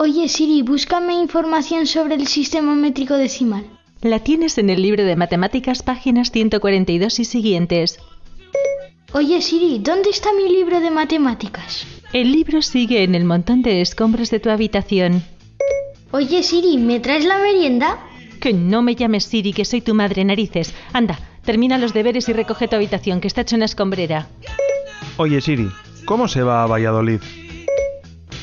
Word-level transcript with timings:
Oye 0.00 0.28
Siri, 0.28 0.62
búscame 0.62 1.14
información 1.14 1.84
sobre 1.88 2.14
el 2.14 2.28
sistema 2.28 2.72
métrico 2.76 3.14
decimal. 3.14 3.64
La 4.00 4.20
tienes 4.20 4.56
en 4.56 4.70
el 4.70 4.80
libro 4.80 5.04
de 5.04 5.16
matemáticas, 5.16 5.82
páginas 5.82 6.30
142 6.30 7.18
y 7.18 7.24
siguientes. 7.24 7.98
Oye 9.12 9.42
Siri, 9.42 9.80
¿dónde 9.80 10.10
está 10.10 10.32
mi 10.32 10.52
libro 10.52 10.78
de 10.78 10.92
matemáticas? 10.92 11.84
El 12.12 12.30
libro 12.30 12.62
sigue 12.62 13.02
en 13.02 13.16
el 13.16 13.24
montón 13.24 13.62
de 13.62 13.80
escombros 13.80 14.30
de 14.30 14.38
tu 14.38 14.50
habitación. 14.50 15.24
Oye 16.12 16.44
Siri, 16.44 16.78
¿me 16.78 17.00
traes 17.00 17.24
la 17.24 17.38
merienda? 17.38 17.98
Que 18.40 18.52
no 18.52 18.82
me 18.82 18.94
llames 18.94 19.24
Siri, 19.24 19.52
que 19.52 19.64
soy 19.64 19.80
tu 19.80 19.94
madre 19.96 20.24
narices. 20.24 20.74
Anda, 20.92 21.18
termina 21.44 21.76
los 21.76 21.92
deberes 21.92 22.28
y 22.28 22.32
recoge 22.32 22.68
tu 22.68 22.76
habitación, 22.76 23.20
que 23.20 23.26
está 23.26 23.40
hecho 23.40 23.56
una 23.56 23.64
escombrera. 23.64 24.28
Oye 25.16 25.40
Siri, 25.40 25.68
¿cómo 26.04 26.28
se 26.28 26.44
va 26.44 26.62
a 26.62 26.68
Valladolid? 26.68 27.20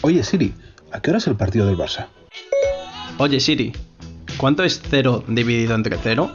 Oye 0.01 0.21
Siri, 0.21 0.53
¿a 0.95 1.01
qué 1.01 1.11
hora 1.11 1.17
es 1.17 1.27
el 1.27 1.35
partido 1.35 1.65
del 1.65 1.77
Barça? 1.77 2.07
Oye 3.17 3.39
Siri, 3.41 3.73
¿cuánto 4.37 4.63
es 4.63 4.81
cero 4.89 5.23
dividido 5.27 5.75
entre 5.75 5.97
cero? 6.01 6.31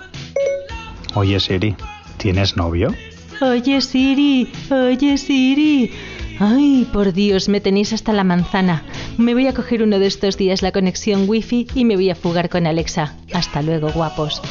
Oye 1.14 1.40
Siri, 1.40 1.74
¿tienes 2.18 2.56
novio? 2.56 2.94
Oye 3.40 3.80
Siri, 3.80 4.52
oye 4.70 5.16
Siri. 5.16 5.92
Ay, 6.38 6.86
por 6.92 7.12
Dios, 7.12 7.48
me 7.48 7.60
tenéis 7.60 7.92
hasta 7.92 8.12
la 8.12 8.24
manzana. 8.24 8.84
Me 9.18 9.34
voy 9.34 9.46
a 9.46 9.54
coger 9.54 9.82
uno 9.82 9.98
de 9.98 10.06
estos 10.06 10.36
días 10.36 10.62
la 10.62 10.72
conexión 10.72 11.24
wifi 11.28 11.66
y 11.74 11.84
me 11.84 11.96
voy 11.96 12.10
a 12.10 12.14
fugar 12.14 12.48
con 12.48 12.66
Alexa. 12.66 13.14
Hasta 13.32 13.62
luego, 13.62 13.90
guapos. 13.92 14.42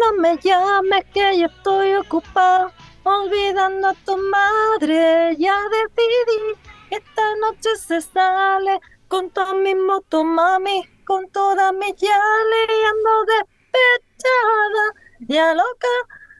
No 0.00 0.12
me 0.20 0.36
llames 0.38 1.04
que 1.14 1.38
yo 1.38 1.46
estoy 1.46 1.94
ocupado 1.94 2.72
olvidando 3.04 3.88
a 3.88 3.94
tu 3.94 4.16
madre. 4.16 5.36
Ya 5.38 5.58
decidí 5.68 6.54
que 6.88 6.96
esta 6.96 7.34
noche 7.36 7.76
se 7.76 8.00
sale 8.00 8.80
con 9.08 9.30
toda 9.30 9.54
mi 9.54 9.74
moto, 9.74 10.24
mami, 10.24 10.82
con 11.06 11.30
toda 11.30 11.72
mi 11.72 11.94
yale 11.94 12.60
y 12.68 12.84
ando 12.84 13.24
despechada, 13.32 14.84
ya 15.28 15.54
loca. 15.54 15.94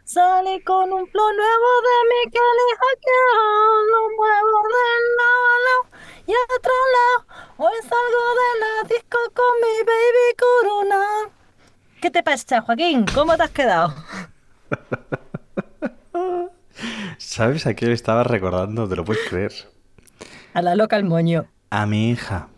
Salí 0.05 0.63
con 0.63 0.93
un 0.93 1.07
flow 1.09 1.33
nuevo 1.33 1.71
de 1.87 1.97
mi 2.09 2.31
que 2.31 2.39
lo 3.91 4.09
muevo 4.17 4.63
de 4.75 4.87
lado 5.19 5.45
a 5.47 5.59
lado 5.67 5.83
y 6.27 6.33
a 6.33 6.57
otro 6.57 6.73
lado. 6.95 7.47
Hoy 7.59 7.77
salgo 7.83 8.25
de 8.41 8.61
la 8.61 8.89
disco 8.89 9.19
con 9.35 9.53
mi 9.63 9.83
baby 9.83 10.27
corona. 10.39 11.37
¿Qué 12.01 12.11
te 12.11 12.23
pasa, 12.23 12.61
Joaquín? 12.61 13.05
¿Cómo 13.15 13.37
te 13.37 13.43
has 13.45 13.51
quedado? 13.51 13.95
¿Sabes 17.19 17.67
a 17.67 17.75
qué 17.75 17.87
le 17.87 17.93
estaba 17.93 18.23
recordando? 18.25 18.89
Te 18.89 18.97
lo 18.97 19.05
puedes 19.05 19.27
creer. 19.29 19.53
A 20.55 20.63
la 20.63 20.75
loca 20.75 20.97
el 20.97 21.05
moño. 21.05 21.47
A 21.71 21.87
mi 21.87 22.11
hija. 22.11 22.49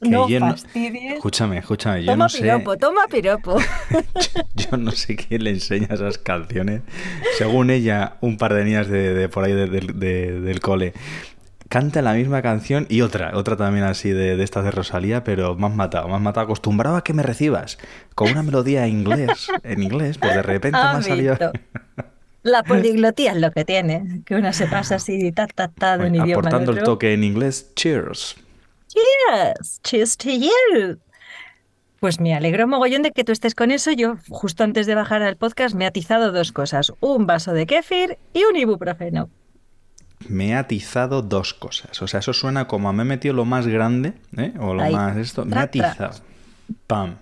Que 0.00 0.08
No 0.10 0.28
yo 0.28 0.38
fastidies. 0.38 1.14
Escúchame, 1.14 1.58
escúchame. 1.58 2.04
Yo 2.04 2.12
Toma 2.12 2.24
no 2.26 2.28
sé. 2.28 2.40
piropo, 2.42 2.76
toma 2.76 3.00
piropo. 3.10 3.58
Yo 4.54 4.76
no 4.76 4.92
sé 4.92 5.16
quién 5.16 5.42
le 5.42 5.50
enseña 5.50 5.88
esas 5.90 6.18
canciones. 6.18 6.82
Según 7.36 7.70
ella, 7.70 8.16
un 8.20 8.36
par 8.36 8.54
de 8.54 8.64
niñas 8.64 8.86
de, 8.88 9.12
de 9.12 9.28
por 9.28 9.42
ahí 9.44 9.52
de- 9.54 9.66
de- 9.66 9.92
de- 9.92 10.40
del 10.40 10.60
cole 10.60 10.92
cantan 11.68 12.04
la 12.04 12.14
misma 12.14 12.42
canción 12.42 12.86
y 12.88 13.02
otra, 13.02 13.32
otra 13.34 13.56
también 13.56 13.84
así 13.84 14.10
de, 14.10 14.36
de 14.36 14.44
estas 14.44 14.64
de 14.64 14.70
Rosalía, 14.70 15.24
pero 15.24 15.54
más 15.54 15.74
matado, 15.74 16.08
más 16.08 16.20
matado, 16.20 16.44
acostumbrado 16.44 16.96
a 16.96 17.04
que 17.04 17.12
me 17.12 17.22
recibas 17.22 17.78
con 18.14 18.30
una 18.30 18.42
melodía 18.42 18.86
en 18.86 19.00
inglés, 19.00 19.48
en 19.62 19.82
inglés, 19.82 20.18
pues 20.18 20.34
de 20.34 20.42
repente 20.42 20.78
me 20.78 20.84
Ah, 20.84 20.96
ha 20.96 21.02
salido 21.02 21.36
visto. 21.38 21.52
La 22.42 22.62
poliglotía 22.62 23.32
es 23.32 23.38
lo 23.38 23.50
que 23.50 23.64
tiene, 23.64 24.22
que 24.24 24.34
una 24.36 24.52
se 24.52 24.66
pasa 24.66 24.94
así, 24.94 25.32
ta, 25.32 25.46
ta, 25.46 25.68
ta, 25.68 25.98
de 25.98 26.06
un 26.06 26.14
idioma 26.14 26.40
aportando 26.48 26.72
el 26.72 26.82
toque 26.82 27.12
en 27.12 27.24
inglés. 27.24 27.72
Cheers. 27.74 28.36
Cheers, 28.88 29.80
cheers 29.82 30.16
to 30.16 30.30
you. 30.30 30.98
Pues 32.00 32.20
me 32.20 32.34
alegro 32.34 32.66
mogollón 32.68 33.02
de 33.02 33.10
que 33.10 33.24
tú 33.24 33.32
estés 33.32 33.54
con 33.56 33.70
eso. 33.72 33.90
Yo, 33.90 34.16
justo 34.28 34.62
antes 34.62 34.86
de 34.86 34.94
bajar 34.94 35.20
al 35.22 35.36
podcast, 35.36 35.74
me 35.74 35.84
he 35.84 35.88
atizado 35.88 36.30
dos 36.30 36.52
cosas: 36.52 36.92
un 37.00 37.26
vaso 37.26 37.52
de 37.52 37.66
kéfir 37.66 38.18
y 38.32 38.44
un 38.44 38.56
ibuprofeno. 38.56 39.28
Me 40.28 40.48
he 40.48 40.54
atizado 40.54 41.22
dos 41.22 41.54
cosas. 41.54 42.00
O 42.02 42.08
sea, 42.08 42.20
eso 42.20 42.32
suena 42.32 42.66
como 42.66 42.88
a 42.88 42.92
me 42.92 43.02
he 43.02 43.06
metido 43.06 43.34
lo 43.34 43.44
más 43.44 43.66
grande, 43.66 44.14
¿eh? 44.36 44.52
O 44.58 44.74
lo 44.74 44.82
Ahí. 44.82 44.92
más 44.94 45.16
esto. 45.16 45.44
Me 45.44 45.52
tra. 45.52 45.62
atizado. 45.62 46.10
Pam. 46.86 47.16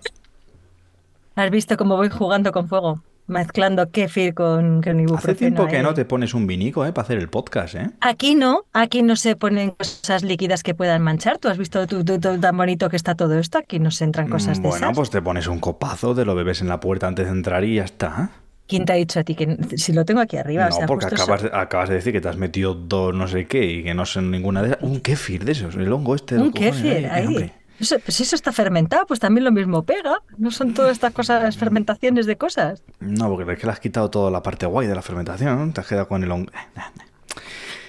¿Has 1.35 1.51
visto 1.51 1.77
cómo 1.77 1.95
voy 1.95 2.09
jugando 2.09 2.51
con 2.51 2.67
fuego? 2.67 3.01
Mezclando 3.27 3.91
kéfir 3.91 4.33
con, 4.33 4.81
con 4.81 4.99
ibuprofeno. 4.99 5.17
Hace 5.17 5.35
tiempo 5.35 5.67
que 5.67 5.83
no 5.83 5.93
te 5.93 6.05
pones 6.05 6.33
un 6.33 6.47
vinico, 6.47 6.85
¿eh? 6.85 6.93
Para 6.93 7.03
hacer 7.05 7.17
el 7.17 7.27
podcast, 7.29 7.75
¿eh? 7.75 7.89
Aquí 7.99 8.35
no, 8.35 8.61
aquí 8.73 9.03
no 9.03 9.15
se 9.17 9.35
ponen 9.35 9.71
cosas 9.71 10.23
líquidas 10.23 10.63
que 10.63 10.73
puedan 10.73 11.01
manchar. 11.01 11.37
¿Tú 11.37 11.49
has 11.49 11.57
visto 11.57 11.85
tú- 11.87 12.05
tú- 12.05 12.19
tú 12.19 12.39
tan 12.39 12.55
bonito 12.57 12.89
que 12.89 12.95
está 12.95 13.15
todo 13.15 13.37
esto? 13.37 13.57
Aquí 13.57 13.79
no 13.79 13.91
se 13.91 14.05
entran 14.05 14.29
cosas 14.29 14.57
de 14.61 14.67
Bueno, 14.69 14.85
esas. 14.87 14.95
pues 14.97 15.09
te 15.09 15.21
pones 15.21 15.47
un 15.47 15.59
copazo, 15.59 16.15
te 16.15 16.23
lo 16.25 16.35
bebes 16.35 16.61
en 16.61 16.69
la 16.69 16.79
puerta 16.79 17.07
antes 17.07 17.25
de 17.25 17.31
entrar 17.33 17.63
y 17.65 17.75
ya 17.75 17.83
está. 17.83 18.31
¿Quién 18.67 18.85
te 18.85 18.93
ha 18.93 18.95
dicho 18.95 19.19
a 19.19 19.23
ti 19.23 19.35
que 19.35 19.57
si 19.77 19.93
lo 19.93 20.05
tengo 20.05 20.19
aquí 20.19 20.37
arriba? 20.37 20.69
no, 20.69 20.75
o 20.75 20.77
sea, 20.77 20.87
porque 20.87 21.05
acabas, 21.05 21.45
acabas 21.51 21.89
de 21.89 21.95
decir 21.95 22.13
que 22.13 22.21
te 22.21 22.27
has 22.27 22.37
metido 22.37 22.73
dos 22.73 23.15
no 23.15 23.27
sé 23.27 23.45
qué 23.45 23.65
y 23.65 23.83
que 23.83 23.93
no 23.93 24.05
son 24.05 24.29
ninguna 24.29 24.61
de 24.61 24.69
esas. 24.69 24.83
Un 24.83 24.99
kéfir 24.99 25.45
de 25.45 25.53
esos, 25.53 25.75
el 25.75 25.91
hongo 25.91 26.15
este. 26.15 26.35
un 26.37 26.51
kéfir 26.51 27.07
ahí. 27.07 27.27
hombre. 27.27 27.53
Eso, 27.79 27.97
pues 27.99 28.19
eso 28.19 28.35
está 28.35 28.51
fermentado, 28.51 29.05
pues 29.05 29.19
también 29.19 29.45
lo 29.45 29.51
mismo 29.51 29.83
pega. 29.83 30.15
No 30.37 30.49
son 30.49 30.73
todas 30.73 30.93
estas 30.93 31.13
cosas, 31.13 31.57
fermentaciones 31.57 32.25
de 32.25 32.35
cosas. 32.35 32.83
No, 32.99 33.29
porque 33.29 33.51
es 33.53 33.59
que 33.59 33.67
le 33.67 33.71
has 33.71 33.79
quitado 33.79 34.09
toda 34.09 34.31
la 34.31 34.41
parte 34.41 34.65
guay 34.65 34.87
de 34.87 34.95
la 34.95 35.03
fermentación. 35.03 35.73
Te 35.73 35.81
has 35.81 35.87
quedado 35.87 36.07
con 36.07 36.23
el 36.23 36.31
hongo. 36.31 36.51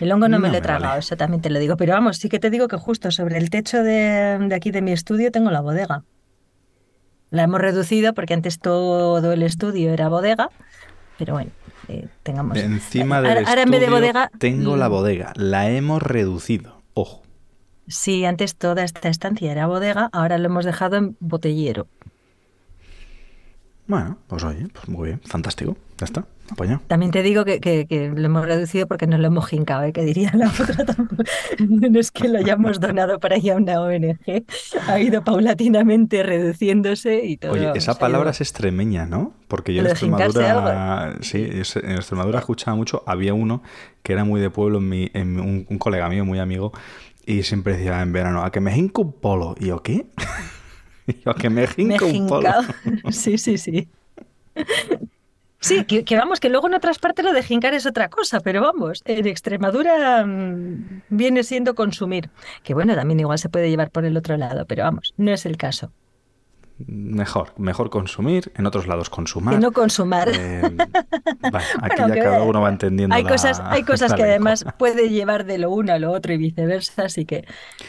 El 0.01 0.13
hongo 0.13 0.29
no, 0.29 0.39
me 0.39 0.51
lo 0.51 0.59
he 0.59 0.61
tragado, 0.61 0.91
vale. 0.91 1.01
eso 1.01 1.17
también 1.17 1.41
te 1.41 1.51
lo 1.51 1.59
digo. 1.59 1.77
Pero 1.77 1.95
vamos, 1.95 2.19
sí 2.19 2.29
que 2.29 2.39
te 2.39 2.51
digo 2.51 2.69
que 2.69 2.77
justo 2.77 3.11
sobre 3.11 3.39
el 3.39 3.51
techo 3.51 3.83
de, 3.83 4.39
de 4.39 4.55
aquí 4.55 4.71
de 4.71 4.83
mi 4.83 4.93
estudio 4.93 5.33
tengo 5.33 5.51
la 5.51 5.61
bodega. 5.61 6.05
La 7.31 7.43
hemos 7.43 7.61
reducido 7.61 8.15
porque 8.15 8.35
antes 8.35 8.59
todo 8.59 9.33
el 9.33 9.43
estudio 9.43 9.93
era 9.93 10.09
bodega, 10.09 10.49
pero 11.19 11.35
bueno, 11.35 11.51
eh, 11.89 12.09
tengamos. 12.23 12.57
Encima 12.59 13.21
del 13.21 13.39
ahora, 13.39 13.49
ahora 13.49 13.63
en 13.63 13.71
vez 13.71 13.81
de 13.81 13.91
bodega. 13.91 14.31
tengo 14.39 14.77
la 14.77 14.89
mm, 14.89 14.93
bodega. 14.93 15.33
La 15.37 15.71
hemos 15.71 16.03
reducido. 16.03 16.83
Ojo. 16.95 17.23
Sí, 17.87 18.25
antes 18.25 18.55
toda 18.55 18.85
esta 18.85 19.09
estancia 19.09 19.51
era 19.51 19.67
bodega, 19.67 20.11
ahora 20.13 20.39
lo 20.39 20.47
hemos 20.47 20.65
dejado 20.65 20.97
en 20.97 21.17
botellero. 21.21 21.87
Bueno, 23.89 24.19
pues 24.29 24.45
oye, 24.45 24.69
pues 24.73 24.89
muy 24.89 25.09
bien, 25.09 25.21
fantástico. 25.25 25.77
Ya 25.99 26.05
está, 26.05 26.25
apañado. 26.53 26.81
También 26.87 27.11
te 27.11 27.23
digo 27.25 27.45
que, 27.45 27.59
que- 27.59 27.87
que 27.89 28.09
lo 28.11 28.25
hemos 28.27 28.45
reducido 28.47 28.87
porque 28.87 29.09
nos 29.09 29.19
lo 29.19 29.27
hemos 29.27 29.49
jincado, 29.49 29.83
¿eh? 29.83 29.93
que 29.93 30.03
diría 30.05 30.31
la 30.35 30.49
otra. 30.49 30.85
tampoco. 30.85 31.25
No 31.59 31.99
es 31.99 32.13
que 32.13 32.29
lo 32.29 32.39
hayamos 32.39 32.79
donado 32.79 33.19
para 33.19 33.37
ir 33.39 33.51
a 33.53 33.57
una 33.57 33.81
ONG, 33.81 34.45
ha 34.87 35.01
ido 35.01 35.25
paulatinamente 35.25 36.23
reduciéndose 36.23 37.25
y 37.25 37.37
todo. 37.39 37.53
Oye, 37.53 37.73
esa 37.75 37.93
ha 37.93 37.95
ido- 37.95 37.99
palabra 38.01 38.31
es 38.31 38.41
extremeña, 38.41 39.07
¿no? 39.07 39.33
Porque 39.49 39.75
yo 39.75 39.81
en 39.81 39.87
Extremadura, 39.89 41.17
sí, 41.23 41.49
en 41.51 41.91
Extremadura 41.97 42.39
escuchaba 42.39 42.77
mucho, 42.77 43.03
había 43.07 43.35
uno 43.35 43.63
que 44.05 44.13
era 44.13 44.23
muy 44.25 44.41
de 44.41 44.51
pueblo, 44.51 44.79
en 44.79 44.89
mi, 44.89 45.11
en 45.15 45.41
un, 45.41 45.67
un 45.69 45.79
colega 45.79 46.09
mío 46.09 46.25
muy 46.25 46.39
amigo, 46.39 46.73
y 47.27 47.43
siempre 47.43 47.77
decía 47.77 48.01
en 48.03 48.13
verano, 48.13 48.45
a 48.45 48.53
que 48.53 48.61
me 48.61 48.71
jinco 48.73 49.03
un 49.03 49.13
polo. 49.13 49.55
Y 49.59 49.67
yo, 49.67 49.83
¿qué? 49.83 50.07
Yo 51.25 51.35
que 51.35 51.51
me 51.51 51.63
Me 51.63 51.69
jinco 51.69 52.07
he 52.07 52.13
un 52.13 52.27
polo. 52.27 52.51
Sí, 53.11 53.39
sí, 53.39 53.59
sí. 53.59 53.89
Sí, 55.61 55.85
que, 55.85 56.05
que 56.05 56.17
vamos, 56.17 56.39
que 56.39 56.51
luego 56.51 56.69
en 56.69 56.75
otras 56.75 56.99
partes 56.99 57.25
lo 57.25 57.33
de 57.33 57.43
jincar 57.43 57.75
es 57.75 57.85
otra 57.85 58.09
cosa, 58.09 58.41
pero 58.41 58.61
vamos, 58.63 59.03
en 59.05 59.27
Extremadura 59.27 60.25
mm, 60.25 61.03
viene 61.09 61.43
siendo 61.43 61.75
consumir. 61.75 62.31
Que 62.63 62.75
bueno, 62.75 62.95
también 62.95 63.19
igual 63.21 63.39
se 63.39 63.49
puede 63.49 63.69
llevar 63.69 63.91
por 63.91 64.05
el 64.05 64.17
otro 64.17 64.37
lado, 64.37 64.67
pero 64.67 64.85
vamos, 64.85 65.15
no 65.17 65.33
es 65.33 65.47
el 65.47 65.57
caso. 65.57 65.93
Mejor, 66.87 67.53
mejor 67.59 67.91
consumir, 67.91 68.53
en 68.57 68.65
otros 68.67 68.87
lados 68.87 69.11
consumar. 69.11 69.55
Que 69.55 69.61
no 69.61 69.73
consumar. 69.73 70.29
Eh, 70.33 70.63
vale, 70.63 71.65
aquí 71.83 71.97
Bueno, 72.03 72.15
ya 72.15 72.23
cada 72.23 72.43
uno 72.43 72.61
va 72.61 72.69
entendiendo 72.69 73.15
Hay 73.17 73.25
la- 73.25 73.31
cosas, 73.31 73.61
hay 73.65 73.83
cosas 73.83 74.15
que 74.15 74.23
además 74.23 74.65
puede 74.79 75.09
llevar 75.09 75.45
de 75.45 75.59
lo 75.59 75.71
uno 75.71 75.93
a 75.93 75.99
lo 75.99 76.13
otro 76.13 76.33
y 76.33 76.37
viceversa, 76.39 77.03
así 77.07 77.25
que 77.25 77.45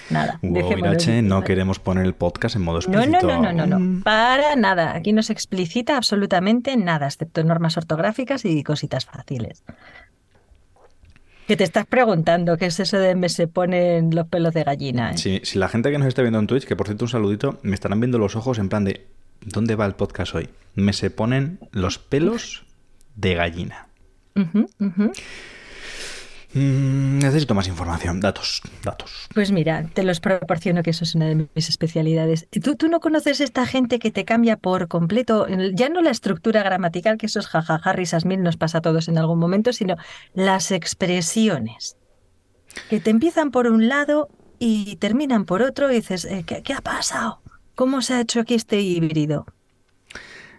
nada. 0.10 0.40
Wow, 0.42 0.54
dejémoslo 0.54 0.86
en 0.88 0.92
Irache, 0.94 1.22
no 1.22 1.44
queremos 1.44 1.78
poner 1.80 2.06
el 2.06 2.14
podcast 2.16 2.56
en 2.56 2.64
modo 2.64 2.80
No, 2.88 3.00
explícito. 3.00 3.28
no, 3.28 3.42
no, 3.42 3.52
no, 3.54 3.54
no, 3.54 3.66
no, 3.68 3.80
Mm. 3.80 4.02
para 4.04 4.56
nada. 4.56 4.96
Aquí 4.96 5.14
no 5.14 5.22
se 5.22 5.34
explicita 5.34 5.96
absolutamente 5.96 6.76
nada, 6.76 7.06
excepto 7.08 7.44
normas 7.44 7.78
ortográficas 7.78 8.44
y 8.46 8.64
cositas 8.64 9.06
fáciles. 9.06 9.64
Que 11.50 11.58
te 11.58 11.64
estás 11.64 11.88
preguntando 11.88 12.58
qué 12.58 12.68
es 12.68 12.80
eso 12.80 13.00
de 13.00 13.16
me 13.16 13.28
se 13.28 13.48
ponen 13.48 14.14
los 14.14 14.28
pelos 14.28 14.54
de 14.54 14.64
gallina. 14.64 15.14
eh? 15.14 15.18
Si, 15.18 15.42
si 15.44 15.58
la 15.58 15.68
gente 15.68 15.90
que 15.90 15.98
nos 15.98 16.08
está 16.08 16.22
viendo 16.22 16.38
en 16.38 16.46
Twitch, 16.46 16.66
que 16.66 16.76
por 16.76 16.86
cierto 16.86 17.06
un 17.06 17.10
saludito, 17.10 17.58
me 17.64 17.74
estarán 17.74 18.00
viendo 18.00 18.20
los 18.20 18.36
ojos 18.36 18.60
en 18.60 18.70
plan 18.70 18.86
de 18.86 19.08
¿dónde 19.42 19.74
va 19.74 19.88
el 19.88 19.96
podcast 19.96 20.36
hoy? 20.36 20.50
Me 20.76 20.94
se 20.94 21.10
ponen 21.10 21.58
los 21.72 21.98
pelos 21.98 22.66
de 23.16 23.34
gallina. 23.34 23.88
Mm, 26.54 27.20
necesito 27.20 27.54
más 27.54 27.68
información, 27.68 28.20
datos, 28.20 28.62
datos. 28.84 29.28
Pues 29.34 29.52
mira, 29.52 29.88
te 29.94 30.02
los 30.02 30.20
proporciono 30.20 30.82
que 30.82 30.90
eso 30.90 31.04
es 31.04 31.14
una 31.14 31.28
de 31.28 31.48
mis 31.54 31.70
especialidades. 31.70 32.48
¿Tú, 32.64 32.76
tú 32.76 32.88
no 32.88 33.00
conoces 33.00 33.40
esta 33.40 33.68
gente 33.68 34.00
que 34.00 34.10
te 34.10 34.26
cambia 34.26 34.58
por 34.58 34.88
completo, 34.88 35.48
ya 35.74 35.90
no 35.90 36.02
la 36.02 36.10
estructura 36.10 36.64
gramatical, 36.64 37.18
que 37.18 37.28
eso 37.28 37.40
es 37.40 37.48
jajaja, 37.48 37.94
risas 37.94 38.26
mil, 38.26 38.42
nos 38.42 38.58
pasa 38.58 38.80
a 38.80 38.82
todos 38.82 39.08
en 39.08 39.20
algún 39.20 39.38
momento, 39.38 39.74
sino 39.74 39.96
las 40.34 40.72
expresiones, 40.72 41.98
que 42.90 43.00
te 43.00 43.12
empiezan 43.12 43.52
por 43.52 43.68
un 43.68 43.88
lado 43.88 44.30
y 44.58 44.96
terminan 44.96 45.46
por 45.46 45.62
otro 45.62 45.92
y 45.92 45.96
dices, 45.96 46.26
eh, 46.26 46.44
¿qué, 46.48 46.64
qué 46.64 46.74
ha 46.74 46.82
pasado? 46.82 47.42
¿Cómo 47.76 48.02
se 48.02 48.16
ha 48.16 48.22
hecho 48.22 48.40
aquí 48.40 48.56
este 48.56 48.82
híbrido? 48.82 49.46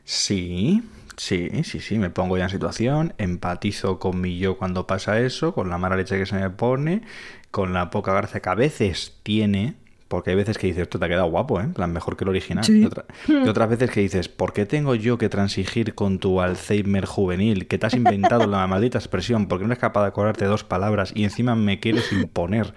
Sí, 0.04 0.82
sí, 1.22 1.50
sí, 1.64 1.80
sí, 1.80 1.98
me 1.98 2.08
pongo 2.10 2.36
ya 2.38 2.44
en 2.44 2.50
situación, 2.50 3.12
empatizo 3.18 3.98
con 3.98 4.20
mi 4.20 4.38
yo 4.38 4.56
cuando 4.56 4.86
pasa 4.86 5.20
eso, 5.20 5.52
con 5.54 5.68
la 5.68 5.78
mala 5.78 5.96
leche 5.96 6.18
que 6.18 6.26
se 6.26 6.36
me 6.36 6.48
pone, 6.50 7.02
con 7.50 7.72
la 7.72 7.90
poca 7.90 8.12
gracia 8.14 8.40
que 8.40 8.48
a 8.48 8.54
veces 8.54 9.18
tiene, 9.22 9.74
porque 10.08 10.30
hay 10.30 10.36
veces 10.36 10.58
que 10.58 10.66
dices, 10.66 10.82
esto 10.82 10.98
te 10.98 11.04
ha 11.04 11.08
quedado 11.08 11.30
guapo, 11.30 11.60
¿eh? 11.60 11.68
Plan, 11.74 11.92
mejor 11.92 12.16
que 12.16 12.24
el 12.24 12.30
original. 12.30 12.64
Sí. 12.64 12.80
Y, 12.80 12.84
otra- 12.84 13.04
y 13.28 13.48
otras 13.48 13.68
veces 13.68 13.90
que 13.90 14.00
dices, 14.00 14.28
¿por 14.28 14.52
qué 14.52 14.66
tengo 14.66 14.94
yo 14.96 15.18
que 15.18 15.28
transigir 15.28 15.94
con 15.94 16.18
tu 16.18 16.40
Alzheimer 16.40 17.04
juvenil? 17.06 17.68
Que 17.68 17.78
te 17.78 17.86
has 17.86 17.94
inventado 17.94 18.46
la 18.48 18.66
maldita 18.66 18.98
expresión, 18.98 19.46
porque 19.46 19.64
no 19.66 19.72
eres 19.72 19.78
capaz 19.80 20.02
de 20.02 20.08
acordarte 20.08 20.46
dos 20.46 20.64
palabras 20.64 21.12
y 21.14 21.22
encima 21.24 21.54
me 21.54 21.78
quieres 21.78 22.10
imponer. 22.12 22.74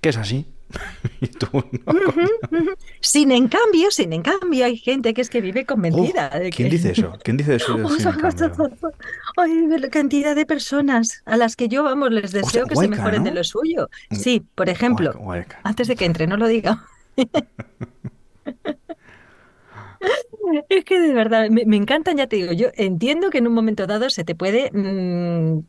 Que 0.00 0.10
es 0.10 0.16
así. 0.18 0.46
y 1.20 1.26
tú 1.28 1.46
no. 1.52 1.94
Sin 3.00 3.32
en 3.32 3.48
cambio, 3.48 3.90
sin 3.90 4.12
en 4.12 4.22
cambio, 4.22 4.64
hay 4.64 4.76
gente 4.76 5.14
que 5.14 5.20
es 5.20 5.30
que 5.30 5.40
vive 5.40 5.64
convencida 5.64 6.28
de 6.30 6.50
¿Quién 6.50 6.70
dice 6.70 6.92
eso? 6.92 7.12
¿Quién 7.22 7.36
dice 7.36 7.56
eso? 7.56 7.76
Sin? 7.98 8.08
Ay, 9.36 9.66
la 9.78 9.88
cantidad 9.88 10.36
de 10.36 10.46
personas 10.46 11.22
a 11.24 11.36
las 11.36 11.56
que 11.56 11.68
yo, 11.68 11.84
vamos, 11.84 12.10
les 12.10 12.32
deseo 12.32 12.64
Hostia, 12.64 12.66
que 12.66 12.76
se 12.76 12.88
mejoren 12.88 13.22
¿no? 13.22 13.30
de 13.30 13.34
lo 13.34 13.44
suyo. 13.44 13.88
Sí, 14.10 14.46
por 14.54 14.68
ejemplo, 14.68 15.10
Hueca, 15.10 15.20
hueca. 15.20 15.60
antes 15.64 15.88
de 15.88 15.96
que 15.96 16.04
entre, 16.04 16.26
no 16.26 16.36
lo 16.36 16.46
diga. 16.46 16.84
Es 20.68 20.84
que 20.84 21.00
de 21.00 21.12
verdad, 21.12 21.48
me, 21.50 21.64
me 21.66 21.76
encantan, 21.76 22.16
ya 22.16 22.26
te 22.28 22.36
digo, 22.36 22.52
yo 22.52 22.68
entiendo 22.74 23.30
que 23.30 23.38
en 23.38 23.46
un 23.48 23.54
momento 23.54 23.86
dado 23.86 24.08
se 24.10 24.24
te 24.24 24.34
puede 24.34 24.70
mm, 24.72 25.60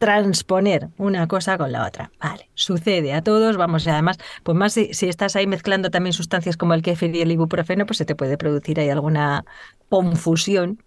transponer 0.00 0.88
una 0.96 1.28
cosa 1.28 1.58
con 1.58 1.72
la 1.72 1.86
otra. 1.86 2.10
Vale, 2.18 2.48
sucede 2.54 3.12
a 3.12 3.20
todos, 3.20 3.58
vamos, 3.58 3.86
y 3.86 3.90
además, 3.90 4.16
pues 4.42 4.56
más 4.56 4.72
si, 4.72 4.90
estás 4.90 5.36
ahí 5.36 5.46
mezclando 5.46 5.90
también 5.90 6.14
sustancias 6.14 6.56
como 6.56 6.72
el 6.72 6.80
kéfir 6.80 7.14
y 7.14 7.20
el 7.20 7.30
ibuprofeno, 7.30 7.84
pues 7.84 7.98
se 7.98 8.06
te 8.06 8.16
puede 8.16 8.38
producir 8.38 8.80
ahí 8.80 8.88
alguna 8.88 9.44
confusión. 9.90 10.82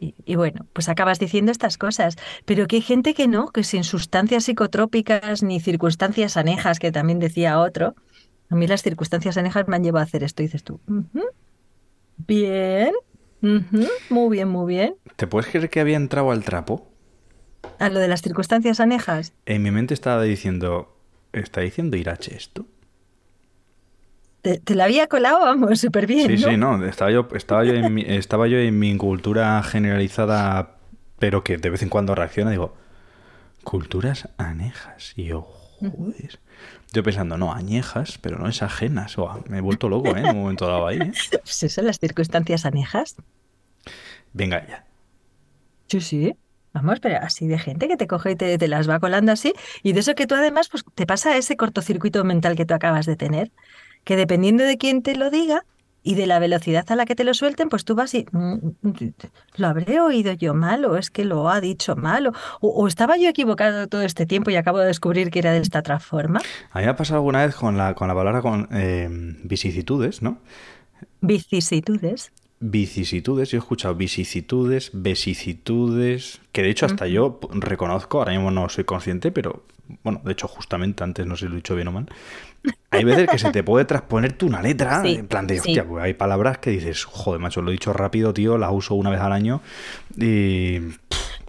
Y, 0.00 0.36
bueno, 0.36 0.66
pues 0.72 0.88
acabas 0.88 1.18
diciendo 1.18 1.52
estas 1.52 1.76
cosas, 1.76 2.16
pero 2.46 2.66
que 2.68 2.76
hay 2.76 2.82
gente 2.82 3.14
que 3.14 3.28
no, 3.28 3.48
que 3.48 3.64
sin 3.64 3.84
sustancias 3.84 4.44
psicotrópicas 4.44 5.42
ni 5.42 5.60
circunstancias 5.60 6.36
anejas, 6.36 6.78
que 6.78 6.92
también 6.92 7.18
decía 7.18 7.58
otro, 7.58 7.96
a 8.48 8.54
mí 8.54 8.66
las 8.66 8.82
circunstancias 8.82 9.36
anejas 9.36 9.66
me 9.68 9.76
han 9.76 9.82
llevado 9.82 10.04
a 10.04 10.06
hacer 10.06 10.22
esto, 10.22 10.42
dices 10.42 10.62
tú, 10.62 10.80
"Ujú, 10.86 11.24
bien, 12.28 12.92
muy 14.08 14.30
bien, 14.36 14.48
muy 14.48 14.72
bien. 14.72 14.94
¿Te 15.16 15.26
puedes 15.26 15.50
creer 15.50 15.68
que 15.68 15.80
había 15.80 15.96
entrado 15.96 16.30
al 16.30 16.44
trapo? 16.44 16.86
A 17.78 17.88
lo 17.90 18.00
de 18.00 18.08
las 18.08 18.22
circunstancias 18.22 18.80
anejas, 18.80 19.32
En 19.46 19.62
mi 19.62 19.70
mente 19.70 19.94
estaba 19.94 20.22
diciendo, 20.22 20.96
¿está 21.32 21.60
diciendo 21.60 21.96
Irache 21.96 22.34
esto? 22.36 22.66
te, 24.42 24.58
te 24.58 24.74
la 24.74 24.84
había 24.84 25.08
colado, 25.08 25.40
vamos, 25.40 25.80
súper 25.80 26.06
bien, 26.06 26.36
Sí, 26.38 26.44
¿no? 26.44 26.50
sí, 26.50 26.56
no, 26.56 26.84
estaba 26.84 27.10
yo, 27.10 27.28
estaba 27.34 27.64
yo 27.64 27.74
en 27.74 27.92
mi, 27.92 28.02
estaba 28.06 28.46
yo 28.46 28.58
en 28.58 28.78
mi 28.78 28.96
cultura 28.96 29.62
generalizada, 29.62 30.76
pero 31.18 31.42
que 31.42 31.56
de 31.56 31.70
vez 31.70 31.82
en 31.82 31.88
cuando 31.88 32.14
reacciona, 32.14 32.50
digo, 32.50 32.74
culturas 33.64 34.28
anejas. 34.38 35.12
Y 35.16 35.24
yo, 35.26 35.42
joder. 35.80 36.38
Yo 36.92 37.02
pensando, 37.02 37.36
no, 37.36 37.52
añejas, 37.52 38.18
pero 38.22 38.38
no 38.38 38.48
es 38.48 38.62
ajenas. 38.62 39.16
Me 39.48 39.58
he 39.58 39.60
vuelto 39.60 39.88
loco, 39.88 40.16
¿eh? 40.16 40.20
En 40.20 40.28
un 40.28 40.42
momento 40.42 40.66
dado 40.66 40.86
ahí, 40.86 40.98
¿eh? 40.98 41.12
Pues 41.42 41.62
eso, 41.64 41.82
las 41.82 41.98
circunstancias 41.98 42.64
anejas. 42.64 43.16
Venga 44.32 44.66
ya. 44.66 44.86
Sí, 45.88 46.00
sí. 46.00 46.36
Vamos, 46.80 47.00
pero 47.00 47.18
así 47.22 47.46
de 47.48 47.58
gente 47.58 47.88
que 47.88 47.96
te 47.96 48.06
coge 48.06 48.32
y 48.32 48.36
te, 48.36 48.56
te 48.58 48.68
las 48.68 48.88
va 48.88 49.00
colando 49.00 49.32
así. 49.32 49.52
Y 49.82 49.92
de 49.92 50.00
eso 50.00 50.14
que 50.14 50.26
tú 50.26 50.34
además, 50.36 50.68
pues 50.68 50.84
te 50.94 51.06
pasa 51.06 51.36
ese 51.36 51.56
cortocircuito 51.56 52.22
mental 52.24 52.56
que 52.56 52.64
tú 52.66 52.74
acabas 52.74 53.06
de 53.06 53.16
tener, 53.16 53.50
que 54.04 54.16
dependiendo 54.16 54.64
de 54.64 54.78
quién 54.78 55.02
te 55.02 55.16
lo 55.16 55.30
diga 55.30 55.64
y 56.02 56.14
de 56.14 56.26
la 56.26 56.38
velocidad 56.38 56.84
a 56.90 56.96
la 56.96 57.04
que 57.06 57.16
te 57.16 57.24
lo 57.24 57.34
suelten, 57.34 57.68
pues 57.68 57.84
tú 57.84 57.94
vas 57.96 58.14
y 58.14 58.24
"Mm, 58.32 58.54
mm, 58.82 58.92
lo 59.56 59.66
habré 59.66 60.00
oído 60.00 60.32
yo 60.32 60.54
mal 60.54 60.84
o 60.84 60.96
es 60.96 61.10
que 61.10 61.24
lo 61.24 61.50
ha 61.50 61.60
dicho 61.60 61.96
mal 61.96 62.28
o, 62.28 62.32
o- 62.60 62.68
o 62.84 62.86
estaba 62.88 63.16
yo 63.18 63.28
equivocado 63.28 63.88
todo 63.88 64.02
este 64.02 64.24
tiempo 64.24 64.50
y 64.50 64.56
acabo 64.56 64.78
de 64.78 64.86
descubrir 64.86 65.30
que 65.30 65.40
era 65.40 65.52
de 65.52 65.58
esta 65.58 65.80
otra 65.80 65.98
forma. 65.98 66.40
A 66.70 66.78
mí 66.78 66.84
me 66.84 66.90
ha 66.90 66.96
pasado 66.96 67.18
alguna 67.18 67.44
vez 67.44 67.54
con 67.56 67.76
la, 67.76 67.94
con 67.94 68.08
la 68.08 68.14
palabra 68.14 68.40
con 68.42 68.68
eh, 68.72 69.08
vicisitudes, 69.42 70.22
¿no? 70.22 70.38
Vicisitudes. 71.20 72.32
Vicisitudes, 72.60 73.50
yo 73.50 73.58
he 73.58 73.60
escuchado 73.60 73.94
vicisitudes, 73.94 74.90
vesicitudes, 74.92 76.40
que 76.50 76.62
de 76.62 76.70
hecho 76.70 76.86
hasta 76.86 77.06
yo 77.06 77.38
reconozco, 77.52 78.18
ahora 78.18 78.32
mismo 78.32 78.50
no 78.50 78.68
soy 78.68 78.82
consciente, 78.84 79.30
pero 79.30 79.62
bueno, 80.02 80.20
de 80.24 80.32
hecho 80.32 80.48
justamente 80.48 81.04
antes 81.04 81.24
no 81.24 81.36
sé 81.36 81.44
si 81.44 81.48
lo 81.48 81.52
he 81.52 81.56
dicho 81.56 81.76
bien 81.76 81.88
o 81.88 81.92
mal. 81.92 82.06
Hay 82.90 83.04
veces 83.04 83.28
que 83.28 83.38
se 83.38 83.52
te 83.52 83.62
puede 83.62 83.84
transponerte 83.84 84.44
una 84.44 84.60
letra, 84.60 85.02
Sí, 85.02 85.14
en 85.14 85.28
plan 85.28 85.46
de, 85.46 85.54
sí. 85.54 85.70
hostia, 85.70 85.86
pues 85.86 86.02
hay 86.02 86.14
palabras 86.14 86.58
que 86.58 86.70
dices, 86.70 87.04
joder, 87.04 87.40
macho, 87.40 87.62
lo 87.62 87.70
he 87.70 87.72
dicho 87.72 87.92
rápido, 87.92 88.34
tío, 88.34 88.58
las 88.58 88.72
uso 88.72 88.94
una 88.94 89.10
vez 89.10 89.20
al 89.20 89.32
año 89.32 89.60
y... 90.16 90.80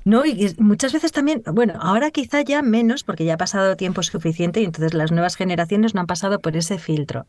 No, 0.05 0.25
y 0.25 0.55
muchas 0.59 0.93
veces 0.93 1.11
también, 1.11 1.43
bueno, 1.53 1.73
ahora 1.81 2.09
quizá 2.09 2.41
ya 2.41 2.61
menos, 2.61 3.03
porque 3.03 3.25
ya 3.25 3.33
ha 3.33 3.37
pasado 3.37 3.75
tiempo 3.75 4.01
suficiente 4.01 4.61
y 4.61 4.65
entonces 4.65 4.93
las 4.93 5.11
nuevas 5.11 5.35
generaciones 5.35 5.93
no 5.93 6.01
han 6.01 6.07
pasado 6.07 6.39
por 6.39 6.55
ese 6.55 6.79
filtro. 6.79 7.25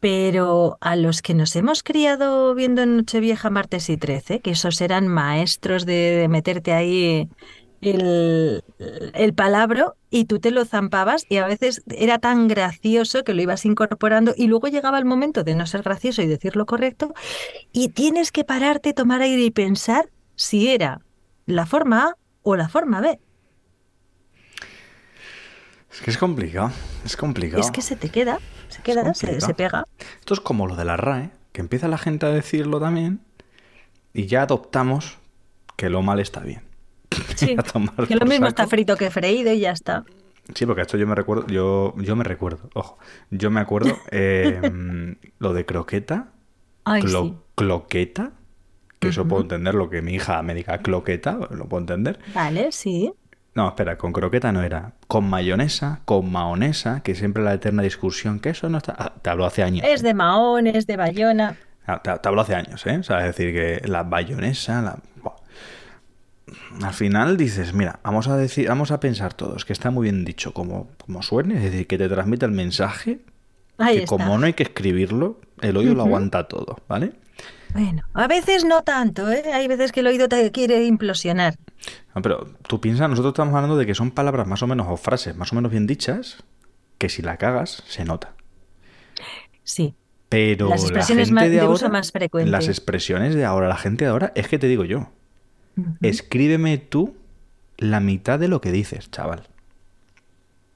Pero 0.00 0.76
a 0.80 0.94
los 0.96 1.22
que 1.22 1.34
nos 1.34 1.56
hemos 1.56 1.82
criado 1.82 2.54
viendo 2.54 2.82
en 2.82 2.98
Nochevieja, 2.98 3.50
martes 3.50 3.88
y 3.88 3.96
13, 3.96 4.40
que 4.40 4.50
esos 4.50 4.80
eran 4.80 5.08
maestros 5.08 5.86
de, 5.86 6.26
meterte 6.28 6.72
ahí 6.72 7.28
el, 7.80 8.62
el 9.14 9.34
palabro 9.34 9.96
y 10.10 10.24
tú 10.24 10.38
te 10.38 10.50
lo 10.50 10.64
zampabas 10.64 11.24
y 11.28 11.36
a 11.36 11.46
veces 11.46 11.82
era 11.88 12.18
tan 12.18 12.48
gracioso 12.48 13.22
que 13.24 13.34
lo 13.34 13.42
ibas 13.42 13.64
incorporando 13.64 14.34
y 14.36 14.46
luego 14.46 14.68
llegaba 14.68 14.98
el 14.98 15.04
momento 15.04 15.44
de 15.44 15.54
no 15.54 15.66
ser 15.66 15.82
gracioso 15.82 16.22
y 16.22 16.26
decir 16.26 16.56
lo 16.56 16.66
correcto 16.66 17.12
y 17.72 17.90
tienes 17.90 18.32
que 18.32 18.44
pararte, 18.44 18.92
tomar 18.92 19.22
aire 19.22 19.42
y 19.42 19.50
pensar 19.50 20.10
si 20.34 20.68
era 20.68 21.00
la 21.46 21.66
forma 21.66 22.08
A 22.08 22.16
o 22.42 22.56
la 22.56 22.68
forma 22.68 23.00
B. 23.00 23.18
Es 25.96 26.02
que 26.02 26.10
es 26.10 26.18
complicado, 26.18 26.70
es 27.04 27.16
complicado. 27.16 27.62
Es 27.62 27.70
que 27.70 27.80
se 27.80 27.96
te 27.96 28.10
queda, 28.10 28.38
se 28.68 28.82
queda, 28.82 29.14
se, 29.14 29.40
se 29.40 29.54
pega. 29.54 29.86
Esto 30.20 30.34
es 30.34 30.40
como 30.40 30.66
lo 30.66 30.76
de 30.76 30.84
la 30.84 30.96
RAE, 30.96 31.30
que 31.52 31.62
empieza 31.62 31.88
la 31.88 31.96
gente 31.98 32.26
a 32.26 32.28
decirlo 32.30 32.78
también 32.80 33.20
y 34.12 34.26
ya 34.26 34.42
adoptamos 34.42 35.18
que 35.76 35.88
lo 35.90 36.02
mal 36.02 36.20
está 36.20 36.40
bien. 36.40 36.62
Sí, 37.36 37.56
que 38.08 38.14
lo 38.14 38.26
mismo 38.26 38.46
saco. 38.46 38.48
está 38.48 38.66
frito 38.66 38.96
que 38.96 39.10
freído 39.10 39.52
y 39.52 39.60
ya 39.60 39.70
está. 39.72 40.04
Sí, 40.54 40.64
porque 40.66 40.82
esto 40.82 40.96
yo 40.96 41.06
me 41.06 41.14
recuerdo, 41.14 41.46
yo, 41.48 41.94
yo 41.96 42.14
me 42.14 42.24
recuerdo, 42.24 42.68
ojo, 42.74 42.98
yo 43.30 43.50
me 43.50 43.60
acuerdo 43.60 43.98
eh, 44.10 45.16
lo 45.38 45.52
de 45.54 45.66
croqueta, 45.66 46.28
Ay, 46.84 47.02
clo- 47.02 47.22
sí. 47.30 47.34
cloqueta, 47.56 48.32
que 49.00 49.08
eso 49.08 49.26
puedo 49.26 49.42
entender, 49.42 49.74
lo 49.74 49.90
que 49.90 50.02
mi 50.02 50.14
hija 50.14 50.42
me 50.42 50.54
diga 50.54 50.78
cloqueta, 50.78 51.32
lo 51.50 51.66
puedo 51.68 51.80
entender. 51.80 52.18
Vale, 52.34 52.70
sí. 52.72 53.12
No, 53.56 53.68
espera, 53.68 53.96
con 53.96 54.12
croqueta 54.12 54.52
no 54.52 54.62
era. 54.62 54.92
Con 55.08 55.28
mayonesa, 55.28 56.00
con 56.04 56.30
maonesa, 56.30 57.00
que 57.02 57.14
siempre 57.14 57.42
la 57.42 57.54
eterna 57.54 57.82
discusión, 57.82 58.38
que 58.38 58.50
eso 58.50 58.68
no 58.68 58.76
está... 58.78 58.94
Ah, 58.98 59.14
te 59.22 59.30
habló 59.30 59.46
hace 59.46 59.62
años. 59.62 59.84
Es 59.88 60.02
de 60.02 60.12
Mahón, 60.12 60.66
es 60.66 60.86
de 60.86 60.96
Bayona. 60.98 61.56
Ah, 61.86 62.02
Te, 62.02 62.16
te 62.18 62.28
habló 62.28 62.42
hace 62.42 62.54
años, 62.54 62.86
¿eh? 62.86 62.98
O 62.98 63.02
sea, 63.02 63.20
es 63.26 63.34
decir, 63.34 63.54
que 63.54 63.88
la 63.88 64.02
bayonesa, 64.02 64.82
la... 64.82 64.98
Buah. 65.22 65.36
Al 66.84 66.92
final 66.92 67.38
dices, 67.38 67.72
mira, 67.72 67.98
vamos 68.04 68.28
a 68.28 68.36
decir, 68.36 68.68
vamos 68.68 68.90
a 68.90 69.00
pensar 69.00 69.32
todos 69.32 69.64
que 69.64 69.72
está 69.72 69.90
muy 69.90 70.04
bien 70.04 70.24
dicho 70.26 70.52
como, 70.52 70.88
como 70.98 71.22
suene, 71.22 71.56
es 71.56 71.62
decir, 71.62 71.86
que 71.86 71.96
te 71.98 72.08
transmite 72.08 72.44
el 72.44 72.52
mensaje, 72.52 73.20
Ahí 73.78 73.96
que 73.96 74.04
está. 74.04 74.16
como 74.16 74.36
no 74.38 74.44
hay 74.46 74.52
que 74.52 74.64
escribirlo, 74.64 75.40
el 75.62 75.76
oído 75.78 75.94
lo 75.94 76.02
aguanta 76.02 76.46
todo, 76.46 76.76
¿vale? 76.88 77.14
Bueno, 77.72 78.02
a 78.14 78.26
veces 78.26 78.64
no 78.64 78.82
tanto, 78.82 79.30
¿eh? 79.30 79.52
Hay 79.52 79.68
veces 79.68 79.92
que 79.92 80.00
el 80.00 80.06
oído 80.06 80.28
te 80.28 80.50
quiere 80.50 80.84
implosionar. 80.84 81.56
No, 82.14 82.22
pero 82.22 82.46
tú 82.66 82.80
piensas, 82.80 83.08
nosotros 83.10 83.32
estamos 83.32 83.54
hablando 83.54 83.76
de 83.76 83.86
que 83.86 83.94
son 83.94 84.10
palabras 84.10 84.46
más 84.46 84.62
o 84.62 84.66
menos, 84.66 84.86
o 84.88 84.96
frases 84.96 85.36
más 85.36 85.52
o 85.52 85.56
menos 85.56 85.70
bien 85.70 85.86
dichas, 85.86 86.42
que 86.98 87.08
si 87.08 87.22
la 87.22 87.36
cagas, 87.36 87.82
se 87.86 88.04
nota. 88.04 88.34
Sí. 89.62 89.94
Pero 90.28 90.68
Las 90.68 90.82
la 90.82 90.86
expresiones 90.88 91.28
gente 91.28 91.44
de 91.44 91.50
de 91.50 91.60
ahora, 91.60 91.74
uso 91.74 91.88
más 91.90 92.10
frecuente. 92.10 92.50
las 92.50 92.68
expresiones 92.68 93.34
de 93.34 93.44
ahora, 93.44 93.68
la 93.68 93.76
gente 93.76 94.04
de 94.04 94.10
ahora, 94.10 94.32
es 94.34 94.48
que 94.48 94.58
te 94.58 94.66
digo 94.66 94.84
yo, 94.84 95.10
escríbeme 96.02 96.78
tú 96.78 97.14
la 97.78 98.00
mitad 98.00 98.38
de 98.38 98.48
lo 98.48 98.60
que 98.60 98.72
dices, 98.72 99.10
chaval. 99.10 99.48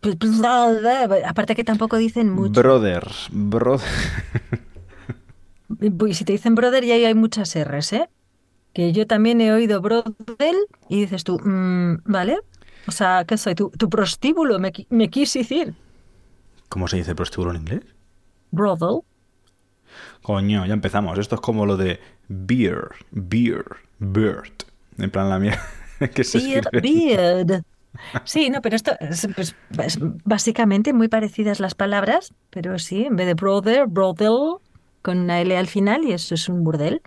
Pues, 0.00 0.16
pues. 0.16 0.40
Aparte 1.26 1.54
que 1.54 1.64
tampoco 1.64 1.96
dicen 1.96 2.30
mucho. 2.30 2.60
Brothers, 2.60 3.28
brother. 3.32 3.86
Y 5.80 6.14
si 6.14 6.24
te 6.24 6.32
dicen 6.32 6.54
brother 6.54 6.84
ya 6.84 6.94
hay 6.94 7.14
muchas 7.14 7.54
R's, 7.56 7.92
¿eh? 7.92 8.08
Que 8.72 8.92
yo 8.92 9.06
también 9.06 9.40
he 9.40 9.52
oído 9.52 9.80
brother 9.80 10.54
y 10.88 11.00
dices 11.00 11.24
tú, 11.24 11.38
mm, 11.38 12.02
¿vale? 12.04 12.38
O 12.86 12.92
sea, 12.92 13.24
¿qué 13.26 13.36
soy? 13.36 13.54
¿Tu, 13.54 13.70
tu 13.70 13.88
prostíbulo? 13.88 14.58
Me, 14.58 14.72
me 14.88 15.10
quise 15.10 15.40
decir. 15.40 15.74
¿Cómo 16.68 16.88
se 16.88 16.96
dice 16.96 17.14
prostíbulo 17.14 17.50
en 17.50 17.56
inglés? 17.58 17.80
Brother. 18.50 19.02
Coño, 20.22 20.66
ya 20.66 20.74
empezamos. 20.74 21.18
Esto 21.18 21.34
es 21.36 21.40
como 21.40 21.66
lo 21.66 21.76
de 21.76 22.00
beer, 22.28 22.90
beer, 23.10 23.64
bird. 23.98 24.52
En 24.98 25.10
plan 25.10 25.28
la 25.28 25.38
mierda 25.38 25.62
que 26.14 26.24
se 26.24 26.38
escribe. 26.38 26.80
beard. 26.80 27.64
Sí, 28.24 28.50
no, 28.50 28.62
pero 28.62 28.76
esto 28.76 28.92
es, 29.00 29.28
pues, 29.34 29.56
es 29.82 29.98
básicamente 30.24 30.92
muy 30.92 31.08
parecidas 31.08 31.58
las 31.58 31.74
palabras, 31.74 32.32
pero 32.50 32.78
sí, 32.78 33.04
en 33.06 33.16
vez 33.16 33.26
de 33.26 33.34
brother, 33.34 33.86
brothel, 33.88 34.58
con 35.02 35.18
una 35.18 35.40
L 35.40 35.56
al 35.56 35.66
final 35.66 36.04
y 36.04 36.12
eso 36.12 36.34
es 36.34 36.48
un 36.48 36.64
burdel. 36.64 37.02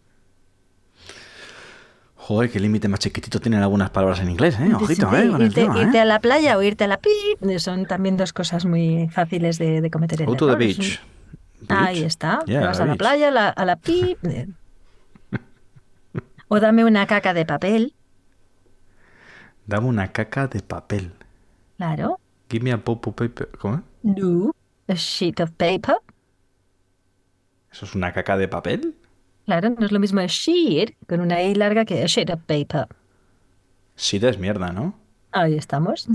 Joder, 2.16 2.50
qué 2.50 2.60
límite 2.60 2.88
más 2.88 3.00
chiquitito 3.02 3.42
tienen 3.42 3.62
algunas 3.62 3.90
palabras 3.90 4.20
en 4.22 4.30
inglés, 4.30 4.58
¿eh? 4.60 4.74
Ojito, 4.74 5.10
Sí, 5.10 5.16
¿eh? 5.18 5.30
Con 5.30 5.42
el 5.42 5.48
irte, 5.48 5.62
tema, 5.62 5.82
irte 5.82 5.98
¿eh? 5.98 6.02
a 6.02 6.06
la 6.06 6.20
playa 6.22 6.58
o 6.58 6.62
irte 6.64 6.86
a 6.86 6.88
la 6.88 6.98
pip 6.98 7.12
son 7.58 7.86
también 7.86 8.16
dos 8.16 8.32
cosas 8.32 8.66
muy 8.66 9.10
fáciles 9.10 9.58
de, 9.58 9.82
de 9.82 9.92
cometer 9.92 10.22
el 10.22 10.28
Go 10.28 10.36
to 10.36 10.46
the 10.48 10.54
un- 10.54 10.60
beach. 10.60 11.02
Ahí 11.68 11.96
Beach. 11.96 12.06
está. 12.08 12.40
Te 12.46 12.52
Yeah, 12.54 12.66
vas 12.66 12.80
a 12.80 12.86
la 12.86 12.92
beach. 12.94 13.00
playa, 13.00 13.28
a 13.28 13.32
la, 13.32 13.50
a 13.50 13.66
la 13.66 13.76
pip. 13.76 14.18
O 16.48 16.60
dame 16.60 16.86
una 16.86 17.08
caca 17.08 17.34
de 17.34 17.46
papel. 17.46 17.94
Dame 19.66 19.88
una 19.88 20.12
caca 20.12 20.48
de 20.48 20.62
papel. 20.62 21.14
Claro. 21.78 22.20
Give 22.50 22.64
me 22.64 22.72
a 22.72 22.78
pop 22.78 23.04
paper. 23.16 23.50
¿Cómo? 23.60 23.82
No. 24.04 24.52
A 24.88 24.94
sheet 24.94 25.40
of 25.42 25.52
paper. 25.52 25.96
¿Eso 27.74 27.86
es 27.86 27.96
una 27.96 28.14
caca 28.14 28.38
de 28.38 28.48
papel? 28.48 28.96
Claro, 29.46 29.72
no 29.72 29.86
es 29.86 29.92
lo 29.92 30.00
mismo 30.00 30.22
sheet 30.22 30.96
con 31.08 31.20
una 31.20 31.42
I 31.42 31.56
larga 31.56 31.84
que 31.84 32.02
a 32.02 32.06
sheet 32.06 32.30
of 32.30 32.40
paper. 32.46 32.88
Sí, 33.96 34.20
es 34.22 34.38
mierda, 34.40 34.72
¿no? 34.72 34.98
Ahí 35.32 35.56
estamos. 35.56 36.08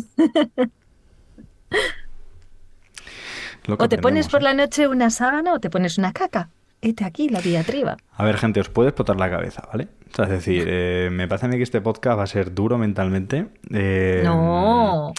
O 3.68 3.88
te 3.88 3.98
pones 3.98 4.28
por 4.28 4.40
¿eh? 4.40 4.44
la 4.44 4.54
noche 4.54 4.88
una 4.88 5.10
sábana 5.10 5.52
o 5.52 5.60
te 5.60 5.68
pones 5.68 5.98
una 5.98 6.12
caca. 6.12 6.48
Hete 6.80 7.04
aquí 7.04 7.28
la 7.28 7.40
diatriba. 7.40 7.96
A 8.12 8.24
ver, 8.24 8.36
gente, 8.38 8.60
os 8.60 8.68
puede 8.68 8.90
explotar 8.90 9.16
la 9.16 9.28
cabeza, 9.28 9.68
¿vale? 9.70 9.88
O 10.12 10.14
sea, 10.14 10.24
es 10.26 10.30
decir, 10.30 10.64
eh, 10.68 11.08
me 11.10 11.26
parece 11.26 11.46
a 11.46 11.48
mí 11.48 11.56
que 11.56 11.64
este 11.64 11.80
podcast 11.80 12.18
va 12.18 12.22
a 12.22 12.26
ser 12.28 12.54
duro 12.54 12.78
mentalmente. 12.78 13.48
eh, 13.72 14.22
No. 14.24 15.12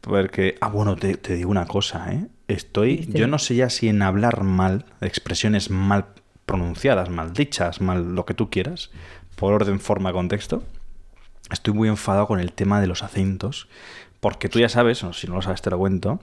Porque, 0.00 0.54
ah, 0.60 0.68
bueno, 0.68 0.94
te, 0.94 1.16
te 1.16 1.34
digo 1.34 1.50
una 1.50 1.66
cosa, 1.66 2.12
¿eh? 2.12 2.28
Estoy, 2.48 3.08
yo 3.12 3.26
no 3.26 3.38
sé 3.38 3.56
ya 3.56 3.70
si 3.70 3.88
en 3.88 4.02
hablar 4.02 4.44
mal, 4.44 4.84
expresiones 5.00 5.70
mal 5.70 6.06
pronunciadas, 6.46 7.10
mal 7.10 7.32
dichas, 7.32 7.80
mal 7.80 8.14
lo 8.14 8.24
que 8.24 8.34
tú 8.34 8.50
quieras, 8.50 8.90
por 9.34 9.52
orden, 9.52 9.80
forma, 9.80 10.12
contexto. 10.12 10.62
Estoy 11.50 11.74
muy 11.74 11.88
enfadado 11.88 12.26
con 12.26 12.38
el 12.38 12.52
tema 12.52 12.80
de 12.80 12.86
los 12.86 13.02
acentos, 13.02 13.68
porque 14.20 14.48
tú 14.48 14.60
ya 14.60 14.68
sabes, 14.68 15.02
o 15.02 15.12
si 15.12 15.26
no 15.26 15.34
lo 15.34 15.42
sabes 15.42 15.60
te 15.60 15.70
lo 15.70 15.78
cuento, 15.78 16.20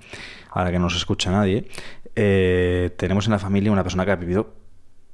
ahora 0.50 0.72
que 0.72 0.80
no 0.80 0.86
nos 0.86 0.96
escucha 0.96 1.30
nadie, 1.32 1.68
eh, 2.16 2.94
tenemos 2.98 3.26
en 3.26 3.32
la 3.32 3.40
familia 3.40 3.72
una 3.72 3.84
persona 3.84 4.06
que 4.06 4.12
ha 4.12 4.16
vivido 4.16 4.54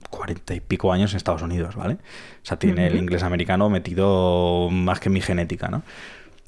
cuarenta 0.10 0.54
y 0.54 0.60
pico 0.60 0.92
años 0.92 1.12
en 1.12 1.18
Estados 1.18 1.42
Unidos, 1.42 1.76
¿vale? 1.76 1.96
O 1.96 2.46
sea, 2.46 2.58
tiene 2.58 2.88
el 2.88 2.98
inglés 2.98 3.24
americano 3.24 3.70
metido 3.70 4.70
más 4.72 5.00
que 5.00 5.10
mi 5.10 5.22
genética, 5.22 5.68
¿no? 5.70 5.84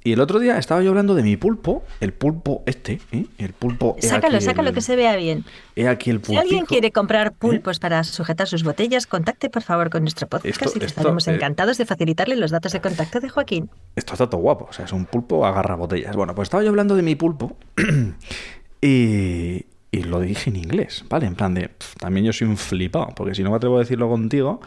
Y 0.04 0.14
el 0.14 0.20
otro 0.20 0.40
día 0.40 0.58
estaba 0.58 0.82
yo 0.82 0.90
hablando 0.90 1.14
de 1.14 1.22
mi 1.22 1.38
pulpo, 1.38 1.84
el 2.00 2.12
pulpo 2.12 2.64
este, 2.66 3.00
¿eh? 3.12 3.26
El 3.38 3.54
pulpo... 3.54 3.96
Sácalo, 4.00 4.42
sácalo 4.42 4.70
el- 4.70 4.74
que 4.76 4.82
se 4.82 4.96
vea 4.96 5.16
bien. 5.16 5.46
He 5.76 5.88
aquí 5.88 6.10
el 6.10 6.24
Si 6.26 6.36
alguien 6.36 6.62
pulpico. 6.62 6.68
quiere 6.70 6.92
comprar 6.92 7.34
pulpos 7.34 7.78
para 7.80 8.04
sujetar 8.04 8.48
sus 8.48 8.64
botellas, 8.64 9.06
contacte 9.06 9.52
por 9.52 9.62
favor 9.62 9.92
con 9.92 10.02
nuestro 10.02 10.28
podcast 10.28 10.46
Esto- 10.64 10.66
y 10.66 10.84
esto, 10.84 10.86
estaremos 10.86 11.28
eh, 11.28 11.36
encantados 11.36 11.78
de 11.78 11.86
facilitarle 11.86 12.36
los 12.36 12.50
datos 12.50 12.72
de 12.72 12.82
contacto 12.82 13.20
de 13.20 13.30
Joaquín. 13.30 13.70
Esto 13.96 14.14
está 14.14 14.28
todo 14.28 14.42
guapo, 14.42 14.66
o 14.70 14.74
sea, 14.74 14.86
es 14.86 14.92
un 14.92 15.06
pulpo 15.06 15.46
agarra 15.46 15.76
botellas. 15.76 16.16
Bueno, 16.16 16.34
pues 16.34 16.48
estaba 16.48 16.64
yo 16.64 16.70
hablando 16.70 16.96
de 16.96 17.04
mi 17.04 17.14
pulpo 17.16 17.56
y, 18.82 19.66
y 19.92 20.04
lo 20.04 20.20
dije 20.20 20.50
en 20.50 20.56
inglés, 20.56 21.06
¿vale? 21.10 21.28
En 21.28 21.36
plan 21.36 21.54
de, 21.54 21.70
también 22.00 22.26
yo 22.26 22.34
soy 22.34 22.48
un 22.48 22.58
flipado, 22.58 23.10
porque 23.16 23.36
si 23.36 23.44
no 23.44 23.52
me 23.52 23.58
atrevo 23.58 23.76
a 23.78 23.80
decirlo 23.82 24.10
contigo, 24.10 24.62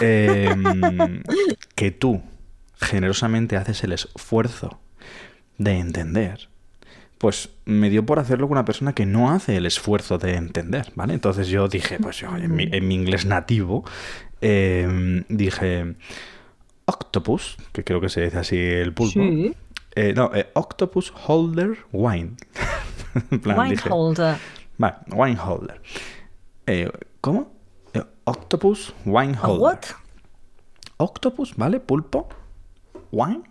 em, 0.00 1.22
que 1.74 1.90
tú 1.90 2.22
generosamente 2.82 3.56
haces 3.56 3.82
el 3.84 3.92
esfuerzo 3.92 4.78
de 5.58 5.78
entender, 5.78 6.48
pues 7.18 7.50
me 7.64 7.88
dio 7.88 8.04
por 8.04 8.18
hacerlo 8.18 8.48
con 8.48 8.56
una 8.58 8.64
persona 8.64 8.94
que 8.94 9.06
no 9.06 9.30
hace 9.30 9.56
el 9.56 9.66
esfuerzo 9.66 10.18
de 10.18 10.34
entender, 10.34 10.92
¿vale? 10.96 11.14
Entonces 11.14 11.48
yo 11.48 11.68
dije, 11.68 11.98
pues 11.98 12.16
yo 12.18 12.36
en 12.36 12.54
mi, 12.54 12.68
en 12.70 12.88
mi 12.88 12.94
inglés 12.94 13.26
nativo, 13.26 13.84
em, 14.40 15.24
dije, 15.28 15.94
octopus, 16.84 17.56
que 17.72 17.84
creo 17.84 18.00
que 18.00 18.08
se 18.08 18.22
dice 18.22 18.38
así 18.38 18.56
el 18.58 18.92
pulpo. 18.92 19.20
Sí. 19.20 19.54
Eh, 19.94 20.14
no, 20.16 20.30
eh, 20.34 20.50
octopus 20.54 21.12
holder 21.26 21.78
wine. 21.92 22.32
En 23.30 23.40
plan, 23.40 23.58
Wine 23.58 23.70
dije, 23.72 23.90
holder. 23.92 24.36
Vale, 24.78 24.96
wine 25.12 25.38
holder. 25.38 25.82
Eh, 26.66 26.90
¿Cómo? 27.20 27.52
Octopus 28.24 28.94
wine 29.04 29.36
¿A 29.36 29.48
holder. 29.48 29.60
what? 29.60 29.78
Octopus, 30.96 31.54
¿vale? 31.56 31.78
Pulpo. 31.80 32.28
Wine. 33.12 33.42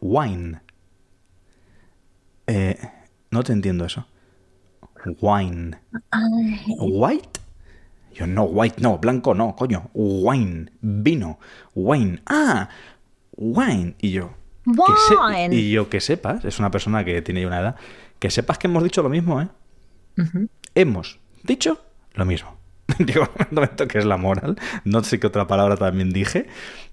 Wine. 0.00 0.60
Eh, 2.46 2.76
no 3.30 3.42
te 3.42 3.52
entiendo 3.52 3.84
eso. 3.86 4.06
Wine. 5.20 5.78
White. 6.78 7.40
Yo 8.12 8.26
no, 8.26 8.44
white 8.44 8.80
no, 8.80 8.98
blanco 8.98 9.34
no, 9.34 9.54
coño. 9.54 9.90
Wine, 9.94 10.70
vino, 10.80 11.38
wine. 11.74 12.20
Ah, 12.26 12.68
wine. 13.36 13.94
Y 14.00 14.12
yo. 14.12 14.30
Wine. 14.64 15.54
y 15.54 15.70
yo 15.70 15.88
que 15.88 16.00
sepas, 16.00 16.44
es 16.44 16.58
una 16.58 16.70
persona 16.70 17.04
que 17.04 17.22
tiene 17.22 17.42
ya 17.42 17.46
una 17.46 17.60
edad, 17.60 17.76
que 18.18 18.30
sepas 18.30 18.58
que 18.58 18.66
hemos 18.66 18.82
dicho 18.82 19.02
lo 19.02 19.08
mismo, 19.08 19.40
¿eh? 19.40 19.48
Hemos 20.74 21.20
dicho 21.44 21.80
lo 22.14 22.24
mismo. 22.24 22.55
Digo, 22.98 23.28
no 23.50 23.60
me 23.60 23.66
toques 23.68 24.04
la 24.04 24.16
moral. 24.16 24.56
No 24.84 25.02
sé 25.04 25.18
qué 25.20 25.26
otra 25.26 25.46
palabra 25.46 25.76
también 25.76 26.10
dije, 26.10 26.46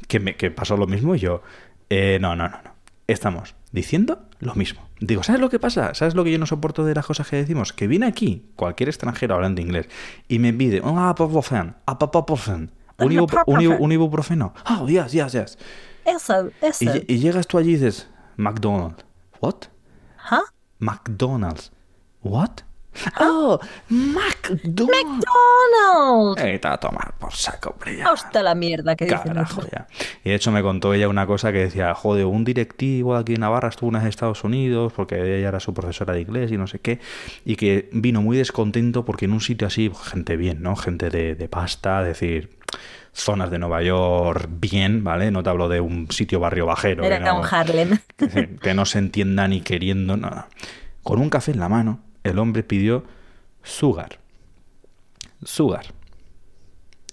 que, 0.08 0.20
me, 0.20 0.36
que 0.36 0.52
pasó 0.52 0.78
lo 0.78 0.88
mismo 0.88 1.16
y 1.16 1.20
yo, 1.20 1.42
eh, 1.90 2.18
no, 2.22 2.36
no, 2.36 2.48
no, 2.50 2.58
no. 2.64 2.74
Estamos 3.08 3.56
diciendo 3.72 4.24
lo 4.40 4.56
mismo. 4.56 4.82
Digo, 5.02 5.24
¿sabes 5.24 5.42
lo 5.42 5.50
que 5.50 5.60
pasa? 5.60 5.94
¿Sabes 5.94 6.16
lo 6.16 6.24
que 6.24 6.32
yo 6.32 6.40
no 6.40 6.46
soporto 6.46 6.86
de 6.86 6.96
las 6.96 7.06
cosas 7.06 7.28
que 7.30 7.36
decimos? 7.36 7.74
Que 7.74 7.88
viene 7.88 8.06
aquí 8.06 8.46
cualquier 8.56 8.88
extranjero 8.90 9.36
hablando 9.36 9.60
inglés 9.62 9.88
y 10.30 10.40
me 10.40 10.54
pide 10.54 10.80
un 10.80 10.98
apoprofen, 11.00 11.76
apoprofen, 11.86 12.72
un, 13.00 13.12
ibu- 13.12 13.44
un, 13.46 13.60
ibu- 13.60 13.78
un 13.80 13.92
ibuprofeno. 13.92 14.54
Oh, 14.70 14.88
yes, 14.88 15.12
yes, 15.12 15.34
yes. 15.34 15.58
Eso, 16.06 16.50
eso. 16.62 16.84
Y, 16.84 16.88
lle- 16.88 17.06
y 17.08 17.18
llegas 17.20 17.46
tú 17.48 17.58
allí 17.58 17.72
y 17.72 17.76
dices, 17.76 18.08
McDonald's. 18.38 19.04
¿What? 19.42 19.56
¿Ah? 20.30 20.42
McDonald's. 20.80 21.72
¿What? 22.24 22.62
Oh, 23.20 23.60
McDonald's. 23.90 25.26
¡Donald! 25.26 26.40
Eh, 26.40 26.60
te 26.60 26.68
va 26.68 26.76
a 26.76 26.80
tomar 26.80 27.14
por 27.20 27.34
saco, 27.34 27.72
hombre, 27.72 27.98
ya. 27.98 28.08
Hasta 28.10 28.44
la 28.44 28.56
mierda 28.56 28.96
que 28.96 29.08
Carajo, 29.08 29.62
ya. 29.72 29.88
Y 30.24 30.30
de 30.30 30.36
hecho 30.36 30.52
me 30.52 30.62
contó 30.62 30.94
ella 30.94 31.08
una 31.08 31.26
cosa 31.26 31.52
que 31.52 31.60
decía, 31.60 31.94
joder, 31.96 32.26
un 32.26 32.44
directivo 32.44 33.16
aquí 33.16 33.34
en 33.36 33.42
Navarra 33.42 33.70
estuvo 33.70 33.90
en 33.96 34.06
Estados 34.08 34.44
Unidos 34.44 34.94
porque 34.94 35.16
ella 35.40 35.48
era 35.50 35.60
su 35.60 35.74
profesora 35.74 36.14
de 36.14 36.22
inglés 36.22 36.52
y 36.52 36.58
no 36.58 36.68
sé 36.68 36.80
qué, 36.80 37.00
y 37.46 37.56
que 37.56 37.90
vino 37.94 38.22
muy 38.22 38.38
descontento 38.38 39.06
porque 39.06 39.26
en 39.26 39.34
un 39.34 39.42
sitio 39.42 39.68
así, 39.68 39.92
gente 40.12 40.38
bien, 40.38 40.62
¿no? 40.62 40.76
Gente 40.76 41.10
de, 41.10 41.36
de 41.36 41.48
pasta, 41.48 42.04
decir, 42.04 42.58
zonas 43.14 43.50
de 43.52 43.60
Nueva 43.60 43.82
York 43.84 44.48
bien, 44.50 45.04
¿vale? 45.04 45.32
No 45.32 45.42
te 45.44 45.50
hablo 45.50 45.70
de 45.70 45.80
un 45.82 46.10
sitio 46.12 46.40
barrio 46.40 46.66
bajero. 46.66 47.04
Era 47.04 47.20
que 47.20 47.26
no- 47.26 47.40
un 47.40 47.46
Harlem. 47.50 48.00
que, 48.18 48.56
que 48.62 48.74
no 48.74 48.86
se 48.86 49.00
entienda 49.00 49.48
ni 49.48 49.62
queriendo 49.62 50.18
nada. 50.18 50.48
Con 51.04 51.20
un 51.20 51.30
café 51.30 51.52
en 51.52 51.60
la 51.60 51.70
mano, 51.70 52.00
el 52.24 52.40
hombre 52.40 52.64
pidió 52.64 53.04
sugar. 53.64 54.20
Sugar. 55.44 55.86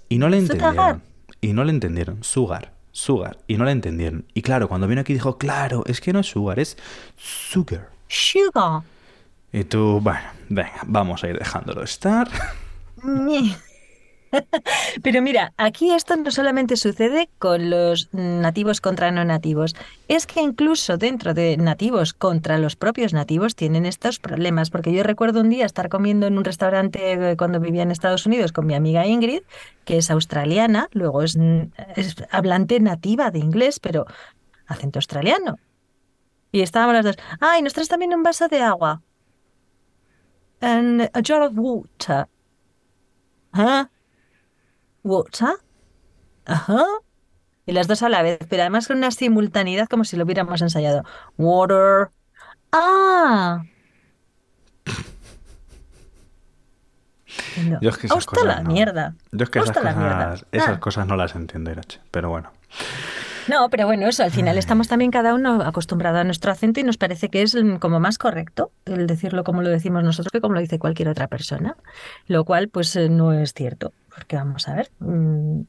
Y 0.08 0.18
no 0.18 0.28
le 0.28 0.38
entendieron. 0.38 1.02
Y 1.40 1.52
no 1.52 1.64
le 1.64 1.70
entendieron. 1.70 2.22
Sugar. 2.22 2.72
Sugar. 2.92 3.38
Y 3.46 3.56
no 3.56 3.64
le 3.64 3.72
entendieron. 3.72 4.26
Y 4.34 4.42
claro, 4.42 4.68
cuando 4.68 4.86
vino 4.86 5.00
aquí 5.00 5.12
dijo, 5.12 5.38
claro, 5.38 5.84
es 5.86 6.00
que 6.00 6.12
no 6.12 6.20
es 6.20 6.26
sugar, 6.26 6.58
es 6.58 6.76
sugar. 7.16 7.90
Sugar. 8.08 8.82
Y 9.52 9.64
tú, 9.64 10.00
bueno, 10.00 10.20
venga, 10.48 10.80
vamos 10.86 11.24
a 11.24 11.28
ir 11.28 11.38
dejándolo 11.38 11.82
estar. 11.82 12.28
Pero 15.02 15.22
mira, 15.22 15.52
aquí 15.56 15.90
esto 15.92 16.16
no 16.16 16.30
solamente 16.30 16.76
sucede 16.76 17.28
con 17.38 17.70
los 17.70 18.08
nativos 18.12 18.80
contra 18.80 19.10
no 19.10 19.24
nativos, 19.24 19.74
es 20.08 20.26
que 20.26 20.40
incluso 20.40 20.96
dentro 20.96 21.34
de 21.34 21.56
nativos 21.56 22.12
contra 22.12 22.58
los 22.58 22.76
propios 22.76 23.12
nativos 23.12 23.54
tienen 23.54 23.86
estos 23.86 24.18
problemas, 24.18 24.70
porque 24.70 24.92
yo 24.92 25.02
recuerdo 25.02 25.40
un 25.40 25.50
día 25.50 25.66
estar 25.66 25.88
comiendo 25.88 26.26
en 26.26 26.38
un 26.38 26.44
restaurante 26.44 27.12
eh, 27.12 27.36
cuando 27.36 27.60
vivía 27.60 27.82
en 27.82 27.90
Estados 27.90 28.26
Unidos 28.26 28.52
con 28.52 28.66
mi 28.66 28.74
amiga 28.74 29.06
Ingrid, 29.06 29.42
que 29.84 29.98
es 29.98 30.10
australiana, 30.10 30.88
luego 30.92 31.22
es, 31.22 31.36
hablante 32.30 32.78
nativa 32.80 33.30
de 33.30 33.40
inglés, 33.40 33.80
pero 33.80 34.06
acento 34.66 34.98
australiano. 34.98 35.58
Y 36.52 36.62
estábamos 36.62 36.94
las 36.94 37.04
dos, 37.04 37.16
ay, 37.40 37.62
nos 37.62 37.74
traes 37.74 37.88
también 37.88 38.14
un 38.14 38.22
vaso 38.22 38.48
de 38.48 38.60
agua. 38.60 39.02
And 40.60 41.08
a 41.14 41.22
jar 41.22 41.42
of 41.42 41.52
water. 41.56 42.26
¿Ah? 43.52 43.88
¿Water? 45.02 45.48
Ajá. 46.46 46.84
Y 47.66 47.72
las 47.72 47.86
dos 47.86 48.02
a 48.02 48.08
la 48.08 48.22
vez, 48.22 48.38
pero 48.48 48.62
además 48.62 48.88
con 48.88 48.96
una 48.96 49.10
simultaneidad 49.10 49.86
como 49.88 50.04
si 50.04 50.16
lo 50.16 50.24
hubiéramos 50.24 50.60
ensayado. 50.62 51.04
Water. 51.38 52.08
Ah. 52.72 53.62
No. 57.64 57.78
Yo 57.80 57.90
es 57.90 57.98
que 57.98 58.06
esas 58.06 58.26
cosas 58.26 58.44
la 58.46 58.62
no- 58.62 58.70
mierda. 58.72 59.14
Yo 59.32 59.44
es 59.44 59.50
que 59.50 59.58
esas 59.60 59.70
Hasta 59.76 59.82
la 59.82 59.94
mierda. 59.94 60.30
cosas, 60.30 60.46
esas 60.52 60.68
Ah. 60.76 60.80
cosas 60.80 61.06
no 61.06 61.16
las 61.16 61.34
entiendo, 61.34 61.70
Irache. 61.70 62.00
Pero 62.10 62.28
bueno. 62.30 62.50
No, 63.48 63.68
pero 63.70 63.86
bueno, 63.86 64.06
eso, 64.08 64.22
al 64.22 64.30
final 64.30 64.58
estamos 64.58 64.88
también 64.88 65.10
cada 65.10 65.34
uno 65.34 65.62
acostumbrado 65.62 66.18
a 66.18 66.24
nuestro 66.24 66.52
acento 66.52 66.80
y 66.80 66.84
nos 66.84 66.96
parece 66.98 67.28
que 67.28 67.42
es 67.42 67.56
como 67.80 67.98
más 68.00 68.18
correcto 68.18 68.70
el 68.84 69.06
decirlo 69.06 69.44
como 69.44 69.62
lo 69.62 69.68
decimos 69.70 70.04
nosotros 70.04 70.30
que 70.32 70.40
como 70.40 70.54
lo 70.54 70.60
dice 70.60 70.78
cualquier 70.78 71.08
otra 71.08 71.26
persona, 71.28 71.76
lo 72.26 72.44
cual 72.44 72.68
pues 72.68 72.94
eh, 72.96 73.08
no 73.08 73.32
es 73.32 73.52
cierto, 73.54 73.92
porque 74.14 74.36
vamos 74.36 74.68
a 74.68 74.74
ver, 74.74 74.90
mm, 75.00 75.60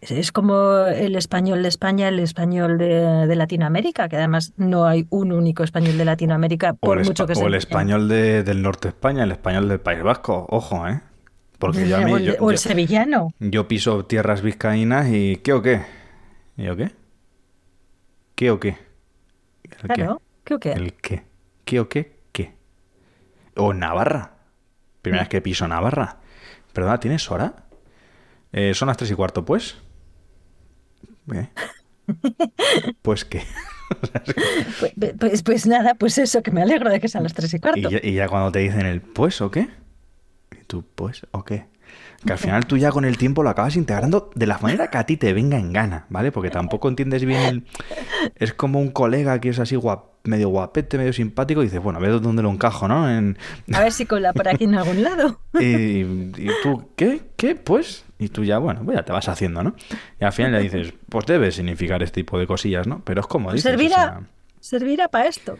es- 0.00 0.32
como 0.32 0.78
el 0.86 1.14
español 1.16 1.62
de 1.62 1.68
España, 1.68 2.08
el 2.08 2.18
español 2.20 2.76
de, 2.78 3.26
de 3.26 3.36
Latinoamérica, 3.36 4.08
que 4.08 4.16
además 4.16 4.52
no 4.56 4.86
hay 4.86 5.06
un 5.10 5.32
único 5.32 5.62
español 5.64 5.96
de 5.98 6.04
Latinoamérica, 6.04 6.72
O 6.72 6.76
por 6.76 7.04
mucho 7.04 7.26
que 7.26 7.32
o 7.34 7.36
se 7.36 7.44
el 7.46 7.54
español 7.54 8.08
de- 8.08 8.42
del 8.42 8.62
norte 8.62 8.88
de 8.88 8.90
España, 8.90 9.24
el 9.24 9.32
español 9.32 9.68
del 9.68 9.80
País 9.80 10.02
Vasco. 10.02 10.46
Ojo, 10.50 10.88
¿eh? 10.88 11.00
Porque 11.58 11.86
yo 11.88 11.98
a 11.98 12.00
mí... 12.04 12.12
o 12.12 12.16
el, 12.16 12.24
yo- 12.24 12.34
o 12.40 12.50
el 12.50 12.56
yo- 12.56 12.60
sevillano. 12.62 13.32
Yo 13.38 13.68
piso 13.68 14.04
tierras 14.04 14.42
vizcaínas 14.42 15.08
y 15.10 15.36
¿qué 15.36 15.52
o 15.52 15.62
qué? 15.62 15.82
¿Y 16.56 16.68
o 16.68 16.76
qué? 16.76 16.92
¿Qué 18.34 18.50
o 18.50 18.60
qué? 18.60 18.76
¿El 19.64 19.88
Claro, 19.90 20.22
creo 20.44 20.58
que 20.60 20.70
qué? 20.70 20.76
¿El 20.78 20.92
qué? 20.94 21.22
¿Qué 21.64 21.80
o 21.80 21.88
qué? 21.88 22.20
¿Qué? 22.32 22.54
O 23.56 23.72
Navarra. 23.72 24.34
Primera 25.02 25.22
vez 25.24 25.28
que 25.28 25.40
piso 25.40 25.66
Navarra. 25.66 26.18
Perdona, 26.72 27.00
¿tienes 27.00 27.30
hora? 27.30 27.64
Eh, 28.52 28.74
son 28.74 28.88
las 28.88 28.96
tres 28.96 29.10
y 29.10 29.14
cuarto, 29.14 29.44
pues. 29.44 29.76
¿Eh? 31.34 31.48
Pues 33.02 33.24
qué. 33.24 33.42
pues, 34.80 35.14
pues, 35.18 35.42
pues 35.42 35.66
nada, 35.66 35.94
pues 35.94 36.18
eso, 36.18 36.42
que 36.42 36.50
me 36.50 36.62
alegro 36.62 36.90
de 36.90 37.00
que 37.00 37.08
sean 37.08 37.22
las 37.24 37.34
tres 37.34 37.52
y 37.54 37.56
Y 37.56 37.60
cuarto. 37.60 37.90
ya, 37.90 38.00
y 38.02 38.14
ya 38.14 38.28
cuando 38.28 38.50
te 38.50 38.58
dicen 38.60 38.86
el 38.86 39.00
pues 39.00 39.40
o 39.40 39.50
qué, 39.50 39.68
y 40.50 40.64
tú 40.64 40.84
pues 40.94 41.26
o 41.30 41.44
qué. 41.44 41.66
Que 42.24 42.32
al 42.32 42.38
final 42.38 42.66
tú 42.66 42.76
ya 42.76 42.90
con 42.90 43.04
el 43.04 43.18
tiempo 43.18 43.42
lo 43.42 43.50
acabas 43.50 43.74
integrando 43.74 44.30
de 44.34 44.46
la 44.46 44.58
manera 44.58 44.90
que 44.90 44.98
a 44.98 45.06
ti 45.06 45.16
te 45.16 45.32
venga 45.32 45.58
en 45.58 45.72
gana, 45.72 46.06
¿vale? 46.08 46.30
Porque 46.30 46.50
tampoco 46.50 46.88
entiendes 46.88 47.24
bien 47.24 47.40
el... 47.42 47.66
Es 48.36 48.52
como 48.54 48.80
un 48.80 48.90
colega 48.90 49.40
que 49.40 49.48
es 49.48 49.58
así 49.58 49.74
guap, 49.74 50.04
medio 50.22 50.48
guapete, 50.48 50.98
medio 50.98 51.12
simpático, 51.12 51.62
y 51.62 51.64
dices, 51.64 51.82
bueno, 51.82 51.98
a 51.98 52.02
ver 52.02 52.20
dónde 52.20 52.42
lo 52.42 52.50
encajo, 52.50 52.86
¿no? 52.86 53.10
En... 53.10 53.36
A 53.72 53.80
ver 53.80 53.92
si 53.92 54.06
cola 54.06 54.32
por 54.32 54.48
aquí 54.48 54.64
en 54.64 54.74
algún 54.76 55.02
lado. 55.02 55.40
Y, 55.60 56.00
y 56.02 56.48
tú, 56.62 56.90
¿qué? 56.96 57.22
¿Qué? 57.36 57.54
Pues... 57.56 58.04
Y 58.18 58.28
tú 58.28 58.44
ya, 58.44 58.58
bueno, 58.58 58.82
pues 58.84 58.96
ya 58.96 59.04
te 59.04 59.10
vas 59.10 59.28
haciendo, 59.28 59.64
¿no? 59.64 59.74
Y 60.20 60.24
al 60.24 60.32
final 60.32 60.52
le 60.52 60.60
dices, 60.60 60.94
pues 61.08 61.26
debe 61.26 61.50
significar 61.50 62.04
este 62.04 62.20
tipo 62.20 62.38
de 62.38 62.46
cosillas, 62.46 62.86
¿no? 62.86 63.02
Pero 63.04 63.20
es 63.20 63.26
como 63.26 63.52
dices, 63.52 63.66
o 63.66 63.70
servirá, 63.70 63.96
sea, 63.96 64.20
servirá 64.60 65.08
para 65.08 65.26
esto. 65.26 65.58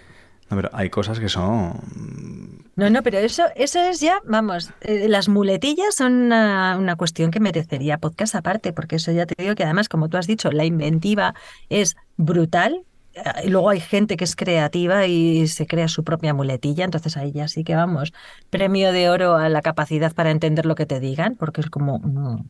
no, 0.49 0.57
pero 0.57 0.71
hay 0.73 0.89
cosas 0.89 1.19
que 1.19 1.29
son... 1.29 2.62
No, 2.75 2.89
no, 2.89 3.03
pero 3.03 3.19
eso, 3.19 3.45
eso 3.55 3.81
es 3.81 4.01
ya, 4.01 4.21
vamos, 4.25 4.71
eh, 4.81 5.07
las 5.09 5.29
muletillas 5.29 5.95
son 5.95 6.15
una, 6.15 6.97
cuestión 6.97 7.31
que 7.31 7.39
merecería 7.39 7.99
podcast 7.99 8.35
aparte, 8.35 8.73
porque 8.73 8.97
eso 8.97 9.13
ya 9.13 9.27
te 9.27 9.35
digo 9.41 9.55
que 9.55 9.65
además, 9.65 9.91
como 9.91 10.09
tú 10.09 10.17
has 10.17 10.27
dicho, 10.27 10.51
la 10.51 10.65
inventiva 10.65 11.35
es 11.69 11.97
brutal. 12.17 12.85
eh, 13.13 13.49
Luego 13.49 13.69
hay 13.69 13.81
gente 13.81 14.17
que 14.17 14.25
es 14.25 14.37
creativa 14.37 15.07
y 15.07 15.49
se 15.49 15.67
crea 15.67 15.89
su 15.89 16.03
propia 16.03 16.33
muletilla, 16.33 16.85
entonces 16.87 17.19
ahí 17.19 17.31
ya 17.33 17.47
sí 17.47 17.63
que 17.63 17.75
vamos, 17.75 18.15
premio 18.49 18.91
de 18.93 19.11
oro 19.11 19.37
a 19.37 19.51
la 19.51 19.61
capacidad 19.61 20.15
para 20.15 20.31
entender 20.31 20.65
lo 20.65 20.75
que 20.75 20.87
te 20.87 20.99
digan, 20.99 21.37
porque 21.37 21.61
es 21.61 21.69
como, 21.69 21.99
mm. 21.99 22.49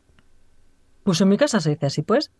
pues 1.02 1.20
en 1.20 1.28
mi 1.30 1.36
casa 1.36 1.60
se 1.60 1.70
dice 1.70 1.86
así, 1.86 2.02
pues. 2.02 2.30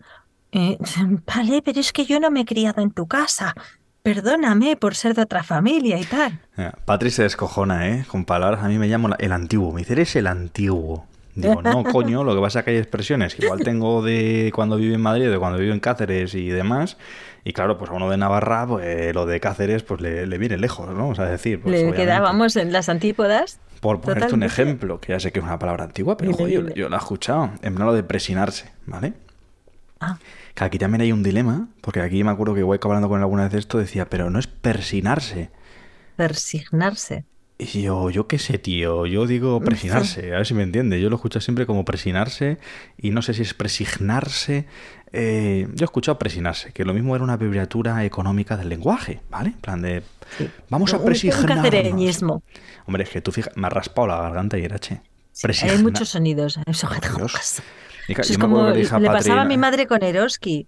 Eh, 0.53 0.79
vale, 1.27 1.63
pero 1.63 1.81
es 1.81 1.93
que 1.93 2.05
yo 2.05 2.21
no 2.21 2.31
me 2.31 2.43
he 2.43 2.45
criado 2.45 2.81
en 2.81 2.93
tu 2.93 3.09
casa. 3.09 3.55
Perdóname 4.03 4.77
por 4.77 4.97
ser 4.97 5.15
de 5.15 5.23
otra 5.23 5.45
familia 5.45 5.99
y 5.99 6.05
tal. 6.05 6.41
Patri 6.85 7.11
se 7.11 7.23
descojona, 7.23 7.89
¿eh? 7.89 8.05
Con 8.09 8.25
palabras, 8.25 8.63
a 8.65 8.69
mí 8.69 8.77
me 8.79 8.89
llamo 8.89 9.09
la- 9.09 9.17
el 9.21 9.31
antiguo. 9.33 9.73
Me 9.73 9.81
dice, 9.83 9.93
eres 9.93 10.17
el 10.17 10.27
antiguo. 10.27 11.07
Digo, 11.37 11.63
no, 11.63 11.85
coño, 11.93 12.25
lo 12.25 12.35
que 12.35 12.41
pasa 12.41 12.59
es 12.61 12.65
que 12.65 12.71
hay 12.73 12.77
expresiones. 12.79 13.35
que 13.37 13.45
Igual 13.45 13.61
tengo 13.61 14.03
de 14.03 14.51
cuando 14.55 14.77
vivo 14.77 14.95
en 14.95 15.01
Madrid, 15.01 15.31
de 15.31 15.39
cuando 15.39 15.59
vivo 15.59 15.73
en 15.73 15.79
Cáceres 15.81 16.35
y 16.35 16.49
demás. 16.49 16.97
Y 17.45 17.53
claro, 17.53 17.79
pues 17.79 17.91
a 17.91 17.95
uno 17.95 18.11
de 18.11 18.17
Navarra, 18.17 18.67
pues 18.67 19.15
lo 19.15 19.25
de 19.25 19.39
Cáceres, 19.39 19.85
pues 19.85 20.01
le, 20.01 20.27
le 20.27 20.39
viene 20.39 20.59
lejos, 20.59 20.89
¿no? 20.95 21.09
O 21.11 21.15
sea, 21.15 21.27
decir, 21.27 21.61
pues, 21.63 21.81
Le 21.83 21.93
quedábamos 21.93 22.57
en 22.57 22.73
las 22.73 22.89
antípodas. 22.89 23.61
Por 23.81 24.01
ponerte 24.01 24.35
un 24.35 24.43
ejemplo, 24.43 25.01
que 25.01 25.13
ya 25.13 25.21
sé 25.21 25.33
que 25.33 25.39
es 25.41 25.45
una 25.45 25.59
palabra 25.59 25.85
antigua, 25.85 26.17
pero 26.17 26.33
joder, 26.33 26.53
yo, 26.53 26.75
yo 26.75 26.89
la 26.89 26.97
he 26.97 27.01
escuchado. 27.01 27.51
En 27.63 27.75
plan 27.77 27.87
lo 27.87 27.95
de 27.95 28.03
presinarse, 28.05 28.71
¿vale? 28.87 29.13
Ah. 30.03 30.19
Que 30.55 30.65
aquí 30.65 30.79
también 30.79 31.01
hay 31.01 31.13
un 31.13 31.23
dilema, 31.23 31.69
porque 31.81 32.01
aquí 32.01 32.25
me 32.25 32.31
acuerdo 32.31 32.55
que 32.55 32.61
igual 32.61 32.81
hablando 32.83 33.09
con 33.09 33.19
él 33.19 33.23
alguna 33.23 33.45
vez 33.45 33.53
de 33.53 33.59
esto, 33.59 33.79
decía, 33.79 34.11
pero 34.11 34.31
no 34.31 34.39
es 34.39 34.47
persinarse. 34.47 35.51
Persignarse. 36.17 37.25
Y 37.59 37.83
yo, 37.83 38.11
yo 38.11 38.27
qué 38.27 38.39
sé, 38.41 38.59
tío, 38.59 39.07
yo 39.07 39.27
digo 39.27 39.61
presinarse, 39.61 40.35
a 40.35 40.39
ver 40.39 40.47
si 40.47 40.55
me 40.55 40.65
entiende. 40.65 41.01
Yo 41.01 41.09
lo 41.09 41.17
escucho 41.17 41.41
siempre 41.41 41.65
como 41.65 41.85
presinarse 41.85 42.59
y 42.99 43.11
no 43.11 43.23
sé 43.23 43.35
si 43.35 43.43
es 43.43 43.55
presignarse. 43.55 44.67
Eh, 45.13 45.69
yo 45.75 45.85
he 45.85 45.87
escuchado 45.87 46.19
presinarse, 46.19 46.73
que 46.73 46.85
lo 46.85 46.93
mismo 46.93 47.15
era 47.15 47.23
una 47.23 47.35
abreviatura 47.35 48.05
económica 48.05 48.57
del 48.57 48.69
lenguaje, 48.69 49.21
¿vale? 49.31 49.51
En 49.51 49.61
plan 49.61 49.81
de, 49.81 50.03
vamos 50.71 50.93
a 50.93 50.97
Un 50.97 51.05
presignarnos. 51.05 52.43
Hombre, 52.87 53.05
es 53.05 53.11
que 53.11 53.21
tú 53.21 53.31
fijas, 53.31 53.57
me 53.57 53.69
ha 53.69 53.71
raspado 53.71 54.09
la 54.09 54.23
garganta 54.23 54.59
y 54.59 54.65
era 54.65 54.79
che. 54.81 55.01
Sí, 55.33 55.69
hay 55.69 55.79
muchos 55.79 56.09
sonidos. 56.09 56.59
Eso, 56.67 56.89
Por 56.89 57.31
Eso 58.09 58.21
es 58.23 58.29
yo 58.31 58.39
como 58.39 58.69
le 58.71 58.87
pasaba 58.89 59.43
a 59.43 59.45
mi 59.45 59.57
madre 59.59 59.87
con 59.87 60.03
Eroski. 60.03 60.67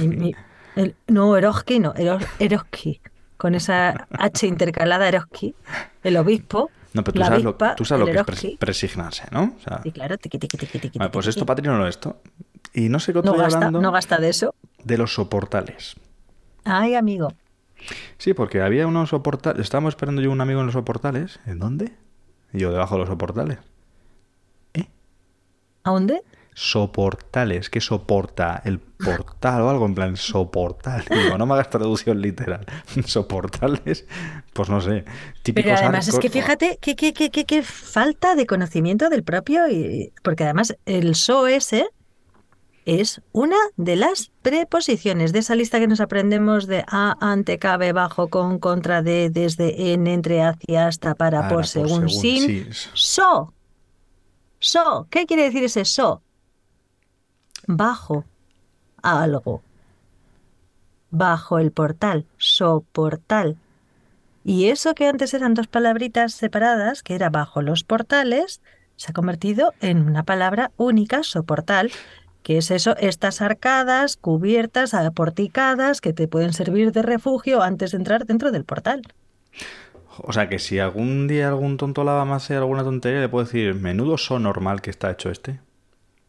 Mi- 0.00 0.34
el- 0.76 0.94
no, 1.06 1.36
Eroski 1.36 1.78
no, 1.78 1.94
Ero- 1.96 2.18
Eroski. 2.38 3.00
Con 3.36 3.54
esa 3.54 4.06
H 4.10 4.46
intercalada 4.46 5.08
Eroski. 5.08 5.54
El 6.02 6.16
obispo. 6.16 6.70
No, 6.92 7.02
pero 7.02 7.12
tú 7.14 7.18
la 7.20 7.26
sabes, 7.26 7.42
lo, 7.42 7.50
avispa, 7.50 7.74
tú 7.74 7.84
sabes 7.84 8.00
lo 8.00 8.06
el 8.06 8.14
que 8.24 8.32
es 8.32 8.38
pres- 8.54 8.58
presignarse, 8.58 9.24
¿no? 9.32 9.54
O 9.56 9.60
sea, 9.60 9.80
Sí, 9.82 9.90
claro, 9.90 10.16
tiqui, 10.16 10.38
tiqui, 10.38 10.56
tiqui, 10.56 10.98
vale, 10.98 11.10
pues 11.10 11.26
esto. 11.26 11.44
Patri 11.44 11.66
no 11.66 11.76
lo 11.76 11.88
esto. 11.88 12.20
Y 12.72 12.88
no 12.88 13.00
sé 13.00 13.12
qué 13.12 13.18
otro 13.18 13.32
no 13.32 13.38
gasta, 13.38 13.56
hablando 13.56 13.80
no 13.80 13.90
gasta 13.92 14.18
de 14.18 14.28
eso. 14.28 14.54
de 14.84 14.98
los 14.98 15.12
soportales. 15.14 15.96
Ay, 16.64 16.94
amigo. 16.94 17.32
Sí, 18.18 18.32
porque 18.32 18.62
había 18.62 18.86
unos 18.86 19.10
soportales. 19.10 19.60
Estábamos 19.62 19.90
esperando 19.92 20.22
yo 20.22 20.30
un 20.30 20.40
amigo 20.40 20.60
en 20.60 20.66
los 20.66 20.72
soportales. 20.72 21.40
¿En 21.46 21.58
dónde? 21.58 21.92
Y 22.52 22.60
yo 22.60 22.70
debajo 22.70 22.94
de 22.94 23.00
los 23.00 23.08
soportales. 23.08 23.58
¿A 25.84 25.90
dónde? 25.90 26.22
Soportales. 26.54 27.68
¿Qué 27.68 27.80
soporta? 27.80 28.62
¿El 28.64 28.78
portal 28.78 29.62
o 29.62 29.70
algo? 29.70 29.86
En 29.86 29.94
plan, 29.94 30.16
soportal. 30.16 31.04
Digo, 31.10 31.36
no 31.36 31.46
me 31.46 31.54
hagas 31.54 31.68
traducción 31.68 32.20
literal. 32.20 32.64
Soportales, 33.06 34.06
pues 34.52 34.68
no 34.70 34.80
sé. 34.80 35.04
Típicos 35.42 35.72
Pero 35.72 35.82
además 35.82 36.08
es 36.08 36.18
que 36.18 36.30
fíjate 36.30 36.78
qué 36.80 36.94
qué 36.94 37.62
falta 37.62 38.34
de 38.34 38.46
conocimiento 38.46 39.10
del 39.10 39.24
propio, 39.24 39.68
y, 39.68 40.12
porque 40.22 40.44
además 40.44 40.76
el 40.86 41.16
so 41.16 41.46
ese 41.48 41.88
es 42.84 43.20
una 43.32 43.56
de 43.76 43.96
las 43.96 44.30
preposiciones 44.42 45.32
de 45.32 45.40
esa 45.40 45.54
lista 45.54 45.80
que 45.80 45.86
nos 45.86 46.00
aprendemos 46.00 46.66
de 46.66 46.84
a, 46.86 47.16
ante, 47.20 47.58
cabe, 47.58 47.92
bajo, 47.92 48.28
con, 48.28 48.58
contra, 48.58 49.02
de, 49.02 49.30
desde, 49.30 49.92
en, 49.92 50.06
entre, 50.06 50.42
hacia, 50.42 50.86
hasta, 50.86 51.14
para, 51.14 51.48
por, 51.48 51.66
según, 51.66 52.08
sin. 52.08 52.42
sí. 52.42 52.66
So. 52.92 53.52
So. 54.64 55.06
¿Qué 55.10 55.26
quiere 55.26 55.44
decir 55.44 55.64
ese 55.64 55.84
so? 55.84 56.22
bajo 57.66 58.24
algo. 59.02 59.62
Bajo 61.10 61.58
el 61.58 61.70
portal, 61.70 62.26
soportal. 62.38 63.56
Y 64.42 64.68
eso 64.68 64.94
que 64.94 65.06
antes 65.06 65.32
eran 65.34 65.54
dos 65.54 65.68
palabritas 65.68 66.34
separadas, 66.34 67.02
que 67.02 67.14
era 67.14 67.30
bajo 67.30 67.62
los 67.62 67.84
portales, 67.84 68.60
se 68.96 69.10
ha 69.10 69.14
convertido 69.14 69.72
en 69.80 70.06
una 70.06 70.22
palabra 70.22 70.70
única, 70.76 71.22
soportal, 71.22 71.90
que 72.42 72.58
es 72.58 72.70
eso, 72.70 72.96
estas 72.98 73.40
arcadas 73.40 74.16
cubiertas, 74.16 74.92
aporticadas, 74.92 76.00
que 76.00 76.12
te 76.12 76.28
pueden 76.28 76.52
servir 76.52 76.92
de 76.92 77.02
refugio 77.02 77.62
antes 77.62 77.92
de 77.92 77.98
entrar 77.98 78.26
dentro 78.26 78.50
del 78.50 78.64
portal. 78.64 79.02
O 80.18 80.32
sea 80.32 80.48
que 80.48 80.58
si 80.58 80.78
algún 80.78 81.26
día 81.28 81.48
algún 81.48 81.76
tonto 81.76 82.04
lava 82.04 82.24
más 82.24 82.44
hace 82.44 82.56
alguna 82.56 82.82
tontería, 82.84 83.20
le 83.20 83.28
puedo 83.28 83.44
decir, 83.44 83.74
menudo 83.74 84.16
so 84.18 84.38
normal 84.38 84.80
que 84.82 84.90
está 84.90 85.10
hecho 85.10 85.30
este. 85.30 85.60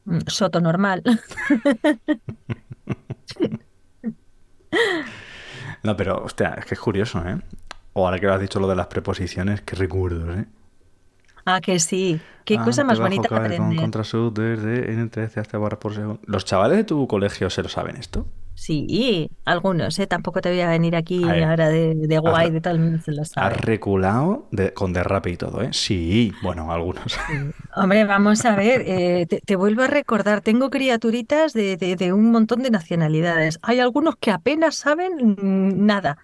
Mm, 0.06 0.20
Soto 0.28 0.60
normal. 0.62 1.04
No, 5.84 5.96
pero, 5.96 6.24
hostia, 6.24 6.56
es 6.58 6.66
que 6.66 6.74
es 6.74 6.80
curioso, 6.80 7.24
¿eh? 7.28 7.40
O 7.94 8.06
ahora 8.06 8.20
que 8.20 8.26
lo 8.26 8.34
has 8.34 8.42
dicho 8.42 8.60
lo 8.60 8.68
de 8.68 8.76
las 8.76 8.88
preposiciones, 8.88 9.62
qué 9.62 9.76
recuerdos, 9.76 10.38
¿eh? 10.38 10.46
ah, 11.46 11.62
que 11.62 11.80
sí. 11.80 12.20
Qué 12.44 12.58
Ah, 12.60 12.64
cosa 12.64 12.84
más 12.84 13.00
bonita 13.00 13.28
cabe 13.30 13.48
Con 13.50 13.66
aprender. 13.66 13.80
contrasud 13.80 14.34
desde 14.34 14.92
N13 14.94 15.38
hasta 15.38 15.58
barra 15.58 15.80
por 15.80 15.94
segundo. 15.94 16.20
¿Los 16.26 16.44
chavales 16.46 16.78
de 16.78 16.84
tu 16.84 17.08
colegio 17.08 17.50
se 17.50 17.64
lo 17.64 17.70
saben 17.70 17.98
esto? 17.98 18.26
Sí, 18.58 19.30
algunos, 19.44 20.00
¿eh? 20.00 20.08
Tampoco 20.08 20.42
te 20.42 20.50
voy 20.50 20.62
a 20.62 20.70
venir 20.70 20.96
aquí 20.96 21.24
A 21.28 21.34
ahora 21.50 21.70
de, 21.70 21.94
de 21.96 22.20
guay, 22.20 22.48
has- 22.48 22.54
de 22.54 22.62
tal, 22.62 23.02
se 23.04 23.12
lo 23.12 23.24
Has 23.24 23.30
sabe. 23.30 23.56
reculado 23.62 24.48
de- 24.52 24.74
con 24.74 24.94
derrape 24.94 25.32
y 25.32 25.38
todo, 25.38 25.62
¿eh? 25.62 25.70
Sí, 25.74 26.40
bueno, 26.42 26.72
algunos. 26.72 27.18
Hombre, 27.76 28.06
vamos 28.06 28.46
a 28.46 28.56
ver, 28.56 28.82
eh, 28.86 29.26
te, 29.28 29.42
te 29.42 29.56
vuelvo 29.58 29.82
a 29.84 29.88
recordar, 29.88 30.42
tengo 30.42 30.70
criaturitas 30.70 31.54
de, 31.54 31.76
de- 31.78 31.96
de 31.98 32.14
un 32.14 32.32
montón 32.32 32.64
de 32.64 32.70
nacionalidades. 32.72 33.60
Hay 33.62 33.80
algunos 33.80 34.16
que 34.18 34.32
apenas 34.32 34.76
saben 34.76 35.36
nada. 35.86 36.18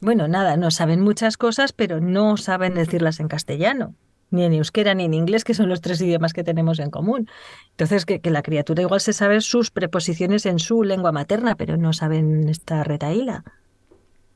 Bueno, 0.00 0.28
nada, 0.28 0.56
no 0.56 0.70
saben 0.70 1.00
muchas 1.02 1.36
cosas, 1.38 1.72
pero 1.72 2.00
no 2.00 2.36
saben 2.36 2.74
decirlas 2.74 3.20
en 3.20 3.28
castellano, 3.28 3.96
ni 4.30 4.44
en 4.44 4.52
euskera, 4.54 4.94
ni 4.94 5.04
en 5.04 5.14
inglés, 5.14 5.44
que 5.44 5.54
son 5.54 5.68
los 5.68 5.80
tres 5.80 6.00
idiomas 6.00 6.32
que 6.32 6.44
tenemos 6.44 6.78
en 6.78 6.90
común. 6.90 7.28
Entonces, 7.70 8.04
que, 8.04 8.20
que 8.20 8.30
la 8.30 8.42
criatura 8.42 8.82
igual 8.82 9.00
se 9.00 9.12
sabe 9.12 9.40
sus 9.40 9.70
preposiciones 9.70 10.46
en 10.46 10.58
su 10.58 10.82
lengua 10.82 11.12
materna, 11.12 11.54
pero 11.54 11.76
no 11.76 11.92
saben 11.92 12.48
esta 12.48 12.82
retaíla. 12.84 13.44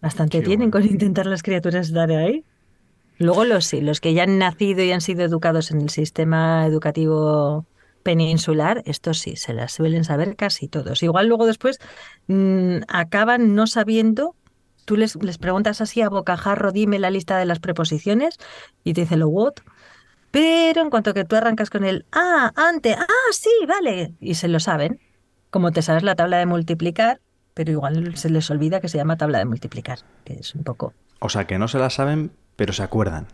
Bastante 0.00 0.38
Qué 0.38 0.44
tienen 0.44 0.70
bueno. 0.70 0.86
con 0.86 0.92
intentar 0.92 1.26
las 1.26 1.42
criaturas 1.42 1.88
estar 1.88 2.10
ahí. 2.10 2.44
Luego 3.18 3.44
los 3.44 3.64
sí, 3.66 3.80
los 3.80 4.00
que 4.00 4.14
ya 4.14 4.22
han 4.22 4.38
nacido 4.38 4.82
y 4.84 4.92
han 4.92 5.00
sido 5.00 5.24
educados 5.24 5.72
en 5.72 5.80
el 5.80 5.90
sistema 5.90 6.64
educativo 6.66 7.66
peninsular, 8.04 8.82
estos 8.86 9.18
sí, 9.18 9.36
se 9.36 9.52
las 9.52 9.72
suelen 9.72 10.04
saber 10.04 10.36
casi 10.36 10.68
todos. 10.68 11.02
Igual 11.02 11.26
luego 11.26 11.46
después 11.46 11.80
mm, 12.28 12.78
acaban 12.86 13.56
no 13.56 13.66
sabiendo, 13.66 14.36
tú 14.84 14.96
les, 14.96 15.16
les 15.16 15.36
preguntas 15.36 15.80
así 15.80 16.00
a 16.00 16.08
bocajarro, 16.08 16.70
dime 16.70 17.00
la 17.00 17.10
lista 17.10 17.38
de 17.38 17.44
las 17.44 17.58
preposiciones 17.58 18.38
y 18.84 18.94
te 18.94 19.00
dice 19.02 19.16
lo 19.16 19.28
what. 19.28 19.54
Pero 20.30 20.82
en 20.82 20.90
cuanto 20.90 21.14
que 21.14 21.24
tú 21.24 21.36
arrancas 21.36 21.70
con 21.70 21.84
el 21.84 22.04
ah, 22.12 22.52
ante, 22.54 22.94
ah, 22.94 23.32
sí, 23.32 23.50
vale, 23.66 24.14
y 24.20 24.34
se 24.34 24.48
lo 24.48 24.60
saben, 24.60 25.00
como 25.50 25.72
te 25.72 25.82
sabes 25.82 26.02
la 26.02 26.16
tabla 26.16 26.38
de 26.38 26.46
multiplicar, 26.46 27.20
pero 27.54 27.72
igual 27.72 28.16
se 28.16 28.30
les 28.30 28.50
olvida 28.50 28.80
que 28.80 28.88
se 28.88 28.98
llama 28.98 29.16
tabla 29.16 29.38
de 29.38 29.44
multiplicar, 29.44 30.00
que 30.24 30.34
es 30.34 30.54
un 30.54 30.64
poco 30.64 30.92
O 31.18 31.28
sea, 31.28 31.46
que 31.46 31.58
no 31.58 31.66
se 31.66 31.78
la 31.78 31.90
saben, 31.90 32.30
pero 32.56 32.72
se 32.72 32.82
acuerdan. 32.82 33.26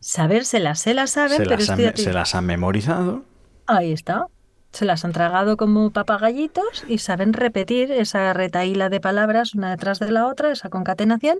Saber, 0.00 0.44
se 0.44 0.60
las, 0.60 0.80
se 0.80 0.94
las 0.94 1.10
saben, 1.10 1.38
se, 1.38 1.44
pero 1.44 1.56
las 1.56 1.70
han, 1.70 1.96
se 1.96 2.12
las 2.12 2.34
han 2.34 2.46
memorizado. 2.46 3.24
Ahí 3.66 3.92
está. 3.92 4.28
Se 4.72 4.84
las 4.84 5.04
han 5.04 5.12
tragado 5.12 5.56
como 5.56 5.90
papagallitos 5.90 6.84
y 6.86 6.98
saben 6.98 7.32
repetir 7.32 7.90
esa 7.90 8.32
retaíla 8.32 8.88
de 8.88 9.00
palabras 9.00 9.54
una 9.54 9.70
detrás 9.70 9.98
de 9.98 10.10
la 10.10 10.26
otra, 10.26 10.52
esa 10.52 10.68
concatenación, 10.68 11.38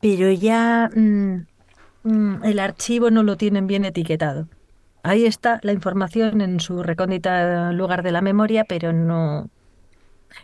pero 0.00 0.30
ya 0.30 0.90
mm, 0.94 1.46
el 2.04 2.58
archivo 2.58 3.10
no 3.10 3.22
lo 3.22 3.36
tienen 3.36 3.66
bien 3.66 3.84
etiquetado. 3.84 4.48
Ahí 5.02 5.24
está 5.24 5.60
la 5.62 5.72
información 5.72 6.40
en 6.40 6.60
su 6.60 6.82
recóndita 6.82 7.72
lugar 7.72 8.02
de 8.02 8.12
la 8.12 8.20
memoria, 8.20 8.64
pero 8.64 8.92
no. 8.92 9.48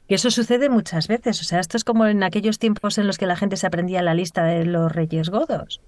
Y 0.09 0.15
eso 0.15 0.31
sucede 0.31 0.69
muchas 0.69 1.09
veces. 1.09 1.41
O 1.41 1.45
sea, 1.45 1.61
esto 1.61 1.77
es 1.77 1.85
como 1.85 2.07
en 2.07 2.23
aquellos 2.23 2.59
tiempos 2.59 2.99
en 2.99 3.07
los 3.07 3.19
que 3.19 3.27
la 3.27 3.37
gente 3.37 3.57
se 3.57 3.67
aprendía 3.67 4.03
la 4.03 4.15
lista 4.15 4.45
de 4.45 4.65
los 4.65 4.91
reyes 4.93 5.31
godos. 5.31 5.81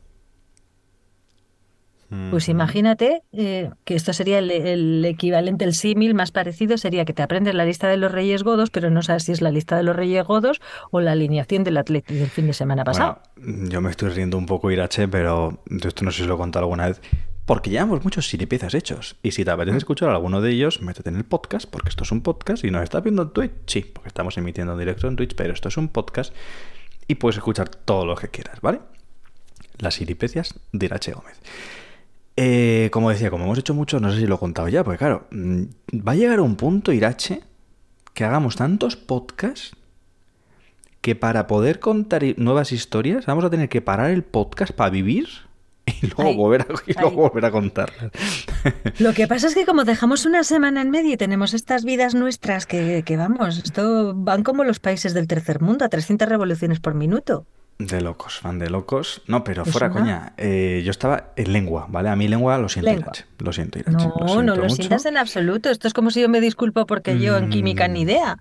Pues 2.30 2.48
imagínate 2.48 3.22
eh, 3.32 3.70
que 3.84 3.94
esto 3.94 4.14
sería 4.14 4.38
el, 4.38 4.50
el 4.50 5.04
equivalente, 5.04 5.66
el 5.66 5.74
símil 5.74 6.14
más 6.14 6.32
parecido 6.32 6.78
sería 6.78 7.04
que 7.04 7.12
te 7.12 7.22
aprendes 7.22 7.54
la 7.54 7.66
lista 7.66 7.86
de 7.88 7.98
los 7.98 8.10
Reyes 8.10 8.44
Godos, 8.44 8.70
pero 8.70 8.88
no 8.88 9.02
sabes 9.02 9.24
si 9.24 9.32
es 9.32 9.42
la 9.42 9.50
lista 9.50 9.76
de 9.76 9.82
los 9.82 9.94
Reyes 9.94 10.24
Godos 10.24 10.60
o 10.90 11.00
la 11.00 11.12
alineación 11.12 11.64
del 11.64 11.76
Atleti 11.76 12.14
del 12.14 12.30
fin 12.30 12.46
de 12.46 12.54
semana 12.54 12.84
pasado. 12.84 13.20
Bueno, 13.36 13.68
yo 13.68 13.80
me 13.82 13.90
estoy 13.90 14.08
riendo 14.10 14.38
un 14.38 14.46
poco, 14.46 14.70
Irache, 14.70 15.06
pero 15.06 15.62
esto 15.84 16.04
no 16.04 16.10
sé 16.10 16.22
si 16.22 16.28
lo 16.28 16.34
he 16.34 16.38
contado 16.38 16.64
alguna 16.64 16.88
vez. 16.88 17.00
Porque 17.44 17.70
llevamos 17.70 18.04
muchos 18.04 18.28
siripiezas 18.28 18.74
hechos. 18.74 19.16
Y 19.22 19.30
si 19.30 19.42
te 19.42 19.50
apetece 19.50 19.78
escuchar 19.78 20.10
alguno 20.10 20.42
de 20.42 20.50
ellos, 20.50 20.82
métete 20.82 21.08
en 21.08 21.16
el 21.16 21.24
podcast, 21.24 21.68
porque 21.70 21.88
esto 21.88 22.04
es 22.04 22.12
un 22.12 22.20
podcast 22.20 22.62
y 22.62 22.70
nos 22.70 22.82
estás 22.82 23.02
viendo 23.02 23.22
en 23.22 23.30
Twitch. 23.30 23.52
Sí, 23.66 23.80
porque 23.80 24.08
estamos 24.08 24.36
emitiendo 24.36 24.74
en 24.74 24.78
directo 24.78 25.08
en 25.08 25.16
Twitch, 25.16 25.34
pero 25.34 25.54
esto 25.54 25.68
es 25.68 25.78
un 25.78 25.88
podcast 25.88 26.34
y 27.06 27.14
puedes 27.14 27.38
escuchar 27.38 27.70
todo 27.70 28.04
lo 28.04 28.16
que 28.16 28.28
quieras, 28.28 28.60
¿vale? 28.60 28.80
Las 29.78 29.94
siripecias 29.94 30.60
de 30.72 30.86
Irache 30.86 31.12
Gómez. 31.12 31.40
Eh, 32.40 32.88
como 32.92 33.10
decía, 33.10 33.30
como 33.30 33.46
hemos 33.46 33.58
hecho 33.58 33.74
mucho, 33.74 33.98
no 33.98 34.12
sé 34.12 34.20
si 34.20 34.26
lo 34.28 34.36
he 34.36 34.38
contado 34.38 34.68
ya, 34.68 34.84
porque 34.84 34.98
claro, 34.98 35.26
mm, 35.32 35.62
va 36.06 36.12
a 36.12 36.14
llegar 36.14 36.40
un 36.40 36.54
punto, 36.54 36.92
Irache, 36.92 37.42
que 38.14 38.24
hagamos 38.24 38.54
tantos 38.54 38.94
podcasts 38.94 39.72
que 41.00 41.16
para 41.16 41.48
poder 41.48 41.80
contar 41.80 42.22
nuevas 42.36 42.70
historias 42.70 43.26
vamos 43.26 43.44
a 43.44 43.50
tener 43.50 43.68
que 43.68 43.80
parar 43.80 44.12
el 44.12 44.22
podcast 44.22 44.72
para 44.72 44.88
vivir 44.88 45.26
y 45.86 46.06
luego, 46.06 46.30
Ay, 46.30 46.36
volver, 46.36 46.60
a, 46.60 46.66
y 46.86 46.92
luego 46.92 47.10
ay. 47.10 47.16
volver 47.16 47.44
a 47.44 47.50
contarlas. 47.50 48.12
Lo 49.00 49.14
que 49.14 49.26
pasa 49.26 49.48
es 49.48 49.56
que 49.56 49.66
como 49.66 49.82
dejamos 49.82 50.24
una 50.24 50.44
semana 50.44 50.80
en 50.80 50.90
medio 50.90 51.14
y 51.14 51.16
tenemos 51.16 51.54
estas 51.54 51.84
vidas 51.84 52.14
nuestras 52.14 52.66
que, 52.66 53.02
que 53.04 53.16
vamos, 53.16 53.58
esto 53.64 54.14
van 54.14 54.44
como 54.44 54.62
los 54.62 54.78
países 54.78 55.12
del 55.12 55.26
tercer 55.26 55.60
mundo, 55.60 55.84
a 55.84 55.88
300 55.88 56.28
revoluciones 56.28 56.78
por 56.78 56.94
minuto. 56.94 57.46
De 57.78 58.00
locos, 58.00 58.38
fan 58.40 58.58
de 58.58 58.70
locos. 58.70 59.22
No, 59.28 59.44
pero 59.44 59.62
¿Te 59.62 59.70
fuera 59.70 59.88
coña. 59.90 60.32
eh, 60.36 60.82
yo 60.84 60.90
estaba 60.90 61.28
en 61.36 61.52
lengua, 61.52 61.86
¿vale? 61.88 62.08
A 62.08 62.16
mí 62.16 62.26
lengua 62.26 62.58
lo 62.58 62.68
siento, 62.68 62.90
Lengua. 62.90 63.12
Irache. 63.14 63.24
Lo 63.38 63.52
siento, 63.52 63.78
Irache. 63.78 64.08
No, 64.08 64.14
lo 64.18 64.20
no 64.26 64.28
siento 64.32 64.56
lo 64.56 64.62
mucho. 64.64 64.74
sientas 64.74 65.06
en 65.06 65.16
absoluto. 65.16 65.70
Esto 65.70 65.86
es 65.86 65.94
como 65.94 66.10
si 66.10 66.20
yo 66.20 66.28
me 66.28 66.40
disculpo 66.40 66.86
porque 66.86 67.20
yo 67.20 67.36
en 67.36 67.50
química 67.50 67.86
ni 67.86 68.00
Mm. 68.00 68.08
idea. 68.08 68.38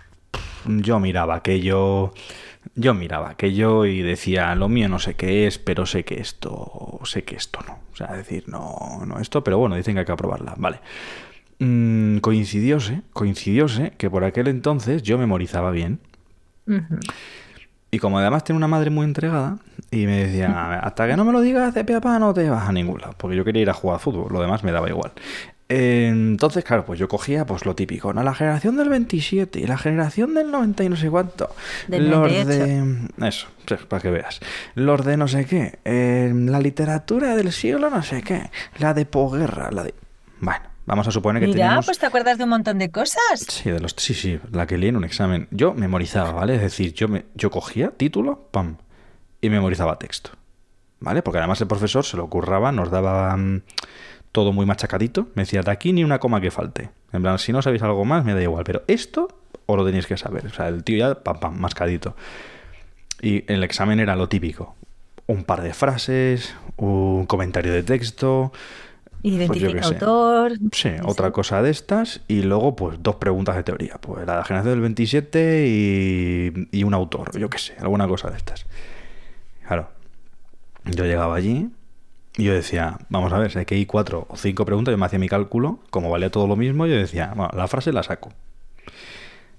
Yo 0.65 0.99
miraba 0.99 1.35
aquello. 1.35 2.13
Yo 2.75 2.93
miraba 2.95 3.29
aquello 3.29 3.85
y 3.85 4.01
decía, 4.01 4.53
lo 4.55 4.67
mío 4.69 4.89
no 4.89 4.97
sé 4.99 5.13
qué 5.13 5.45
es, 5.47 5.57
pero 5.59 5.85
sé 5.85 6.03
que 6.03 6.19
esto, 6.19 6.99
sé 7.05 7.23
que 7.23 7.35
esto 7.35 7.59
no. 7.67 7.79
O 7.93 7.95
sea, 7.95 8.07
decir, 8.13 8.43
no, 8.47 9.03
no 9.05 9.19
esto, 9.19 9.43
pero 9.43 9.57
bueno, 9.59 9.75
dicen 9.75 9.93
que 9.93 9.99
hay 9.99 10.05
que 10.05 10.11
aprobarla. 10.11 10.55
Vale. 10.57 10.79
Mm, 11.59 12.17
coincidióse, 12.17 13.03
coincidióse 13.13 13.91
que 13.97 14.09
por 14.09 14.23
aquel 14.23 14.47
entonces 14.47 15.03
yo 15.03 15.17
memorizaba 15.19 15.69
bien. 15.71 15.99
Y 17.91 17.99
como 17.99 18.19
además 18.19 18.43
tiene 18.43 18.57
una 18.57 18.67
madre 18.67 18.89
muy 18.89 19.05
entregada, 19.05 19.57
y 19.91 20.05
me 20.05 20.25
decía, 20.25 20.79
hasta 20.79 21.07
que 21.07 21.15
no 21.15 21.23
me 21.23 21.31
lo 21.31 21.39
digas 21.41 21.73
de 21.73 21.85
papá 21.85 22.19
no 22.19 22.33
te 22.33 22.49
vas 22.49 22.67
a 22.67 22.71
ningún 22.71 22.99
lado, 22.99 23.13
porque 23.17 23.37
yo 23.37 23.45
quería 23.45 23.61
ir 23.61 23.69
a 23.69 23.73
jugar 23.73 23.95
a 23.97 23.99
fútbol, 23.99 24.31
lo 24.31 24.41
demás 24.41 24.63
me 24.63 24.71
daba 24.71 24.89
igual. 24.89 25.13
Entonces, 25.69 26.63
claro, 26.63 26.85
pues 26.85 26.97
yo 26.97 27.09
cogía 27.09 27.45
pues 27.45 27.65
lo 27.65 27.75
típico, 27.75 28.13
¿no? 28.13 28.23
La 28.23 28.33
generación 28.33 28.77
del 28.77 28.89
27 28.89 29.59
y 29.59 29.67
la 29.67 29.77
generación 29.77 30.33
del 30.33 30.49
90 30.49 30.83
y 30.83 30.89
no 30.89 30.95
sé 30.95 31.09
cuánto. 31.09 31.49
Del 31.87 32.09
los 32.09 32.19
98. 32.19 32.65
de... 33.17 33.27
Eso, 33.27 33.47
para 33.89 34.01
que 34.01 34.09
veas. 34.09 34.39
Los 34.75 35.03
de 35.03 35.17
no 35.17 35.27
sé 35.27 35.45
qué. 35.45 35.79
eh, 35.83 36.31
la 36.33 36.59
literatura 36.61 37.35
del 37.35 37.51
siglo 37.51 37.89
no 37.89 38.01
sé 38.01 38.21
qué. 38.21 38.49
La 38.79 38.93
de 38.93 39.05
posguerra, 39.05 39.69
la 39.71 39.83
de... 39.83 39.93
Bueno, 40.39 40.61
vamos 40.87 41.07
a 41.07 41.11
suponer 41.11 41.41
que 41.41 41.47
Mira, 41.47 41.59
teníamos... 41.59 41.85
pues 41.85 41.99
te 41.99 42.07
acuerdas 42.07 42.39
de 42.39 42.45
un 42.45 42.49
montón 42.49 42.79
de 42.79 42.89
cosas. 42.89 43.45
Sí, 43.47 43.69
de 43.69 43.79
los, 43.79 43.93
sí, 43.97 44.15
sí, 44.15 44.39
la 44.51 44.65
que 44.65 44.77
leí 44.77 44.89
en 44.89 44.95
un 44.95 45.03
examen. 45.03 45.47
Yo 45.51 45.73
memorizaba, 45.75 46.31
¿vale? 46.31 46.55
Es 46.55 46.61
decir, 46.61 46.93
yo, 46.93 47.07
me, 47.07 47.25
yo 47.35 47.51
cogía 47.51 47.91
título, 47.91 48.47
pam, 48.51 48.77
y 49.41 49.49
memorizaba 49.49 49.99
texto, 49.99 50.31
¿vale? 50.99 51.21
Porque 51.21 51.37
además 51.37 51.61
el 51.61 51.67
profesor 51.67 52.03
se 52.03 52.17
lo 52.17 52.27
curraba, 52.27 52.71
nos 52.71 52.89
daba 52.89 53.35
mm, 53.37 53.61
todo 54.31 54.53
muy 54.53 54.65
machacadito. 54.65 55.27
Me 55.35 55.43
decía, 55.43 55.61
de 55.61 55.69
aquí 55.69 55.93
ni 55.93 56.03
una 56.03 56.19
coma 56.19 56.41
que 56.41 56.49
falte. 56.49 56.89
En 57.11 57.21
plan, 57.21 57.37
si 57.37 57.51
no 57.51 57.61
sabéis 57.61 57.83
algo 57.83 58.05
más, 58.05 58.25
me 58.25 58.33
da 58.33 58.41
igual, 58.41 58.63
pero 58.63 58.83
esto 58.87 59.27
os 59.65 59.77
lo 59.77 59.85
tenéis 59.85 60.07
que 60.07 60.17
saber. 60.17 60.47
O 60.47 60.53
sea, 60.53 60.69
el 60.69 60.83
tío 60.83 60.97
ya, 60.97 61.15
pam, 61.15 61.39
pam, 61.39 61.59
mascadito. 61.59 62.15
Y 63.21 63.51
el 63.51 63.63
examen 63.63 63.99
era 63.99 64.15
lo 64.15 64.29
típico. 64.29 64.75
Un 65.25 65.43
par 65.43 65.61
de 65.61 65.73
frases, 65.73 66.55
un 66.77 67.25
comentario 67.25 67.73
de 67.73 67.83
texto, 67.83 68.53
Identifica 69.23 69.73
qué 69.73 69.83
sé. 69.83 70.01
autor. 70.01 70.53
Sí, 70.71 70.89
otra 71.03 71.31
cosa 71.31 71.61
de 71.61 71.69
estas 71.71 72.21
y 72.27 72.43
luego 72.43 72.75
pues 72.75 72.97
dos 73.01 73.15
preguntas 73.15 73.55
de 73.55 73.63
teoría. 73.63 73.97
Pues 73.99 74.25
la 74.25 74.43
generación 74.43 74.73
del 74.75 74.81
27 74.81 75.65
y, 75.67 76.67
y 76.71 76.83
un 76.83 76.93
autor, 76.93 77.37
yo 77.37 77.49
qué 77.49 77.57
sé, 77.59 77.75
alguna 77.79 78.07
cosa 78.07 78.29
de 78.29 78.37
estas. 78.37 78.65
Claro, 79.65 79.89
yo 80.85 81.05
llegaba 81.05 81.35
allí, 81.35 81.69
Y 82.37 82.45
yo 82.45 82.53
decía, 82.53 82.99
vamos 83.09 83.33
a 83.33 83.39
ver, 83.39 83.51
si 83.51 83.59
hay 83.59 83.65
que 83.65 83.77
ir 83.77 83.87
cuatro 83.87 84.27
o 84.29 84.37
cinco 84.37 84.65
preguntas, 84.65 84.91
yo 84.93 84.97
me 84.97 85.05
hacía 85.07 85.19
mi 85.19 85.29
cálculo, 85.29 85.79
como 85.89 86.09
valía 86.11 86.29
todo 86.31 86.47
lo 86.47 86.55
mismo, 86.55 86.85
yo 86.87 86.95
decía, 86.95 87.33
bueno, 87.35 87.51
la 87.55 87.67
frase 87.67 87.91
la 87.93 88.03
saco. 88.03 88.31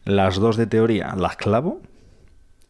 Las 0.04 0.36
dos 0.36 0.56
de 0.56 0.66
teoría 0.66 1.14
las 1.16 1.36
clavo 1.36 1.80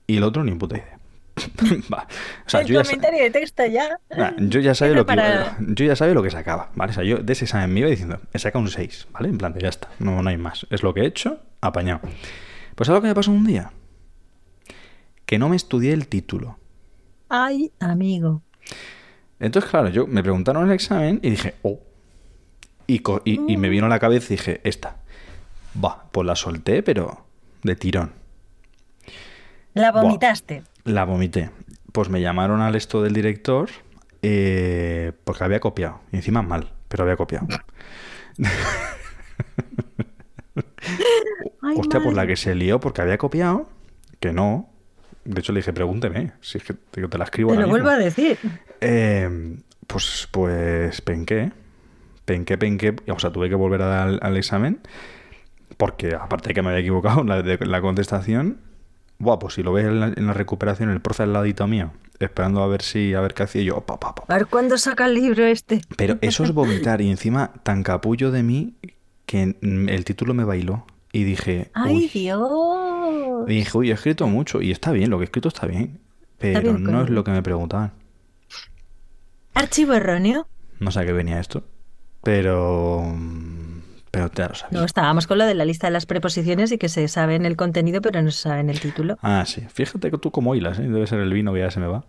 y 0.07 0.16
el 0.18 0.24
otro 0.24 0.44
ni 0.44 0.53
puta 0.55 0.77
idea. 0.79 0.97
Va. 1.92 2.07
O 2.46 2.48
sea, 2.48 2.61
el 2.61 2.66
yo 2.66 2.74
ya, 2.74 2.85
comentario 2.85 3.22
de 3.22 3.31
texto 3.31 3.66
ya. 3.66 3.98
Ah, 4.11 4.33
yo 4.38 4.61
ya 4.61 4.74
sabía 4.74 4.94
lo 4.94 5.05
que 5.05 5.14
para- 5.16 5.57
yo 5.61 5.85
ya 5.85 5.96
sabía 5.96 6.14
lo 6.14 6.22
que 6.22 6.31
sacaba, 6.31 6.70
¿vale? 6.74 6.90
O 6.90 6.94
sea, 6.94 7.05
yo 7.05 7.18
de 7.18 7.33
ese 7.33 7.44
examen 7.44 7.72
me 7.72 7.81
iba 7.81 7.88
diciendo, 7.88 8.20
he 8.33 8.38
sacado 8.38 8.62
un 8.64 8.70
6, 8.70 9.09
¿vale? 9.12 9.29
En 9.29 9.38
plan, 9.38 9.55
ya 9.59 9.68
está, 9.68 9.88
no, 9.98 10.22
no 10.22 10.29
hay 10.31 10.37
más. 10.37 10.66
Es 10.70 10.83
lo 10.83 10.92
que 10.94 11.01
he 11.03 11.07
hecho, 11.07 11.40
apañado. 11.61 12.01
Pues 12.74 12.87
¿sabes 12.87 12.98
lo 12.98 13.03
que 13.03 13.09
me 13.09 13.14
pasó 13.14 13.31
un 13.31 13.44
día? 13.46 13.72
Que 15.27 15.38
no 15.38 15.48
me 15.48 15.57
estudié 15.57 15.92
el 15.92 16.09
título. 16.09 16.59
Ay, 17.29 17.72
amigo. 17.81 18.42
Entonces, 19.40 19.70
claro, 19.70 19.88
yo 19.88 20.07
me 20.07 20.22
preguntaron 20.22 20.66
el 20.66 20.72
examen 20.72 21.20
y 21.22 21.31
dije, 21.31 21.55
oh. 21.62 21.81
Y, 22.87 23.03
y, 23.27 23.53
y 23.53 23.57
me 23.59 23.68
vino 23.68 23.85
a 23.87 23.88
la 23.90 23.98
cabeza 23.98 24.33
y 24.33 24.37
dije, 24.37 24.61
esta. 24.64 24.96
Va, 25.85 26.05
pues 26.11 26.27
la 26.27 26.35
solté, 26.35 26.83
pero 26.83 27.27
de 27.62 27.77
tirón. 27.77 28.12
La 29.74 29.92
Buah. 29.92 30.03
La 30.88 31.05
vomité. 31.05 31.51
Pues 31.92 32.09
me 32.09 32.20
llamaron 32.20 32.61
al 32.61 32.74
esto 32.74 33.03
del 33.03 33.12
director 33.12 33.68
eh, 34.22 35.12
porque 35.24 35.44
había 35.44 35.61
copiado. 35.61 36.01
Y 36.12 36.16
encima 36.16 36.42
mal, 36.42 36.72
pero 36.88 37.05
había 37.05 37.16
copiado. 37.16 37.46
Ay, 41.62 41.77
Hostia, 41.77 42.01
pues 42.01 42.14
la 42.14 42.27
que 42.27 42.37
se 42.37 42.55
lió 42.55 42.81
porque 42.81 43.03
había 43.03 43.18
copiado, 43.18 43.68
que 44.20 44.33
no. 44.33 44.70
De 45.24 45.40
hecho 45.40 45.53
le 45.53 45.59
dije, 45.61 45.72
pregúnteme, 45.72 46.33
si 46.40 46.59
es 46.59 46.64
que 46.64 46.74
te, 46.74 47.18
la 47.18 47.24
escribo 47.24 47.53
Te 47.53 47.61
lo 47.61 47.68
vuelvo 47.68 47.88
mismo". 47.88 48.01
a 48.01 48.05
decir. 48.05 48.38
Eh, 48.81 49.57
pues, 49.87 50.29
pues 50.31 51.01
penqué. 51.03 51.53
Penqué, 52.24 52.57
penqué. 52.59 52.96
O 53.11 53.18
sea, 53.18 53.31
tuve 53.31 53.48
que 53.48 53.55
volver 53.55 53.83
a 53.83 53.87
dar 53.87 54.09
al, 54.09 54.18
al 54.22 54.37
examen. 54.37 54.81
Porque 55.77 56.14
aparte 56.14 56.48
de 56.48 56.55
que 56.55 56.62
me 56.62 56.68
había 56.68 56.81
equivocado 56.81 57.24
la, 57.24 57.42
de, 57.42 57.59
la 57.66 57.81
contestación. 57.81 58.59
Buah, 59.18 59.38
pues 59.38 59.54
si 59.54 59.62
lo 59.62 59.72
ves 59.72 59.87
en 59.87 60.00
la, 60.00 60.12
en 60.14 60.26
la 60.26 60.33
recuperación, 60.33 60.90
el 60.90 61.00
profe 61.00 61.24
al 61.24 61.33
ladito 61.33 61.66
mío, 61.66 61.92
esperando 62.20 62.62
a 62.62 62.68
ver 62.68 62.83
si, 62.83 63.14
a 63.14 63.20
ver 63.20 63.35
qué 63.35 63.42
hacía 63.44 63.62
yo. 63.62 63.81
Pa, 63.81 63.98
pa, 63.98 64.14
pa. 64.14 64.24
A 64.28 64.38
ver 64.38 64.46
cuándo 64.46 64.78
saca 64.78 65.07
el 65.07 65.14
libro 65.14 65.44
este. 65.44 65.81
Pero 65.96 66.18
eso 66.20 66.44
es 66.44 66.52
vomitar. 66.52 67.00
Y 67.00 67.11
encima 67.11 67.52
tan 67.62 67.83
capullo 67.83 68.31
de 68.31 68.42
mí 68.42 68.74
que 69.26 69.57
mm, 69.61 69.88
el 69.88 70.04
título 70.04 70.35
me 70.35 70.44
bailó. 70.44 70.87
Y 71.12 71.24
dije. 71.24 71.70
Ay. 71.74 72.09
Dios. 72.12 73.44
Y 73.48 73.54
dije, 73.54 73.78
uy, 73.78 73.90
he 73.90 73.94
escrito 73.94 74.26
mucho. 74.26 74.61
Y 74.62 74.70
está 74.70 74.92
bien, 74.92 75.11
lo 75.11 75.18
que 75.18 75.24
he 75.24 75.26
escrito 75.26 75.48
está 75.48 75.66
bien. 75.66 76.00
Pero 76.38 76.61
bien, 76.61 76.85
no 76.85 77.02
es 77.02 77.11
lo 77.11 77.24
que 77.24 77.31
me 77.33 77.42
preguntaban. 77.42 77.92
Archivo 79.54 79.94
erróneo. 79.94 80.46
No 80.78 80.92
sé 80.92 81.00
a 81.00 81.07
qué 81.07 81.12
venía 81.12 81.40
esto. 81.40 81.64
Pero. 82.22 83.16
Pero 84.11 84.31
ya 84.31 84.49
lo. 84.49 84.66
No, 84.71 84.85
estábamos 84.85 85.27
con 85.27 85.38
lo 85.38 85.44
de 85.44 85.55
la 85.55 85.64
lista 85.64 85.87
de 85.87 85.92
las 85.92 86.07
preposiciones 86.07 86.73
y 86.73 86.79
que 86.79 86.88
se 86.88 87.07
sabe 87.09 87.35
en 87.35 87.44
el 87.44 87.57
contenido, 87.57 88.01
pero 88.01 88.23
no 88.23 88.31
se 88.31 88.42
sabe 88.42 88.61
en 88.61 88.71
el 88.71 88.81
título. 88.81 89.18
Ah, 89.23 89.44
sí. 89.47 89.62
Fíjate 89.73 90.11
que 90.11 90.18
tú 90.18 90.31
como 90.31 90.55
hilas, 90.55 90.79
¿eh? 90.79 90.83
Debe 90.83 91.07
ser 91.07 91.21
el 91.21 91.33
vino 91.33 91.53
que 91.53 91.61
ya 91.61 91.71
se 91.71 91.81
me 91.81 91.87
va. 91.87 92.05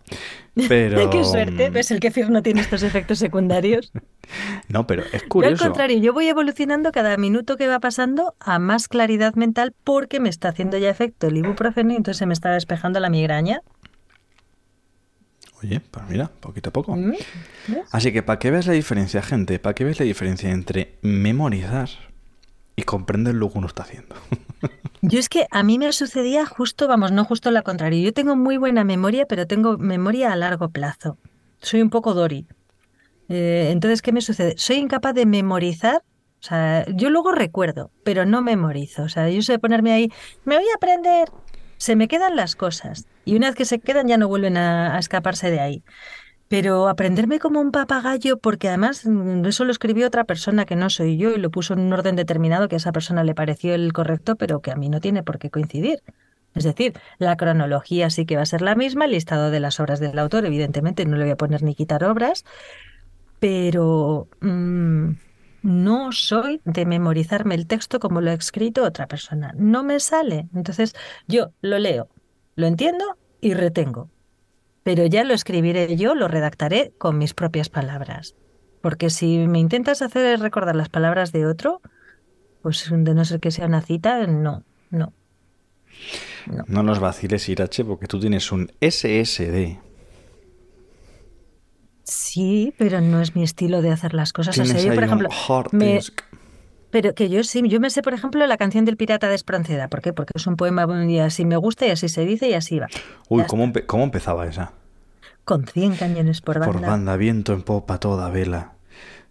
Pero. 0.68 1.10
Qué 1.12 1.24
suerte. 1.24 1.70
mm, 1.70 1.74
¿Ves? 1.74 1.92
El 1.92 2.00
kefir 2.00 2.30
no 2.30 2.42
tiene 2.42 2.62
estos 2.62 2.84
efectos 2.84 3.20
secundarios. 3.20 3.92
No, 4.68 4.86
pero 4.86 5.02
es 5.02 5.12
Yo 5.14 5.18
al 5.24 5.28
curioso. 5.30 5.64
contrario, 5.64 5.98
yo 5.98 6.14
voy 6.14 6.28
evolucionando 6.28 6.92
cada 6.92 7.18
minuto 7.18 7.58
que 7.58 7.66
va 7.68 7.80
pasando 7.80 8.36
a 8.40 8.60
más 8.60 8.88
claridad 8.88 9.34
mental 9.34 9.74
porque 9.84 10.20
me 10.20 10.30
está 10.30 10.50
haciendo 10.50 10.78
ya 10.78 10.92
efecto 10.92 11.26
el 11.26 11.38
ibuprofeno 11.38 11.94
y 11.94 11.96
entonces 11.96 12.18
se 12.20 12.28
me 12.28 12.34
está 12.34 12.52
despejando 12.52 13.00
la 13.00 13.10
migraña. 13.10 13.62
Oye, 15.62 15.82
pues 15.82 16.06
mira, 16.10 16.32
poquito 16.40 16.70
a 16.70 16.74
poco. 16.74 16.96
¿Mm? 16.96 17.14
Así 17.92 18.14
que 18.14 18.24
para 18.24 18.40
que 18.40 18.52
veas 18.52 18.68
la 18.68 18.74
diferencia, 18.74 19.22
gente, 19.22 19.60
para 19.60 19.76
que 19.76 19.84
veas 19.84 20.00
la 20.00 20.06
diferencia 20.06 20.50
entre 20.52 20.96
memorizar 21.02 21.90
y 22.76 22.84
comprender 22.84 23.36
lo 23.36 23.52
que 23.52 23.58
uno 23.58 23.68
está 23.68 23.84
haciendo. 23.84 24.16
Yo 25.02 25.20
es 25.20 25.28
que 25.30 25.48
a 25.52 25.64
mí 25.64 25.78
me 25.78 25.92
sucedía 25.92 26.46
justo, 26.46 26.88
vamos, 26.88 27.12
no 27.12 27.26
justo 27.26 27.52
lo 27.52 27.62
contrario. 27.64 28.04
Yo 28.04 28.14
tengo 28.14 28.36
muy 28.36 28.58
buena 28.58 28.84
memoria, 28.84 29.26
pero 29.26 29.48
tengo 29.48 29.78
memoria 29.78 30.32
a 30.32 30.36
largo 30.36 30.70
plazo. 30.70 31.18
Soy 31.62 31.82
un 31.82 31.90
poco 31.90 32.14
Dory. 32.14 32.48
Eh, 33.28 33.70
entonces, 33.72 34.02
¿qué 34.02 34.12
me 34.12 34.22
sucede? 34.22 34.56
Soy 34.58 34.78
incapaz 34.78 35.14
de 35.14 35.26
memorizar. 35.26 36.04
O 36.42 36.44
sea, 36.44 36.86
yo 36.88 37.10
luego 37.10 37.34
recuerdo, 37.34 37.92
pero 38.04 38.26
no 38.26 38.42
memorizo. 38.42 39.04
O 39.04 39.10
sea, 39.10 39.30
yo 39.30 39.42
sé 39.42 39.60
ponerme 39.60 39.92
ahí, 39.92 40.12
me 40.46 40.56
voy 40.56 40.66
a 40.72 40.76
aprender. 40.76 41.30
Se 41.80 41.96
me 41.96 42.10
quedan 42.10 42.36
las 42.36 42.56
cosas. 42.56 43.08
Y 43.24 43.36
una 43.38 43.48
vez 43.48 43.56
que 43.56 43.66
se 43.66 43.80
quedan 43.80 44.08
ya 44.08 44.18
no 44.18 44.28
vuelven 44.28 44.58
a, 44.58 45.00
escaparse 45.00 45.50
de 45.50 45.62
ahí. 45.62 45.84
Pero 46.50 46.90
aprenderme 46.90 47.40
como 47.40 47.62
un 47.62 47.72
papagayo, 47.72 48.38
porque 48.38 48.68
además 48.68 49.06
mm, 49.06 49.46
eso 49.46 49.64
lo 49.64 49.72
escribió 49.72 50.08
otra 50.08 50.26
persona 50.26 50.66
que 50.66 50.76
no 50.76 50.90
soy 50.90 51.18
yo 51.18 51.32
y 51.32 51.38
lo 51.38 51.52
puso 51.52 51.74
en 51.74 51.80
un 51.80 51.94
orden 51.94 52.16
determinado 52.16 52.68
que 52.68 52.76
a 52.76 52.78
esa 52.78 52.92
persona 52.92 53.24
le 53.24 53.34
pareció 53.34 53.74
el 53.74 53.94
correcto, 53.94 54.36
pero 54.36 54.60
que 54.60 54.72
a 54.72 54.76
mí 54.76 54.90
no 54.90 55.00
tiene 55.00 55.24
por 55.24 55.40
qué 55.40 55.50
coincidir. 55.50 56.04
Es 56.54 56.66
decir, 56.66 56.94
la 57.18 57.38
cronología 57.38 58.10
sí 58.10 58.26
que 58.26 58.36
va 58.36 58.42
a 58.42 58.46
ser 58.46 58.62
la 58.62 58.76
misma, 58.76 59.06
el 59.06 59.12
listado 59.12 59.50
de 59.50 59.60
las 59.62 59.80
obras 59.80 60.00
del 60.00 60.20
autor, 60.20 60.46
evidentemente 60.46 61.06
no 61.06 61.16
le 61.16 61.24
voy 61.24 61.32
a 61.32 61.38
poner 61.38 61.64
ni 61.64 61.76
quitar 61.76 62.04
obras, 62.04 62.44
pero 63.40 64.28
mm, 64.42 65.12
no 65.62 66.12
soy 66.12 66.62
de 66.66 66.86
memorizarme 66.86 67.56
el 67.56 67.68
texto 67.68 68.00
como 68.00 68.22
lo 68.22 68.32
ha 68.32 68.34
escrito 68.34 68.84
otra 68.84 69.08
persona. 69.08 69.54
No 69.56 69.84
me 69.84 70.00
sale. 70.00 70.48
Entonces 70.56 70.96
yo 71.28 71.52
lo 71.62 71.80
leo, 71.80 72.10
lo 72.56 72.68
entiendo 72.68 73.18
y 73.42 73.54
retengo 73.54 74.10
pero 74.90 75.06
ya 75.06 75.24
lo 75.24 75.36
escribiré 75.36 75.96
yo, 75.98 76.16
lo 76.16 76.28
redactaré 76.28 76.94
con 76.98 77.20
mis 77.20 77.36
propias 77.36 77.70
palabras. 77.70 78.36
Porque 78.82 79.12
si 79.12 79.48
me 79.48 79.60
intentas 79.60 80.02
hacer 80.02 80.40
recordar 80.40 80.76
las 80.76 80.90
palabras 80.90 81.32
de 81.32 81.46
otro, 81.46 81.82
pues 82.64 82.90
de 82.92 83.14
no 83.14 83.24
ser 83.24 83.40
que 83.40 83.52
sea 83.52 83.68
una 83.68 83.82
cita, 83.82 84.26
no, 84.26 84.64
no. 84.90 85.14
No 86.68 86.82
nos 86.82 87.00
vaciles, 87.00 87.50
Irache, 87.50 87.86
porque 87.86 88.08
tú 88.08 88.20
tienes 88.20 88.52
un 88.52 88.72
SSD. 88.82 89.78
Sí, 92.10 92.74
pero 92.78 93.02
no 93.02 93.22
es 93.22 93.36
mi 93.36 93.44
estilo 93.44 93.82
de 93.82 93.92
hacer 93.92 94.14
las 94.14 94.34
cosas. 94.34 94.58
O 94.58 94.66
sea, 94.66 94.80
yo, 94.80 94.94
por 94.96 95.04
ejemplo, 95.04 95.30
hard 95.48 95.74
me- 95.74 96.00
pero 96.92 97.14
que 97.14 97.30
yo 97.30 97.44
sí, 97.44 97.62
yo 97.68 97.80
me 97.80 97.92
sé, 97.92 98.02
por 98.02 98.14
ejemplo, 98.16 98.46
la 98.48 98.58
canción 98.58 98.84
del 98.84 98.98
pirata 98.98 99.30
de 99.30 99.36
Espronceda. 99.36 99.90
¿Por 99.90 100.02
qué? 100.02 100.12
Porque 100.12 100.34
es 100.36 100.48
un 100.48 100.56
poema 100.56 100.88
y 101.08 101.20
así 101.20 101.46
me 101.46 101.56
gusta 101.56 101.86
y 101.86 101.92
así 101.92 102.10
se 102.10 102.26
dice 102.26 102.50
y 102.50 102.54
así 102.56 102.80
va. 102.80 102.88
Uy, 103.30 103.44
¿cómo, 103.48 103.64
empe- 103.66 103.86
¿cómo 103.86 104.04
empezaba 104.04 104.48
esa? 104.48 104.74
Con 105.46 105.68
100 105.68 105.96
cañones 105.98 106.42
por 106.42 106.60
banda. 106.60 106.74
Por 106.74 106.82
banda, 106.82 107.16
viento 107.16 107.54
en 107.54 107.62
popa, 107.62 108.00
toda 108.00 108.30
vela. 108.30 108.74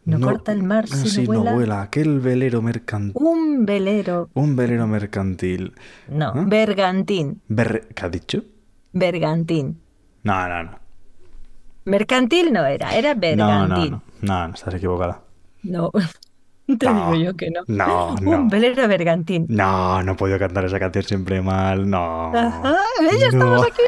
No 0.04 0.20
corta 0.20 0.52
el 0.52 0.62
mar 0.62 0.86
si 0.88 1.26
no 1.26 1.42
vuela. 1.42 1.82
Aquel 1.82 2.20
velero 2.20 2.62
mercantil. 2.62 3.12
Un 3.20 3.66
velero. 3.66 4.30
Un 4.34 4.56
velero 4.56 4.86
mercantil. 4.86 5.74
No, 6.08 6.28
¿Ah? 6.34 6.44
bergantín. 6.46 7.42
Berre- 7.48 7.88
¿Qué 7.94 8.06
has 8.06 8.10
dicho? 8.12 8.44
Bergantín. 8.92 9.80
No, 10.22 10.48
no, 10.48 10.62
no. 10.62 10.78
Mercantil 11.88 12.52
no 12.52 12.64
era, 12.66 12.94
era 12.96 13.14
bergantín. 13.14 13.90
no, 13.90 13.90
no. 13.90 14.02
No, 14.20 14.48
no, 14.48 14.54
estás 14.54 14.74
equivocada. 14.74 15.20
No, 15.62 15.90
te 16.66 16.86
No. 16.86 17.12
digo 17.12 17.14
yo 17.14 17.36
que 17.36 17.50
no. 17.50 17.62
No, 17.66 18.14
no. 18.20 18.30
Un 18.30 18.48
velero 18.48 18.86
bergantín. 18.88 19.46
No, 19.48 20.02
no 20.02 20.12
he 20.12 20.14
podido 20.14 20.38
cantar 20.38 20.64
esa 20.64 20.78
canción 20.78 21.04
siempre 21.04 21.40
mal. 21.40 21.88
No. 21.88 22.32
Ajá, 22.36 22.76
ya 23.18 23.26
estamos 23.28 23.62
aquí. 23.66 23.82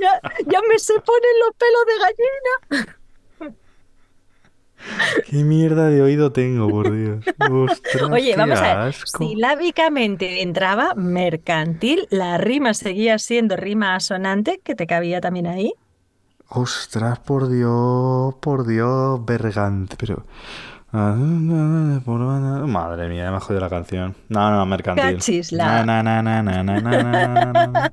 Ya, 0.00 0.20
ya 0.46 0.60
me 0.68 0.78
se 0.78 0.94
ponen 0.94 1.34
los 1.40 1.54
pelos 1.56 1.84
de 1.86 1.94
gallina. 2.04 2.96
Qué 5.30 5.36
mierda 5.38 5.88
de 5.88 6.00
oído 6.02 6.30
tengo, 6.32 6.68
por 6.68 6.94
Dios. 6.94 7.24
Ostras, 7.50 8.02
Oye, 8.10 8.32
qué 8.32 8.36
vamos 8.36 8.58
a 8.58 8.62
ver. 8.62 8.76
asco. 8.88 9.18
Silábicamente 9.26 10.42
entraba 10.42 10.94
mercantil, 10.94 12.06
la 12.10 12.36
rima 12.38 12.72
seguía 12.74 13.18
siendo 13.18 13.56
rima 13.56 13.96
asonante, 13.96 14.60
que 14.62 14.74
te 14.76 14.86
cabía 14.86 15.20
también 15.20 15.46
ahí. 15.48 15.72
Ostras, 16.48 17.18
por 17.18 17.48
Dios, 17.48 18.34
por 18.36 18.66
Dios, 18.66 19.24
Bergant, 19.24 19.92
pero... 19.96 20.24
Ah, 20.92 21.14
ah, 21.18 22.00
ah, 22.06 22.66
madre 22.66 23.08
mía, 23.08 23.30
me 23.30 23.36
ha 23.36 23.40
jodido 23.40 23.60
la 23.60 23.68
canción. 23.68 24.14
No, 24.28 24.50
no, 24.50 24.64
mercantil. 24.64 25.16
Cachisla. 25.16 25.84
Na, 25.84 26.02
na, 26.02 26.22
na, 26.22 26.42
na, 26.42 26.62
na, 26.62 26.80
na, 26.80 27.52
na, 27.52 27.90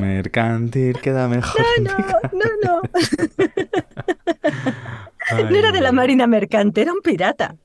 Mercantil 0.00 1.00
queda 1.00 1.26
mejor. 1.26 1.64
No, 1.80 1.96
no, 2.32 2.48
no, 2.62 2.82
no. 5.42 5.50
No 5.50 5.56
era 5.56 5.72
de 5.72 5.80
la 5.80 5.92
Marina 5.92 6.26
Mercante, 6.26 6.82
era 6.82 6.92
un 6.92 7.00
pirata. 7.00 7.56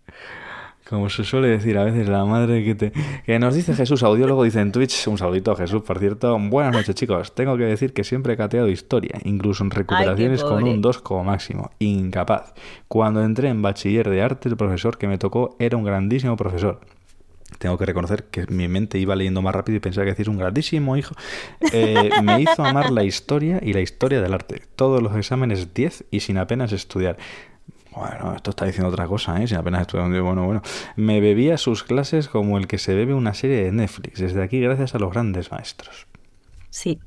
Como 0.88 1.10
se 1.10 1.24
suele 1.24 1.48
decir 1.48 1.78
a 1.78 1.86
veces, 1.86 2.10
la 2.10 2.26
madre 2.26 2.64
que 2.64 2.76
te... 2.76 2.94
Que 3.26 3.40
nos 3.40 3.56
dice 3.56 3.74
Jesús, 3.74 4.04
audiólogo, 4.04 4.44
dice 4.44 4.60
en 4.60 4.72
Twitch, 4.72 5.08
un 5.08 5.18
saludito 5.18 5.52
a 5.52 5.56
Jesús, 5.56 5.82
por 5.82 5.98
cierto. 5.98 6.38
Buenas 6.38 6.74
noches, 6.74 6.94
chicos. 6.96 7.34
Tengo 7.34 7.56
que 7.58 7.64
decir 7.64 7.94
que 7.94 8.04
siempre 8.04 8.34
he 8.34 8.38
cateado 8.38 8.68
historia, 8.68 9.18
incluso 9.24 9.64
en 9.64 9.72
recuperaciones 9.72 10.44
con 10.44 10.64
un 10.64 10.82
2 10.82 11.00
como 11.00 11.24
máximo. 11.24 11.72
Incapaz. 11.80 12.54
Cuando 12.90 13.24
entré 13.24 13.48
en 13.48 13.62
bachiller 13.62 14.10
de 14.10 14.22
arte, 14.22 14.50
el 14.50 14.58
profesor 14.58 14.98
que 14.98 15.08
me 15.08 15.18
tocó 15.18 15.56
era 15.58 15.78
un 15.78 15.86
grandísimo 15.86 16.36
profesor. 16.36 16.82
Tengo 17.60 17.78
que 17.78 17.86
reconocer 17.86 18.26
que 18.26 18.46
mi 18.48 18.68
mente 18.68 18.98
iba 19.00 19.16
leyendo 19.16 19.42
más 19.42 19.56
rápido 19.56 19.78
y 19.78 19.80
pensaba 19.80 20.06
que 20.06 20.12
decís 20.12 20.28
un 20.28 20.38
grandísimo 20.38 20.98
hijo. 20.98 21.16
Eh, 21.72 22.10
me 22.22 22.42
hizo 22.42 22.64
amar 22.64 22.92
la 22.92 23.04
historia 23.04 23.60
y 23.62 23.74
la 23.74 23.82
historia 23.82 24.22
del 24.22 24.34
arte. 24.34 24.62
Todos 24.76 25.02
los 25.02 25.16
exámenes 25.16 25.74
10 25.74 26.06
y 26.12 26.20
sin 26.20 26.38
apenas 26.38 26.72
estudiar. 26.72 27.18
Bueno, 27.96 28.34
esto 28.36 28.50
está 28.50 28.66
diciendo 28.66 28.90
otra 28.90 29.08
cosa, 29.08 29.42
¿eh? 29.42 29.48
Si 29.48 29.56
apenas 29.56 29.82
estoy 29.82 30.02
bueno, 30.20 30.46
bueno. 30.46 30.62
Me 30.96 31.22
bebía 31.22 31.58
sus 31.58 31.84
clases 31.84 32.28
como 32.28 32.58
el 32.58 32.68
que 32.68 32.78
se 32.78 32.96
bebe 32.96 33.14
una 33.14 33.34
serie 33.34 33.64
de 33.64 33.72
Netflix. 33.72 34.20
Desde 34.20 34.42
aquí, 34.42 34.60
gracias 34.60 34.96
a 34.96 35.00
los 35.00 35.12
grandes 35.12 35.52
maestros. 35.52 36.08
Sí, 36.72 37.00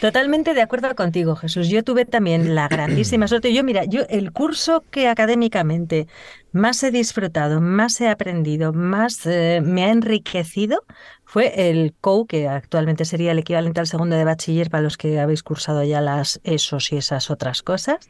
totalmente 0.00 0.52
de 0.52 0.62
acuerdo 0.62 0.92
contigo, 0.96 1.36
Jesús. 1.36 1.68
Yo 1.68 1.84
tuve 1.84 2.04
también 2.04 2.56
la 2.56 2.66
grandísima 2.66 3.28
suerte. 3.28 3.54
Yo, 3.54 3.62
mira, 3.62 3.84
yo 3.84 4.02
el 4.08 4.32
curso 4.32 4.82
que 4.90 5.06
académicamente 5.06 6.08
más 6.50 6.82
he 6.82 6.90
disfrutado, 6.90 7.60
más 7.60 8.00
he 8.00 8.08
aprendido, 8.08 8.72
más 8.72 9.24
eh, 9.26 9.60
me 9.62 9.84
ha 9.84 9.90
enriquecido 9.90 10.84
fue 11.24 11.70
el 11.70 11.94
COU, 12.00 12.26
que 12.26 12.48
actualmente 12.48 13.04
sería 13.04 13.30
el 13.30 13.38
equivalente 13.38 13.78
al 13.78 13.86
segundo 13.86 14.16
de 14.16 14.24
bachiller 14.24 14.70
para 14.70 14.82
los 14.82 14.96
que 14.96 15.20
habéis 15.20 15.44
cursado 15.44 15.84
ya 15.84 16.00
las 16.00 16.40
ESOS 16.42 16.92
y 16.92 16.96
esas 16.96 17.30
otras 17.30 17.62
cosas. 17.62 18.08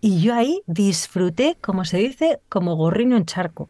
Y 0.00 0.20
yo 0.22 0.34
ahí 0.34 0.62
disfruté, 0.66 1.56
como 1.60 1.84
se 1.84 1.98
dice, 1.98 2.40
como 2.48 2.74
gorrino 2.76 3.16
en 3.16 3.26
charco. 3.26 3.68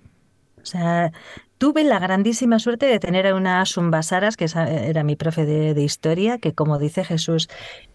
O 0.63 0.67
sea, 0.67 1.13
tuve 1.59 1.85
la 1.85 1.99
grandísima 1.99 2.59
suerte 2.59 2.87
de 2.87 2.99
tener 2.99 3.27
a 3.27 3.35
una 3.35 3.61
Asun 3.61 3.91
Basaras, 3.91 4.37
que 4.37 4.47
era 4.55 5.03
mi 5.03 5.17
profe 5.17 5.45
de, 5.45 5.83
historia, 5.83 6.39
que 6.39 6.55
como 6.55 6.79
dice 6.79 7.05
Jesús, 7.05 7.49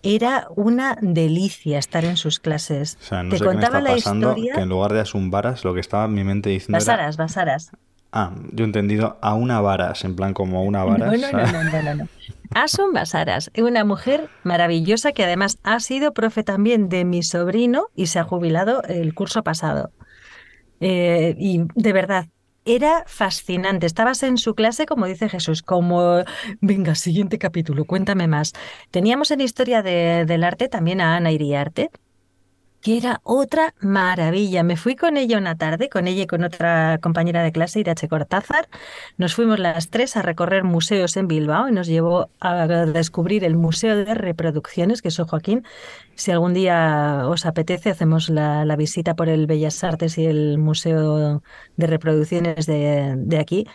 era 0.03 0.47
una 0.55 0.97
delicia 1.01 1.79
estar 1.79 2.03
en 2.05 2.17
sus 2.17 2.39
clases. 2.39 2.97
O 3.01 3.05
sea, 3.05 3.23
no 3.23 3.29
Te 3.29 3.37
sé 3.37 3.43
qué 3.43 3.49
me 3.49 3.53
contaba 3.55 3.77
está 3.79 3.89
la 3.89 3.95
pasando, 3.95 4.29
historia. 4.31 4.53
que 4.55 4.61
en 4.61 4.69
lugar 4.69 4.93
de 4.93 4.99
Asun 4.99 5.31
Varas, 5.31 5.63
lo 5.63 5.73
que 5.73 5.79
estaba 5.79 6.05
en 6.05 6.13
mi 6.13 6.23
mente 6.23 6.49
diciendo 6.49 6.77
era... 6.77 6.85
Basaras, 6.85 7.17
Basaras. 7.17 7.71
Ah, 8.11 8.31
yo 8.51 8.63
he 8.63 8.67
entendido 8.67 9.17
a 9.21 9.33
una 9.33 9.59
varas, 9.61 10.05
en 10.05 10.15
plan 10.15 10.33
como 10.33 10.63
una 10.63 10.83
varas. 10.83 11.19
no, 11.19 11.31
no, 11.31 11.51
no, 11.51 11.63
no, 11.63 11.81
no, 11.81 11.95
no. 11.95 12.07
Asun 12.53 12.93
Basaras, 12.93 13.51
una 13.57 13.83
mujer 13.83 14.29
maravillosa 14.43 15.11
que 15.11 15.23
además 15.23 15.57
ha 15.63 15.79
sido 15.79 16.13
profe 16.13 16.43
también 16.43 16.89
de 16.89 17.05
mi 17.05 17.23
sobrino 17.23 17.87
y 17.95 18.07
se 18.07 18.19
ha 18.19 18.23
jubilado 18.23 18.83
el 18.83 19.13
curso 19.13 19.43
pasado. 19.43 19.91
Eh, 20.79 21.35
y 21.39 21.61
de 21.75 21.93
verdad, 21.93 22.27
era 22.65 23.03
fascinante. 23.07 23.85
Estabas 23.85 24.23
en 24.23 24.37
su 24.37 24.55
clase, 24.55 24.85
como 24.85 25.05
dice 25.05 25.29
Jesús, 25.29 25.61
como, 25.61 26.23
venga, 26.61 26.95
siguiente 26.95 27.37
capítulo, 27.37 27.85
cuéntame 27.85 28.27
más. 28.27 28.53
Teníamos 28.91 29.31
en 29.31 29.41
Historia 29.41 29.81
de- 29.83 30.25
del 30.25 30.43
Arte 30.43 30.67
también 30.67 31.01
a 31.01 31.15
Ana 31.15 31.31
Iriarte, 31.31 31.91
que 32.85 32.97
era 32.97 33.19
otra 33.23 33.73
maravilla. 33.79 34.61
Me 34.61 34.77
fui 34.77 34.95
con 34.95 35.17
ella 35.17 35.39
una 35.39 35.57
tarde, 35.57 35.89
con 35.89 36.07
ella 36.07 36.21
y 36.21 36.27
con 36.27 36.43
otra 36.43 36.99
compañera 37.01 37.41
de 37.41 37.51
clase, 37.51 37.79
Irache 37.79 38.07
Cortázar. 38.07 38.69
Nos 39.17 39.33
fuimos 39.33 39.57
las 39.57 39.89
tres 39.89 40.15
a 40.17 40.21
recorrer 40.21 40.63
museos 40.63 41.17
en 41.17 41.27
Bilbao 41.27 41.67
y 41.67 41.71
nos 41.71 41.87
llevó 41.87 42.29
a 42.39 42.67
descubrir 42.67 43.43
el 43.43 43.55
Museo 43.55 43.95
de 43.95 44.13
Reproducciones, 44.13 45.01
que 45.01 45.07
eso, 45.07 45.25
Joaquín, 45.25 45.63
si 46.13 46.29
algún 46.29 46.53
día 46.53 47.23
os 47.25 47.47
apetece, 47.47 47.89
hacemos 47.89 48.29
la, 48.29 48.75
visita 48.75 49.15
por 49.15 49.29
el 49.29 49.47
Bellas 49.47 49.83
Artes 49.83 50.19
y 50.19 50.27
el 50.27 50.59
Museo 50.59 51.41
de 51.77 51.87
Reproducciones 51.87 52.67
de, 52.67 53.15
de 53.17 53.39
aquí. 53.39 53.65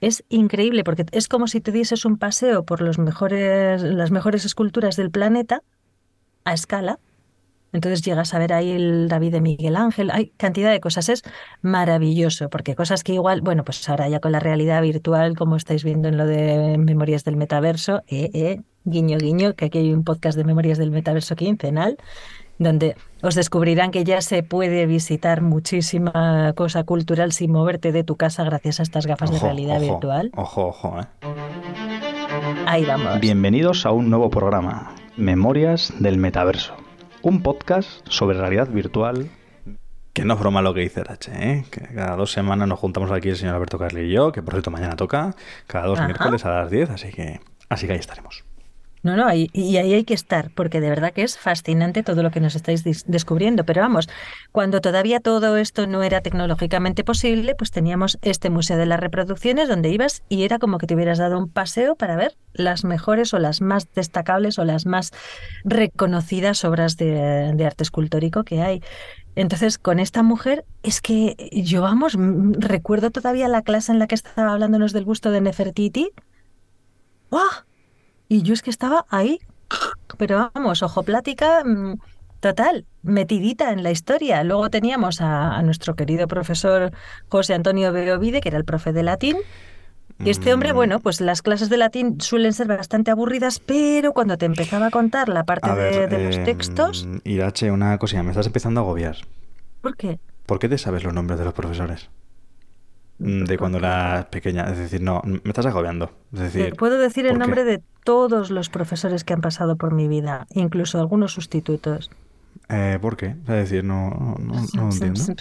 Es 0.00 0.24
increíble 0.28 0.82
porque 0.82 1.06
es 1.12 1.28
como 1.28 1.46
si 1.46 1.60
te 1.60 1.70
dieses 1.70 2.04
un 2.04 2.18
paseo 2.18 2.64
por 2.64 2.80
los 2.82 2.98
mejores, 2.98 3.80
las 3.82 4.10
mejores 4.10 4.44
esculturas 4.44 4.96
del 4.96 5.12
planeta 5.12 5.62
a 6.42 6.52
escala. 6.52 6.98
Entonces 7.72 8.02
llegas 8.02 8.32
a 8.32 8.38
ver 8.38 8.52
ahí 8.52 8.70
el 8.70 9.08
David 9.08 9.32
de 9.32 9.40
Miguel 9.40 9.76
Ángel, 9.76 10.10
hay 10.10 10.28
cantidad 10.36 10.70
de 10.70 10.80
cosas, 10.80 11.08
es 11.08 11.22
maravilloso, 11.62 12.48
porque 12.48 12.74
cosas 12.74 13.04
que 13.04 13.14
igual, 13.14 13.40
bueno, 13.40 13.64
pues 13.64 13.86
ahora 13.88 14.08
ya 14.08 14.20
con 14.20 14.32
la 14.32 14.40
realidad 14.40 14.82
virtual, 14.82 15.36
como 15.36 15.56
estáis 15.56 15.84
viendo 15.84 16.08
en 16.08 16.16
lo 16.16 16.26
de 16.26 16.78
Memorias 16.78 17.24
del 17.24 17.36
Metaverso, 17.36 18.02
eh, 18.06 18.30
eh, 18.32 18.62
guiño, 18.84 19.18
guiño, 19.18 19.54
que 19.54 19.66
aquí 19.66 19.78
hay 19.78 19.92
un 19.92 20.04
podcast 20.04 20.38
de 20.38 20.44
Memorias 20.44 20.78
del 20.78 20.90
Metaverso 20.90 21.36
quincenal, 21.36 21.98
donde 22.58 22.96
os 23.22 23.34
descubrirán 23.34 23.90
que 23.90 24.04
ya 24.04 24.20
se 24.20 24.42
puede 24.42 24.86
visitar 24.86 25.42
muchísima 25.42 26.52
cosa 26.56 26.84
cultural 26.84 27.32
sin 27.32 27.52
moverte 27.52 27.92
de 27.92 28.04
tu 28.04 28.16
casa 28.16 28.44
gracias 28.44 28.80
a 28.80 28.82
estas 28.82 29.06
gafas 29.06 29.30
de 29.30 29.38
realidad 29.38 29.82
ojo, 29.82 29.92
virtual. 29.92 30.30
Ojo, 30.36 30.66
ojo, 30.68 31.00
¿eh? 31.00 31.06
Ahí 32.66 32.84
vamos. 32.84 33.20
Bienvenidos 33.20 33.86
a 33.86 33.92
un 33.92 34.08
nuevo 34.08 34.30
programa, 34.30 34.94
Memorias 35.16 35.92
del 35.98 36.18
Metaverso. 36.18 36.85
Un 37.26 37.42
podcast 37.42 38.06
sobre 38.08 38.38
realidad 38.38 38.68
virtual. 38.68 39.28
Que 40.12 40.24
no 40.24 40.34
es 40.34 40.38
broma 40.38 40.62
lo 40.62 40.72
que 40.74 40.82
dice 40.82 41.02
Rache, 41.02 41.32
¿eh? 41.34 41.64
Que 41.72 41.80
cada 41.92 42.14
dos 42.14 42.30
semanas 42.30 42.68
nos 42.68 42.78
juntamos 42.78 43.10
aquí 43.10 43.30
el 43.30 43.36
señor 43.36 43.56
Alberto 43.56 43.80
Carli 43.80 44.02
y 44.02 44.12
yo, 44.12 44.30
que 44.30 44.42
por 44.42 44.54
cierto 44.54 44.70
mañana 44.70 44.94
toca, 44.94 45.34
cada 45.66 45.86
dos 45.86 45.98
Ajá. 45.98 46.06
miércoles 46.06 46.44
a 46.44 46.50
las 46.50 46.70
10, 46.70 46.90
así 46.90 47.10
que, 47.10 47.40
así 47.68 47.88
que 47.88 47.94
ahí 47.94 47.98
estaremos. 47.98 48.44
No, 49.06 49.14
no, 49.14 49.32
y 49.32 49.76
ahí 49.76 49.94
hay 49.94 50.02
que 50.02 50.14
estar, 50.14 50.50
porque 50.50 50.80
de 50.80 50.90
verdad 50.90 51.12
que 51.12 51.22
es 51.22 51.38
fascinante 51.38 52.02
todo 52.02 52.24
lo 52.24 52.32
que 52.32 52.40
nos 52.40 52.56
estáis 52.56 52.82
descubriendo. 53.06 53.64
Pero 53.64 53.82
vamos, 53.82 54.08
cuando 54.50 54.80
todavía 54.80 55.20
todo 55.20 55.56
esto 55.58 55.86
no 55.86 56.02
era 56.02 56.22
tecnológicamente 56.22 57.04
posible, 57.04 57.54
pues 57.54 57.70
teníamos 57.70 58.18
este 58.22 58.50
Museo 58.50 58.76
de 58.76 58.86
las 58.86 58.98
Reproducciones 58.98 59.68
donde 59.68 59.90
ibas 59.90 60.24
y 60.28 60.42
era 60.42 60.58
como 60.58 60.78
que 60.78 60.88
te 60.88 60.96
hubieras 60.96 61.18
dado 61.18 61.38
un 61.38 61.48
paseo 61.48 61.94
para 61.94 62.16
ver 62.16 62.36
las 62.52 62.82
mejores 62.82 63.32
o 63.32 63.38
las 63.38 63.60
más 63.60 63.86
destacables 63.94 64.58
o 64.58 64.64
las 64.64 64.86
más 64.86 65.12
reconocidas 65.62 66.64
obras 66.64 66.96
de, 66.96 67.52
de 67.54 67.64
arte 67.64 67.84
escultórico 67.84 68.42
que 68.42 68.60
hay. 68.60 68.82
Entonces, 69.36 69.78
con 69.78 70.00
esta 70.00 70.24
mujer, 70.24 70.64
es 70.82 71.00
que 71.00 71.36
yo, 71.52 71.82
vamos, 71.82 72.16
recuerdo 72.58 73.12
todavía 73.12 73.46
la 73.46 73.62
clase 73.62 73.92
en 73.92 74.00
la 74.00 74.08
que 74.08 74.16
estaba 74.16 74.52
hablándonos 74.52 74.92
del 74.92 75.04
busto 75.04 75.30
de 75.30 75.42
Nefertiti. 75.42 76.10
¡Guau! 77.30 77.65
Y 78.28 78.42
yo 78.42 78.54
es 78.54 78.62
que 78.62 78.70
estaba 78.70 79.06
ahí, 79.08 79.38
pero 80.18 80.50
vamos, 80.54 80.82
ojo 80.82 81.02
plática 81.02 81.62
mm, 81.64 81.98
total, 82.40 82.84
metidita 83.02 83.72
en 83.72 83.82
la 83.82 83.90
historia. 83.90 84.42
Luego 84.44 84.70
teníamos 84.70 85.20
a, 85.20 85.56
a 85.56 85.62
nuestro 85.62 85.94
querido 85.94 86.26
profesor 86.26 86.92
José 87.28 87.54
Antonio 87.54 87.92
Beovide, 87.92 88.40
que 88.40 88.48
era 88.48 88.58
el 88.58 88.64
profe 88.64 88.92
de 88.92 89.02
latín. 89.02 89.36
Y 90.24 90.30
este 90.30 90.54
hombre, 90.54 90.72
Mm, 90.72 90.76
bueno, 90.76 91.00
pues 91.00 91.20
las 91.20 91.42
clases 91.42 91.68
de 91.68 91.76
latín 91.76 92.20
suelen 92.20 92.52
ser 92.52 92.68
bastante 92.68 93.10
aburridas, 93.10 93.58
pero 93.58 94.12
cuando 94.12 94.38
te 94.38 94.46
empezaba 94.46 94.86
a 94.86 94.90
contar 94.90 95.28
la 95.28 95.44
parte 95.44 95.70
de, 95.74 96.24
los 96.24 96.42
textos, 96.44 97.06
Irache, 97.24 97.70
una 97.70 97.98
cosilla, 97.98 98.22
me 98.22 98.30
estás 98.30 98.46
empezando 98.46 98.80
a 98.80 98.84
agobiar. 98.84 99.16
¿por 99.82 99.96
qué? 99.96 100.18
¿Por 100.46 100.58
qué 100.58 100.68
te 100.68 100.78
sabes 100.78 101.04
los 101.04 101.12
nombres 101.12 101.38
de 101.38 101.44
los 101.44 101.54
profesores? 101.54 102.08
Mm, 103.18 103.44
De 103.44 103.58
cuando 103.58 103.78
eras 103.78 104.26
pequeña, 104.26 104.70
es 104.70 104.78
decir, 104.78 105.00
no, 105.00 105.22
me 105.24 105.40
estás 105.44 105.66
agobiando. 105.66 106.10
Es 106.32 106.40
decir, 106.40 106.74
Puedo 106.76 106.98
decir 106.98 107.26
el 107.26 107.38
nombre 107.38 107.64
de 107.64 107.82
todos 108.04 108.50
los 108.50 108.68
profesores 108.68 109.24
que 109.24 109.32
han 109.32 109.40
pasado 109.40 109.76
por 109.76 109.94
mi 109.94 110.06
vida, 110.06 110.46
incluso 110.50 111.00
algunos 111.00 111.32
sustitutos. 111.32 112.10
eh, 112.68 112.98
¿por 113.00 113.16
qué? 113.16 113.26
Es 113.26 113.46
decir, 113.46 113.84
no, 113.84 114.10
no, 114.10 114.36
no, 114.38 114.66
no 114.74 114.90
entiendo. 114.90 115.20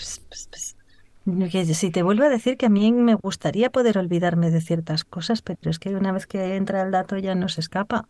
Si 1.74 1.90
te 1.90 2.04
vuelvo 2.04 2.24
a 2.24 2.30
decir 2.30 2.56
que 2.56 2.68
a 2.68 2.70
mí 2.70 2.92
me 2.92 3.16
gustaría 3.16 3.72
poder 3.72 3.98
olvidarme 3.98 4.52
de 4.52 4.62
ciertas 4.62 5.04
cosas, 5.04 5.42
pero 5.42 5.72
es 5.72 5.80
que 5.80 5.96
una 5.96 6.12
vez 6.12 6.28
que 6.28 6.56
entra 6.56 6.84
el 6.84 6.92
dato 6.92 7.18
ya 7.18 7.34
no 7.34 7.50
se 7.50 7.62
escapa. 7.62 8.08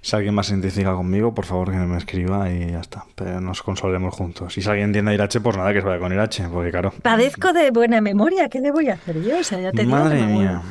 Si 0.00 0.14
alguien 0.16 0.34
más 0.34 0.46
se 0.46 0.52
identifica 0.54 0.94
conmigo, 0.94 1.34
por 1.34 1.44
favor 1.44 1.70
que 1.70 1.76
me 1.76 1.96
escriba 1.98 2.50
y 2.50 2.70
ya 2.70 2.80
está. 2.80 3.04
Pero 3.14 3.40
nos 3.40 3.62
consolemos 3.62 4.14
juntos. 4.14 4.56
Y 4.56 4.62
si 4.62 4.68
alguien 4.68 4.86
entiende 4.88 5.12
Irache, 5.14 5.40
pues 5.40 5.56
nada, 5.56 5.72
que 5.72 5.80
se 5.80 5.86
vaya 5.86 6.00
con 6.00 6.12
Irache, 6.12 6.44
porque 6.52 6.70
claro. 6.70 6.92
Padezco 7.02 7.52
de 7.52 7.70
buena 7.70 8.00
memoria, 8.00 8.48
¿qué 8.48 8.60
le 8.60 8.70
voy 8.70 8.88
a 8.88 8.94
hacer 8.94 9.20
yo? 9.22 9.38
O 9.38 9.42
sea, 9.44 9.60
ya 9.60 9.72
te 9.72 9.82
digo 9.82 9.96
que 9.96 10.02
Madre 10.02 10.22
voy- 10.22 10.32
mía. 10.32 10.62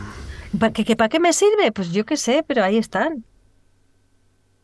¿Pa- 0.59 0.71
¿Que, 0.71 0.85
que 0.85 0.95
¿Para 0.95 1.09
qué 1.09 1.19
me 1.19 1.33
sirve? 1.33 1.71
Pues 1.73 1.91
yo 1.91 2.05
qué 2.05 2.15
sé, 2.17 2.43
pero 2.47 2.63
ahí 2.63 2.77
están. 2.77 3.25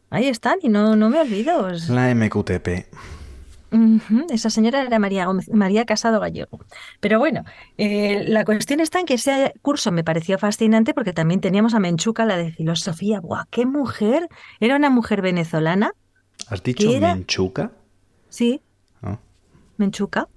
Ahí 0.10 0.28
están 0.28 0.60
y 0.62 0.70
no, 0.70 0.96
no 0.96 1.10
me 1.10 1.20
olvido. 1.20 1.68
La 1.90 2.14
MQTP. 2.14 2.86
Esa 4.30 4.50
señora 4.50 4.82
era 4.84 5.00
María, 5.00 5.26
Gómez- 5.28 5.50
María 5.52 5.86
Casado 5.86 6.20
Gallego. 6.20 6.60
Pero 7.00 7.20
bueno, 7.20 7.44
eh, 7.78 8.24
la 8.28 8.46
cuestión 8.46 8.80
está 8.80 9.00
en 9.00 9.06
que 9.06 9.16
ese 9.16 9.54
curso 9.62 9.92
me 9.92 10.04
pareció 10.04 10.38
fascinante 10.38 10.94
porque 10.94 11.14
también 11.14 11.42
teníamos 11.42 11.74
a 11.74 11.80
Menchuca, 11.80 12.26
la 12.26 12.38
de 12.38 12.52
filosofía. 12.52 13.20
¡Buah, 13.20 13.46
qué 13.50 13.66
mujer! 13.66 14.28
Era 14.60 14.76
una 14.76 14.90
mujer 14.90 15.22
venezolana, 15.22 15.92
¿Has 16.48 16.62
dicho. 16.64 16.88
Menchuca? 17.00 17.72
sí, 18.30 18.62
Ah, 19.02 19.18
Menchuca. 19.78 20.28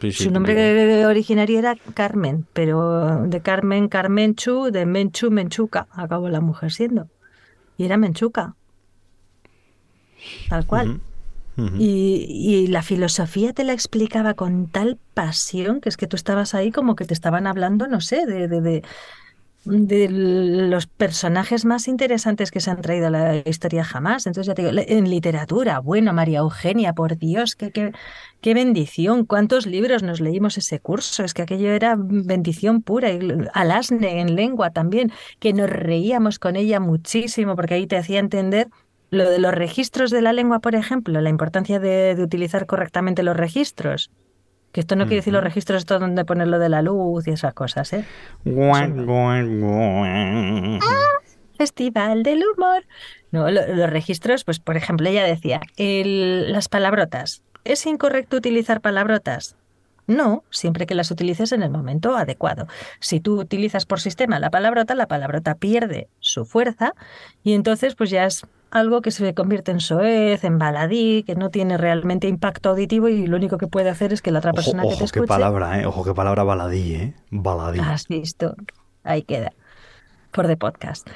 sí, 0.00 0.12
sí, 0.12 0.24
Su 0.24 0.30
nombre 0.30 1.04
originario 1.06 1.58
era 1.58 1.76
Carmen, 1.94 2.46
pero 2.52 3.22
de 3.26 3.40
Carmen, 3.40 3.88
Carmenchu, 3.88 4.70
de 4.70 4.86
Menchu, 4.86 5.30
Menchuca, 5.30 5.88
acabó 5.92 6.28
la 6.28 6.40
mujer 6.40 6.70
siendo. 6.72 7.08
Y 7.76 7.84
era 7.84 7.96
Menchuca. 7.96 8.54
Tal 10.48 10.66
cual. 10.66 11.00
Y, 11.56 12.66
la 12.68 12.82
filosofía 12.82 13.52
te 13.52 13.64
la 13.64 13.72
explicaba 13.72 14.34
con 14.34 14.68
tal 14.68 14.98
pasión 15.14 15.80
que 15.80 15.88
es 15.88 15.96
que 15.96 16.06
tú 16.06 16.16
estabas 16.16 16.54
ahí 16.54 16.70
como 16.70 16.96
que 16.96 17.04
te 17.04 17.14
estaban 17.14 17.46
hablando, 17.46 17.86
no 17.86 18.00
sé, 18.00 18.24
de, 18.24 18.48
de, 18.48 18.60
de, 18.62 18.82
de 19.64 20.08
los 20.08 20.86
personajes 20.86 21.64
más 21.64 21.86
interesantes 21.88 22.50
que 22.50 22.60
se 22.60 22.70
han 22.70 22.80
traído 22.80 23.08
a 23.08 23.10
la 23.10 23.36
historia 23.36 23.84
jamás. 23.84 24.26
Entonces 24.26 24.46
ya 24.48 24.54
te 24.54 24.62
digo, 24.62 24.82
en 24.86 25.10
literatura, 25.10 25.78
bueno, 25.78 26.12
María 26.12 26.40
Eugenia, 26.40 26.94
por 26.94 27.16
Dios, 27.16 27.54
qué, 27.54 27.70
qué, 27.70 27.92
qué 28.40 28.54
bendición, 28.54 29.24
cuántos 29.24 29.66
libros 29.66 30.02
nos 30.02 30.20
leímos 30.20 30.58
ese 30.58 30.80
curso, 30.80 31.22
es 31.22 31.34
que 31.34 31.42
aquello 31.42 31.70
era 31.70 31.96
bendición 31.98 32.82
pura, 32.82 33.10
y 33.12 33.20
Alasne 33.52 34.20
en 34.20 34.34
lengua 34.34 34.70
también, 34.70 35.12
que 35.38 35.52
nos 35.52 35.68
reíamos 35.70 36.38
con 36.38 36.56
ella 36.56 36.80
muchísimo 36.80 37.54
porque 37.54 37.74
ahí 37.74 37.86
te 37.86 37.96
hacía 37.96 38.18
entender 38.18 38.68
lo 39.12 39.30
de 39.30 39.38
los 39.38 39.52
registros 39.54 40.10
de 40.10 40.22
la 40.22 40.32
lengua, 40.32 40.58
por 40.58 40.74
ejemplo, 40.74 41.20
la 41.20 41.28
importancia 41.28 41.78
de, 41.78 42.16
de 42.16 42.22
utilizar 42.24 42.66
correctamente 42.66 43.22
los 43.22 43.36
registros. 43.36 44.10
Que 44.72 44.80
esto 44.80 44.96
no 44.96 45.04
quiere 45.04 45.16
decir 45.16 45.34
los 45.34 45.44
registros, 45.44 45.80
esto 45.82 45.98
donde 45.98 46.24
poner 46.24 46.48
lo 46.48 46.58
de 46.58 46.70
la 46.70 46.80
luz 46.80 47.28
y 47.28 47.30
esas 47.32 47.52
cosas, 47.52 47.92
¿eh? 47.92 48.04
Festival 51.58 52.22
del 52.22 52.42
humor. 52.56 52.84
No, 53.30 53.50
lo- 53.50 53.66
los 53.74 53.90
registros, 53.90 54.44
pues 54.44 54.58
por 54.60 54.76
ejemplo, 54.76 55.08
ella 55.08 55.24
decía, 55.24 55.60
el- 55.76 56.50
las 56.52 56.68
palabrotas. 56.68 57.42
¿Es 57.64 57.84
incorrecto 57.86 58.36
utilizar 58.38 58.80
palabrotas? 58.80 59.56
No, 60.06 60.42
siempre 60.50 60.86
que 60.86 60.94
las 60.96 61.10
utilices 61.10 61.52
en 61.52 61.62
el 61.62 61.70
momento 61.70 62.16
adecuado. 62.16 62.66
Si 62.98 63.20
tú 63.20 63.38
utilizas 63.38 63.86
por 63.86 64.00
sistema 64.00 64.40
la 64.40 64.50
palabrota, 64.50 64.94
la 64.94 65.06
palabrota 65.06 65.54
pierde 65.54 66.08
su 66.18 66.44
fuerza 66.44 66.94
y 67.44 67.52
entonces 67.52 67.94
pues 67.94 68.10
ya 68.10 68.24
es 68.26 68.44
algo 68.72 69.02
que 69.02 69.10
se 69.10 69.34
convierte 69.34 69.70
en 69.70 69.80
soez, 69.80 70.42
en 70.44 70.58
baladí, 70.58 71.24
que 71.24 71.34
no 71.34 71.50
tiene 71.50 71.76
realmente 71.76 72.26
impacto 72.26 72.70
auditivo 72.70 73.08
y 73.08 73.26
lo 73.26 73.36
único 73.36 73.58
que 73.58 73.66
puede 73.66 73.90
hacer 73.90 74.14
es 74.14 74.22
que 74.22 74.30
la 74.30 74.38
otra 74.38 74.52
Ojo, 74.52 74.56
persona 74.56 74.82
que 74.82 74.88
te 74.88 74.94
ojo, 74.94 74.98
qué 75.00 75.04
escuche... 75.04 75.28
palabra, 75.28 75.78
¿eh? 75.78 75.86
Ojo, 75.86 76.02
qué 76.02 76.14
palabra 76.14 76.42
baladí, 76.42 76.94
¿eh? 76.94 77.14
Baladí. 77.30 77.80
Has 77.80 78.08
visto. 78.08 78.56
Ahí 79.04 79.22
queda. 79.24 79.52
Por 80.30 80.46
de 80.46 80.56
podcast. 80.56 81.06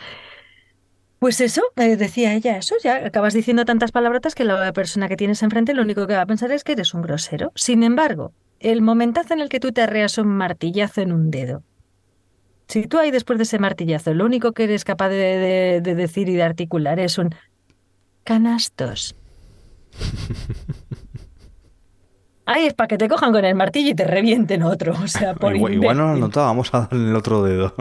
Pues 1.18 1.40
eso, 1.40 1.62
eh, 1.76 1.96
decía 1.96 2.34
ella, 2.34 2.58
eso 2.58 2.74
ya 2.84 3.06
acabas 3.06 3.32
diciendo 3.32 3.64
tantas 3.64 3.90
palabrotas 3.90 4.34
que 4.34 4.44
la 4.44 4.70
persona 4.74 5.08
que 5.08 5.16
tienes 5.16 5.42
enfrente 5.42 5.72
lo 5.72 5.80
único 5.80 6.06
que 6.06 6.14
va 6.14 6.20
a 6.20 6.26
pensar 6.26 6.52
es 6.52 6.62
que 6.62 6.72
eres 6.72 6.92
un 6.92 7.00
grosero. 7.00 7.52
Sin 7.54 7.82
embargo, 7.82 8.32
el 8.60 8.82
momentazo 8.82 9.32
en 9.32 9.40
el 9.40 9.48
que 9.48 9.60
tú 9.60 9.72
te 9.72 9.80
arreas 9.80 10.18
un 10.18 10.28
martillazo 10.28 11.00
en 11.00 11.12
un 11.12 11.30
dedo, 11.30 11.62
si 12.68 12.86
tú 12.86 12.98
ahí 12.98 13.10
después 13.10 13.38
de 13.38 13.44
ese 13.44 13.58
martillazo 13.58 14.12
lo 14.14 14.24
único 14.24 14.52
que 14.52 14.64
eres 14.64 14.84
capaz 14.84 15.08
de, 15.10 15.16
de- 15.16 15.80
de 15.82 15.94
decir 15.94 16.28
y 16.28 16.34
de 16.34 16.42
articular 16.42 16.98
es 17.00 17.18
un 17.18 17.34
canastos. 18.24 19.14
Ahí 22.48 22.66
es 22.66 22.74
para 22.74 22.86
que 22.86 22.96
te 22.96 23.08
cojan 23.08 23.32
con 23.32 23.44
el 23.44 23.56
martillo 23.56 23.90
y 23.90 23.94
te 23.94 24.04
revienten 24.04 24.62
otro. 24.62 24.92
O 25.02 25.08
sea, 25.08 25.34
por 25.34 25.56
Igual, 25.56 25.74
igual 25.74 25.96
no 25.96 26.04
lo 26.06 26.12
has 26.12 26.18
notado, 26.18 26.46
vamos 26.46 26.72
a 26.72 26.82
darle 26.82 27.08
el 27.10 27.16
otro 27.16 27.42
dedo. 27.42 27.74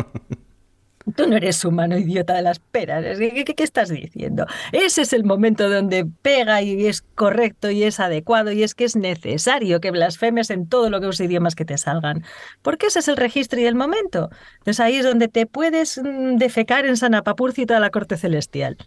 Tú 1.16 1.28
no 1.28 1.38
eres 1.38 1.64
humano, 1.64 1.98
idiota 1.98 2.34
de 2.34 2.42
las 2.42 2.60
peras. 2.60 3.18
¿Qué, 3.18 3.44
qué- 3.46 3.56
qué 3.56 3.64
estás 3.64 3.90
diciendo? 3.90 4.46
Ese 4.74 5.02
es 5.04 5.14
el 5.14 5.24
momento 5.24 5.70
donde 5.70 6.06
pega 6.22 6.62
y 6.62 6.88
es 6.88 7.04
correcto 7.16 7.72
y 7.72 7.84
es 7.84 8.00
adecuado 8.00 8.52
y 8.52 8.64
es 8.64 8.76
que 8.76 8.84
es 8.84 8.96
necesario 8.96 9.80
que 9.80 9.92
blasfemes 9.92 10.50
en 10.50 10.68
todo 10.68 10.90
lo 10.90 11.00
que 11.00 11.06
los 11.06 11.20
idiomas 11.22 11.56
que 11.56 11.64
te 11.66 11.78
salgan. 11.78 12.24
Porque 12.62 12.88
ese 12.88 13.00
es 13.00 13.08
el 13.08 13.16
registro 13.18 13.60
y 13.62 13.66
el 13.66 13.76
momento. 13.76 14.30
Entonces 14.60 14.80
ahí 14.82 14.98
es 14.98 15.06
donde 15.06 15.28
te 15.30 15.46
puedes 15.46 15.98
mm, 16.04 16.36
defecar 16.36 16.86
en 16.86 16.98
San 16.98 17.16
Apapurcio 17.16 17.64
y 17.64 17.68
toda 17.68 17.80
la 17.80 17.92
corte 17.92 18.18
celestial. 18.18 18.78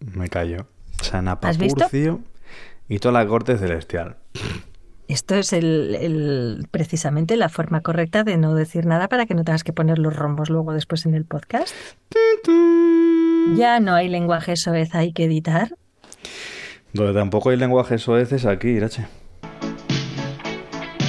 Me 0.00 0.28
callo. 0.28 0.66
San 1.02 1.28
¿Has 1.28 1.58
visto? 1.58 1.84
Apapurcio 1.84 2.20
y 2.88 2.98
toda 2.98 3.12
la 3.22 3.26
corte 3.26 3.56
celestial. 3.56 4.16
Esto 5.12 5.34
es 5.34 5.52
el, 5.52 5.94
el- 6.00 6.66
precisamente 6.70 7.36
la 7.36 7.50
forma 7.50 7.82
correcta 7.82 8.24
de 8.24 8.38
no 8.38 8.54
decir 8.54 8.86
nada 8.86 9.08
para 9.08 9.26
que 9.26 9.34
no 9.34 9.44
tengas 9.44 9.62
que 9.62 9.74
poner 9.74 9.98
los 9.98 10.16
rombos 10.16 10.48
luego 10.48 10.72
después 10.72 11.04
en 11.04 11.14
el 11.14 11.26
podcast. 11.26 11.74
Ya 13.54 13.78
no 13.78 13.92
hay 13.94 14.08
lenguaje 14.08 14.56
soez, 14.56 14.94
hay 14.94 15.12
que 15.12 15.24
editar. 15.24 15.76
Donde 16.94 17.12
tampoco 17.12 17.50
hay 17.50 17.58
lenguaje 17.58 17.98
soeces 17.98 18.46
aquí, 18.46 18.68
Irache. 18.68 19.04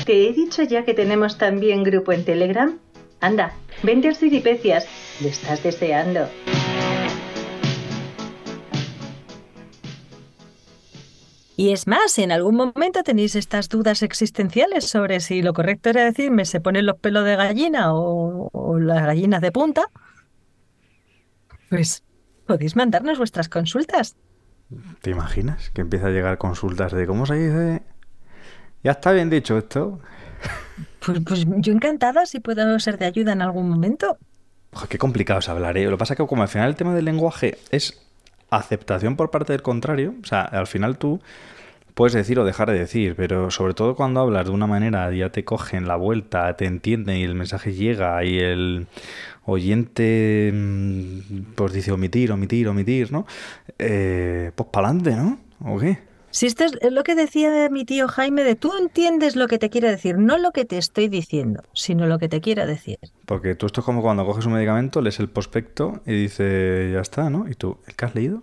¿Te 0.06 0.28
he 0.28 0.34
dicho 0.34 0.64
ya 0.64 0.84
que 0.84 0.94
tenemos 0.94 1.38
también 1.38 1.84
grupo 1.84 2.12
en 2.12 2.26
Telegram? 2.26 2.78
Anda, 3.22 3.54
vente 3.84 4.10
a 4.10 4.14
Siripecias. 4.14 4.86
Lo 5.22 5.30
estás 5.30 5.64
deseando. 5.64 6.28
Y 11.56 11.72
es 11.72 11.88
más, 11.88 12.12
si 12.12 12.24
en 12.24 12.32
algún 12.32 12.56
momento 12.56 13.04
tenéis 13.04 13.36
estas 13.36 13.70
dudas 13.70 14.02
existenciales 14.02 14.86
sobre 14.86 15.20
si 15.20 15.42
lo 15.42 15.54
correcto 15.54 15.90
era 15.90 16.04
decirme 16.04 16.46
se 16.46 16.60
ponen 16.60 16.86
los 16.86 16.98
pelos 16.98 17.26
de 17.26 17.36
gallina 17.36 17.94
o, 17.94 18.50
o 18.52 18.80
las 18.80 19.06
gallinas 19.06 19.42
de 19.42 19.52
punta, 19.52 19.84
pues 21.70 22.04
podéis 22.46 22.76
mandarnos 22.76 23.18
vuestras 23.18 23.50
consultas. 23.50 24.16
¿Te 25.02 25.12
imaginas? 25.12 25.70
Que 25.72 25.82
empieza 25.82 26.08
a 26.08 26.12
llegar 26.12 26.38
consultas 26.38 26.92
de 26.92 27.06
cómo 27.06 27.26
se 27.26 27.36
dice. 27.36 27.84
Ya 28.84 28.92
está 28.92 29.12
bien 29.12 29.30
dicho 29.30 29.58
esto. 29.58 30.00
Pues, 31.06 31.20
pues 31.26 31.46
yo 31.58 31.72
encantada 31.72 32.26
si 32.26 32.40
puedo 32.40 32.80
ser 32.80 32.98
de 32.98 33.06
ayuda 33.06 33.34
en 33.34 33.42
algún 33.42 33.70
momento. 33.70 34.18
Ojo, 34.74 34.88
qué 34.88 34.98
complicado 34.98 35.40
es 35.40 35.50
hablar, 35.50 35.78
¿eh? 35.78 35.86
Lo 35.86 35.92
que 35.92 35.98
pasa 35.98 36.14
es 36.14 36.18
que 36.18 36.28
como 36.28 36.42
al 36.42 36.48
final 36.48 36.70
el 36.70 36.76
tema 36.76 36.94
del 36.96 37.06
lenguaje 37.06 37.60
es 37.70 38.03
aceptación 38.58 39.16
por 39.16 39.32
parte 39.32 39.54
del 39.54 39.62
contrario, 39.62 40.16
o 40.22 40.26
sea, 40.26 40.42
al 40.42 40.68
final 40.68 40.98
tú 40.98 41.22
puedes 41.94 42.14
decir 42.14 42.40
o 42.40 42.46
dejar 42.46 42.72
de 42.72 42.80
decir, 42.80 43.16
pero 43.16 43.52
sobre 43.52 43.74
todo 43.74 43.96
cuando 43.96 44.22
hablas 44.22 44.46
de 44.46 44.52
una 44.52 44.68
manera 44.68 45.12
ya 45.14 45.30
te 45.30 45.44
cogen 45.44 45.88
la 45.88 45.96
vuelta, 45.96 46.56
te 46.58 46.66
entienden 46.66 47.18
y 47.18 47.24
el 47.24 47.36
mensaje 47.36 47.74
llega 47.74 48.24
y 48.24 48.40
el 48.40 48.88
oyente 49.46 50.52
mm, 50.54 51.54
pues 51.56 51.74
dice 51.74 51.92
omitir, 51.92 52.32
omitir, 52.32 52.68
omitir, 52.68 53.12
¿no? 53.12 53.26
Eh, 53.78 54.52
pues 54.56 54.70
para 54.72 54.90
adelante, 54.90 55.16
¿no? 55.16 55.40
¿O 55.74 55.80
qué? 55.80 56.13
Si 56.34 56.48
esto 56.48 56.64
es 56.64 56.92
lo 56.92 57.04
que 57.04 57.14
decía 57.14 57.70
mi 57.70 57.86
tío 57.86 58.08
Jaime 58.08 58.44
de 58.44 58.56
tú 58.56 58.76
entiendes 58.76 59.36
lo 59.36 59.48
que 59.48 59.60
te 59.60 59.70
quiere 59.70 59.92
decir, 59.92 60.18
no 60.18 60.40
lo 60.40 60.52
que 60.52 60.66
te 60.66 60.80
estoy 60.80 61.08
diciendo, 61.08 61.62
sino 61.74 62.08
lo 62.08 62.18
que 62.18 62.28
te 62.28 62.42
quiera 62.42 62.66
decir. 62.66 62.98
Porque 63.28 63.54
tú 63.54 63.68
esto 63.68 63.82
es 63.82 63.86
como 63.86 64.02
cuando 64.02 64.26
coges 64.26 64.48
un 64.48 64.54
medicamento, 64.54 65.00
lees 65.00 65.20
el 65.20 65.30
prospecto 65.30 66.02
y 66.08 66.14
dice, 66.24 66.90
ya 66.92 67.02
está, 67.02 67.30
¿no? 67.30 67.48
¿Y 67.48 67.54
tú, 67.54 67.78
el 67.86 67.96
que 67.96 68.06
has 68.06 68.16
leído? 68.16 68.42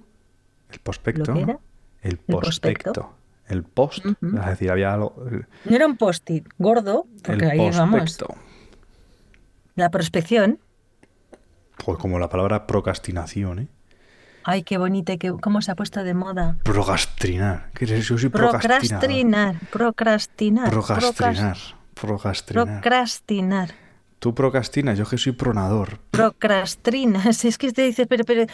El 0.70 0.78
prospecto, 0.78 1.32
¿Lo 1.32 1.34
que 1.34 1.47
¿no? 1.47 1.51
era? 1.53 1.59
El 2.03 2.18
prospecto. 2.18 2.93
prospecto. 2.93 3.14
El 3.49 3.64
post. 3.64 4.07
Es 4.07 4.47
decir, 4.47 4.70
había 4.70 4.95
algo. 4.95 5.12
El, 5.28 5.47
No 5.64 5.74
era 5.74 5.84
un 5.86 5.97
post-it 5.97 6.47
gordo, 6.59 7.07
porque 7.24 7.45
el 7.47 7.51
ahí 7.51 7.70
vamos. 7.70 8.01
prospecto. 8.03 8.34
La 9.74 9.91
prospección. 9.91 10.61
Pues 11.84 11.99
como 11.99 12.20
la 12.20 12.28
palabra 12.28 12.68
procrastinación, 12.68 13.59
¿eh? 13.59 13.68
Ay, 14.45 14.62
qué 14.62 14.78
bonita 14.78 15.16
qué, 15.16 15.32
cómo 15.41 15.61
se 15.62 15.70
ha 15.70 15.74
puesto 15.74 16.03
de 16.03 16.14
moda. 16.14 16.57
Procrastinar. 16.64 17.70
¿Qué 17.74 17.84
es 17.84 17.91
eso? 17.91 18.14
Yo 18.14 18.18
soy. 18.18 18.28
Procrastinar, 18.30 19.57
procrastinar, 19.70 20.70
Procrastinar. 20.70 20.70
procras- 20.70 21.57
Procrastinar. 21.95 22.70
procrastinar, 22.74 23.70
Tú 24.18 24.34
procrastinas, 24.34 24.99
yo 24.99 25.07
que 25.07 25.16
soy 25.18 25.32
pronador. 25.32 25.99
procrastinas. 26.11 27.45
Es 27.45 27.57
que 27.59 27.72
te 27.72 27.82
dices, 27.82 28.07
pero, 28.09 28.24
pero, 28.24 28.47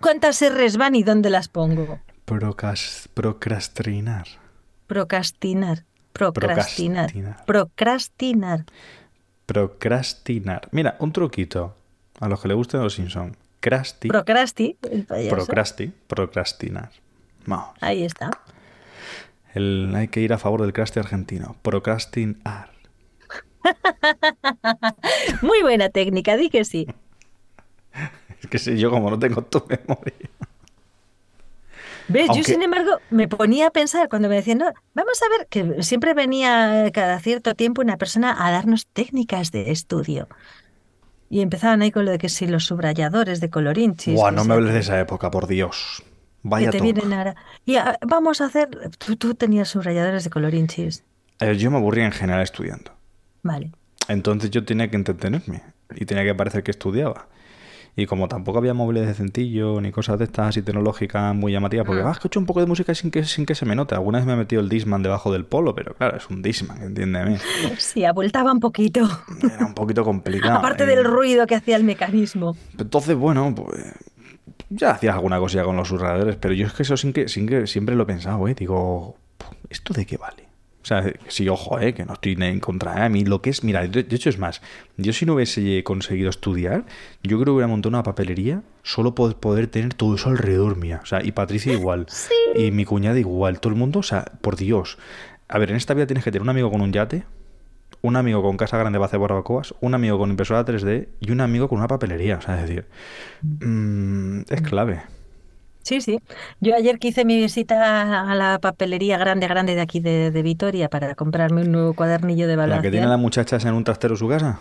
¿cuántas 0.00 0.40
R's 0.42 0.76
van 0.76 0.94
y 0.94 1.02
dónde 1.02 1.30
las 1.30 1.48
pongo? 1.48 1.98
Procas, 2.24 3.08
procrastinar. 3.14 4.26
Procrastinar, 4.86 5.84
procrastinar, 6.12 7.10
Procrastinar. 7.12 7.44
procrastinar. 7.46 8.64
Procrastinar. 9.46 10.68
Mira, 10.72 10.96
un 11.00 11.12
truquito. 11.12 11.74
A 12.20 12.28
los 12.28 12.40
que 12.40 12.48
le 12.48 12.54
gusten 12.54 12.80
los 12.82 12.94
Simpson. 12.94 13.36
Crasti. 13.64 14.08
Procrasti. 14.08 14.76
Procrasti. 15.30 15.90
Procrastinar. 16.06 16.90
Vamos. 17.46 17.70
Ahí 17.80 18.04
está. 18.04 18.30
El- 19.54 19.90
hay 19.96 20.08
que 20.08 20.20
ir 20.20 20.34
a 20.34 20.38
favor 20.38 20.60
del 20.60 20.74
crasti 20.74 21.00
argentino. 21.00 21.56
Procrastinar. 21.62 22.72
Muy 25.40 25.62
buena 25.62 25.88
técnica, 25.88 26.36
di 26.36 26.50
que 26.50 26.66
sí. 26.66 26.86
Es 28.42 28.50
que 28.50 28.58
si 28.58 28.76
yo 28.76 28.90
como 28.90 29.08
no 29.08 29.18
tengo 29.18 29.40
tu 29.40 29.64
memoria. 29.66 30.28
¿Ves? 32.08 32.28
Yo, 32.36 32.44
sin 32.44 32.62
embargo, 32.62 32.98
me 33.08 33.28
ponía 33.28 33.68
a 33.68 33.70
pensar 33.70 34.10
cuando 34.10 34.28
me 34.28 34.34
decían, 34.34 34.58
no, 34.58 34.70
vamos 34.92 35.22
a 35.22 35.38
ver, 35.38 35.46
que 35.48 35.82
siempre 35.82 36.12
venía 36.12 36.90
cada 36.92 37.18
cierto 37.20 37.54
tiempo 37.54 37.80
una 37.80 37.96
persona 37.96 38.46
a 38.46 38.50
darnos 38.50 38.86
técnicas 38.88 39.52
de 39.52 39.70
estudio. 39.70 40.28
Y 41.30 41.40
empezaban 41.40 41.82
ahí 41.82 41.90
con 41.90 42.04
lo 42.04 42.10
de 42.10 42.18
que 42.18 42.28
si 42.28 42.46
los 42.46 42.64
subrayadores 42.64 43.40
de 43.40 43.50
colorinchis. 43.50 44.14
Buah, 44.14 44.30
no 44.30 44.44
me 44.44 44.54
hables 44.54 44.74
de 44.74 44.80
esa 44.80 45.00
época, 45.00 45.30
por 45.30 45.46
Dios. 45.46 46.02
que 46.04 46.48
Vaya 46.48 46.70
te 46.70 46.80
vienen 46.80 47.12
ahora. 47.12 47.34
Y 47.64 47.76
ah, 47.76 47.98
vamos 48.06 48.40
a 48.40 48.46
hacer. 48.46 48.68
Tú, 48.98 49.16
tú 49.16 49.34
tenías 49.34 49.68
subrayadores 49.68 50.24
de 50.24 50.30
colorinchis. 50.30 51.02
Eh, 51.40 51.56
Yo 51.56 51.70
me 51.70 51.78
aburría 51.78 52.04
en 52.04 52.12
general 52.12 52.42
estudiando. 52.42 52.92
Vale. 53.42 53.72
Entonces 54.08 54.50
yo 54.50 54.64
tenía 54.64 54.88
que 54.88 54.96
entretenerme 54.96 55.62
y 55.94 56.04
tenía 56.04 56.24
que 56.24 56.34
parecer 56.34 56.62
que 56.62 56.70
estudiaba. 56.70 57.26
Y 57.96 58.06
como 58.06 58.26
tampoco 58.26 58.58
había 58.58 58.74
móviles 58.74 59.06
de 59.06 59.14
centillo 59.14 59.80
ni 59.80 59.92
cosas 59.92 60.18
de 60.18 60.24
estas 60.24 60.48
así 60.48 60.62
tecnológicas 60.62 61.32
muy 61.34 61.52
llamativas, 61.52 61.86
porque 61.86 62.02
Mm. 62.02 62.06
ah, 62.08 62.10
escucho 62.12 62.40
un 62.40 62.46
poco 62.46 62.58
de 62.60 62.66
música 62.66 62.92
sin 62.94 63.10
que, 63.12 63.24
sin 63.24 63.46
que 63.46 63.54
se 63.54 63.64
me 63.66 63.76
note. 63.76 63.94
Alguna 63.94 64.18
vez 64.18 64.26
me 64.26 64.32
he 64.32 64.36
metido 64.36 64.60
el 64.62 64.68
Disman 64.68 65.02
debajo 65.04 65.32
del 65.32 65.44
polo, 65.44 65.74
pero 65.76 65.94
claro, 65.94 66.16
es 66.16 66.28
un 66.28 66.42
Disman, 66.42 66.82
entiéndeme. 66.82 67.38
Sí, 67.78 68.04
abultaba 68.04 68.50
un 68.52 68.58
poquito. 68.60 69.08
Era 69.42 69.66
un 69.66 69.74
poquito 69.74 70.02
complicado. 70.04 70.58
Aparte 70.58 70.82
Eh, 70.82 70.86
del 70.86 71.04
ruido 71.04 71.46
que 71.46 71.54
hacía 71.54 71.76
el 71.76 71.84
mecanismo. 71.84 72.56
Entonces, 72.78 73.14
bueno, 73.16 73.54
pues 73.54 73.80
ya 74.70 74.90
hacías 74.90 75.14
alguna 75.14 75.38
cosilla 75.38 75.62
con 75.64 75.76
los 75.76 75.86
subrayadores, 75.86 76.34
pero 76.36 76.52
yo 76.52 76.66
es 76.66 76.72
que 76.72 76.82
eso 76.82 76.96
sin 76.96 77.12
que, 77.12 77.28
sin 77.28 77.46
que 77.46 77.66
siempre 77.68 77.94
lo 77.94 78.02
he 78.02 78.06
pensado, 78.06 78.48
¿eh? 78.48 78.54
Digo, 78.54 79.16
¿esto 79.70 79.94
de 79.94 80.04
qué 80.04 80.16
vale? 80.16 80.43
O 80.84 80.86
sea, 80.86 81.02
sí, 81.28 81.48
ojo, 81.48 81.80
eh, 81.80 81.94
que 81.94 82.04
no 82.04 82.12
estoy 82.12 82.36
en 82.38 82.60
contra. 82.60 82.98
eh. 82.98 83.04
A 83.04 83.08
mí 83.08 83.24
lo 83.24 83.40
que 83.40 83.48
es, 83.48 83.64
mira, 83.64 83.80
de, 83.88 84.02
de 84.02 84.16
hecho 84.16 84.28
es 84.28 84.38
más, 84.38 84.60
yo 84.98 85.14
si 85.14 85.24
no 85.24 85.32
hubiese 85.32 85.82
conseguido 85.82 86.28
estudiar, 86.28 86.84
yo 87.22 87.38
creo 87.38 87.46
que 87.46 87.50
hubiera 87.52 87.68
montado 87.68 87.88
una 87.88 88.02
papelería 88.02 88.62
solo 88.82 89.14
por 89.14 89.34
poder 89.36 89.66
tener 89.68 89.94
todo 89.94 90.14
eso 90.14 90.28
alrededor 90.28 90.76
mía. 90.76 91.00
O 91.02 91.06
sea, 91.06 91.24
y 91.24 91.32
Patricia 91.32 91.72
igual. 91.80 92.06
Y 92.54 92.70
mi 92.70 92.84
cuñada 92.84 93.18
igual. 93.18 93.60
Todo 93.60 93.72
el 93.72 93.78
mundo, 93.78 94.00
o 94.00 94.02
sea, 94.02 94.26
por 94.42 94.56
Dios. 94.56 94.98
A 95.48 95.56
ver, 95.56 95.70
en 95.70 95.76
esta 95.76 95.94
vida 95.94 96.06
tienes 96.06 96.22
que 96.22 96.30
tener 96.30 96.42
un 96.42 96.50
amigo 96.50 96.70
con 96.70 96.82
un 96.82 96.92
yate, 96.92 97.24
un 98.02 98.16
amigo 98.16 98.42
con 98.42 98.58
casa 98.58 98.76
grande 98.76 98.98
para 98.98 99.06
hacer 99.06 99.20
barbacoas, 99.20 99.74
un 99.80 99.94
amigo 99.94 100.18
con 100.18 100.28
impresora 100.28 100.66
3D 100.66 101.08
y 101.20 101.30
un 101.32 101.40
amigo 101.40 101.66
con 101.70 101.78
una 101.78 101.88
papelería. 101.88 102.36
O 102.36 102.42
sea, 102.42 102.56
es 102.60 102.68
decir, 102.68 102.86
mm, 103.40 104.40
es 104.50 104.60
clave. 104.60 105.00
Sí, 105.84 106.00
sí. 106.00 106.18
Yo 106.60 106.74
ayer 106.74 106.98
que 106.98 107.08
hice 107.08 107.24
mi 107.24 107.36
visita 107.38 108.22
a 108.30 108.34
la 108.34 108.58
papelería 108.58 109.18
grande, 109.18 109.46
grande 109.46 109.74
de 109.74 109.80
aquí 109.82 110.00
de, 110.00 110.30
de 110.30 110.42
Vitoria 110.42 110.88
para 110.88 111.14
comprarme 111.14 111.62
un 111.62 111.72
nuevo 111.72 111.94
cuadernillo 111.94 112.48
de 112.48 112.56
La 112.56 112.62
que 112.62 112.66
evaluación. 112.66 112.90
tiene 112.92 113.06
las 113.06 113.18
muchachas 113.18 113.64
en 113.66 113.74
un 113.74 113.84
trastero 113.84 114.14
en 114.14 114.18
su 114.18 114.28
casa. 114.28 114.58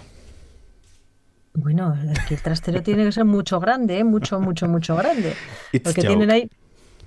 Bueno, 1.55 1.95
es 2.11 2.19
que 2.25 2.33
el 2.35 2.41
trastero 2.41 2.81
tiene 2.81 3.05
que 3.05 3.11
ser 3.11 3.25
mucho 3.25 3.59
grande, 3.59 3.99
¿eh? 3.99 4.03
mucho, 4.03 4.39
mucho, 4.39 4.67
mucho 4.67 4.95
grande. 4.95 5.33
It's 5.71 5.83
Porque 5.83 6.01
joke. 6.01 6.07
tienen 6.07 6.31
ahí. 6.31 6.49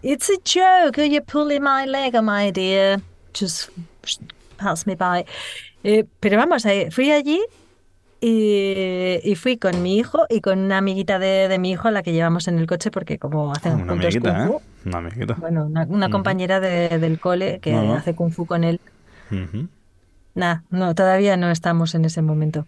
It's 0.02 0.30
a 0.30 0.34
joke. 0.44 0.98
Are 1.00 1.08
you 1.08 1.20
pulling 1.22 1.62
my 1.62 1.84
leg, 1.86 2.14
my 2.22 2.50
dear? 2.52 3.00
Just 3.34 3.70
pass 4.56 4.86
me 4.86 4.94
by. 4.94 5.24
Eh, 5.82 6.04
pero 6.20 6.36
vamos, 6.36 6.64
eh, 6.64 6.88
fui 6.90 7.10
allí 7.10 7.40
y, 8.28 9.20
y 9.22 9.34
fui 9.36 9.56
con 9.56 9.82
mi 9.82 9.96
hijo 9.98 10.26
y 10.28 10.40
con 10.40 10.58
una 10.58 10.78
amiguita 10.78 11.18
de, 11.20 11.46
de 11.48 11.58
mi 11.58 11.70
hijo 11.70 11.86
a 11.88 11.90
la 11.92 12.02
que 12.02 12.12
llevamos 12.12 12.48
en 12.48 12.58
el 12.58 12.66
coche 12.66 12.90
porque 12.90 13.18
como 13.18 13.52
hacen 13.52 13.74
Una 13.74 13.92
juntos 13.92 14.16
amiguita, 14.16 14.48
kung 14.48 14.56
¿eh? 14.56 14.58
Una 14.86 14.98
amiguita. 14.98 15.34
bueno, 15.40 15.66
una, 15.66 15.86
una 15.88 16.10
compañera 16.10 16.58
de- 16.60 16.98
del 16.98 17.20
cole 17.20 17.60
que 17.60 17.72
hace 17.72 18.14
kung 18.14 18.32
fu 18.32 18.44
con 18.46 18.64
él. 18.64 18.80
Ujú. 19.30 19.68
Nah, 20.34 20.62
no, 20.70 20.94
todavía 20.94 21.36
no 21.36 21.50
estamos 21.50 21.94
en 21.94 22.04
ese 22.04 22.20
momento. 22.22 22.66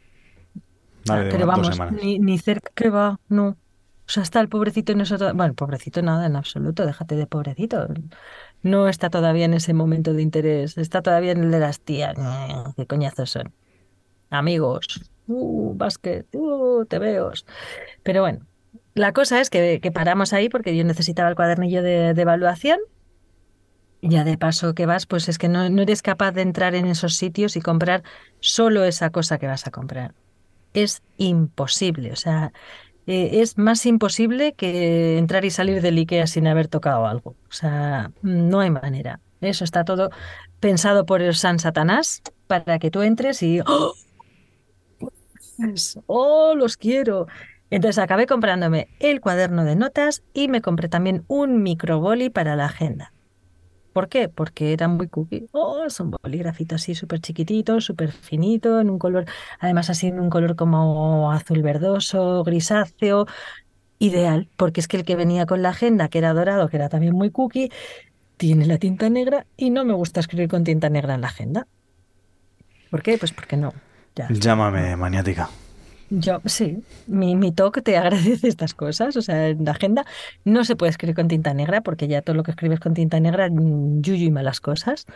Vale, 1.07 1.23
Ah, 1.27 1.29
pero 1.33 1.47
vamos, 1.47 1.79
ni, 1.91 2.19
ni 2.19 2.39
cerca 2.39 2.71
que 2.75 2.91
va, 2.91 3.19
no. 3.29 3.49
O 3.49 4.11
sea, 4.11 4.23
está 4.23 4.41
el 4.41 4.49
pobrecito 4.49 4.93
en 4.93 5.01
eso. 5.01 5.19
to- 5.19 5.35
Bueno, 5.35 5.55
pobrecito 5.55 6.03
nada, 6.03 6.27
en 6.27 6.37
absoluto, 6.37 6.87
déjate 6.87 7.15
de 7.17 7.27
pobrecito. 7.27 7.89
No 8.63 8.89
está 8.89 9.11
todavía 9.11 9.45
en 9.45 9.55
ese 9.55 9.75
momento 9.75 10.13
de 10.15 10.23
interés, 10.23 10.79
está 10.79 11.03
todavía 11.03 11.33
en 11.33 11.45
el 11.45 11.51
de 11.51 11.59
las 11.61 11.81
tías. 11.81 12.15
¿Qué 12.77 12.87
coñazos 12.87 13.31
son? 13.31 13.53
Amigos, 14.31 14.87
uh, 15.29 15.75
básquet, 15.77 16.27
uh, 16.35 16.85
te 16.87 16.99
veos. 16.99 17.47
Pero 18.03 18.23
bueno, 18.23 18.41
la 18.95 19.13
cosa 19.13 19.41
es 19.41 19.51
que, 19.51 19.81
que 19.81 19.93
paramos 19.93 20.33
ahí 20.33 20.49
porque 20.49 20.77
yo 20.77 20.85
necesitaba 20.85 21.29
el 21.29 21.37
cuadernillo 21.37 21.83
de, 21.83 22.15
de 22.15 22.23
evaluación. 22.23 22.79
Ya 24.01 24.25
de 24.25 24.39
paso 24.39 24.75
que 24.75 24.87
vas, 24.87 25.07
pues 25.07 25.29
es 25.29 25.39
que 25.39 25.49
no, 25.49 25.69
no 25.71 25.83
eres 25.83 26.03
capaz 26.03 26.33
de 26.33 26.43
entrar 26.43 26.75
en 26.75 26.87
esos 26.87 27.17
sitios 27.17 27.57
y 27.57 27.61
comprar 27.61 28.03
solo 28.41 28.85
esa 28.85 29.11
cosa 29.11 29.39
que 29.39 29.49
vas 29.49 29.67
a 29.67 29.71
comprar 29.71 30.15
es 30.75 31.03
imposible. 31.17 32.13
O 32.13 32.17
sea, 32.17 32.53
eh, 33.07 33.41
es 33.41 33.59
más 33.59 33.87
imposible 33.87 34.55
que 34.55 35.19
entrar 35.19 35.45
y 35.45 35.51
salir 35.51 35.83
del 35.83 35.99
IKEA 35.99 36.27
sin 36.27 36.47
haber 36.47 36.69
tocado 36.69 37.07
algo. 37.07 37.31
O 37.49 37.53
sea, 37.53 38.13
no 38.23 38.61
hay 38.61 38.71
manera. 38.71 39.21
Eso 39.41 39.65
está 39.65 39.85
todo 39.85 40.11
pensado 40.61 41.07
por 41.07 41.23
el 41.23 41.35
San 41.35 41.59
Satanás 41.59 42.23
para 42.47 42.79
que 42.79 42.91
tú 42.91 43.03
entres 43.03 43.43
y 43.43 43.61
¡oh! 43.61 43.95
¡Oh, 46.07 46.55
los 46.57 46.77
quiero! 46.77 47.27
Entonces 47.71 47.99
acabé 47.99 48.27
comprándome 48.27 48.89
el 49.01 49.21
cuaderno 49.21 49.65
de 49.65 49.77
notas 49.77 50.23
y 50.33 50.49
me 50.49 50.63
compré 50.63 50.89
también 50.89 51.25
un 51.29 51.63
microboli 51.63 52.31
para 52.31 52.57
la 52.57 52.67
agenda. 52.67 53.13
¿Por 53.93 54.09
qué? 54.09 54.29
Porque 54.29 54.73
era 54.73 54.89
muy 54.89 55.09
cookie. 55.09 55.47
Oh, 55.53 55.85
es 55.85 55.99
un 56.01 56.11
bolígrafito 56.13 56.77
así 56.77 56.95
súper 56.95 57.21
chiquitito, 57.21 57.81
súper 57.81 58.13
finito, 58.13 58.81
en 58.81 58.91
un 58.91 58.99
color, 58.99 59.27
además 59.59 59.91
así 59.91 60.07
en 60.07 60.21
un 60.21 60.31
color 60.31 60.57
como 60.57 61.33
azul 61.33 61.63
verdoso, 61.63 62.45
grisáceo. 62.45 63.27
Ideal, 63.99 64.49
porque 64.57 64.81
es 64.81 64.87
que 64.87 64.97
el 64.97 65.05
que 65.05 65.17
venía 65.17 65.45
con 65.45 65.61
la 65.61 65.71
agenda, 65.71 66.09
que 66.09 66.19
era 66.19 66.33
dorado, 66.33 66.69
que 66.69 66.77
era 66.77 66.89
también 66.89 67.15
muy 67.15 67.33
cookie, 67.33 67.73
tiene 68.37 68.65
la 68.67 68.79
tinta 68.79 69.11
negra 69.11 69.47
y 69.57 69.71
no 69.71 69.85
me 69.85 69.95
gusta 69.95 70.21
escribir 70.21 70.49
con 70.49 70.63
tinta 70.63 70.89
negra 70.89 71.15
en 71.15 71.23
la 71.23 71.27
agenda. 71.27 71.67
¿Por 72.91 73.03
qué? 73.03 73.19
Pues 73.19 73.33
porque 73.33 73.57
no. 73.57 73.75
Ya. 74.19 74.27
Llámame 74.31 74.97
maniática. 74.97 75.49
Yo, 76.11 76.41
sí, 76.47 76.83
mi, 77.07 77.37
mi 77.37 77.53
TOC 77.53 77.83
te 77.83 77.97
agradece 78.03 78.49
estas 78.49 78.75
cosas. 78.75 79.17
O 79.17 79.23
sea, 79.23 79.49
en 79.49 79.65
la 79.65 79.71
agenda 79.71 80.05
no 80.45 80.65
se 80.65 80.75
puede 80.75 80.91
escribir 80.91 81.15
con 81.15 81.29
tinta 81.29 81.55
negra 81.55 81.83
porque 81.83 82.09
ya 82.09 82.21
todo 82.23 82.35
lo 82.35 82.43
que 82.43 82.51
escribes 82.51 82.81
con 82.81 82.95
tinta 82.95 83.21
negra, 83.21 83.49
mm, 83.49 84.01
yuyu 84.03 84.27
y 84.27 84.31
malas 84.31 84.61
cosas. 84.61 85.07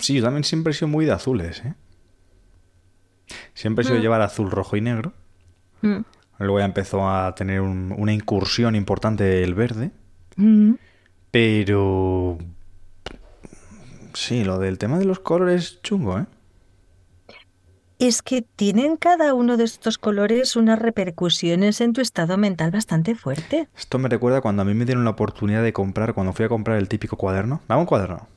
Sí, 0.00 0.14
yo 0.14 0.22
también 0.22 0.44
siempre 0.44 0.72
he 0.72 0.74
sido 0.74 0.88
muy 0.88 1.04
de 1.06 1.12
azules, 1.12 1.62
¿eh? 1.64 1.74
Siempre 3.54 3.82
he 3.82 3.86
sido 3.86 3.98
Mm. 3.98 4.02
llevar 4.02 4.20
azul, 4.22 4.50
rojo 4.50 4.76
y 4.76 4.80
negro. 4.80 5.12
Mm. 5.82 5.98
Luego 6.40 6.58
ya 6.60 6.64
empezó 6.66 7.08
a 7.08 7.34
tener 7.34 7.60
un- 7.60 7.94
una 7.96 8.12
incursión 8.12 8.74
importante 8.76 9.42
el 9.42 9.54
verde. 9.54 9.90
Mm. 10.36 10.74
Pero... 11.30 12.38
Sí, 14.14 14.44
lo 14.44 14.58
del 14.58 14.78
tema 14.78 14.98
de 14.98 15.04
los 15.04 15.20
colores 15.20 15.80
chungo, 15.82 16.18
¿eh? 16.18 16.26
Es 17.98 18.22
que 18.22 18.42
tienen 18.42 18.96
cada 18.96 19.34
uno 19.34 19.56
de 19.56 19.64
estos 19.64 19.98
colores 19.98 20.54
unas 20.54 20.78
repercusiones 20.78 21.80
en 21.80 21.92
tu 21.92 22.00
estado 22.00 22.36
mental 22.38 22.70
bastante 22.70 23.16
fuerte. 23.16 23.68
Esto 23.76 23.98
me 23.98 24.08
recuerda 24.08 24.40
cuando 24.40 24.62
a 24.62 24.64
mí 24.64 24.72
me 24.74 24.84
dieron 24.84 25.02
la 25.04 25.10
oportunidad 25.10 25.64
de 25.64 25.72
comprar, 25.72 26.14
cuando 26.14 26.32
fui 26.32 26.44
a 26.44 26.48
comprar 26.48 26.78
el 26.78 26.88
típico 26.88 27.16
cuaderno. 27.16 27.60
Dame 27.66 27.80
un 27.80 27.86
cuaderno. 27.86 28.28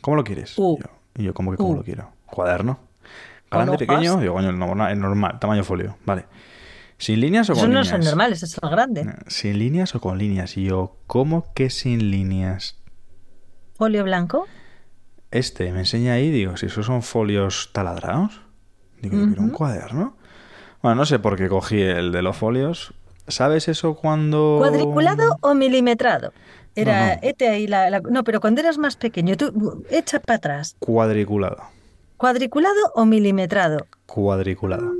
¿Cómo 0.00 0.16
lo 0.16 0.22
quieres? 0.22 0.54
Uh. 0.56 0.76
Y 0.78 0.82
yo, 0.82 0.90
y 1.16 1.22
yo, 1.24 1.34
¿cómo 1.34 1.50
que 1.50 1.56
cómo 1.56 1.70
Uh. 1.70 1.76
lo 1.76 1.82
quiero? 1.82 2.10
¿Cuaderno? 2.26 2.78
¿Con 3.48 3.62
¿Grande, 3.66 3.78
pequeño? 3.78 4.18
Digo, 4.20 4.34
coño, 4.34 4.52
no, 4.52 4.88
es 4.88 4.96
normal, 4.96 5.38
tamaño 5.40 5.64
folio. 5.64 5.96
Vale. 6.04 6.26
¿Sin 6.96 7.18
líneas 7.20 7.50
o 7.50 7.54
con 7.54 7.58
Esos 7.58 7.68
no 7.70 7.80
líneas? 7.80 7.88
son 7.88 8.00
normales, 8.04 8.42
esos 8.44 8.60
son 8.60 8.70
grandes. 8.70 9.06
¿Sin 9.26 9.58
líneas 9.58 9.94
o 9.96 10.00
con 10.00 10.18
líneas? 10.18 10.56
Y 10.56 10.64
yo, 10.66 10.98
¿cómo 11.08 11.52
que 11.54 11.68
sin 11.70 12.12
líneas? 12.12 12.78
Folio 13.76 14.04
blanco. 14.04 14.46
Este 15.32 15.72
me 15.72 15.80
enseña 15.80 16.12
ahí, 16.12 16.30
digo, 16.30 16.56
si 16.56 16.66
esos 16.66 16.86
son 16.86 17.02
folios 17.02 17.70
taladrados. 17.72 18.40
Digo, 19.10 19.16
yo 19.22 19.26
quiero 19.28 19.42
un 19.42 19.50
cuaderno. 19.50 20.16
Bueno, 20.82 20.96
no 20.96 21.06
sé 21.06 21.18
por 21.18 21.36
qué 21.36 21.48
cogí 21.48 21.80
el 21.80 22.12
de 22.12 22.22
los 22.22 22.36
folios. 22.36 22.94
¿Sabes 23.28 23.68
eso 23.68 23.94
cuando. 23.94 24.56
¿Cuadriculado 24.58 25.36
o 25.40 25.54
milimetrado? 25.54 26.32
Era, 26.76 27.00
No, 27.00 27.12
no. 27.14 27.18
este 27.22 27.48
ahí, 27.48 27.66
la, 27.66 27.88
la- 27.88 28.00
no, 28.00 28.24
pero 28.24 28.40
cuando 28.40 28.60
eras 28.60 28.78
más 28.78 28.96
pequeño, 28.96 29.36
tú 29.36 29.84
echa 29.90 30.20
para 30.20 30.36
atrás. 30.36 30.76
Cuadriculado. 30.80 31.58
¿Cuadriculado 32.16 32.74
o 32.94 33.04
milimetrado? 33.06 33.86
Cuadriculado. 34.06 34.92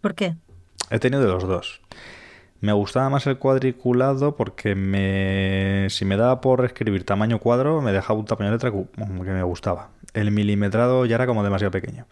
¿Por 0.00 0.14
qué? 0.14 0.36
He 0.90 0.98
tenido 0.98 1.20
de 1.22 1.28
los 1.28 1.44
dos. 1.46 1.80
Me 2.60 2.72
gustaba 2.72 3.08
más 3.08 3.26
el 3.26 3.38
cuadriculado 3.38 4.36
porque 4.36 4.74
me 4.74 5.86
si 5.90 6.04
me 6.04 6.16
daba 6.16 6.40
por 6.40 6.64
escribir 6.64 7.04
tamaño 7.04 7.38
cuadro, 7.38 7.80
me 7.80 7.92
dejaba 7.92 8.18
un 8.18 8.26
tamaño 8.26 8.50
de 8.50 8.56
letra 8.56 8.70
que 8.70 8.86
me 9.32 9.42
gustaba. 9.42 9.90
El 10.12 10.30
milimetrado 10.30 11.06
ya 11.06 11.14
era 11.16 11.26
como 11.26 11.42
demasiado 11.44 11.70
pequeño. 11.70 12.06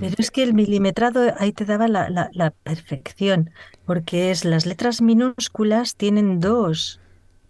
Pero 0.00 0.14
es 0.18 0.30
que 0.30 0.42
el 0.42 0.54
milimetrado 0.54 1.32
ahí 1.38 1.52
te 1.52 1.64
daba 1.64 1.88
la, 1.88 2.08
la- 2.10 2.30
la 2.32 2.50
perfección, 2.50 3.50
porque 3.86 4.30
es 4.30 4.44
las 4.44 4.66
letras 4.66 5.00
minúsculas 5.02 5.96
tienen 5.96 6.40
dos 6.40 7.00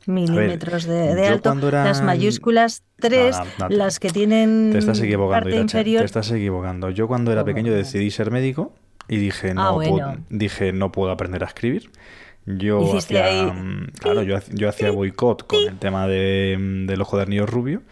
milímetros 0.07 0.85
de, 0.85 1.15
de 1.15 1.27
alto, 1.29 1.55
las 1.71 2.03
mayúsculas 2.03 2.83
tres, 2.97 3.37
No, 3.39 3.45
no, 3.45 3.69
no, 3.69 3.77
las 3.77 4.01
que 4.01 4.11
tienen 4.11 4.71
Te 4.73 4.79
estás 4.79 5.01
equivocando, 5.01 5.45
parte 5.49 5.61
inferior. 5.61 6.01
Te 6.01 6.07
estás 6.07 6.31
equivocando. 6.31 6.91
Yo 6.91 7.07
cuando 7.09 7.33
era 7.33 7.45
pequeño 7.45 7.73
decidí 7.73 8.11
ser 8.11 8.31
médico 8.31 8.73
y 9.09 9.17
dije 9.17 9.55
no, 9.55 9.63
Ah, 9.63 9.73
puedo, 9.75 9.91
bueno. 9.91 10.17
dije 10.31 10.73
no 10.73 10.93
puedo 10.93 11.13
aprender 11.13 11.45
a 11.45 11.47
escribir. 11.47 11.91
Yo 12.45 12.97
hacía, 12.99 13.27
ahí, 13.27 13.53
claro, 14.01 14.23
yo, 14.25 14.39
yo 14.53 14.69
hacía 14.69 14.91
boicot 14.91 15.47
con 15.47 15.61
el 15.69 15.79
tema 15.79 16.09
de, 16.09 16.57
mm, 16.59 16.87
de 16.87 16.97
los 16.97 17.09
cuadernillos 17.09 17.49
rubio. 17.49 17.83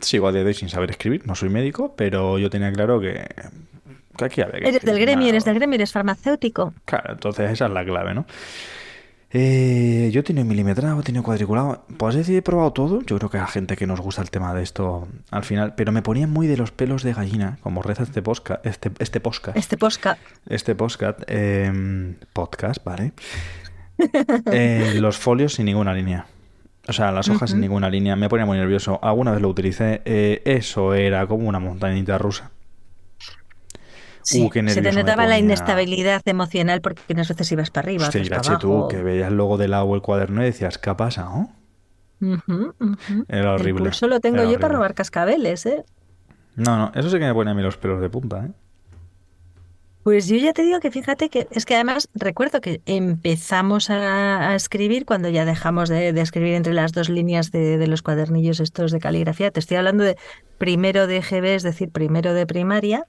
Sigo 0.00 0.28
a 0.28 0.32
día 0.32 0.42
de 0.42 0.48
hoy 0.48 0.54
sin 0.54 0.68
saber 0.68 0.90
escribir, 0.90 1.26
no 1.26 1.34
soy 1.34 1.48
médico, 1.48 1.94
pero 1.96 2.38
yo 2.38 2.50
tenía 2.50 2.72
claro 2.72 3.00
que, 3.00 3.26
que 4.16 4.24
aquí 4.24 4.40
había 4.40 4.60
que 4.60 4.68
Eres 4.68 4.82
del 4.82 4.98
gremio, 4.98 5.28
eres 5.28 5.44
del 5.44 5.54
gremio, 5.54 5.74
eres 5.76 5.92
farmacéutico. 5.92 6.74
Claro, 6.84 7.12
entonces 7.12 7.50
esa 7.50 7.66
es 7.66 7.72
la 7.72 7.84
clave, 7.84 8.14
¿no? 8.14 8.26
Eh, 9.30 10.08
yo 10.10 10.20
he 10.20 10.22
tenido 10.22 10.46
milimetrado, 10.46 10.98
he 11.00 11.02
tenido 11.02 11.22
cuadriculado. 11.22 11.84
Pues 11.98 12.14
decir, 12.14 12.36
he 12.36 12.42
probado 12.42 12.72
todo. 12.72 13.02
Yo 13.02 13.18
creo 13.18 13.30
que 13.30 13.36
a 13.38 13.46
gente 13.46 13.76
que 13.76 13.86
nos 13.86 14.00
gusta 14.00 14.22
el 14.22 14.30
tema 14.30 14.54
de 14.54 14.62
esto 14.62 15.06
al 15.30 15.44
final. 15.44 15.74
Pero 15.74 15.92
me 15.92 16.00
ponía 16.02 16.26
muy 16.26 16.46
de 16.46 16.56
los 16.56 16.70
pelos 16.70 17.02
de 17.02 17.12
gallina, 17.12 17.58
como 17.62 17.82
reza 17.82 18.04
este 18.04 18.22
podcast. 18.22 18.64
Este, 18.64 18.90
este 18.98 19.20
podcast. 19.20 19.56
Este 19.56 19.76
posca. 19.76 20.16
Este 20.48 20.74
podcast. 20.74 21.20
eh, 21.26 22.14
podcast, 22.32 22.82
¿vale? 22.84 23.12
Eh, 24.52 24.94
los 25.00 25.18
folios 25.18 25.54
sin 25.54 25.66
ninguna 25.66 25.92
línea. 25.92 26.26
O 26.88 26.92
sea, 26.92 27.12
las 27.12 27.28
hojas 27.30 27.50
sin 27.50 27.58
Ujú. 27.58 27.68
ninguna 27.68 27.90
línea. 27.90 28.16
Me 28.16 28.28
ponía 28.28 28.46
muy 28.46 28.58
nervioso. 28.58 28.98
Alguna 29.02 29.32
vez 29.32 29.40
lo 29.42 29.48
utilicé. 29.48 30.02
eh, 30.04 30.42
eso 30.44 30.94
era 30.94 31.26
como 31.26 31.48
una 31.48 31.58
montañita 31.58 32.18
rusa. 32.18 32.50
Sí, 34.22 34.44
Uh, 34.44 34.50
se 34.68 34.82
te 34.82 34.92
notaba 34.92 35.26
la 35.26 35.38
inestabilidad 35.38 36.20
emocional 36.26 36.80
porque 36.82 37.02
unas 37.14 37.28
veces 37.28 37.50
ibas 37.52 37.70
para 37.70 37.86
arriba, 37.86 38.04
Hostia, 38.06 38.20
otras 38.20 38.28
para 38.28 38.40
Irache, 38.40 38.56
tú, 38.58 38.68
abajo. 38.72 38.88
que 38.88 39.02
veías 39.02 39.28
el 39.28 39.36
logo 39.36 39.56
del 39.58 39.74
agua 39.74 39.96
el 39.96 40.02
cuaderno 40.02 40.42
y 40.42 40.46
decías, 40.46 40.78
¿qué 40.78 40.90
ha 40.90 40.96
pasado? 40.96 41.48
Ujú, 42.20 42.74
ujú. 42.80 43.24
Era 43.28 43.54
El 43.54 43.54
horrible. 43.54 43.84
pulso 43.90 44.06
lo 44.08 44.20
tengo 44.20 44.36
Era 44.38 44.44
yo 44.44 44.58
para 44.60 44.74
horrible. 44.74 44.76
robar 44.76 44.94
cascabeles, 44.94 45.66
¿eh? 45.66 45.84
No, 46.56 46.76
no, 46.76 46.92
eso 46.94 47.08
sí 47.10 47.18
que 47.18 47.24
me 47.26 47.34
pone 47.34 47.50
a 47.50 47.54
mí 47.54 47.62
los 47.62 47.76
pelos 47.78 48.00
de 48.00 48.10
punta, 48.10 48.44
¿eh? 48.46 48.50
Pues 50.04 50.26
yo 50.26 50.36
ya 50.36 50.52
te 50.54 50.62
digo 50.62 50.80
que 50.80 50.90
fíjate 50.90 51.28
que 51.28 51.48
es 51.50 51.66
que 51.66 51.74
además 51.74 52.08
recuerdo 52.14 52.60
que 52.62 52.80
empezamos 52.86 53.90
a, 53.90 54.50
a 54.50 54.54
escribir 54.54 55.04
cuando 55.04 55.28
ya 55.28 55.44
dejamos 55.44 55.88
de, 55.90 56.12
de 56.14 56.20
escribir 56.22 56.54
entre 56.54 56.72
las 56.72 56.92
dos 56.92 57.10
líneas 57.10 57.50
de, 57.50 57.76
de 57.76 57.86
los 57.86 58.00
cuadernillos 58.00 58.60
estos 58.60 58.90
de 58.90 59.00
caligrafía. 59.00 59.50
Te 59.50 59.60
estoy 59.60 59.76
hablando 59.76 60.04
de 60.04 60.16
primero 60.56 61.06
de 61.06 61.20
GB, 61.20 61.44
es 61.56 61.62
decir, 61.62 61.90
primero 61.90 62.32
de 62.32 62.46
primaria. 62.46 63.04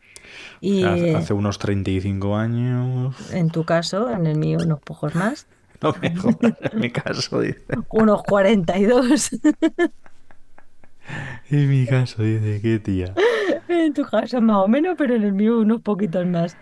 Y 0.59 0.83
Hace, 0.83 1.15
hace 1.15 1.33
unos 1.33 1.57
35 1.59 2.35
años. 2.35 3.15
en 3.33 3.49
tu 3.49 3.63
caso, 3.63 4.09
en 4.11 4.25
el 4.27 4.37
mío, 4.37 4.57
unos 4.61 4.79
pocos 4.81 5.15
más, 5.15 5.47
No 5.81 5.95
me 6.01 6.13
jodas, 6.13 6.55
en 6.73 6.79
mi 6.81 6.89
caso, 6.91 7.39
dice. 7.39 7.63
unos 7.89 8.23
42. 8.23 9.29
En 11.51 11.69
mi 11.69 11.85
caso, 11.85 12.21
dice, 12.23 12.61
qué 12.61 12.79
tía. 12.79 13.13
En 13.67 13.93
tu 13.93 14.03
caso 14.03 14.39
más 14.41 14.57
o 14.57 14.67
menos, 14.67 14.95
pero 14.97 15.15
en 15.15 15.23
el 15.23 15.33
mío 15.33 15.59
unos 15.59 15.81
poquitos 15.81 16.25
más. 16.25 16.55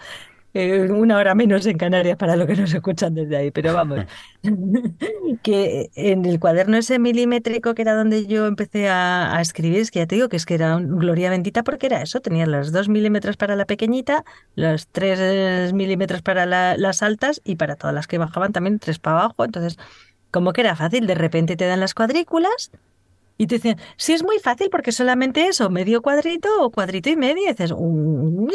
Eh, 0.54 0.90
una 0.90 1.18
hora 1.18 1.36
menos 1.36 1.66
en 1.68 1.78
Canarias 1.78 2.18
para 2.18 2.36
lo 2.36 2.48
que 2.48 2.56
nos 2.56 2.74
escuchan 2.74 3.14
desde 3.14 3.36
ahí, 3.38 3.52
pero 3.52 3.74
vamos. 3.74 4.00
que 5.44 5.90
en 5.96 6.26
el 6.26 6.40
cuaderno 6.40 6.78
ese 6.78 7.00
milimétrico 7.00 7.76
que 7.76 7.82
era 7.82 7.94
donde 7.94 8.26
yo 8.28 8.48
empecé 8.48 8.90
a, 8.90 9.36
a 9.38 9.42
escribir, 9.42 9.80
es 9.82 9.92
que 9.92 10.00
ya 10.00 10.08
te 10.08 10.16
digo 10.16 10.30
que 10.30 10.38
es 10.38 10.46
que 10.46 10.56
era 10.56 10.76
un- 10.78 10.98
gloria 10.98 11.30
bendita 11.30 11.64
porque 11.64 11.88
era 11.88 12.02
eso, 12.02 12.22
tenía 12.22 12.46
los 12.48 12.72
dos 12.72 12.90
milímetros 12.90 13.38
para 13.38 13.56
la 13.56 13.66
pequeñita, 13.66 14.24
los 14.56 14.88
tres 14.88 15.74
milímetros 15.74 16.22
para 16.22 16.46
la- 16.46 16.76
las 16.78 17.04
altas 17.04 17.42
y 17.44 17.56
para 17.58 17.76
todas 17.76 17.94
las 17.94 18.08
que 18.08 18.18
bajaban 18.18 18.54
también 18.54 18.80
tres 18.80 19.00
para 19.00 19.20
abajo. 19.20 19.46
Entonces, 19.46 19.78
como 20.32 20.54
que 20.54 20.62
era 20.62 20.76
fácil, 20.76 21.08
de 21.08 21.16
repente 21.16 21.56
te 21.56 21.66
dan 21.66 21.80
las 21.82 21.94
cuadrículas 21.94 22.72
y 23.38 23.48
te 23.48 23.56
dicen, 23.56 23.78
sí 23.98 24.14
es 24.14 24.24
muy 24.24 24.40
fácil 24.40 24.70
porque 24.72 24.92
solamente 24.92 25.48
eso, 25.48 25.70
medio 25.70 26.02
cuadrito 26.02 26.50
o 26.62 26.72
cuadrito 26.72 27.10
y 27.10 27.16
medio. 27.16 27.44
Y 27.46 27.48
dices, 27.50 27.72
"Mm, 27.78 28.48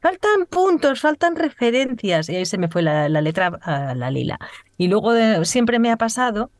faltan 0.00 0.46
puntos, 0.50 1.00
faltan 1.00 1.36
referencias. 1.36 2.28
Y 2.28 2.36
ahí 2.36 2.46
se 2.46 2.58
me 2.58 2.68
fue 2.68 2.82
la, 2.82 3.08
la 3.08 3.20
letra 3.20 3.48
a 3.62 3.94
la 3.94 4.10
lila. 4.10 4.38
Y 4.76 4.88
luego 4.88 5.12
de- 5.12 5.44
siempre 5.44 5.78
me 5.78 5.90
ha 5.90 5.96
pasado, 5.96 6.50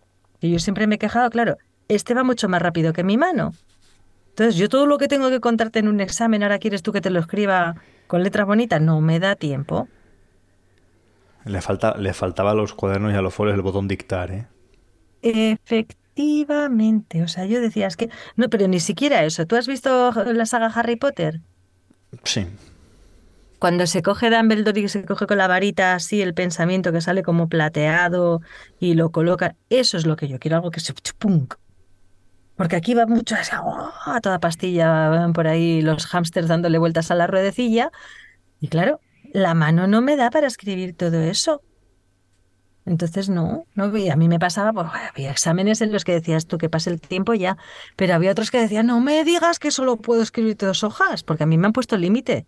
que 0.41 0.51
yo 0.51 0.59
siempre 0.59 0.87
me 0.87 0.97
he 0.97 0.99
quejado, 0.99 1.31
claro, 1.31 1.57
este 1.89 2.15
va 2.15 2.25
mucho 2.25 2.49
más 2.49 2.63
rápido 2.63 2.93
que 2.93 3.05
mi 3.05 3.17
mano. 3.17 3.53
Entonces, 4.31 4.57
yo 4.57 4.69
todo 4.69 4.87
lo 4.87 4.97
que 4.99 5.09
tengo 5.09 5.29
que 5.31 5.41
contarte 5.41 5.79
en 5.81 5.89
un 5.89 6.01
examen, 6.01 6.43
ahora 6.43 6.59
quieres 6.59 6.83
tú 6.83 6.93
que 6.93 7.01
te 7.03 7.11
lo 7.11 7.21
escriba 7.21 7.77
con 8.07 8.23
letras 8.23 8.47
bonitas, 8.47 8.81
no 8.81 9.01
me 9.01 9.19
da 9.21 9.37
tiempo. 9.37 9.89
Le, 11.45 11.61
falta, 11.61 11.97
le 11.99 12.13
faltaba 12.15 12.53
a 12.53 12.55
los 12.55 12.73
cuadernos 12.73 13.13
y 13.13 13.17
a 13.17 13.23
los 13.23 13.35
folios 13.35 13.57
el 13.57 13.63
botón 13.63 13.89
dictar, 13.89 14.31
¿eh? 14.31 14.47
Efectivamente, 15.23 16.02
o 16.17 17.29
sea, 17.29 17.47
yo 17.47 17.61
decía, 17.61 17.87
es 17.87 17.97
que, 17.97 18.11
no, 18.37 18.49
pero 18.49 18.69
ni 18.69 18.81
siquiera 18.81 19.25
eso. 19.25 19.47
¿Tú 19.47 19.57
has 19.57 19.67
visto 19.67 20.13
la 20.33 20.47
saga 20.47 20.67
Harry 20.67 20.97
Potter? 20.97 21.41
Sí. 22.25 22.47
Cuando 23.59 23.87
se 23.87 24.03
coge 24.03 24.29
Dumbledore 24.29 24.81
y 24.81 24.89
se 24.89 25.05
coge 25.05 25.27
con 25.27 25.39
la 25.39 25.47
varita 25.47 25.95
así 25.95 26.21
el 26.21 26.35
pensamiento 26.35 26.93
que 26.93 27.01
sale 27.01 27.23
como 27.23 27.49
plateado 27.49 28.41
y 28.81 28.95
lo 28.95 29.11
coloca, 29.11 29.55
eso 29.71 29.97
es 29.97 30.05
lo 30.05 30.17
que 30.17 30.29
yo 30.29 30.39
quiero, 30.39 30.57
algo 30.57 30.71
que 30.71 30.81
se 30.81 30.93
punk. 31.19 31.55
Porque 32.57 32.77
aquí 32.77 32.95
va 32.95 33.07
mucho 33.07 33.37
¡oh! 33.65 33.93
a 34.07 34.21
toda 34.21 34.41
pastilla, 34.41 35.09
van 35.09 35.33
por 35.33 35.47
ahí 35.47 35.81
los 35.81 36.07
hámsters 36.07 36.49
dándole 36.49 36.79
vueltas 36.79 37.11
a 37.11 37.15
la 37.15 37.27
ruedecilla. 37.27 37.91
Y 38.61 38.69
claro, 38.69 39.01
la 39.33 39.55
mano 39.55 39.87
no 39.87 40.03
me 40.03 40.17
da 40.17 40.31
para 40.31 40.47
escribir 40.47 40.97
todo 40.97 41.21
eso. 41.21 41.63
Entonces 42.85 43.29
no, 43.29 43.65
no, 43.77 43.85
a 43.85 44.17
mí 44.17 44.29
me 44.29 44.39
pasaba, 44.41 44.73
pues 44.73 44.87
había 45.13 45.31
exámenes 45.31 45.81
en 45.83 45.93
los 45.93 46.05
que 46.05 46.13
decías 46.13 46.47
tú 46.47 46.59
que 46.59 46.69
pase 46.69 46.91
el 46.91 47.01
tiempo 47.01 47.33
ya, 47.35 47.57
pero 47.97 48.15
había 48.15 48.33
otros 48.33 48.51
que 48.51 48.59
decían, 48.61 48.87
no 48.87 49.01
me 49.01 49.23
digas 49.25 49.59
que 49.61 49.71
solo 49.71 49.97
puedo 49.97 50.21
escribir 50.23 50.57
dos 50.57 50.83
hojas, 50.83 51.23
porque 51.23 51.45
a 51.45 51.47
mí 51.47 51.59
me 51.59 51.67
han 51.67 51.73
puesto 51.73 51.97
límite. 51.97 52.47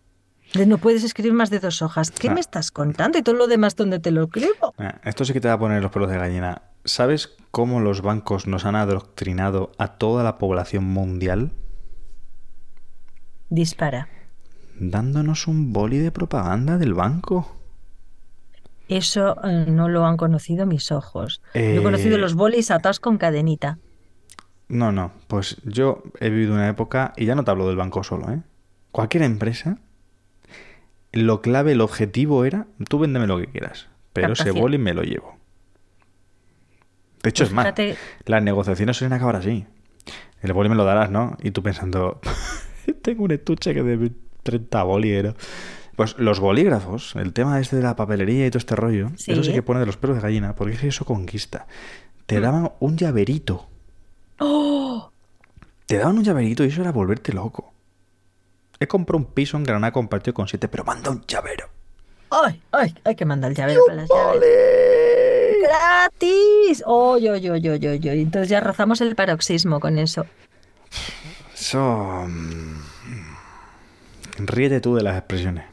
De 0.54 0.66
no 0.66 0.78
puedes 0.78 1.02
escribir 1.04 1.32
más 1.32 1.50
de 1.50 1.58
dos 1.60 1.82
hojas. 1.82 2.10
¿Qué 2.10 2.28
Ah. 2.28 2.34
me 2.34 2.40
estás 2.40 2.70
contando? 2.70 3.16
Y 3.18 3.22
todo 3.22 3.34
lo 3.36 3.46
demás, 3.46 3.76
¿dónde 3.76 3.98
te 3.98 4.10
lo 4.10 4.24
escribo? 4.24 4.74
Ah, 4.78 5.00
Esto 5.04 5.24
sí 5.24 5.32
que 5.32 5.40
te 5.40 5.48
va 5.48 5.54
a 5.54 5.58
poner 5.58 5.82
los 5.82 5.90
pelos 5.90 6.10
de 6.10 6.18
gallina. 6.18 6.62
¿Sabes 6.84 7.32
cómo 7.50 7.80
los 7.80 8.02
bancos 8.02 8.46
nos 8.46 8.64
han 8.64 8.76
adoctrinado 8.76 9.72
a 9.78 9.96
toda 9.96 10.22
la 10.22 10.36
población 10.38 10.84
mundial? 10.84 11.52
Dispara. 13.48 14.08
Dándonos 14.78 15.46
un 15.46 15.72
boli 15.72 15.98
de 15.98 16.10
propaganda 16.10 16.78
del 16.78 16.94
banco. 16.94 17.56
Eso 18.88 19.36
eh, 19.44 19.66
no 19.68 19.88
lo 19.88 20.04
han 20.06 20.16
conocido 20.16 20.66
mis 20.66 20.92
ojos. 20.92 21.40
Yo 21.54 21.60
he 21.60 21.76
Eh, 21.78 21.82
conocido 21.82 22.18
los 22.18 22.34
bolis 22.34 22.70
atados 22.70 23.00
con 23.00 23.18
cadenita. 23.18 23.78
No, 24.68 24.92
no, 24.92 25.12
pues 25.28 25.56
yo 25.64 26.02
he 26.20 26.30
vivido 26.30 26.54
una 26.54 26.68
época, 26.68 27.12
y 27.16 27.26
ya 27.26 27.34
no 27.34 27.44
te 27.44 27.50
hablo 27.50 27.66
del 27.66 27.76
banco 27.76 28.02
solo, 28.02 28.30
¿eh? 28.32 28.40
Cualquier 28.92 29.22
empresa, 29.24 29.78
lo 31.12 31.42
clave, 31.42 31.72
el 31.72 31.80
objetivo 31.80 32.44
era, 32.44 32.66
tú 32.88 32.98
véndeme 32.98 33.26
lo 33.26 33.38
que 33.38 33.46
quieras, 33.46 33.88
pero 34.12 34.32
ese 34.32 34.50
boli 34.50 34.78
me 34.78 34.94
lo 34.94 35.02
llevo. 35.02 35.36
De 37.22 37.30
hecho, 37.30 37.42
Pues 37.44 37.50
es 37.50 37.54
más, 37.54 37.64
fíjate- 37.66 37.96
las 38.26 38.42
negociaciones 38.42 38.96
suelen 38.96 39.14
acabar 39.14 39.36
así. 39.36 39.66
El 40.42 40.52
boli 40.52 40.68
me 40.68 40.74
lo 40.74 40.84
darás, 40.84 41.10
¿no? 41.10 41.36
Y 41.42 41.52
tú 41.52 41.62
pensando, 41.62 42.20
tengo 43.02 43.24
un 43.24 43.30
estuche 43.32 43.72
que 43.74 43.82
de 43.82 44.12
30 44.42 44.82
boli 44.82 45.10
era. 45.12 45.34
Pues 45.96 46.16
los 46.18 46.40
bolígrafos, 46.40 47.14
el 47.16 47.32
tema 47.32 47.60
este 47.60 47.76
de 47.76 47.82
la 47.82 47.94
papelería 47.96 48.46
y 48.46 48.50
todo 48.50 48.58
este 48.58 48.74
rollo, 48.76 49.10
Sí. 49.16 49.32
eso 49.32 49.44
sí 49.44 49.52
que 49.52 49.62
pone 49.62 49.80
de 49.80 49.86
los 49.86 49.96
pelos 49.96 50.16
de 50.16 50.22
gallina, 50.22 50.54
porque 50.56 50.74
es 50.74 50.80
que 50.80 50.88
eso 50.88 51.04
conquista. 51.04 51.66
Te 52.26 52.40
daban 52.40 52.72
un 52.80 52.96
llaverito. 52.96 53.66
¡Oh! 54.40 55.10
Te 55.86 55.98
daban 55.98 56.18
un 56.18 56.24
llaverito 56.24 56.64
y 56.64 56.68
eso 56.68 56.80
era 56.80 56.90
volverte 56.92 57.32
loco. 57.32 57.72
He 58.80 58.88
comprado 58.88 59.18
un 59.24 59.32
piso 59.32 59.56
en 59.56 59.62
Granada 59.64 59.92
compartido 59.92 60.34
con 60.34 60.48
siete, 60.48 60.66
pero 60.68 60.82
manda 60.84 61.10
un 61.10 61.22
llavero. 61.26 61.68
¡Ay! 62.30 62.60
¡Ay! 62.72 62.94
Hay 63.04 63.14
que 63.14 63.24
mandar 63.24 63.52
el 63.52 63.56
llavero 63.56 63.82
para 63.86 64.00
las 64.02 64.08
llaves. 64.08 64.42
¡Gratis! 65.62 66.82
¡Oy, 66.86 67.28
oy, 67.28 67.48
oy, 67.50 67.68
oy, 67.68 67.86
oy, 67.86 68.08
oy! 68.08 68.20
Entonces 68.20 68.48
ya 68.48 68.60
rozamos 68.60 69.00
el 69.00 69.14
paroxismo 69.14 69.78
con 69.78 69.98
eso. 69.98 70.26
Eso. 71.54 72.24
mm, 72.26 72.80
Ríete 74.38 74.80
tú 74.80 74.96
de 74.96 75.02
las 75.04 75.16
expresiones. 75.16 75.64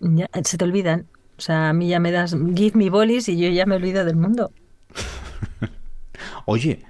Ya, 0.00 0.28
se 0.44 0.56
te 0.58 0.64
olvidan. 0.64 1.06
O 1.36 1.40
sea, 1.40 1.68
a 1.70 1.72
mí 1.72 1.88
ya 1.88 2.00
me 2.00 2.10
das 2.10 2.36
give 2.54 2.76
me 2.76 2.90
bolis 2.90 3.28
y 3.28 3.38
yo 3.38 3.48
ya 3.50 3.64
me 3.66 3.76
olvido 3.76 4.04
del 4.04 4.16
mundo. 4.16 4.50
Oye, 6.46 6.82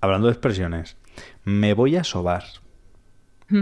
hablando 0.00 0.26
de 0.26 0.32
expresiones, 0.32 0.96
me 1.44 1.74
voy 1.74 1.96
a 1.96 2.04
sobar. 2.04 2.44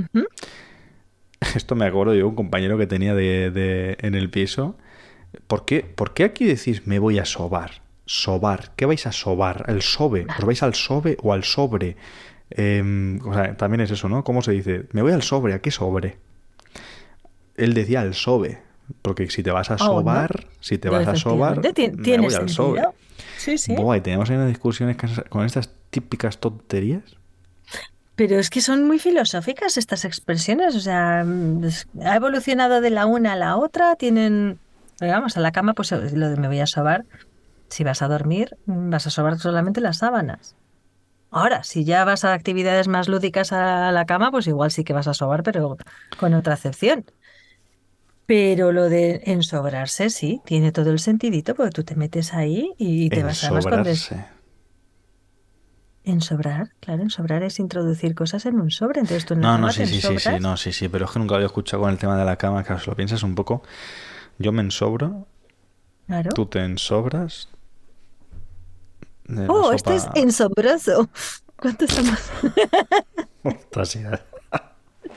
Esto 1.55 1.75
me 1.75 1.87
acuerdo 1.87 2.15
yo, 2.15 2.29
un 2.29 2.35
compañero 2.35 2.79
que 2.79 2.87
tenía 2.87 3.15
de, 3.15 3.51
de- 3.51 3.97
en 4.01 4.15
el 4.15 4.31
piso. 4.31 4.77
¿Por 5.47 5.65
qué, 5.65 5.81
¿Por 5.83 6.15
qué 6.15 6.25
aquí 6.25 6.45
decís 6.45 6.87
me 6.87 6.99
voy 6.99 7.19
a 7.19 7.25
sobar? 7.25 7.83
Sobar. 8.07 8.73
¿Qué 8.77 8.87
vais 8.87 9.07
a 9.07 9.13
sobar? 9.13 9.65
¿El 9.69 9.83
sobe? 9.83 10.27
¿Os 10.39 10.45
vais 10.45 10.63
al 10.63 10.75
sobe 10.75 11.17
o 11.23 11.33
al 11.33 11.45
sobre? 11.45 11.97
Em, 12.51 13.19
o 13.27 13.33
sea, 13.33 13.57
también 13.57 13.81
es 13.81 13.91
eso, 13.91 14.09
¿no? 14.09 14.25
¿Cómo 14.25 14.43
se 14.43 14.53
dice? 14.53 14.87
Me 14.93 15.03
voy 15.03 15.13
al 15.13 15.23
sobre. 15.23 15.55
¿A 15.55 15.61
qué 15.61 15.71
sobre? 15.71 16.19
Él 17.57 17.75
decía 17.75 18.01
al 18.03 18.15
sobe. 18.15 18.63
Porque 19.03 19.29
si 19.31 19.43
te 19.43 19.51
vas 19.51 19.71
a 19.71 19.75
Ah, 19.75 19.79
sobar, 19.79 20.47
si 20.61 20.79
te 20.79 20.89
vas 20.89 21.07
a 21.07 21.17
sobar, 21.17 21.61
tiene 21.61 22.19
voy 22.19 22.35
al 22.35 22.49
sobe. 22.49 22.83
Sí, 23.39 23.59
sí. 23.59 23.73
Y 23.75 24.01
teníamos 24.01 24.31
ahí 24.31 24.37
unas 24.37 24.49
discusiones 24.49 24.97
con 25.29 25.45
estas 25.45 25.71
típicas 25.91 26.39
tonterías. 26.39 27.03
Pero 28.15 28.39
es 28.39 28.51
que 28.51 28.61
son 28.61 28.87
muy 28.87 28.99
filosóficas 28.99 29.79
estas 29.79 30.05
expresiones. 30.05 30.77
O 30.77 30.81
sea, 30.81 31.25
mm, 31.25 31.65
ha 32.05 32.17
evolucionado 32.17 32.81
de 32.81 32.91
la 32.91 33.07
una 33.07 33.33
a 33.33 33.37
la 33.37 33.57
otra. 33.57 33.97
Tienen. 33.97 34.59
Vamos, 35.01 35.37
a 35.37 35.41
la 35.41 35.51
cama, 35.51 35.75
pues 35.75 35.91
lo 35.91 36.29
de 36.31 36.37
me 36.37 36.47
voy 36.47 36.61
a 36.61 36.67
sobar. 36.67 37.05
Si 37.69 37.85
vas 37.85 38.03
a 38.03 38.09
dormir, 38.09 38.57
mm, 38.67 38.91
vas 38.91 39.07
a 39.07 39.11
sobar 39.11 39.39
solamente 39.39 39.81
las 39.81 39.99
sábanas. 39.99 40.55
Ahora, 41.31 41.65
si 41.65 41.85
ya 41.85 42.05
vas 42.05 42.25
a 42.25 42.35
actividades 42.35 42.89
más 42.89 43.09
lúdicas 43.09 43.53
a 43.53 43.91
la 43.91 44.05
cama, 44.05 44.31
pues 44.31 44.47
igual 44.47 44.71
sí 44.71 44.85
que 44.85 44.93
vas 44.93 45.09
a 45.09 45.15
sobar, 45.15 45.43
pero 45.43 45.79
con 46.19 46.35
otra 46.35 46.55
acepción. 46.55 47.07
Pero 48.27 48.73
lo 48.73 48.89
de 48.89 49.23
ensobrarse, 49.27 50.09
sí, 50.11 50.41
tiene 50.45 50.73
todo 50.73 50.91
el 50.91 50.99
sentidito, 51.01 51.55
porque 51.55 51.73
tú 51.73 51.85
te 51.85 51.97
metes 51.97 52.33
ahí 52.35 52.71
y 52.79 53.11
te 53.11 53.23
vas 53.23 53.41
des- 53.41 53.51
Ensobrarse. 53.51 54.25
Ensobrar, 56.05 56.71
claro, 56.81 57.03
ensobrar 57.03 57.45
es 57.45 57.61
introducir 57.61 58.15
cosas 58.17 58.45
en 58.47 58.61
un 58.61 58.71
sobre. 58.73 59.01
Entonces 59.01 59.25
tú 59.25 59.35
en 59.35 59.41
No, 59.41 59.57
no, 59.59 59.71
sí, 59.71 59.87
sí, 59.87 60.01
sí, 60.01 60.19
sí, 60.19 60.31
no, 60.41 60.57
sí, 60.57 60.73
sí, 60.73 60.89
pero 60.89 61.05
es 61.05 61.11
que 61.13 61.19
nunca 61.21 61.33
lo 61.33 61.37
había 61.37 61.47
escuchado 61.47 61.83
con 61.83 61.91
el 61.93 61.99
tema 61.99 62.17
de 62.17 62.25
la 62.25 62.37
cama, 62.37 62.65
claro, 62.65 62.81
si 62.81 62.91
lo 62.91 62.97
piensas 62.97 63.23
un 63.23 63.35
poco, 63.37 63.63
yo 64.39 64.51
me 64.53 64.63
ensobro, 64.63 65.27
Claro. 66.07 66.31
tú 66.31 66.47
te 66.47 66.65
ensobras. 66.65 67.49
Oh, 69.49 69.73
esto 69.73 69.93
es 69.95 70.05
sopa- 70.05 70.19
ensombroso. 70.21 71.09
¿Cuánto 71.57 71.85
estamos? 71.85 72.19
Ostras, 73.45 73.89
sí. 73.91 74.01
Es 74.01 74.01
ibuprofeno. 74.01 75.12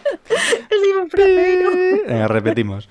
Venga, 2.08 2.28
repetimos. 2.28 2.90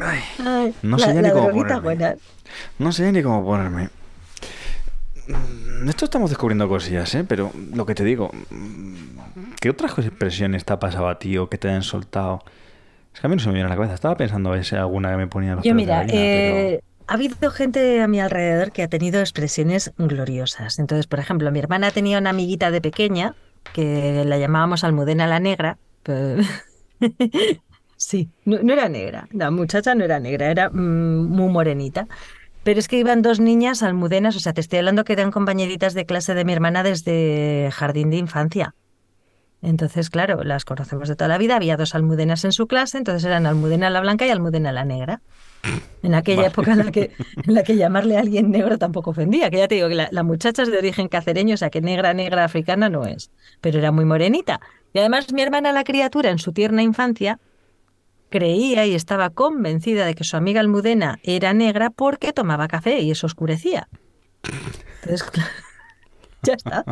Ay, 0.00 0.20
Ay, 0.44 0.74
No 0.82 0.96
la, 0.98 1.06
sé 1.06 1.14
ya 1.14 1.22
ni 1.22 1.30
cómo 1.30 1.50
ponerme. 1.50 1.80
buena. 1.80 2.14
no 2.78 2.92
sé 2.92 3.10
ni 3.12 3.22
cómo 3.22 3.44
ponerme. 3.44 3.88
esto 5.88 6.04
estamos 6.04 6.30
descubriendo 6.30 6.68
cosillas, 6.68 7.14
¿eh? 7.14 7.24
Pero 7.26 7.50
lo 7.74 7.86
que 7.86 7.94
te 7.94 8.04
digo, 8.04 8.30
mm, 8.50 8.94
¿qué 9.60 9.70
otras 9.70 9.96
expresiones 9.98 10.64
te 10.64 10.72
ha 10.72 10.78
pasado 10.78 11.08
a 11.08 11.18
ti 11.18 11.38
o 11.38 11.48
que 11.48 11.56
te 11.58 11.68
hayan 11.68 11.82
soltado? 11.82 12.42
Es 13.14 13.20
que 13.20 13.26
a 13.26 13.30
mí 13.30 13.36
no 13.36 13.42
se 13.42 13.48
me 13.48 13.54
viene 13.54 13.66
a 13.66 13.70
la 13.70 13.76
cabeza. 13.76 13.94
Estaba 13.94 14.16
pensando 14.16 14.50
a 14.50 14.54
ver 14.54 14.64
si 14.64 14.74
alguna 14.76 15.10
que 15.10 15.16
me 15.16 15.26
ponía 15.26 15.54
los 15.54 15.64
Yo 15.64 15.74
mira, 15.74 16.04
pero- 16.06 16.18
eh, 16.18 16.82
ha 17.06 17.14
habido 17.14 17.50
gente 17.50 18.00
a 18.00 18.08
mi 18.08 18.20
alrededor 18.20 18.72
que 18.72 18.82
ha 18.82 18.88
tenido 18.88 19.20
expresiones 19.20 19.92
gloriosas. 19.98 20.78
Entonces, 20.78 21.06
por 21.06 21.18
ejemplo, 21.18 21.50
mi 21.50 21.58
hermana 21.58 21.90
tenía 21.90 22.18
una 22.18 22.30
amiguita 22.30 22.70
de 22.70 22.80
pequeña 22.80 23.34
que 23.72 24.24
la 24.24 24.38
llamábamos 24.38 24.84
Almudena 24.84 25.26
la 25.26 25.40
Negra. 25.40 25.78
Sí, 28.02 28.30
no, 28.44 28.58
no 28.64 28.72
era 28.72 28.88
negra, 28.88 29.28
la 29.30 29.52
muchacha 29.52 29.94
no 29.94 30.02
era 30.02 30.18
negra, 30.18 30.50
era 30.50 30.70
mm, 30.70 31.24
muy 31.28 31.48
morenita. 31.52 32.08
Pero 32.64 32.80
es 32.80 32.88
que 32.88 32.98
iban 32.98 33.22
dos 33.22 33.38
niñas 33.38 33.84
almudenas, 33.84 34.34
o 34.34 34.40
sea, 34.40 34.52
te 34.52 34.60
estoy 34.60 34.80
hablando 34.80 35.04
que 35.04 35.12
eran 35.12 35.30
compañeritas 35.30 35.94
de 35.94 36.04
clase 36.04 36.34
de 36.34 36.44
mi 36.44 36.52
hermana 36.52 36.82
desde 36.82 37.70
jardín 37.72 38.10
de 38.10 38.16
infancia. 38.16 38.74
Entonces, 39.62 40.10
claro, 40.10 40.42
las 40.42 40.64
conocemos 40.64 41.08
de 41.08 41.14
toda 41.14 41.28
la 41.28 41.38
vida. 41.38 41.54
Había 41.56 41.76
dos 41.76 41.94
almudenas 41.94 42.44
en 42.44 42.52
su 42.52 42.66
clase, 42.66 42.98
entonces 42.98 43.24
eran 43.24 43.46
Almudena 43.46 43.90
la 43.90 44.00
blanca 44.00 44.26
y 44.26 44.30
Almudena 44.30 44.72
la 44.72 44.84
negra. 44.84 45.22
En 46.02 46.16
aquella 46.16 46.38
Vale. 46.38 46.48
época 46.48 46.72
en 46.72 46.78
la, 46.78 46.90
que, 46.90 47.12
en 47.46 47.54
la 47.54 47.62
que 47.62 47.76
llamarle 47.76 48.16
a 48.16 48.20
alguien 48.20 48.50
negro 48.50 48.76
tampoco 48.76 49.10
ofendía, 49.10 49.48
que 49.50 49.58
ya 49.58 49.68
te 49.68 49.76
digo 49.76 49.88
que 49.88 49.94
la, 49.94 50.08
la 50.10 50.24
muchacha 50.24 50.62
es 50.62 50.72
de 50.72 50.78
origen 50.78 51.06
cacereño, 51.06 51.54
o 51.54 51.56
sea 51.56 51.70
que 51.70 51.80
negra, 51.80 52.12
negra, 52.12 52.42
africana 52.42 52.88
no 52.88 53.06
es, 53.06 53.30
pero 53.60 53.78
era 53.78 53.92
muy 53.92 54.04
morenita. 54.04 54.60
Y 54.92 54.98
además 54.98 55.32
mi 55.32 55.42
hermana, 55.42 55.72
la 55.72 55.84
criatura, 55.84 56.30
en 56.30 56.38
su 56.38 56.52
tierna 56.52 56.82
infancia, 56.82 57.38
creía 58.30 58.84
y 58.86 58.96
estaba 58.96 59.30
convencida 59.30 60.04
de 60.04 60.16
que 60.16 60.24
su 60.24 60.36
amiga 60.36 60.60
Almudena 60.60 61.20
era 61.22 61.52
negra 61.54 61.90
porque 61.90 62.32
tomaba 62.32 62.66
café 62.66 62.98
y 62.98 63.12
eso 63.12 63.28
oscurecía. 63.28 63.88
Entonces, 65.02 65.22
claro, 65.22 65.50
ya 66.46 66.54
está. 66.54 66.84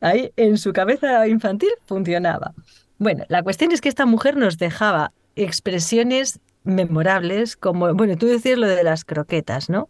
Ahí 0.00 0.32
en 0.36 0.58
su 0.58 0.72
cabeza 0.72 1.26
infantil 1.28 1.70
funcionaba. 1.86 2.54
Bueno, 2.98 3.24
la 3.28 3.42
cuestión 3.42 3.72
es 3.72 3.80
que 3.80 3.88
esta 3.88 4.06
mujer 4.06 4.36
nos 4.36 4.58
dejaba 4.58 5.12
expresiones 5.36 6.40
memorables, 6.64 7.56
como, 7.56 7.92
bueno, 7.94 8.16
tú 8.16 8.26
decías 8.26 8.58
lo 8.58 8.68
de 8.68 8.84
las 8.84 9.04
croquetas, 9.04 9.68
¿no? 9.68 9.88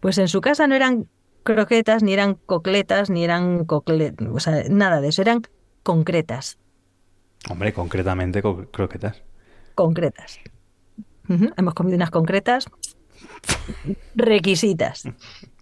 Pues 0.00 0.18
en 0.18 0.28
su 0.28 0.40
casa 0.40 0.66
no 0.66 0.74
eran 0.74 1.06
croquetas, 1.44 2.02
ni 2.02 2.12
eran 2.12 2.34
cocletas, 2.34 3.08
ni 3.08 3.24
eran 3.24 3.64
cocle... 3.64 4.12
o 4.30 4.38
sea, 4.40 4.64
nada 4.68 5.00
de 5.00 5.08
eso, 5.08 5.22
eran 5.22 5.42
concretas, 5.82 6.58
Hombre, 7.50 7.72
concretamente 7.72 8.40
co- 8.42 8.66
croquetas. 8.70 9.22
concretas. 9.74 10.38
Hemos 11.56 11.74
comido 11.74 11.96
unas 11.96 12.10
concretas 12.10 12.66
requisitas. 14.14 15.04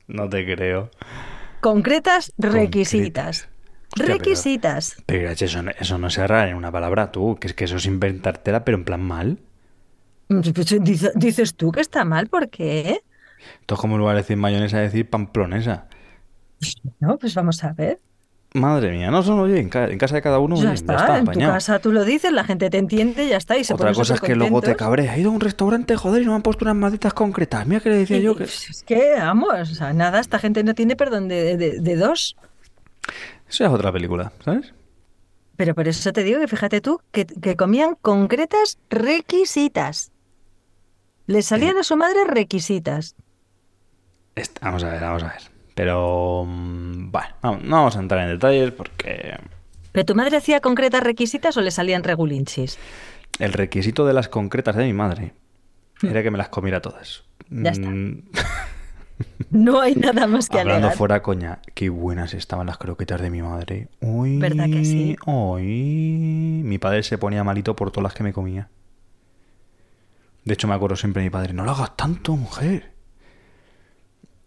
No 0.08 0.28
te 0.28 0.44
creo. 0.44 0.90
Concretas 1.60 2.32
requisitas. 2.38 3.48
Hostia, 3.92 4.04
pero- 4.04 4.14
Requisitas. 4.14 4.96
Pero 5.06 5.30
eso, 5.30 5.60
eso 5.78 5.98
no 5.98 6.10
se 6.10 6.26
rara 6.26 6.48
en 6.50 6.56
una 6.56 6.70
palabra, 6.70 7.10
tú. 7.12 7.36
Que 7.40 7.48
es 7.48 7.54
que 7.54 7.64
eso 7.64 7.76
es 7.76 7.86
inventártela, 7.86 8.64
pero 8.64 8.78
en 8.78 8.84
plan 8.84 9.00
mal. 9.02 9.38
Pues, 10.28 10.76
dice- 10.82 11.12
Dices 11.16 11.56
tú 11.56 11.72
que 11.72 11.80
está 11.80 12.04
mal, 12.04 12.28
¿por 12.28 12.48
qué? 12.50 13.00
Esto 13.60 13.74
es 13.74 13.80
como 13.80 13.94
en 13.94 14.00
lugar 14.00 14.14
de 14.16 14.22
decir 14.22 14.36
mayonesa, 14.36 14.78
decir 14.78 15.08
pamplonesa. 15.08 15.86
No, 17.00 17.18
pues 17.18 17.34
vamos 17.34 17.64
a 17.64 17.72
ver. 17.72 17.98
Madre 18.52 18.90
mía, 18.90 19.12
no 19.12 19.22
son, 19.22 19.38
oye, 19.38 19.60
en, 19.60 19.68
ca- 19.68 19.88
en 19.88 19.96
casa 19.96 20.16
de 20.16 20.22
cada 20.22 20.40
uno, 20.40 20.56
ya 20.56 20.62
oye, 20.62 20.74
está, 20.74 20.94
ya 20.94 20.98
está, 20.98 21.18
en 21.18 21.24
tu 21.26 21.38
casa 21.38 21.78
tú 21.78 21.92
lo 21.92 22.04
dices, 22.04 22.32
la 22.32 22.42
gente 22.42 22.68
te 22.68 22.78
entiende, 22.78 23.28
ya 23.28 23.36
está. 23.36 23.56
Y 23.56 23.62
se 23.62 23.74
Otra 23.74 23.92
cosa 23.94 24.14
es 24.14 24.20
que 24.20 24.34
luego 24.34 24.60
te 24.60 24.74
cabreas. 24.74 25.16
He 25.16 25.20
ido 25.20 25.30
a 25.30 25.34
un 25.34 25.40
restaurante, 25.40 25.94
joder, 25.96 26.22
y 26.22 26.24
no 26.24 26.32
me 26.32 26.36
han 26.36 26.42
puesto 26.42 26.64
unas 26.64 26.74
malditas 26.74 27.14
concretas. 27.14 27.64
Mira 27.66 27.80
que 27.80 27.90
le 27.90 27.96
decía 27.98 28.18
yo 28.18 28.34
que... 28.34 28.44
Es 28.44 28.82
que, 28.84 29.14
vamos, 29.18 29.70
o 29.70 29.74
sea, 29.74 29.92
nada, 29.92 30.18
esta 30.18 30.40
gente 30.40 30.64
no 30.64 30.74
tiene 30.74 30.96
perdón 30.96 31.28
de, 31.28 31.56
de- 31.56 31.78
de 31.80 31.96
dos. 31.96 32.36
Eso 33.48 33.64
es 33.64 33.70
otra 33.70 33.92
película, 33.92 34.32
¿sabes? 34.44 34.72
Pero 35.56 35.74
por 35.74 35.86
eso 35.86 36.12
te 36.12 36.24
digo 36.24 36.40
que 36.40 36.48
fíjate 36.48 36.80
tú, 36.80 37.00
que, 37.12 37.26
que 37.26 37.54
comían 37.54 37.94
concretas 38.02 38.78
requisitas. 38.88 40.10
Le 41.26 41.42
salían 41.42 41.76
a 41.78 41.84
su 41.84 41.96
madre 41.96 42.24
requisitas. 42.26 43.14
Vamos 44.60 44.82
a 44.82 44.90
ver, 44.90 45.00
vamos 45.00 45.22
a 45.22 45.28
ver. 45.28 45.49
Pero... 45.74 46.44
mm, 46.46 47.10
Bueno, 47.10 47.60
no 47.62 47.76
vamos 47.76 47.96
a 47.96 48.00
entrar 48.00 48.20
en 48.28 48.34
detalles 48.34 48.70
porque... 48.72 49.38
¿Pero 49.92 50.04
tu 50.04 50.14
madre 50.14 50.36
hacía 50.36 50.60
concretas 50.60 51.02
requisitas 51.02 51.56
o 51.56 51.60
le 51.60 51.70
salían 51.70 52.04
regulinchis? 52.04 52.78
El 53.38 53.52
requisito 53.52 54.06
de 54.06 54.12
las 54.14 54.28
concretas 54.28 54.76
de 54.76 54.84
mi 54.84 54.92
madre 54.92 55.32
era 56.02 56.22
que 56.22 56.30
me 56.30 56.38
las 56.38 56.48
comiera 56.48 56.80
todas. 56.80 57.24
Hmm. 57.48 57.64
Ya 57.64 57.70
está. 57.70 57.88
Mm, 57.88 58.22
No 59.50 59.80
hay 59.80 59.94
nada 59.96 60.26
más 60.26 60.48
que 60.48 60.58
Hablando 60.60 60.86
alegar. 60.86 60.96
fuera 60.96 61.22
coña, 61.22 61.58
qué 61.74 61.90
buenas 61.90 62.32
estaban 62.32 62.66
las 62.66 62.78
croquetas 62.78 63.20
de 63.20 63.28
mi 63.28 63.42
madre. 63.42 63.88
Uy, 64.00 64.38
¿Verdad 64.38 64.64
que 64.64 64.82
sí? 64.84 65.16
uy. 65.26 66.62
Mi 66.64 66.78
padre 66.78 67.02
se 67.02 67.18
ponía 67.18 67.44
malito 67.44 67.76
por 67.76 67.90
todas 67.90 68.04
las 68.04 68.14
que 68.14 68.22
me 68.22 68.32
comía. 68.32 68.68
De 70.44 70.54
hecho, 70.54 70.68
me 70.68 70.74
acuerdo 70.74 70.96
siempre 70.96 71.20
de 71.22 71.26
mi 71.26 71.30
padre, 71.30 71.52
no 71.52 71.64
lo 71.64 71.72
hagas 71.72 71.96
tanto, 71.96 72.34
mujer. 72.34 72.92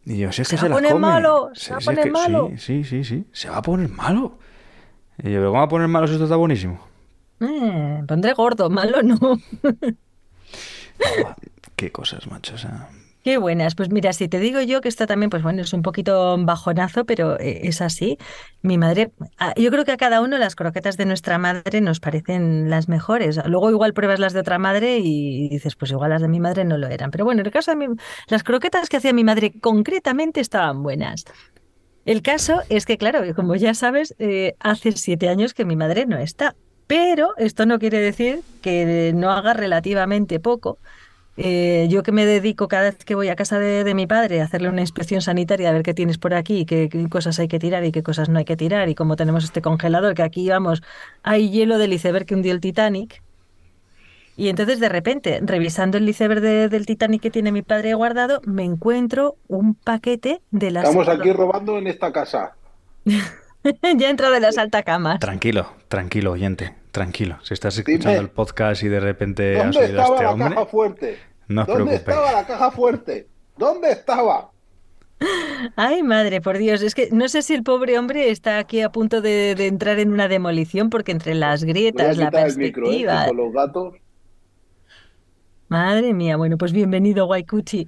Y 0.06 0.18
yo, 0.18 0.32
si 0.32 0.42
es 0.42 0.50
que 0.50 0.58
Se 0.58 0.62
se, 0.64 0.70
va 0.70 0.76
a 0.76 0.78
poner 0.78 0.96
malo, 1.00 1.50
se 1.54 1.72
va 1.72 1.78
a 1.78 1.80
es 1.80 1.86
poner 1.86 2.04
que- 2.06 2.12
malo. 2.12 2.50
Sí, 2.58 2.84
sí, 2.84 2.84
sí, 2.84 3.04
sí. 3.04 3.26
Se 3.32 3.50
va 3.50 3.58
a 3.58 3.62
poner 3.62 3.90
malo. 3.90 4.38
Y 5.18 5.24
yo, 5.32 5.40
¿pero 5.40 5.48
cómo 5.50 5.60
va 5.60 5.66
a 5.66 5.70
poner 5.70 5.88
malo 5.88 6.08
si 6.08 6.14
esto 6.14 6.26
está 6.26 6.36
buenísimo? 6.36 6.80
Eh, 7.40 8.04
pondré 8.08 8.34
gordo, 8.34 8.70
malo 8.70 9.02
no. 9.04 9.18
Qué 11.76 11.92
cosas, 11.92 12.28
macho. 12.28 12.56
O 12.56 12.58
sea, 12.58 12.90
Qué 13.24 13.38
buenas. 13.38 13.74
Pues 13.76 13.90
mira, 13.90 14.12
si 14.12 14.28
te 14.28 14.38
digo 14.40 14.60
yo 14.62 14.82
que 14.82 14.90
esto 14.90 15.08
también, 15.08 15.30
pues 15.30 15.44
bueno, 15.44 15.62
es 15.62 15.72
un 15.72 15.82
poquito 15.82 16.36
bajonazo, 16.40 17.06
pero 17.06 17.40
eh, 17.40 17.62
es 17.64 17.80
así. 17.82 18.18
Mi 18.62 18.78
madre, 18.78 19.14
ah, 19.38 19.54
yo 19.56 19.72
creo 19.72 19.86
que 19.86 19.94
a 19.94 19.98
cada 19.98 20.20
uno 20.20 20.38
las 20.38 20.56
croquetas 20.56 20.98
de 20.98 21.06
nuestra 21.06 21.38
madre 21.38 21.80
nos 21.80 22.02
parecen 22.02 22.70
las 22.70 22.90
mejores. 22.90 23.40
Luego 23.46 23.70
igual 23.70 23.94
pruebas 23.94 24.20
las 24.20 24.34
de 24.34 24.42
otra 24.42 24.60
madre 24.60 25.00
y 25.02 25.48
dices, 25.48 25.78
pues 25.78 25.92
igual 25.92 26.10
las 26.10 26.22
de 26.22 26.28
mi 26.28 26.42
madre 26.42 26.66
no 26.66 26.78
lo 26.78 26.88
eran. 26.88 27.12
Pero 27.12 27.24
bueno, 27.24 27.40
en 27.40 27.46
el 27.46 27.54
caso 27.54 27.72
de 27.72 27.78
mi, 27.78 27.96
las 28.28 28.44
croquetas 28.44 28.90
que 28.90 28.98
hacía 28.98 29.14
mi 29.14 29.24
madre 29.24 29.54
concretamente 29.62 30.42
estaban 30.42 30.84
buenas. 30.84 31.24
El 32.04 32.22
caso 32.22 32.60
es 32.68 32.86
que, 32.86 32.98
claro, 32.98 33.22
como 33.36 33.56
ya 33.56 33.74
sabes, 33.74 34.16
eh, 34.20 34.56
hace 34.60 34.92
siete 34.94 35.30
años 35.30 35.54
que 35.54 35.64
mi 35.64 35.78
madre 35.78 36.06
no 36.06 36.18
está. 36.18 36.58
Pero 36.88 37.30
esto 37.38 37.66
no 37.66 37.80
quiere 37.80 38.00
decir 38.00 38.42
que 38.62 39.14
no 39.16 39.32
haga 39.32 39.54
relativamente 39.54 40.42
poco. 40.42 40.80
Eh, 41.36 41.88
yo 41.90 42.04
que 42.04 42.12
me 42.12 42.26
dedico 42.28 42.68
cada 42.68 42.84
vez 42.84 42.98
que 43.04 43.16
voy 43.16 43.30
a 43.30 43.36
casa 43.36 43.58
de, 43.58 43.84
de 43.84 43.94
mi 43.96 44.06
padre 44.06 44.40
a 44.42 44.46
hacerle 44.46 44.70
una 44.70 44.82
inspección 44.82 45.22
sanitaria, 45.22 45.70
a 45.70 45.74
ver 45.74 45.82
qué 45.84 45.94
tienes 45.96 46.18
por 46.20 46.34
aquí, 46.36 46.66
qué, 46.66 46.90
qué 46.90 47.10
cosas 47.10 47.40
hay 47.40 47.48
que 47.48 47.58
tirar 47.60 47.84
y 47.86 47.92
qué 47.92 48.04
cosas 48.04 48.30
no 48.30 48.38
hay 48.38 48.46
que 48.46 48.56
tirar, 48.56 48.88
y 48.90 48.96
como 48.96 49.16
tenemos 49.16 49.44
este 49.44 49.62
congelador, 49.62 50.14
que 50.14 50.22
aquí, 50.22 50.48
vamos, 50.50 50.84
hay 51.24 51.50
hielo 51.50 51.78
del 51.80 51.94
iceberg 51.94 52.26
que 52.26 52.36
hundió 52.36 52.52
el 52.54 52.62
Titanic. 52.62 53.24
Y 54.36 54.50
entonces, 54.50 54.80
de 54.80 54.90
repente, 54.90 55.40
revisando 55.44 55.98
el 55.98 56.10
iceberg 56.10 56.42
de- 56.42 56.70
del 56.70 56.86
Titanic 56.86 57.22
que 57.22 57.30
tiene 57.32 57.52
mi 57.52 57.62
padre 57.62 57.94
guardado, 57.94 58.42
me 58.46 58.64
encuentro 58.64 59.36
un 59.48 59.76
paquete 59.76 60.42
de 60.52 60.72
las... 60.72 60.86
Estamos 60.86 61.08
aquí 61.08 61.32
robando 61.32 61.78
en 61.78 61.88
esta 61.88 62.12
casa. 62.12 62.54
ya 63.98 64.08
he 64.08 64.10
entrado 64.10 64.36
en 64.36 64.42
las 64.42 64.58
altacamas. 64.58 65.20
tranquilo, 65.20 65.76
tranquilo, 65.88 66.32
oyente. 66.34 66.76
Tranquilo. 66.92 67.40
Si 67.44 67.54
estás 67.56 67.76
Dime. 67.86 67.94
escuchando 67.94 68.22
el 68.22 68.30
podcast 68.30 68.84
y 68.84 68.88
de 68.90 69.00
repente 69.00 69.62
has 69.62 69.78
¿Dónde 69.78 69.80
oído 69.80 70.00
a 70.02 70.06
estaba 70.06 70.08
este 70.08 70.24
la 70.24 70.32
hombre, 70.32 70.56
caja 70.56 70.66
fuerte? 70.66 71.28
no 71.48 71.62
os 71.64 71.68
¿Dónde 71.68 71.74
preocupéis. 71.74 72.00
estaba 72.00 72.32
la 72.32 72.46
caja 72.46 72.72
fuerte? 72.72 73.32
¿Dónde 73.56 73.92
estaba? 73.92 74.54
Ay, 75.76 76.04
madre, 76.04 76.42
por 76.42 76.58
Dios, 76.58 76.82
es 76.82 76.96
que 76.96 77.10
no 77.12 77.28
sé 77.30 77.42
si 77.42 77.54
el 77.54 77.64
pobre 77.64 77.98
hombre 78.00 78.30
está 78.32 78.58
aquí 78.60 78.82
a 78.82 78.92
punto 78.92 79.22
de, 79.22 79.56
de 79.56 79.68
entrar 79.68 80.00
en 80.00 80.12
una 80.12 80.28
demolición 80.28 80.90
porque 80.90 81.12
entre 81.12 81.36
las 81.36 81.64
Voy 81.92 82.06
a 82.06 82.14
grietas, 82.14 82.18
la 82.18 82.32
quitar 82.32 82.48
el 82.48 82.56
micro, 82.56 82.94
¿eh? 82.94 83.06
perspectiva... 83.06 83.26
con 83.26 83.38
los 83.38 83.54
gatos. 83.54 83.94
Madre 85.68 86.14
mía, 86.14 86.38
bueno, 86.38 86.58
pues 86.58 86.72
bienvenido, 86.72 87.26
Guaycuchi. 87.26 87.88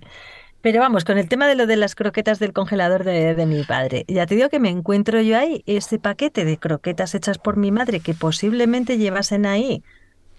Pero 0.65 0.79
vamos, 0.79 1.05
con 1.05 1.19
el 1.19 1.29
tema 1.29 1.47
de 1.47 1.53
lo 1.53 1.67
de 1.67 1.75
las 1.75 1.93
croquetas 1.93 2.39
del 2.39 2.51
congelador 2.51 3.03
de, 3.03 3.35
de 3.35 3.45
mi 3.45 3.61
padre. 3.63 4.03
Ya 4.07 4.25
te 4.25 4.33
digo 4.33 4.49
que 4.49 4.59
me 4.59 4.71
encuentro 4.71 5.21
yo 5.21 5.37
ahí 5.37 5.61
ese 5.67 5.99
paquete 5.99 6.43
de 6.43 6.57
croquetas 6.57 7.13
hechas 7.13 7.37
por 7.37 7.55
mi 7.55 7.71
madre 7.71 7.99
que 7.99 8.15
posiblemente 8.15 8.97
llevasen 8.97 9.45
ahí, 9.45 9.83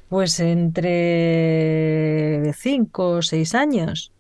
pues 0.09 0.41
entre 0.41 2.53
cinco 2.55 3.11
o 3.11 3.23
seis 3.23 3.55
años, 3.55 4.11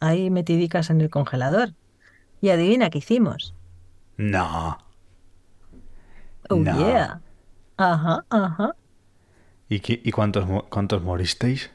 ahí 0.00 0.30
metidicas 0.30 0.88
en 0.88 1.02
el 1.02 1.10
congelador. 1.10 1.74
Y 2.40 2.48
adivina 2.48 2.88
qué 2.88 2.96
hicimos. 2.96 3.54
No. 4.16 4.78
Oh, 6.48 6.56
No. 6.56 6.78
yeah. 6.78 7.20
Ajá, 7.76 8.24
ajá. 8.30 8.74
¿Y, 9.68 9.80
qué- 9.80 10.00
y 10.02 10.10
cuántos, 10.10 10.46
cuántos 10.70 11.02
moristeis? 11.02 11.70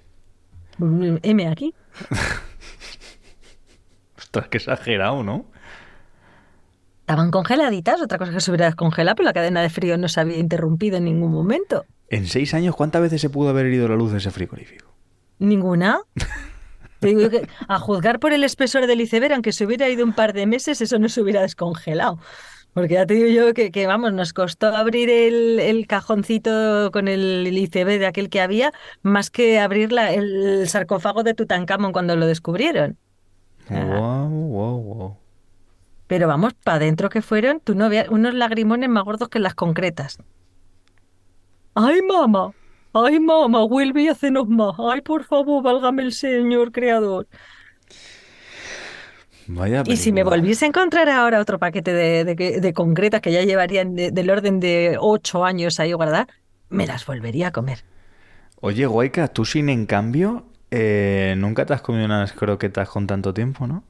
M 0.80 1.48
aquí. 1.48 1.76
Ostras, 4.34 4.50
qué 4.50 4.58
exagerado, 4.58 5.22
¿no? 5.24 5.46
Estaban 7.02 7.30
congeladitas, 7.30 8.02
otra 8.02 8.18
cosa 8.18 8.32
que 8.32 8.40
se 8.40 8.50
hubiera 8.50 8.66
descongelado, 8.66 9.16
pero 9.16 9.28
la 9.28 9.34
cadena 9.34 9.62
de 9.62 9.70
frío 9.70 9.96
no 9.96 10.08
se 10.08 10.20
había 10.22 10.38
interrumpido 10.38 10.98
en 10.98 11.06
ningún 11.06 11.32
momento. 11.32 11.86
En 12.10 12.26
seis 12.26 12.56
años, 12.56 12.76
¿cuántas 12.76 13.04
veces 13.04 13.22
se 13.22 13.30
pudo 13.30 13.50
haber 13.50 13.68
ido 13.72 13.88
la 13.88 13.96
luz 13.96 14.12
de 14.12 14.18
ese 14.18 14.32
frigorífico? 14.32 14.92
¿Ninguna? 15.38 16.00
Te 17.00 17.10
digo 17.10 17.30
que 17.30 17.48
a 17.68 17.78
juzgar 17.78 18.20
por 18.20 18.34
el 18.34 18.44
espesor 18.44 18.88
del 18.88 19.02
iceberg, 19.02 19.34
aunque 19.34 19.52
se 19.52 19.66
hubiera 19.66 19.88
ido 19.88 20.04
un 20.04 20.14
par 20.14 20.34
de 20.34 20.48
meses, 20.48 20.82
eso 20.82 20.98
no 20.98 21.10
se 21.10 21.22
hubiera 21.22 21.42
descongelado. 21.42 22.18
Porque 22.74 22.96
ya 22.96 23.06
te 23.06 23.14
digo 23.14 23.28
yo 23.28 23.54
que, 23.54 23.70
que, 23.70 23.86
vamos, 23.86 24.14
nos 24.14 24.34
costó 24.34 24.76
abrir 24.76 25.08
el, 25.12 25.60
el 25.60 25.86
cajoncito 25.86 26.90
con 26.92 27.08
el 27.08 27.48
ICB 27.56 28.00
de 28.00 28.08
aquel 28.08 28.30
que 28.32 28.42
había, 28.42 28.72
más 29.04 29.30
que 29.30 29.60
abrir 29.60 29.92
la- 29.92 30.12
el 30.12 30.68
sarcófago 30.68 31.22
de 31.22 31.36
Tutankamón 31.36 31.92
cuando 31.92 32.16
lo 32.16 32.26
descubrieron. 32.26 32.98
Wow, 33.70 34.30
wow, 34.30 34.78
wow. 34.78 35.18
Pero 36.08 36.28
vamos, 36.30 36.54
para 36.54 36.78
adentro 36.78 37.10
que 37.10 37.22
fueron, 37.22 37.60
tú 37.60 37.76
no 37.76 37.90
veas, 37.90 38.08
unos 38.10 38.34
lagrimones 38.34 38.88
más 38.90 39.04
gordos 39.04 39.28
que 39.30 39.40
las 39.40 39.54
concretas. 39.56 40.18
¡Ay, 41.76 42.02
mamá! 42.02 42.56
¡Ay, 42.94 43.20
mamá! 43.20 43.66
Vuelve 43.68 44.04
y 44.04 44.08
hacenos 44.08 44.48
más. 44.48 44.76
¡Ay, 44.80 45.02
por 45.02 45.24
favor, 45.24 45.64
válgame 45.64 46.04
el 46.04 46.12
Señor 46.14 46.72
Creador! 46.72 47.28
Vaya 49.48 49.84
Y 49.86 49.98
si 49.98 50.12
me 50.14 50.24
volviese 50.24 50.66
a 50.66 50.68
encontrar 50.70 51.10
ahora 51.10 51.40
otro 51.42 51.60
paquete 51.60 51.94
de, 51.94 52.24
de, 52.26 52.36
de 52.62 52.74
concretas 52.74 53.22
que 53.22 53.32
ya 53.32 53.44
llevarían 53.44 53.96
de- 53.96 54.12
del 54.12 54.30
orden 54.30 54.60
de 54.60 54.98
ocho 55.00 55.44
años 55.46 55.80
ahí 55.80 55.92
guardadas, 55.94 56.28
me 56.70 56.88
las 56.88 57.06
volvería 57.06 57.48
a 57.50 57.52
comer. 57.52 57.84
Oye, 58.62 58.86
Guayca, 58.86 59.28
tú 59.28 59.46
sin 59.46 59.70
en 59.70 59.86
cambio, 59.86 60.46
eh, 60.76 61.36
nunca 61.38 61.68
te 61.68 61.74
has 61.74 61.82
comido 61.84 62.06
unas 62.06 62.34
croquetas 62.34 62.90
con 62.90 63.06
tanto 63.06 63.32
tiempo, 63.32 63.68
¿no? 63.68 63.84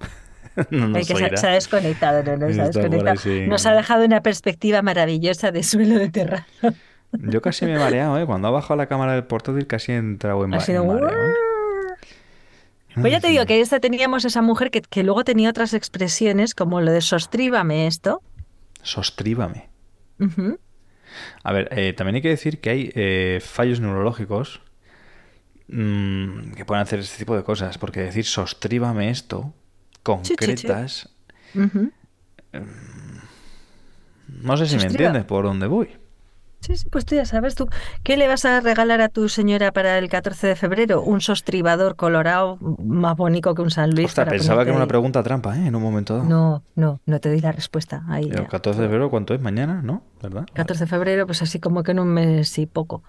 no 0.70 0.88
nos 0.88 1.08
que 1.08 1.36
se, 1.36 1.46
ha 1.46 1.52
desconectado, 1.52 2.22
no, 2.22 2.36
no, 2.36 2.52
se 2.52 2.60
ha 2.60 2.64
Está 2.66 2.82
por 2.82 2.82
ahí, 2.82 2.90
desconectado. 2.90 3.16
sí. 3.16 3.46
Nos 3.48 3.64
ha 3.64 3.72
dejado 3.72 4.04
una 4.04 4.22
perspectiva 4.22 4.82
maravillosa 4.82 5.50
de 5.52 5.62
suelo 5.62 5.98
de 5.98 6.10
terraza. 6.10 6.74
Yo 7.12 7.40
casi 7.40 7.64
me 7.64 7.76
he 7.76 7.78
mareado, 7.78 8.18
¿eh? 8.18 8.26
Cuando 8.26 8.48
ha 8.48 8.50
bajado 8.50 8.76
la 8.76 8.86
cámara 8.86 9.14
del 9.14 9.24
portátil 9.24 9.66
casi 9.66 9.92
he 9.92 9.96
entrado 9.96 10.44
en, 10.44 10.52
Ha 10.52 10.60
sido 10.60 10.82
en 10.82 10.88
mareo, 10.88 11.08
¿eh? 11.08 11.34
Pues 12.94 13.12
ya 13.12 13.20
te 13.20 13.28
digo 13.28 13.46
que 13.46 13.60
esta 13.60 13.80
teníamos 13.80 14.24
esa 14.24 14.42
mujer 14.42 14.70
que, 14.70 14.82
que 14.82 15.02
luego 15.02 15.24
tenía 15.24 15.48
otras 15.48 15.72
expresiones 15.72 16.54
como 16.54 16.80
lo 16.80 16.92
de 16.92 17.00
sostríbame 17.00 17.86
esto. 17.86 18.20
Sostríbame. 18.82 19.70
A 21.42 21.52
ver, 21.52 21.68
eh, 21.72 21.94
también 21.94 22.16
hay 22.16 22.22
que 22.22 22.28
decir 22.28 22.60
que 22.60 22.70
hay 22.70 22.92
eh, 22.94 23.40
fallos 23.42 23.80
neurológicos 23.80 24.60
mm, 25.70 26.52
que 26.52 26.64
pueden 26.64 26.82
hacer 26.82 26.98
este 27.00 27.18
tipo 27.18 27.36
de 27.36 27.42
cosas, 27.44 27.78
porque 27.78 28.00
decir 28.00 28.24
sostríbame 28.24 29.10
esto, 29.10 29.52
Sí, 29.52 29.52
sí, 29.52 29.96
sí. 29.96 30.04
concretas, 30.04 31.08
Ujú. 31.54 31.90
no 34.28 34.56
sé 34.56 34.66
si 34.66 34.76
me 34.76 34.82
Sostriba. 34.82 34.86
entiendes 35.08 35.24
por 35.24 35.44
dónde 35.44 35.66
voy. 35.66 35.88
Sí, 36.60 36.76
sí, 36.76 36.88
pues 36.90 37.06
tú 37.06 37.14
ya 37.14 37.24
sabes, 37.24 37.54
tú, 37.54 37.68
¿qué 38.02 38.18
le 38.18 38.28
vas 38.28 38.44
a 38.44 38.60
regalar 38.60 39.00
a 39.00 39.08
tu 39.08 39.30
señora 39.30 39.72
para 39.72 39.96
el 39.96 40.10
14 40.10 40.46
de 40.46 40.56
febrero? 40.56 41.00
Un 41.02 41.22
sostribador 41.22 41.96
colorado 41.96 42.58
más 42.84 43.16
bonito 43.16 43.54
que 43.54 43.62
un 43.62 43.70
San 43.70 43.90
Luis. 43.94 44.08
Ostras, 44.08 44.28
pensaba 44.28 44.62
que 44.64 44.68
era 44.68 44.76
una 44.76 44.86
pregunta 44.86 45.22
trampa, 45.22 45.56
¿eh? 45.56 45.66
En 45.68 45.74
un 45.74 45.82
momento 45.82 46.18
dado. 46.18 46.28
No, 46.28 46.62
no, 46.74 47.00
no 47.06 47.18
te 47.18 47.30
doy 47.30 47.40
la 47.40 47.52
respuesta. 47.52 48.04
Ahí 48.08 48.24
El 48.24 48.32
ya. 48.42 48.46
14 48.46 48.78
de 48.82 48.88
febrero, 48.88 49.08
¿cuánto 49.08 49.32
es? 49.32 49.40
¿Mañana? 49.40 49.80
¿No? 49.82 50.02
¿Verdad? 50.22 50.46
14 50.52 50.84
de 50.84 50.90
febrero, 50.90 51.24
pues 51.26 51.40
así 51.40 51.60
como 51.60 51.82
que 51.82 51.92
en 51.92 51.98
un 52.00 52.08
mes 52.08 52.58
y 52.58 52.66
poco. 52.66 53.02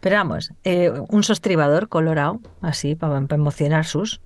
Pero 0.00 0.16
vamos, 0.16 0.52
eh, 0.64 0.92
un 1.08 1.22
sostribador 1.22 1.88
colorado, 1.88 2.40
así, 2.60 2.94
para, 2.94 3.20
para 3.22 3.40
emocionar 3.40 3.84
sus. 3.86 4.20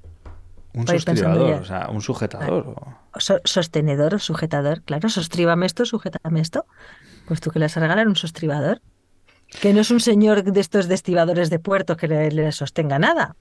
Un 0.73 0.87
ya. 0.87 1.57
o 1.57 1.65
sea, 1.65 1.89
un 1.91 2.01
sujetador. 2.01 2.67
o- 2.77 2.97
So- 3.19 3.41
sostenedor 3.45 4.15
o 4.15 4.19
sujetador, 4.21 4.83
claro, 4.83 5.09
sostríbame 5.09 5.67
esto, 5.67 5.85
sujétame 5.85 6.41
esto. 6.41 6.65
Pues 7.27 7.41
tú 7.41 7.51
que 7.51 7.59
le 7.59 7.65
vas 7.65 7.77
a 7.77 7.81
regalar 7.81 8.07
un 8.07 8.15
sostribador. 8.17 8.81
Que 9.61 9.73
no 9.75 9.81
es 9.81 9.91
un 9.91 9.99
señor 9.99 10.45
de 10.45 10.61
estos 10.61 10.87
de 10.87 10.95
estibadores 10.95 11.51
de 11.51 11.59
puerto 11.59 11.97
que 11.97 12.07
le, 12.07 12.31
le 12.31 12.53
sostenga 12.53 13.01
nada. 13.01 13.35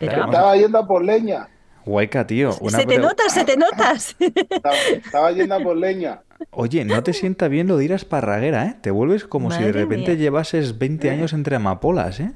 Pero 0.00 0.12
Claro, 0.14 0.24
Estaba 0.32 0.56
yendo 0.56 0.78
a 0.78 0.86
por 0.86 1.04
leña. 1.04 1.48
Guayca, 1.84 2.26
tío. 2.26 2.56
Una 2.60 2.78
se 2.78 2.86
te 2.86 2.94
pre- 2.94 2.98
nota, 2.98 3.28
se 3.28 3.44
te 3.44 3.56
notas. 3.56 4.16
Estaba, 4.18 4.76
estaba 4.90 5.30
yendo 5.30 5.54
a 5.54 5.60
por 5.60 5.76
leña. 5.76 6.22
Oye, 6.50 6.84
no 6.84 7.02
te 7.02 7.12
sienta 7.12 7.48
bien 7.48 7.66
lo 7.68 7.76
de 7.76 7.84
ir 7.86 7.92
a 7.92 7.96
esparraguera, 7.96 8.66
¿eh? 8.66 8.76
Te 8.80 8.90
vuelves 8.90 9.24
como 9.26 9.50
si 9.50 9.62
de 9.62 9.72
repente 9.72 10.12
mía. 10.12 10.20
llevases 10.20 10.78
20 10.78 11.10
años 11.10 11.32
entre 11.32 11.56
amapolas, 11.56 12.20
¿eh? 12.20 12.32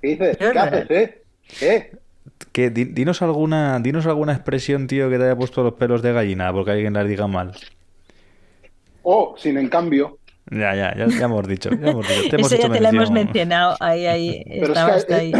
¿Qué 0.00 0.08
dices? 0.08 0.36
Qué 0.38 0.50
¿Qué 0.52 0.58
haces, 0.58 0.90
eh? 0.90 1.22
¿Qué? 2.52 2.70
Dinos 2.70 3.22
alguna, 3.22 3.78
dinos 3.80 4.06
alguna 4.06 4.32
expresión, 4.32 4.86
tío, 4.86 5.10
que 5.10 5.18
te 5.18 5.24
haya 5.24 5.36
puesto 5.36 5.62
los 5.62 5.74
pelos 5.74 6.02
de 6.02 6.12
gallina, 6.12 6.52
porque 6.52 6.70
alguien 6.72 6.94
las 6.94 7.08
diga 7.08 7.26
mal. 7.26 7.52
Oh, 9.02 9.34
sin 9.38 9.58
en 9.58 9.68
cambio. 9.68 10.18
Ya, 10.50 10.74
ya, 10.74 10.94
ya, 10.96 11.10
ya 11.10 11.24
hemos 11.26 11.46
dicho, 11.48 11.70
ya 11.74 11.88
hemos 11.88 12.06
dicho. 12.06 12.26
Te 12.28 12.36
hemos 12.36 12.52
Eso 12.52 12.56
ya 12.56 12.70
te 12.70 12.80
la 12.80 12.90
hemos 12.90 13.10
mencionado. 13.10 13.76
Ahí, 13.80 14.06
ahí, 14.06 14.44
Pero 14.58 14.74
estaba 14.74 14.96
es 14.96 14.96
hasta 14.96 15.06
que 15.06 15.14
ahí. 15.16 15.32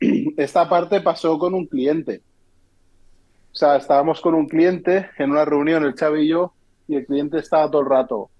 eh, 0.00 0.34
esta 0.36 0.68
parte 0.68 1.00
pasó 1.00 1.38
con 1.38 1.54
un 1.54 1.66
cliente. 1.66 2.22
O 3.52 3.54
sea, 3.56 3.76
estábamos 3.76 4.20
con 4.20 4.34
un 4.34 4.48
cliente 4.48 5.10
en 5.18 5.30
una 5.30 5.44
reunión, 5.44 5.84
el 5.84 5.94
Xavi 5.94 6.22
y 6.22 6.28
yo, 6.28 6.54
y 6.90 6.96
el 6.96 7.06
cliente 7.06 7.38
estaba 7.38 7.70
todo 7.70 7.82
el 7.82 7.88
rato. 7.88 8.30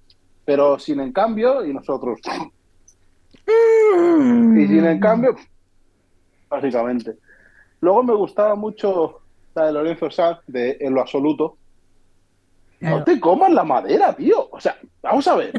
Pero 0.44 0.78
sin 0.78 0.98
en 1.01 1.12
cambio, 1.12 1.64
y 1.64 1.72
nosotros. 1.72 2.18
Y 3.46 4.66
sin 4.66 4.84
en 4.84 5.01
cambio, 5.01 5.36
básicamente. 6.48 7.16
Luego 7.80 8.03
me 8.03 8.14
gustaba 8.14 8.55
mucho 8.55 9.20
la 9.55 9.66
de 9.66 9.72
Lorenzo 9.72 10.11
Sanz, 10.11 10.38
de 10.46 10.76
En 10.80 10.94
lo 10.94 11.01
absoluto. 11.01 11.57
Claro. 12.78 12.98
No 12.98 13.05
te 13.05 13.20
comas 13.20 13.51
la 13.53 13.62
madera, 13.62 14.14
tío. 14.16 14.48
O 14.51 14.59
sea, 14.61 14.76
vamos 15.03 15.28
a 15.28 15.36
ver. 15.36 15.53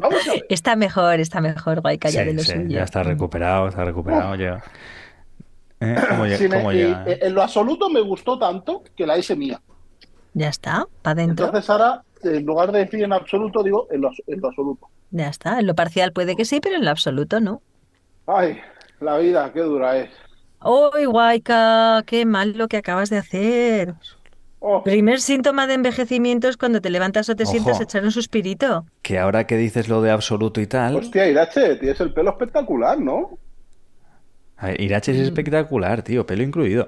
Vamos 0.00 0.28
a 0.28 0.32
ver. 0.32 0.46
Está 0.48 0.74
mejor, 0.76 1.20
está 1.20 1.40
mejor, 1.40 1.80
Guayca, 1.80 2.08
ya 2.10 2.22
Sí, 2.22 2.26
de 2.26 2.34
lo 2.34 2.42
sí, 2.42 2.52
suyo. 2.52 2.68
ya 2.68 2.82
está 2.82 3.02
recuperado, 3.04 3.68
está 3.68 3.84
recuperado, 3.84 4.34
llega. 4.34 4.62
¿Eh? 5.80 5.94
¿Cómo 6.08 6.24
llega? 6.24 6.38
Sin- 6.38 6.50
cómo 6.50 6.72
y- 6.72 6.76
llega? 6.76 7.04
eh, 7.06 7.18
en 7.22 7.34
lo 7.34 7.42
absoluto 7.42 7.88
me 7.88 8.00
gustó 8.00 8.36
tanto 8.38 8.82
que 8.96 9.06
la 9.06 9.16
hice 9.16 9.36
mía. 9.36 9.60
Ya 10.34 10.48
está, 10.48 10.86
para 11.02 11.22
adentro. 11.22 11.46
Entonces 11.46 11.70
ahora, 11.70 12.02
en 12.22 12.44
lugar 12.44 12.72
de 12.72 12.80
decir 12.80 13.02
en 13.02 13.12
absoluto, 13.12 13.62
digo 13.62 13.86
en 13.90 14.00
lo, 14.02 14.10
en 14.26 14.40
lo 14.40 14.48
absoluto. 14.48 14.88
Ya 15.10 15.28
está. 15.28 15.60
En 15.60 15.66
lo 15.66 15.74
parcial 15.74 16.12
puede 16.12 16.36
que 16.36 16.44
sí, 16.44 16.60
pero 16.60 16.76
en 16.76 16.84
lo 16.84 16.90
absoluto 16.90 17.40
no. 17.40 17.62
Ay, 18.26 18.58
la 19.00 19.18
vida, 19.18 19.52
qué 19.52 19.60
dura 19.60 19.96
es. 19.98 20.10
¡Uy, 20.64 21.04
Guayca! 21.04 22.02
¡Qué 22.06 22.24
mal 22.26 22.56
lo 22.56 22.68
que 22.68 22.78
acabas 22.78 23.10
de 23.10 23.18
hacer! 23.18 23.94
Oh, 24.60 24.82
Primer 24.82 25.20
síntoma 25.20 25.66
de 25.66 25.74
envejecimiento 25.74 26.48
es 26.48 26.56
cuando 26.56 26.80
te 26.80 26.88
levantas 26.88 27.28
o 27.28 27.36
te 27.36 27.42
Ojo. 27.42 27.52
sientas 27.52 27.80
a 27.80 27.82
echar 27.82 28.02
un 28.02 28.10
suspirito. 28.10 28.86
Que 29.02 29.18
ahora 29.18 29.46
que 29.46 29.58
dices 29.58 29.88
lo 29.90 30.00
de 30.00 30.10
absoluto 30.10 30.60
y 30.62 30.66
tal, 30.66 30.96
hostia, 30.96 31.28
Irache, 31.28 31.76
tienes 31.76 32.00
el 32.00 32.14
pelo 32.14 32.30
espectacular, 32.30 32.98
¿no? 32.98 33.38
A 34.64 34.68
ver, 34.68 34.80
Irache 34.80 35.12
es 35.12 35.18
espectacular, 35.18 36.02
tío, 36.02 36.26
pelo 36.26 36.42
incluido. 36.42 36.86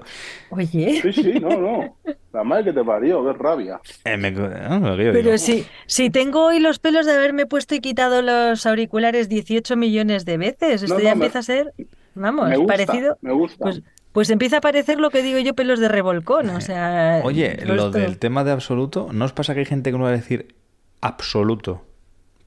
Oye, 0.49 0.99
Sí, 1.01 1.13
sí, 1.13 1.39
no, 1.39 1.49
no. 1.49 1.95
La 2.33 2.43
madre 2.43 2.65
que 2.65 2.73
te 2.73 2.83
parió, 2.83 3.23
qué 3.25 3.33
rabia. 3.33 3.79
Eh, 4.05 4.17
me- 4.17 4.27
ah, 4.29 4.79
lo 4.81 4.97
que 4.97 5.05
yo 5.05 5.13
pero 5.13 5.37
si, 5.37 5.65
si 5.85 6.09
tengo 6.09 6.45
hoy 6.45 6.59
los 6.59 6.79
pelos 6.79 7.05
de 7.05 7.13
haberme 7.13 7.45
puesto 7.45 7.75
y 7.75 7.79
quitado 7.79 8.21
los 8.21 8.65
auriculares 8.65 9.29
18 9.29 9.75
millones 9.75 10.25
de 10.25 10.37
veces, 10.37 10.83
esto 10.83 10.95
No, 10.95 10.99
ya 10.99 11.09
no, 11.11 11.15
me- 11.17 11.25
empieza 11.25 11.39
a 11.39 11.43
ser, 11.43 11.73
vamos, 12.15 12.49
me 12.49 12.57
gusta, 12.57 12.73
parecido. 12.73 13.17
me 13.21 13.31
gusta. 13.33 13.63
Pues, 13.63 13.81
pues 14.11 14.29
empieza 14.31 14.57
a 14.57 14.61
parecer 14.61 14.99
lo 14.99 15.09
que 15.11 15.21
digo 15.21 15.37
yo, 15.39 15.53
pelos 15.53 15.79
de 15.79 15.87
revolcón. 15.87 16.49
O 16.49 16.61
sea, 16.61 17.21
Oye, 17.23 17.57
lo 17.65 17.73
esto- 17.75 17.91
del 17.91 18.17
tema 18.17 18.43
de 18.43 18.51
absoluto, 18.51 19.09
¿no 19.13 19.25
os 19.25 19.33
pasa 19.33 19.53
que 19.53 19.59
hay 19.59 19.65
gente 19.65 19.91
que 19.91 19.97
no 19.97 20.03
va 20.03 20.09
a 20.09 20.13
decir 20.13 20.55
absoluto 21.01 21.83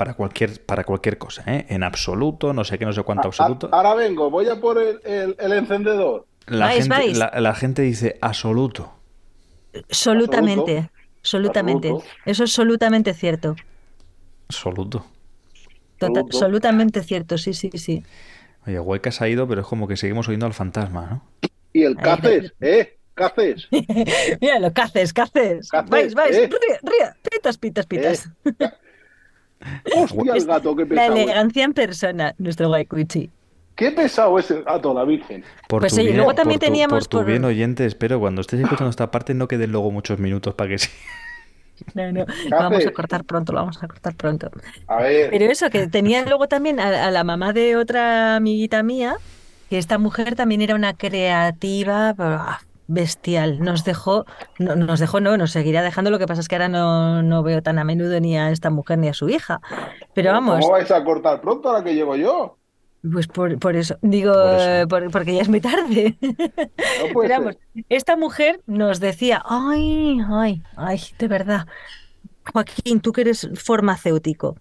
para 0.00 0.14
cualquier, 0.14 0.64
para 0.64 0.82
cualquier 0.84 1.18
cosa, 1.18 1.44
¿eh? 1.46 1.66
En 1.68 1.82
absoluto, 1.82 2.54
no 2.54 2.64
sé 2.64 2.78
qué, 2.78 2.86
no 2.86 2.92
sé 2.94 3.02
cuánto 3.02 3.28
absoluto. 3.28 3.68
a- 3.70 3.76
ahora 3.76 3.94
vengo, 3.94 4.30
voy 4.30 4.48
a 4.48 4.58
por 4.58 4.80
el, 4.80 4.98
el- 5.04 5.36
el 5.38 5.52
encendedor. 5.52 6.26
La 6.46 6.66
vais, 6.68 6.78
gente, 6.84 6.88
vais. 6.88 7.18
La, 7.18 7.30
la 7.38 7.54
gente 7.54 7.82
dice 7.82 8.16
absoluto. 8.22 8.94
Absolutamente, 9.90 10.90
absolutamente. 11.18 11.88
Absoluto. 11.88 12.10
Eso 12.24 12.44
es 12.44 12.50
absolutamente 12.50 13.12
cierto. 13.12 13.56
Absoluto. 14.48 15.04
Total- 15.98 16.08
Absoluto. 16.22 16.36
absolutamente 16.36 17.02
cierto, 17.02 17.36
sí, 17.36 17.52
sí, 17.52 17.70
sí. 17.74 18.02
Oye, 18.66 18.80
Hueca 18.80 19.12
se 19.12 19.22
ha 19.24 19.28
ido, 19.28 19.46
pero 19.46 19.60
es 19.60 19.66
como 19.66 19.86
que 19.86 19.98
seguimos 19.98 20.26
oyendo 20.28 20.46
al 20.46 20.54
fantasma, 20.54 21.06
¿no? 21.10 21.48
Y 21.74 21.82
el 21.82 21.94
caces, 21.96 22.54
¿eh? 22.62 22.96
Caces. 23.12 23.68
Mira, 24.40 24.58
lo 24.60 24.72
que 24.72 24.80
haces, 24.80 25.12
¿qué 25.12 25.20
haces? 25.20 25.68
Caces, 25.68 25.90
Vais, 25.90 26.14
vais, 26.14 26.36
eh. 26.36 26.48
ría, 26.48 26.78
ría, 26.82 27.16
pitas, 27.30 27.58
pitas, 27.58 27.84
pitas. 27.84 28.30
Hostia, 29.96 30.34
el 30.34 30.44
gato, 30.46 30.74
qué 30.76 30.82
La 30.84 30.88
pesado. 30.88 31.16
es. 31.16 31.22
elegancia 31.24 31.64
en 31.64 31.72
persona, 31.74 32.34
nuestro 32.38 32.68
guaycuichi. 32.68 33.30
Qué 33.76 33.90
pesado 33.92 34.38
es 34.38 34.50
el 34.50 34.62
gato, 34.64 34.92
la 34.92 35.04
virgen. 35.04 35.42
Por 35.68 35.80
Pues 35.80 35.92
tu 35.92 35.98
oye, 36.00 36.06
bien, 36.08 36.16
luego 36.18 36.34
también 36.34 36.58
por 36.60 36.66
tu- 36.66 36.72
teníamos 36.72 36.98
por 37.04 37.06
tu 37.08 37.16
por- 37.18 37.26
bien 37.26 37.44
oyente, 37.44 37.86
espero 37.86 38.20
cuando 38.20 38.40
estés 38.42 38.60
escuchando 38.60 38.90
esta 38.90 39.10
parte 39.10 39.32
no 39.34 39.48
queden 39.48 39.72
luego 39.72 39.90
muchos 39.90 40.18
minutos 40.18 40.54
para 40.54 40.70
que 40.70 40.78
sí. 40.78 40.88
No, 41.94 42.12
no, 42.12 42.26
lo 42.50 42.56
vamos 42.58 42.84
a 42.84 42.90
cortar 42.92 43.24
pronto, 43.24 43.52
lo 43.54 43.60
vamos 43.60 43.82
a 43.82 43.88
cortar 43.88 44.14
pronto. 44.14 44.50
A 44.86 44.96
ver, 44.96 45.30
Pero 45.30 45.46
eso, 45.46 45.70
que 45.70 45.86
tenía 45.86 46.22
luego 46.26 46.46
también 46.46 46.78
a, 46.78 47.06
a 47.06 47.10
la 47.10 47.24
mamá 47.24 47.54
de 47.54 47.76
otra 47.76 48.36
amiguita 48.36 48.82
mía, 48.82 49.16
que 49.70 49.78
esta 49.78 49.96
mujer 49.96 50.34
también 50.34 50.60
era 50.60 50.74
una 50.74 50.92
creativa 50.92 52.14
bestial. 52.90 53.60
Nos 53.60 53.84
dejó, 53.84 54.24
no, 54.58 54.76
nos 54.76 55.00
dejó, 55.00 55.20
no, 55.20 55.36
nos 55.36 55.52
seguirá 55.52 55.82
dejando. 55.82 56.10
Lo 56.10 56.18
que 56.18 56.26
pasa 56.26 56.40
es 56.40 56.48
que 56.48 56.56
ahora 56.56 56.68
no, 56.68 57.22
no 57.22 57.42
veo 57.42 57.62
tan 57.62 57.78
a 57.78 57.84
menudo 57.84 58.18
ni 58.20 58.36
a 58.36 58.50
esta 58.50 58.70
mujer 58.70 58.98
ni 58.98 59.08
a 59.08 59.14
su 59.14 59.28
hija. 59.28 59.60
Pero 60.14 60.32
vamos, 60.32 60.60
¿cómo 60.60 60.72
vais 60.72 60.90
a 60.90 61.02
cortar 61.04 61.40
pronto 61.40 61.68
ahora 61.68 61.84
que 61.84 61.94
llego 61.94 62.16
yo? 62.16 62.56
pues 63.12 63.26
por, 63.28 63.58
por 63.58 63.76
eso, 63.76 63.96
digo, 64.02 64.34
Por 64.34 64.54
eso. 64.54 64.70
eh, 64.70 64.86
por- 64.86 65.10
porque 65.10 65.34
ya 65.34 65.40
es 65.42 65.48
muy 65.48 65.60
tarde. 65.62 66.18
No 66.20 66.26
Pero 67.22 67.34
vamos, 67.38 67.56
esta 67.88 68.16
mujer 68.16 68.60
nos 68.66 69.00
decía, 69.00 69.42
ay, 69.46 70.18
ay, 70.30 70.62
ay, 70.76 71.00
de 71.18 71.28
verdad, 71.28 71.66
Joaquín, 72.52 73.00
tú 73.00 73.12
que 73.12 73.22
eres 73.22 73.48
farmacéutico, 73.54 74.56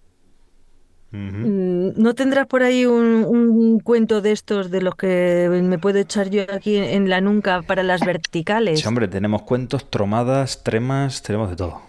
Mm, 1.12 1.93
¿no 2.01 2.14
tendrás 2.14 2.45
por 2.45 2.62
ahí 2.62 2.86
un, 2.86 3.26
un 3.28 3.80
cuento 3.80 4.22
de 4.22 4.32
estos 4.32 4.70
de 4.70 4.82
los 4.82 4.95
que 4.95 5.49
me 5.64 5.80
puedo 5.80 5.97
echar 5.97 6.30
yo 6.30 6.43
aquí 6.51 6.78
en, 6.78 6.84
en 6.84 7.10
la 7.10 7.20
nuca 7.20 7.64
para 7.64 7.82
las 7.84 8.01
verticales? 8.05 8.80
Sí, 8.80 8.88
hombre, 8.88 9.07
tenemos 9.07 9.41
cuentos, 9.41 9.89
tromadas, 9.89 10.64
tremas, 10.64 11.24
tenemos 11.24 11.49
de 11.49 11.55
todo. 11.55 11.82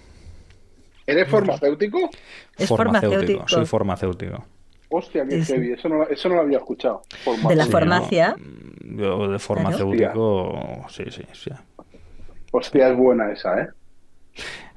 ¿Eres 1.06 1.28
farmacéutico? 1.28 2.08
Es 2.56 2.68
farmacéutico. 2.68 3.46
Soy 3.48 3.66
farmacéutico. 3.66 4.44
Hostia, 4.88 5.24
qué 5.26 5.44
Sí, 5.44 5.52
heavy. 5.52 5.72
Eso 5.72 5.88
no, 5.88 6.04
eso 6.08 6.28
no 6.28 6.36
lo 6.36 6.40
había 6.42 6.58
escuchado. 6.58 7.02
De 7.48 7.56
la 7.56 7.64
Sí, 7.64 7.70
farmacia. 7.70 8.36
¿no? 8.84 9.02
Yo 9.02 9.28
de 9.28 9.38
farmacéutico, 9.38 10.86
sí, 10.88 11.04
sí, 11.10 11.22
sí. 11.32 11.50
Hostia, 12.52 12.88
es 12.88 12.96
buena 12.96 13.30
esa, 13.32 13.60
¿eh? 13.60 13.68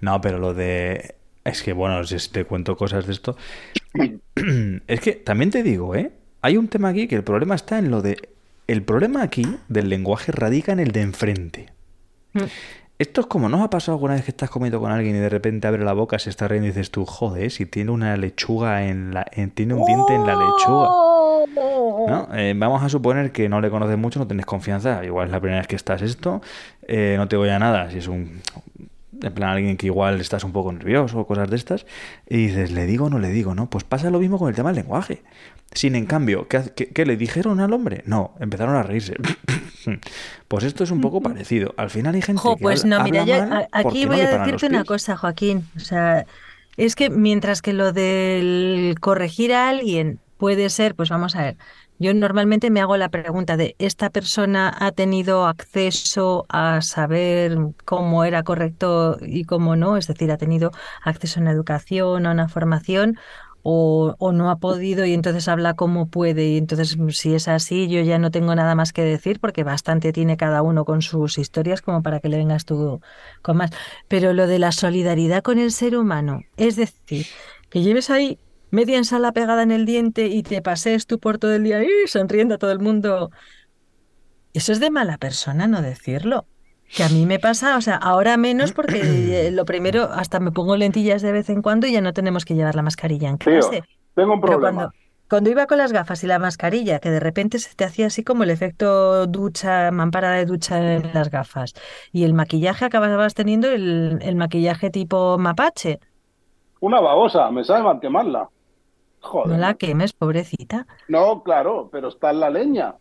No, 0.02 0.20
pero 0.22 0.38
lo 0.38 0.54
de... 0.54 1.16
Es 1.44 1.62
que, 1.62 1.74
bueno, 1.74 2.04
si 2.06 2.16
te 2.30 2.46
cuento 2.46 2.76
cosas 2.78 3.06
de 3.06 3.14
esto... 3.14 3.36
Es 4.88 5.00
que 5.02 5.14
también 5.14 5.52
te 5.52 5.62
digo, 5.64 5.96
¿eh? 5.96 6.12
Hay 6.42 6.58
un 6.58 6.68
tema 6.68 6.90
aquí 6.90 7.08
que 7.08 7.16
el 7.16 7.24
problema 7.24 7.56
está 7.56 7.78
en 7.80 7.92
lo 7.92 8.02
de... 8.02 8.30
El 8.68 8.82
problema 8.84 9.22
aquí 9.22 9.46
del 9.68 9.90
lenguaje 9.90 10.32
radica 10.32 10.72
en 10.72 10.80
el 10.80 10.92
de 10.92 11.02
enfrente. 11.02 11.66
Mm. 12.34 12.44
Esto 13.00 13.22
es 13.22 13.28
como, 13.28 13.50
¿no 13.50 13.58
os 13.58 13.64
ha 13.64 13.70
pasado 13.70 13.96
alguna 13.98 14.14
vez 14.14 14.24
que 14.24 14.32
estás 14.32 14.50
comiendo 14.50 14.80
con 14.80 14.92
alguien 14.92 15.16
y 15.16 15.20
de 15.20 15.28
repente 15.30 15.68
abre 15.68 15.84
la 15.84 15.94
boca, 15.94 16.18
se 16.20 16.30
está 16.30 16.48
riendo 16.48 16.68
y 16.68 16.72
dices 16.72 16.90
tú, 16.92 17.06
joder, 17.06 17.52
si 17.52 17.66
tiene 17.66 17.92
una 17.92 18.16
lechuga 18.18 18.86
en 18.86 19.14
la... 19.14 19.26
en- 19.32 19.52
tiene 19.52 19.74
un 19.74 19.86
diente 19.86 20.16
en 20.16 20.26
la 20.26 20.36
lechuga. 20.36 20.88
¿no? 22.08 22.28
Eh, 22.34 22.54
vamos 22.56 22.82
a 22.84 22.90
suponer 22.90 23.32
que 23.32 23.50
no 23.50 23.60
le 23.62 23.70
conoces 23.70 23.98
mucho, 23.98 24.20
no 24.20 24.28
tienes 24.28 24.46
confianza. 24.46 25.04
Igual 25.04 25.28
es 25.28 25.32
la 25.32 25.40
primera 25.40 25.60
vez 25.60 25.68
que 25.68 25.76
estás 25.76 26.02
esto. 26.02 26.42
eh, 26.88 27.16
no 27.18 27.28
te 27.28 27.36
voy 27.36 27.50
a 27.50 27.60
nada. 27.60 27.90
Si 27.92 27.98
es 27.98 28.08
un. 28.08 28.42
En 29.22 29.34
plan, 29.34 29.50
alguien 29.52 29.78
que 29.78 29.86
igual 29.86 30.20
estás 30.20 30.44
un 30.44 30.52
poco 30.52 30.72
nervioso 30.74 31.20
o 31.20 31.28
cosas 31.28 31.50
de 31.50 31.56
estas. 31.56 31.86
Y 32.28 32.48
dices, 32.48 32.72
¿le 32.72 32.86
digo 32.86 33.06
o 33.06 33.10
no 33.10 33.20
le 33.20 33.30
digo? 33.30 33.56
No, 33.56 33.70
pues 33.70 33.84
pasa 33.84 34.10
lo 34.10 34.20
mismo 34.20 34.38
con 34.40 34.50
el 34.50 34.56
tema 34.56 34.70
del 34.70 34.78
lenguaje. 34.78 35.22
Sin 35.74 35.96
en 35.96 36.06
cambio, 36.06 36.48
¿qué, 36.48 36.62
qué- 36.76 36.88
qué 36.90 37.06
le 37.06 37.16
dijeron 37.18 37.60
al 37.60 37.74
hombre? 37.74 38.04
No, 38.06 38.36
empezaron 38.40 38.76
a 38.76 38.84
reírse. 38.84 39.16
pues 40.48 40.64
esto 40.64 40.84
es 40.84 40.92
un 40.92 41.02
poco 41.02 41.22
parecido. 41.22 41.74
Al 41.78 41.90
final 41.90 42.16
hay 42.16 42.22
gente 42.22 42.42
Jo, 42.42 42.56
que 42.56 42.62
pues 42.62 42.84
habla- 42.84 42.98
no, 43.00 43.04
mira, 43.04 43.22
habla 43.22 43.38
yo 43.38 43.46
mal 43.48 43.54
a- 43.72 43.82
porque 43.84 43.88
aquí 44.00 44.06
voy 44.06 44.20
a 44.22 44.38
decirte 44.40 44.68
una 44.68 44.84
cosa, 44.84 45.16
Joaquín. 45.18 45.68
O 45.76 45.80
sea, 45.80 46.26
es 46.78 46.96
que 46.96 47.10
mientras 47.10 47.62
que 47.62 47.74
lo 47.74 47.92
del 47.94 48.96
corregir 49.00 49.54
a 49.54 49.70
alguien 49.70 50.20
puede 50.38 50.70
ser, 50.70 50.96
pues 50.96 51.10
vamos 51.10 51.36
a 51.36 51.42
ver, 51.44 51.58
yo 52.04 52.14
normalmente 52.14 52.70
me 52.70 52.82
hago 52.82 52.98
la 52.98 53.08
pregunta 53.08 53.56
de, 53.56 53.76
¿esta 53.80 54.10
persona 54.10 54.76
ha 54.78 54.92
tenido 54.92 55.46
acceso 55.46 56.46
a 56.50 56.82
saber 56.82 57.58
cómo 57.86 58.26
era 58.26 58.44
correcto 58.44 59.18
y 59.22 59.46
cómo 59.46 59.78
no? 59.78 59.96
Es 59.96 60.08
decir, 60.08 60.30
¿ha 60.30 60.38
tenido 60.38 60.72
acceso 61.02 61.40
a 61.40 61.44
una 61.44 61.52
educación, 61.52 62.26
a 62.26 62.32
una 62.32 62.50
formación? 62.50 63.18
O, 63.66 64.18
no 64.34 64.52
ha 64.52 64.58
podido 64.58 65.06
y 65.06 65.14
entonces 65.14 65.48
habla 65.48 65.76
como 65.76 66.08
puede 66.08 66.50
y 66.50 66.58
entonces 66.58 66.98
si 67.12 67.34
es 67.34 67.48
así 67.48 67.88
yo 67.88 68.02
ya 68.02 68.20
no 68.20 68.30
tengo 68.30 68.54
nada 68.54 68.76
más 68.76 68.92
que 68.92 69.04
decir 69.04 69.40
porque 69.40 69.64
bastante 69.64 70.12
tiene 70.12 70.36
cada 70.36 70.62
uno 70.62 70.84
con 70.84 71.02
sus 71.02 71.38
historias 71.38 71.82
como 71.82 72.04
para 72.04 72.20
que 72.20 72.28
le 72.28 72.36
vengas 72.36 72.66
tú 72.66 73.00
con 73.42 73.56
más. 73.56 73.72
Pero 74.10 74.34
lo 74.34 74.48
de 74.48 74.60
la 74.60 74.74
solidaridad 74.74 75.42
con 75.44 75.60
el 75.60 75.72
ser 75.72 75.96
humano, 75.96 76.42
es 76.58 76.76
decir, 76.76 77.26
que 77.70 77.82
lleves 77.82 78.10
ahí 78.10 78.38
media 78.74 78.98
ensala 78.98 79.32
pegada 79.34 79.64
en 79.64 79.72
el 79.72 79.86
diente 79.86 80.28
y 80.28 80.44
te 80.44 80.62
pasees 80.62 81.08
tú 81.08 81.20
por 81.20 81.38
todo 81.40 81.54
el 81.56 81.64
día 81.64 81.84
¡ih! 81.84 82.08
sonriendo 82.08 82.56
a 82.56 82.58
todo 82.60 82.72
el 82.72 82.80
mundo. 82.80 83.32
Eso 84.54 84.72
es 84.72 84.80
de 84.80 84.92
mala 84.92 85.18
persona 85.18 85.68
no 85.68 85.82
decirlo. 85.82 86.48
Que 86.96 87.04
a 87.04 87.10
mí 87.10 87.26
me 87.26 87.40
pasa, 87.40 87.78
o 87.78 87.82
sea, 87.82 87.96
ahora 87.96 88.38
menos 88.38 88.72
porque 88.74 89.48
eh, 89.48 89.52
lo 89.52 89.66
primero, 89.66 90.04
hasta 90.12 90.40
me 90.40 90.52
pongo 90.52 90.78
lentillas 90.78 91.22
de 91.22 91.32
vez 91.32 91.50
en 91.50 91.62
cuando 91.62 91.88
y 91.88 91.94
ya 91.94 92.02
no 92.02 92.14
tenemos 92.14 92.46
que 92.46 92.56
llevar 92.56 92.76
la 92.76 92.84
mascarilla 92.84 93.30
en 93.30 93.40
Tío, 93.46 93.70
clase. 93.70 93.84
tengo 94.16 94.34
un 94.34 94.42
problema. 94.42 94.88
cuando, 94.88 94.94
cuando 95.30 95.50
iba 95.50 95.68
con 95.68 95.78
las 95.80 95.92
gafas 95.94 96.24
y 96.24 96.28
la 96.28 96.40
mascarilla, 96.40 97.00
que 97.00 97.10
de 97.12 97.20
repente 97.20 97.60
se 97.60 97.76
te 97.76 97.84
hacía 97.86 98.08
así 98.08 98.24
como 98.24 98.44
el 98.44 98.50
efecto 98.52 99.28
ducha, 99.28 99.92
mampara 99.92 100.32
de 100.34 100.46
ducha 100.46 100.96
en 100.96 101.14
las 101.14 101.30
gafas, 101.32 101.74
y 102.12 102.24
el 102.24 102.34
maquillaje 102.34 102.86
acababas 102.86 103.34
teniendo 103.34 103.70
el, 103.72 104.20
el 104.22 104.36
maquillaje 104.36 104.90
tipo 104.92 105.38
mapache. 105.40 106.00
Una 106.88 107.00
babosa, 107.02 107.50
me 107.52 107.64
sabe 107.64 107.82
mal 107.84 108.00
quemarla. 108.00 108.48
Joder. 109.24 109.54
No 109.54 109.58
la 109.58 109.74
quemes, 109.76 110.14
pobrecita. 110.14 110.86
No, 111.08 111.44
claro, 111.44 111.90
pero 111.92 112.10
está 112.10 112.32
en 112.32 112.42
la 112.42 112.50
leña. 112.50 112.96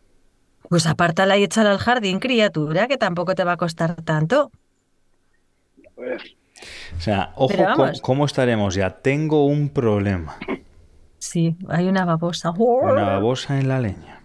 Pues 0.69 0.87
apártala 0.87 1.37
y 1.37 1.43
échala 1.43 1.73
al 1.73 1.79
jardín, 1.79 2.21
criatura, 2.21 2.87
que 2.87 2.97
tampoco 2.97 3.35
te 3.35 3.45
va 3.45 3.53
a 3.53 3.57
costar 3.57 4.01
tanto. 4.03 4.51
A 5.99 6.01
ver, 6.01 6.23
O 6.97 7.01
sea, 7.01 7.33
ojo, 7.37 7.55
¿cómo, 8.03 8.25
estaremos 8.25 8.75
ya? 8.75 8.91
Tengo 8.91 9.47
un 9.47 9.69
problema. 9.69 10.39
Sí, 11.19 11.57
hay 11.69 11.89
una 11.89 12.05
babosa. 12.05 12.53
Una 12.57 13.03
babosa 13.03 13.59
en 13.59 13.69
la 13.69 13.81
leña. 13.81 14.23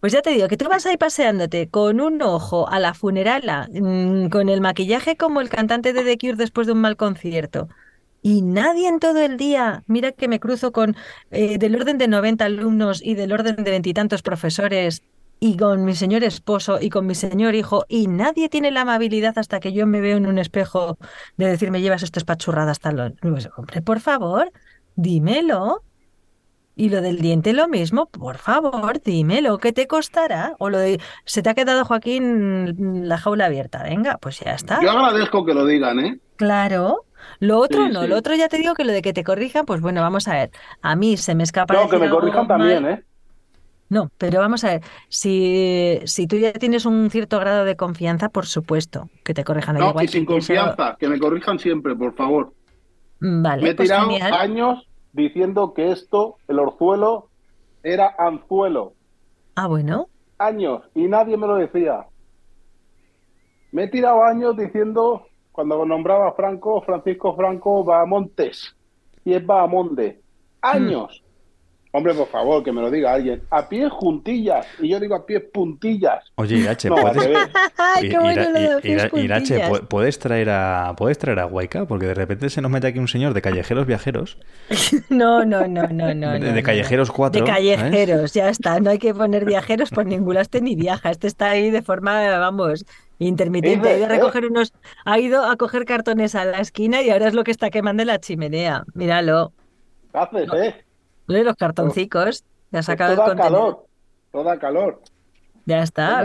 Pues 0.00 0.12
ya 0.12 0.20
te 0.20 0.30
digo 0.30 0.48
que 0.48 0.56
tú 0.56 0.68
vas 0.68 0.84
ahí 0.84 0.96
paseándote 0.96 1.68
con 1.68 2.00
un 2.00 2.20
ojo 2.22 2.68
a 2.68 2.80
la 2.80 2.92
funerala, 2.92 3.68
mm, 3.72 4.30
con 4.30 4.48
el 4.48 4.60
maquillaje 4.60 5.16
como 5.16 5.40
el 5.40 5.48
cantante 5.48 5.92
de 5.92 6.02
The 6.02 6.18
Cure 6.18 6.34
después 6.34 6.66
de 6.66 6.72
un 6.72 6.80
mal 6.80 6.96
concierto. 6.96 7.68
Y 8.22 8.42
nadie 8.42 8.88
en 8.88 9.00
todo 9.00 9.18
el 9.18 9.36
día, 9.36 9.82
mira 9.88 10.12
que 10.12 10.28
me 10.28 10.38
cruzo 10.38 10.70
con 10.70 10.96
eh, 11.32 11.58
del 11.58 11.74
orden 11.74 11.98
de 11.98 12.06
90 12.06 12.44
alumnos 12.44 13.02
y 13.02 13.14
del 13.14 13.32
orden 13.32 13.56
de 13.56 13.70
veintitantos 13.70 14.22
profesores 14.22 15.02
y 15.40 15.56
con 15.56 15.84
mi 15.84 15.96
señor 15.96 16.22
esposo 16.22 16.78
y 16.80 16.88
con 16.88 17.04
mi 17.04 17.16
señor 17.16 17.56
hijo 17.56 17.84
y 17.88 18.06
nadie 18.06 18.48
tiene 18.48 18.70
la 18.70 18.82
amabilidad 18.82 19.36
hasta 19.38 19.58
que 19.58 19.72
yo 19.72 19.88
me 19.88 20.00
veo 20.00 20.16
en 20.16 20.26
un 20.26 20.38
espejo 20.38 20.98
de 21.36 21.46
decirme 21.46 21.80
llevas 21.80 22.04
esto 22.04 22.20
espachurrada 22.20 22.70
hasta 22.70 22.92
los... 22.92 23.12
Pues, 23.20 23.48
hombre, 23.56 23.82
por 23.82 23.98
favor, 23.98 24.52
dímelo. 24.94 25.82
Y 26.76 26.90
lo 26.90 27.02
del 27.02 27.18
diente 27.18 27.52
lo 27.52 27.66
mismo, 27.66 28.06
por 28.06 28.38
favor, 28.38 29.02
dímelo, 29.02 29.58
¿qué 29.58 29.72
te 29.72 29.88
costará? 29.88 30.54
O 30.60 30.70
lo 30.70 30.78
de, 30.78 31.00
se 31.24 31.42
te 31.42 31.50
ha 31.50 31.54
quedado 31.54 31.84
Joaquín 31.84 33.08
la 33.08 33.18
jaula 33.18 33.46
abierta, 33.46 33.82
venga, 33.82 34.18
pues 34.18 34.38
ya 34.40 34.54
está. 34.54 34.80
yo 34.80 34.90
agradezco 34.90 35.44
que 35.44 35.54
lo 35.54 35.66
digan, 35.66 35.98
¿eh? 35.98 36.20
Claro. 36.36 37.04
Lo 37.40 37.58
otro 37.58 37.86
Sí, 37.86 37.88
no, 37.88 38.02
sí. 38.02 38.08
lo 38.08 38.16
otro 38.16 38.34
ya 38.34 38.48
te 38.48 38.58
digo 38.58 38.74
que 38.74 38.84
lo 38.84 38.92
de 38.92 39.02
que 39.02 39.12
te 39.12 39.24
corrijan, 39.24 39.64
pues 39.66 39.80
bueno, 39.80 40.00
vamos 40.02 40.28
a 40.28 40.34
ver. 40.34 40.50
A 40.82 40.96
mí 40.96 41.16
se 41.16 41.34
me 41.34 41.42
escapa 41.44 41.74
No, 41.74 41.88
que 41.88 41.98
me 41.98 42.08
corrijan 42.10 42.46
mal. 42.46 42.48
también, 42.48 42.86
¿eh? 42.86 43.04
No, 43.88 44.10
pero 44.16 44.40
vamos 44.40 44.64
a 44.64 44.68
ver, 44.70 44.82
si, 45.10 46.00
si 46.06 46.26
tú 46.26 46.36
ya 46.36 46.52
tienes 46.54 46.86
un 46.86 47.10
cierto 47.10 47.38
grado 47.38 47.64
de 47.66 47.76
confianza, 47.76 48.30
por 48.30 48.46
supuesto, 48.46 49.10
que 49.22 49.34
te 49.34 49.44
corrijan. 49.44 49.76
No, 49.76 49.90
igual 49.90 50.06
y 50.06 50.08
sin 50.08 50.24
confianza, 50.24 50.96
que 50.98 51.08
me 51.08 51.18
corrijan 51.18 51.58
siempre, 51.58 51.94
por 51.94 52.14
favor. 52.16 52.54
Mm, 53.20 53.42
Vale, 53.42 53.62
Me 53.62 53.70
he 53.70 53.74
pues 53.74 53.88
tirado 53.88 54.08
genial. 54.10 54.32
años 54.34 54.88
diciendo 55.12 55.74
que 55.74 55.92
esto, 55.92 56.40
el 56.48 56.58
orzuelo, 56.58 57.30
era 57.82 58.14
anzuelo. 58.18 58.96
Ah, 59.56 59.66
bueno. 59.68 60.08
Años, 60.38 60.82
y 60.94 61.08
nadie 61.08 61.38
me 61.38 61.46
lo 61.46 61.54
decía. 61.56 62.06
Me 63.72 63.84
he 63.84 63.88
tirado 63.88 64.22
años 64.22 64.56
diciendo, 64.56 65.31
cuando 65.52 65.84
nombraba 65.86 66.28
a 66.28 66.32
Franco, 66.32 66.80
Francisco 66.82 67.36
Franco 67.36 67.84
Bahamontes, 67.84 68.74
y 69.24 69.34
es 69.34 69.44
Bahamonde. 69.46 70.20
Años. 70.62 71.22
Hombre, 71.94 72.14
por 72.14 72.26
favor, 72.28 72.64
que 72.64 72.72
me 72.72 72.80
lo 72.80 72.90
diga 72.90 73.12
alguien. 73.12 73.42
A 73.50 73.68
pies 73.68 73.92
juntillas, 73.92 74.66
y 74.80 74.88
yo 74.88 74.98
digo 74.98 75.14
a 75.14 75.26
pies 75.26 75.42
puntillas. 75.52 76.24
Oye, 76.36 76.56
Irache, 76.56 76.88
No, 76.88 76.94
¿puedes, 76.96 77.22
revés. 77.22 77.38
Ay, 77.76 78.08
qué 78.08 78.16
Ira- 78.16 78.20
bueno 78.22 78.42
lo 78.44 78.52
de 78.52 78.60
Ira- 78.64 78.80
pies 78.80 79.04
Ira- 79.12 79.20
Irache, 79.22 79.58
puntillas. 79.58 79.70
¿pu- 79.82 79.88
¿puedes 79.88 80.18
traer 80.18 80.48
a 80.48 80.94
puedes 80.96 81.18
traer 81.18 81.40
a 81.40 81.46
Waika? 81.46 81.84
Porque 81.84 82.06
de 82.06 82.14
repente 82.14 82.48
se 82.48 82.62
nos 82.62 82.70
mete 82.70 82.86
aquí 82.86 82.98
un 82.98 83.08
señor 83.08 83.34
de 83.34 83.42
callejeros 83.42 83.84
viajeros, 83.86 84.38
No, 85.10 85.44
no, 85.44 85.66
no, 85.68 85.82
no, 85.88 85.88
no. 85.88 86.06
de, 86.06 86.14
no, 86.14 86.30
de 86.40 86.52
no. 86.54 86.62
callejeros 86.62 87.08
De 87.08 87.14
4. 87.14 87.44
callejeros, 87.44 88.32
ya 88.32 88.48
está. 88.48 88.80
No 88.80 88.88
hay 88.88 88.98
que 88.98 89.12
poner 89.12 89.44
viajeros 89.44 89.90
por 89.90 90.06
ningún 90.06 90.38
este 90.38 90.62
ni 90.62 90.74
viaja. 90.74 91.10
Este 91.10 91.26
está 91.26 91.50
ahí 91.50 91.70
de 91.70 91.82
forma, 91.82 92.22
vamos, 92.38 92.86
intermitente. 93.26 93.88
Ha 93.88 93.96
ido 93.96 94.06
a 94.06 94.08
recoger 94.08 94.46
unos, 94.46 94.72
ha 95.04 95.18
ido 95.18 95.44
a 95.44 95.56
coger 95.56 95.84
cartones 95.84 96.34
a 96.34 96.44
la 96.44 96.58
esquina 96.60 97.02
y 97.02 97.10
ahora 97.10 97.28
es 97.28 97.34
lo 97.34 97.44
que 97.44 97.50
está 97.50 97.70
quemando 97.70 98.02
en 98.02 98.08
la 98.08 98.18
chimenea. 98.18 98.84
Míralo. 98.94 99.52
¿Qué 100.12 100.18
haces, 100.18 100.48
eh? 100.54 100.84
Los 101.26 101.56
cartoncicos. 101.56 102.44
Le 102.70 102.78
ha 102.78 102.82
sacado 102.82 103.14
Toda 103.16 103.36
calor, 103.36 103.86
toda 104.32 104.58
calor. 104.58 105.00
Ya 105.66 105.82
está. 105.82 106.18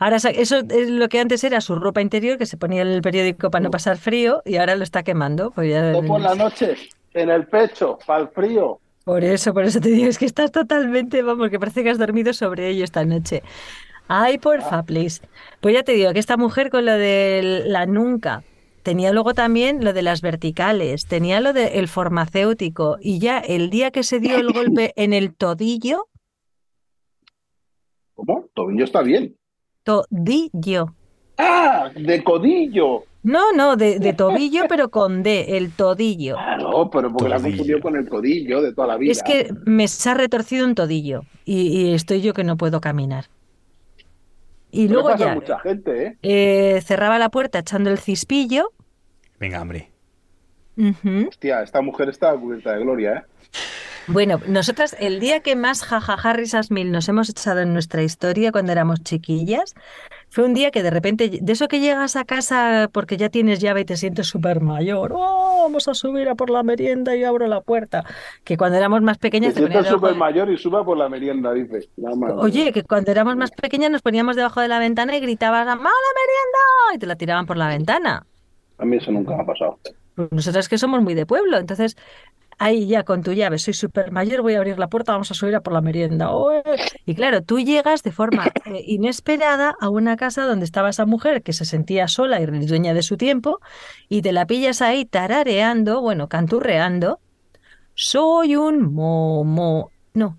Ahora 0.00 0.16
eso 0.16 0.56
es 0.68 0.90
lo 0.90 1.08
que 1.08 1.20
antes 1.20 1.44
era 1.44 1.60
su 1.60 1.76
ropa 1.76 2.00
interior, 2.00 2.36
que 2.38 2.46
se 2.46 2.56
ponía 2.56 2.82
en 2.82 2.88
el 2.88 3.02
periódico 3.02 3.50
para 3.50 3.62
no 3.62 3.70
pasar 3.70 3.96
frío, 3.96 4.42
y 4.44 4.56
ahora 4.56 4.74
lo 4.74 4.82
está 4.82 5.02
quemando. 5.02 5.50
Pues 5.52 5.70
ya- 5.70 5.92
por 6.06 6.20
la 6.20 6.34
noche, 6.34 6.74
en 7.14 7.30
el 7.30 7.46
pecho, 7.46 7.98
para 8.06 8.22
el 8.22 8.28
frío. 8.28 8.80
Por 9.04 9.22
eso, 9.24 9.54
por 9.54 9.64
eso 9.64 9.80
te 9.80 9.88
digo, 9.90 10.08
es 10.08 10.18
que 10.18 10.26
estás 10.26 10.50
totalmente, 10.50 11.22
vamos, 11.22 11.48
que 11.50 11.58
parece 11.58 11.82
que 11.82 11.90
has 11.90 11.98
dormido 11.98 12.32
sobre 12.32 12.68
ello 12.68 12.84
esta 12.84 13.04
noche. 13.04 13.42
Ay, 14.12 14.38
porfa, 14.38 14.82
please. 14.82 15.20
Pues 15.60 15.72
ya 15.74 15.84
te 15.84 15.92
digo 15.92 16.12
que 16.12 16.18
esta 16.18 16.36
mujer 16.36 16.68
con 16.70 16.84
lo 16.84 16.92
de 16.92 17.62
la 17.66 17.86
nunca, 17.86 18.42
tenía 18.82 19.12
luego 19.12 19.34
también 19.34 19.84
lo 19.84 19.92
de 19.92 20.02
las 20.02 20.20
verticales, 20.20 21.06
tenía 21.06 21.40
lo 21.40 21.52
del 21.52 21.86
farmacéutico, 21.86 22.96
y 23.00 23.20
ya 23.20 23.38
el 23.38 23.70
día 23.70 23.92
que 23.92 24.02
se 24.02 24.18
dio 24.18 24.36
el 24.38 24.52
golpe 24.52 24.92
en 24.96 25.12
el 25.12 25.34
todillo, 25.34 26.08
¿Cómo? 28.14 28.46
Tobillo 28.54 28.84
está 28.84 29.02
bien. 29.02 29.36
todillo, 29.84 30.94
¡Ah! 31.38 31.90
De 31.94 32.22
codillo. 32.22 33.04
No, 33.22 33.52
no, 33.52 33.76
de, 33.76 33.98
de 33.98 34.12
tobillo, 34.14 34.66
pero 34.68 34.90
con 34.90 35.22
D, 35.22 35.56
el 35.56 35.72
todillo. 35.74 36.34
Claro, 36.34 36.90
pero 36.90 37.10
porque 37.12 37.28
la 37.30 37.36
Todillo. 37.38 37.56
confundió 37.58 37.80
con 37.80 37.96
el 37.96 38.08
codillo 38.08 38.60
de 38.62 38.74
toda 38.74 38.88
la 38.88 38.96
vida. 38.98 39.12
Es 39.12 39.22
que 39.22 39.50
me 39.66 39.88
se 39.88 40.10
ha 40.10 40.14
retorcido 40.14 40.66
un 40.66 40.74
todillo 40.74 41.22
y, 41.44 41.68
y 41.68 41.94
estoy 41.94 42.20
yo 42.22 42.34
que 42.34 42.44
no 42.44 42.56
puedo 42.56 42.80
caminar. 42.80 43.26
Y 44.70 44.86
Pero 44.88 45.02
luego 45.02 45.16
ya 45.16 45.34
mucha 45.34 45.58
gente, 45.60 46.06
¿eh? 46.06 46.18
eh, 46.22 46.80
cerraba 46.82 47.18
la 47.18 47.28
puerta 47.28 47.58
echando 47.58 47.90
el 47.90 47.98
cispillo. 47.98 48.72
Venga, 49.38 49.60
hombre. 49.60 49.90
Hostia, 51.28 51.62
esta 51.62 51.82
mujer 51.82 52.08
está 52.08 52.34
cubierta 52.36 52.72
de 52.72 52.80
gloria, 52.80 53.12
¿eh? 53.14 53.48
Bueno, 54.06 54.40
nosotras 54.48 54.96
el 54.98 55.20
día 55.20 55.40
que 55.40 55.54
más 55.54 55.84
jajaja 55.84 56.32
risas 56.32 56.70
mil 56.70 56.90
nos 56.90 57.08
hemos 57.08 57.28
echado 57.28 57.60
en 57.60 57.72
nuestra 57.72 58.02
historia 58.02 58.50
cuando 58.50 58.72
éramos 58.72 59.02
chiquillas, 59.02 59.74
fue 60.30 60.44
un 60.44 60.54
día 60.54 60.70
que 60.70 60.82
de 60.82 60.90
repente, 60.90 61.28
de 61.28 61.52
eso 61.52 61.66
que 61.66 61.80
llegas 61.80 62.14
a 62.16 62.24
casa 62.24 62.88
porque 62.92 63.16
ya 63.16 63.28
tienes 63.28 63.58
llave 63.58 63.80
y 63.80 63.84
te 63.84 63.96
sientes 63.96 64.28
súper 64.28 64.60
mayor, 64.60 65.12
oh, 65.14 65.62
vamos 65.64 65.88
a 65.88 65.94
subir 65.94 66.28
a 66.28 66.36
por 66.36 66.50
la 66.50 66.62
merienda 66.62 67.16
y 67.16 67.24
abro 67.24 67.48
la 67.48 67.60
puerta, 67.60 68.04
que 68.44 68.56
cuando 68.56 68.78
éramos 68.78 69.02
más 69.02 69.18
pequeñas 69.18 69.54
te 69.54 69.60
siente 69.60 69.74
ponías 69.74 69.84
debajo 69.84 70.06
súper 70.06 70.18
mayor 70.18 70.50
y 70.50 70.56
suba 70.56 70.84
por 70.84 70.96
la 70.96 71.08
merienda, 71.08 71.52
dice. 71.52 71.88
Nada 71.96 72.16
más. 72.16 72.32
Oye, 72.36 72.72
que 72.72 72.84
cuando 72.84 73.10
éramos 73.10 73.36
más 73.36 73.50
pequeñas 73.50 73.90
nos 73.90 74.02
poníamos 74.02 74.36
debajo 74.36 74.60
de 74.60 74.68
la 74.68 74.78
ventana 74.78 75.16
y 75.16 75.20
gritabas, 75.20 75.66
¡Mamá, 75.66 75.90
la 75.90 76.20
merienda! 76.20 76.94
Y 76.94 76.98
te 76.98 77.06
la 77.06 77.16
tiraban 77.16 77.46
por 77.46 77.56
la 77.56 77.68
ventana. 77.68 78.24
A 78.78 78.84
mí 78.84 78.96
eso 78.96 79.10
nunca 79.10 79.36
me 79.36 79.42
ha 79.42 79.46
pasado. 79.46 79.78
Pues 80.14 80.32
nosotras 80.32 80.68
que 80.68 80.78
somos 80.78 81.02
muy 81.02 81.14
de 81.14 81.26
pueblo, 81.26 81.58
entonces 81.58 81.96
ahí 82.60 82.86
ya 82.86 83.04
con 83.04 83.22
tu 83.22 83.32
llave, 83.32 83.58
soy 83.58 83.72
súper 83.74 84.12
mayor, 84.12 84.42
voy 84.42 84.54
a 84.54 84.58
abrir 84.58 84.78
la 84.78 84.88
puerta, 84.88 85.12
vamos 85.12 85.30
a 85.30 85.34
subir 85.34 85.56
a 85.56 85.62
por 85.62 85.72
la 85.72 85.80
merienda. 85.80 86.30
Y 87.06 87.14
claro, 87.14 87.42
tú 87.42 87.58
llegas 87.58 88.02
de 88.02 88.12
forma 88.12 88.52
eh, 88.66 88.84
inesperada 88.86 89.74
a 89.80 89.88
una 89.88 90.16
casa 90.16 90.46
donde 90.46 90.66
estaba 90.66 90.90
esa 90.90 91.06
mujer 91.06 91.42
que 91.42 91.54
se 91.54 91.64
sentía 91.64 92.06
sola 92.06 92.38
y 92.40 92.46
dueña 92.66 92.92
de 92.92 93.02
su 93.02 93.16
tiempo 93.16 93.60
y 94.10 94.20
te 94.20 94.32
la 94.32 94.46
pillas 94.46 94.82
ahí 94.82 95.06
tarareando, 95.06 96.02
bueno, 96.02 96.28
canturreando. 96.28 97.18
Soy 97.94 98.56
un 98.56 98.92
momo. 98.92 99.90
No, 100.12 100.38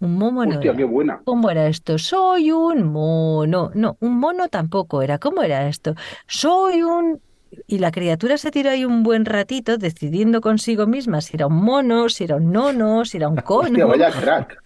un 0.00 0.18
momo 0.18 0.44
no 0.44 0.56
Hostia, 0.56 0.70
era. 0.72 0.78
qué 0.78 0.84
buena. 0.84 1.22
¿Cómo 1.24 1.48
era 1.50 1.66
esto? 1.66 1.96
Soy 1.96 2.50
un 2.50 2.92
mono. 2.92 3.70
No, 3.74 3.96
un 4.00 4.18
mono 4.18 4.48
tampoco 4.48 5.00
era. 5.00 5.18
¿Cómo 5.18 5.42
era 5.42 5.66
esto? 5.66 5.94
Soy 6.26 6.82
un... 6.82 7.20
Y 7.66 7.78
la 7.78 7.90
criatura 7.90 8.36
se 8.38 8.50
tiró 8.50 8.70
ahí 8.70 8.84
un 8.84 9.02
buen 9.02 9.24
ratito 9.24 9.76
decidiendo 9.78 10.40
consigo 10.40 10.86
misma 10.86 11.20
si 11.20 11.36
era 11.36 11.46
un 11.46 11.56
mono, 11.56 12.08
si 12.08 12.24
era 12.24 12.36
un 12.36 12.52
nono, 12.52 13.04
si 13.04 13.16
era 13.18 13.28
un 13.28 13.38
Hostia, 13.44 13.44
cono. 13.44 13.88
vaya 13.88 14.10
crack. 14.10 14.62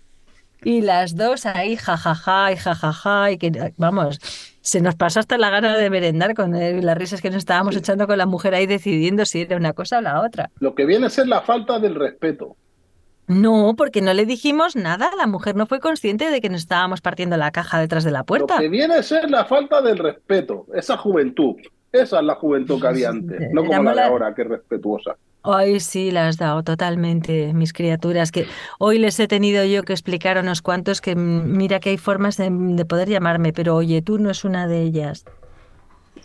Y 0.64 0.80
las 0.80 1.14
dos 1.16 1.46
ahí 1.46 1.76
jajaja 1.76 2.50
y 2.52 2.56
jajaja 2.56 3.30
y 3.30 3.38
que, 3.38 3.72
vamos, 3.76 4.18
se 4.60 4.80
nos 4.80 4.96
pasó 4.96 5.20
hasta 5.20 5.38
la 5.38 5.50
gana 5.50 5.76
de 5.76 5.88
merendar 5.88 6.34
con 6.34 6.54
eh, 6.56 6.82
las 6.82 6.98
risas 6.98 7.20
que 7.22 7.30
nos 7.30 7.38
estábamos 7.38 7.76
echando 7.76 8.06
con 8.08 8.18
la 8.18 8.26
mujer 8.26 8.54
ahí 8.54 8.66
decidiendo 8.66 9.24
si 9.24 9.42
era 9.42 9.56
una 9.56 9.72
cosa 9.72 9.98
o 9.98 10.00
la 10.00 10.20
otra. 10.20 10.50
Lo 10.58 10.74
que 10.74 10.84
viene 10.84 11.06
a 11.06 11.10
ser 11.10 11.28
la 11.28 11.42
falta 11.42 11.78
del 11.78 11.94
respeto. 11.94 12.56
No, 13.28 13.74
porque 13.76 14.00
no 14.00 14.14
le 14.14 14.24
dijimos 14.26 14.74
nada. 14.74 15.10
La 15.16 15.26
mujer 15.26 15.54
no 15.54 15.66
fue 15.66 15.80
consciente 15.80 16.30
de 16.30 16.40
que 16.40 16.48
nos 16.48 16.62
estábamos 16.62 17.02
partiendo 17.02 17.36
la 17.36 17.50
caja 17.50 17.78
detrás 17.78 18.02
de 18.02 18.10
la 18.10 18.20
Lo 18.20 18.24
puerta. 18.24 18.58
que 18.58 18.68
viene 18.68 18.94
a 18.94 19.02
ser 19.02 19.30
la 19.30 19.44
falta 19.44 19.80
del 19.82 19.98
respeto. 19.98 20.66
Esa 20.74 20.96
juventud. 20.96 21.56
Esa 21.92 22.18
es 22.18 22.24
la 22.24 22.34
juventud 22.34 22.80
que 22.80 22.86
había 22.88 23.08
antes. 23.10 23.50
No 23.52 23.64
como 23.64 23.82
la 23.82 23.94
de 23.94 24.00
ahora, 24.02 24.34
que 24.34 24.42
es 24.42 24.48
respetuosa. 24.48 25.16
Ay, 25.42 25.80
sí, 25.80 26.10
la 26.10 26.28
has 26.28 26.36
dado 26.36 26.62
totalmente, 26.62 27.54
mis 27.54 27.72
criaturas, 27.72 28.30
que 28.32 28.46
hoy 28.78 28.98
les 28.98 29.18
he 29.20 29.28
tenido 29.28 29.64
yo 29.64 29.82
que 29.84 29.92
explicar 29.94 30.36
a 30.36 30.40
unos 30.42 30.60
cuantos 30.62 31.00
que 31.00 31.14
mm, 31.16 31.56
mira 31.56 31.80
que 31.80 31.90
hay 31.90 31.96
formas 31.96 32.36
de, 32.36 32.50
de 32.50 32.84
poder 32.84 33.08
llamarme, 33.08 33.52
pero 33.52 33.76
oye, 33.76 34.02
tú 34.02 34.18
no 34.18 34.30
es 34.30 34.44
una 34.44 34.66
de 34.66 34.82
ellas. 34.82 35.24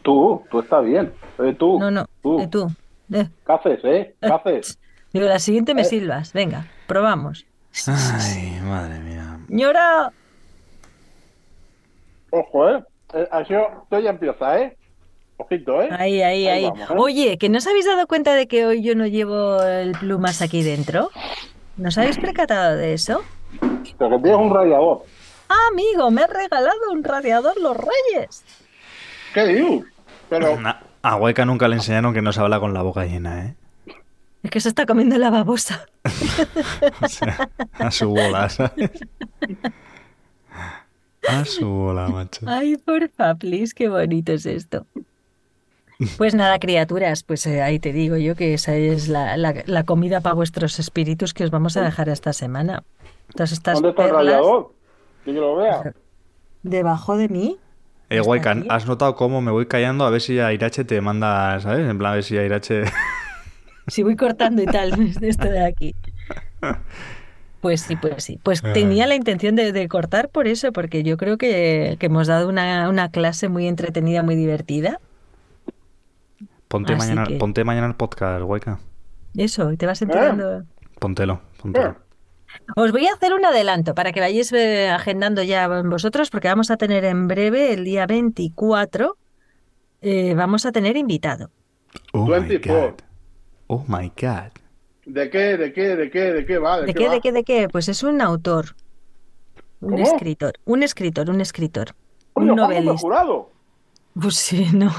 Tú, 0.01 0.41
tú 0.51 0.59
estás 0.59 0.83
bien. 0.83 1.13
Eh, 1.39 1.55
tú, 1.57 1.79
No, 1.79 1.91
no, 1.91 2.05
tú. 2.21 2.39
eh, 2.41 2.47
tú. 2.47 2.67
Eh, 3.13 3.29
¿Qué 3.45 3.53
haces, 3.53 3.79
eh? 3.85 4.15
¿Qué 4.19 4.27
haces? 4.27 4.79
digo, 5.13 5.27
la 5.27 5.39
siguiente 5.39 5.73
me 5.75 5.83
Eh. 5.83 5.85
silbas, 5.85 6.33
venga, 6.33 6.65
probamos. 6.87 7.45
Ay, 7.87 8.59
madre 8.63 8.99
mía. 8.99 9.39
Ñora, 9.47 10.11
Ojo, 12.31 12.69
eh. 12.69 12.83
eh 13.13 13.27
así, 13.31 13.53
esto 13.53 13.99
ya 13.99 14.09
empieza, 14.09 14.59
eh. 14.59 14.75
Ojito, 15.37 15.81
eh. 15.81 15.89
ahí, 15.91 16.21
ahí, 16.21 16.47
ahí. 16.47 16.63
vamos, 16.65 16.79
¿eh? 16.89 16.93
Oye, 16.97 17.37
¿que 17.37 17.49
no 17.49 17.57
os 17.57 17.67
habéis 17.67 17.85
dado 17.85 18.07
cuenta 18.07 18.33
de 18.33 18.47
que 18.47 18.65
hoy 18.65 18.81
yo 18.83 18.95
no 18.95 19.07
llevo 19.07 19.61
el 19.63 19.91
plumas 19.93 20.41
aquí 20.41 20.63
dentro? 20.63 21.09
¿No 21.77 21.89
os 21.89 21.97
habéis 21.97 22.17
percatado 22.17 22.77
de 22.77 22.93
eso? 22.93 23.23
Pero 23.97 24.09
que 24.17 24.23
tienes 24.23 24.39
un 24.39 24.53
radiador. 24.53 25.03
Ah, 25.49 25.67
amigo, 25.71 26.09
me 26.11 26.21
ha 26.21 26.27
regalado 26.27 26.91
un 26.91 27.03
radiador 27.03 27.59
los 27.59 27.75
Reyes. 27.77 28.43
¿Qué 29.33 29.45
dios? 29.47 29.83
Pero, 30.29 30.59
Na- 30.59 30.81
A 31.01 31.15
Hueca 31.17 31.45
nunca 31.45 31.67
le 31.67 31.75
enseñaron 31.75 32.13
que 32.13 32.21
no 32.21 32.31
se 32.31 32.39
habla 32.39 32.59
con 32.59 32.73
la 32.73 32.81
boca 32.81 33.05
llena, 33.05 33.45
¿eh? 33.47 33.55
Es 34.43 34.51
que 34.51 34.59
se 34.59 34.69
está 34.69 34.85
comiendo 34.85 35.17
la 35.17 35.29
babosa. 35.29 35.85
O 37.01 37.07
sea, 37.07 37.49
a 37.73 37.91
su 37.91 38.09
bola, 38.09 38.49
¿sabes? 38.49 38.91
A 41.27 41.45
su 41.45 41.67
bola, 41.67 42.07
macho. 42.09 42.41
Ay, 42.47 42.75
porfa, 42.77 43.35
please, 43.35 43.73
qué 43.73 43.87
bonito 43.87 44.33
es 44.33 44.45
esto. 44.45 44.85
Pues 46.17 46.33
nada, 46.35 46.59
criaturas, 46.59 47.23
pues 47.23 47.45
eh, 47.45 47.61
ahí 47.61 47.79
te 47.79 47.93
digo 47.93 48.17
yo 48.17 48.35
que 48.35 48.53
esa 48.53 48.75
es 48.75 49.07
la, 49.07 49.37
la- 49.37 49.63
la 49.65 49.83
comida 49.83 50.21
para 50.21 50.35
vuestros 50.35 50.79
espíritus 50.79 51.33
que 51.33 51.43
os 51.43 51.51
vamos 51.51 51.77
a 51.77 51.81
dejar 51.81 52.09
esta 52.09 52.33
semana. 52.33 52.83
Todas 53.35 53.51
estas 53.51 53.75
¿dónde 53.75 53.89
está 53.89 54.05
el 54.05 54.11
radiador? 54.11 54.73
Que 55.23 55.33
yo 55.33 55.41
lo 55.41 55.55
vea. 55.55 55.93
debajo 56.63 57.17
de 57.17 57.29
mí. 57.29 57.57
Eh, 58.09 58.19
aquí. 58.19 58.67
¿has 58.69 58.85
notado 58.85 59.15
cómo 59.15 59.41
me 59.41 59.51
voy 59.51 59.65
callando? 59.65 60.05
A 60.05 60.09
ver 60.09 60.21
si 60.21 60.39
Airache 60.39 60.83
te 60.83 60.99
manda, 61.01 61.59
¿sabes? 61.61 61.89
En 61.89 61.97
plan, 61.97 62.11
a 62.11 62.15
ver 62.15 62.23
si 62.23 62.37
Airache... 62.37 62.83
Si 63.87 64.01
voy 64.01 64.15
cortando 64.15 64.61
y 64.61 64.65
tal, 64.65 64.91
de 65.19 65.27
esto 65.27 65.49
de 65.49 65.65
aquí. 65.65 65.93
Pues 67.59 67.81
sí, 67.81 67.97
pues 67.97 68.23
sí. 68.23 68.39
Pues 68.41 68.61
tenía 68.73 69.07
la 69.07 69.15
intención 69.15 69.55
de, 69.55 69.73
de 69.73 69.87
cortar 69.89 70.29
por 70.29 70.47
eso, 70.47 70.71
porque 70.71 71.03
yo 71.03 71.17
creo 71.17 71.37
que, 71.37 71.97
que 71.99 72.05
hemos 72.05 72.27
dado 72.27 72.47
una, 72.47 72.87
una 72.89 73.09
clase 73.09 73.49
muy 73.49 73.67
entretenida, 73.67 74.23
muy 74.23 74.35
divertida. 74.35 74.99
Ponte, 76.73 76.93
Así 76.93 77.07
mañana, 77.07 77.27
que- 77.27 77.35
ponte 77.35 77.63
mañana 77.63 77.85
el 77.85 77.93
podcast, 77.93 78.43
Hueca. 78.43 78.79
Eso, 79.37 79.71
y 79.71 79.77
te 79.77 79.85
vas 79.85 80.01
enterando. 80.01 80.63
Póntelo, 80.99 81.39
póntelo. 81.61 81.95
Os 82.75 82.91
voy 82.91 83.05
a 83.05 83.13
hacer 83.13 83.31
un 83.33 83.45
adelanto 83.45 83.93
para 83.93 84.11
que 84.11 84.19
vayáis 84.19 84.51
eh, 84.53 84.89
agendando 84.89 85.43
ya 85.43 85.67
vosotros, 85.67 86.31
porque 86.31 86.47
vamos 86.47 86.71
a 86.71 86.77
tener 86.77 87.05
en 87.05 87.27
breve, 87.27 87.73
el 87.73 87.83
día 87.83 88.07
24, 88.07 89.17
eh, 90.01 90.33
vamos 90.33 90.65
a 90.65 90.71
tener 90.71 90.97
invitado. 90.97 91.51
Oh 92.11 92.25
my 92.25 92.31
24. 92.39 92.81
god. 92.89 92.93
Oh 93.67 93.85
my 93.87 94.11
god. 94.19 94.51
¿De 95.05 95.29
qué, 95.29 95.57
de 95.57 95.73
qué, 95.73 95.95
de 95.95 96.09
qué, 96.09 96.19
de 96.33 96.45
qué 96.47 96.57
va? 96.57 96.79
¿De, 96.81 96.87
¿De 96.87 96.93
qué, 96.95 96.99
qué, 97.01 97.07
va? 97.07 97.13
de 97.13 97.21
qué, 97.21 97.31
de 97.31 97.43
qué? 97.43 97.69
Pues 97.71 97.87
es 97.87 98.01
un 98.01 98.19
autor, 98.19 98.75
un 99.79 99.91
¿Cómo? 99.91 100.03
escritor, 100.03 100.53
un 100.65 100.81
escritor, 100.81 101.29
un 101.29 101.39
escritor, 101.39 101.89
un 102.33 102.47
novelista. 102.47 102.97
Jurado. 102.97 103.49
Pues 104.19 104.35
sí, 104.35 104.67
no, 104.75 104.91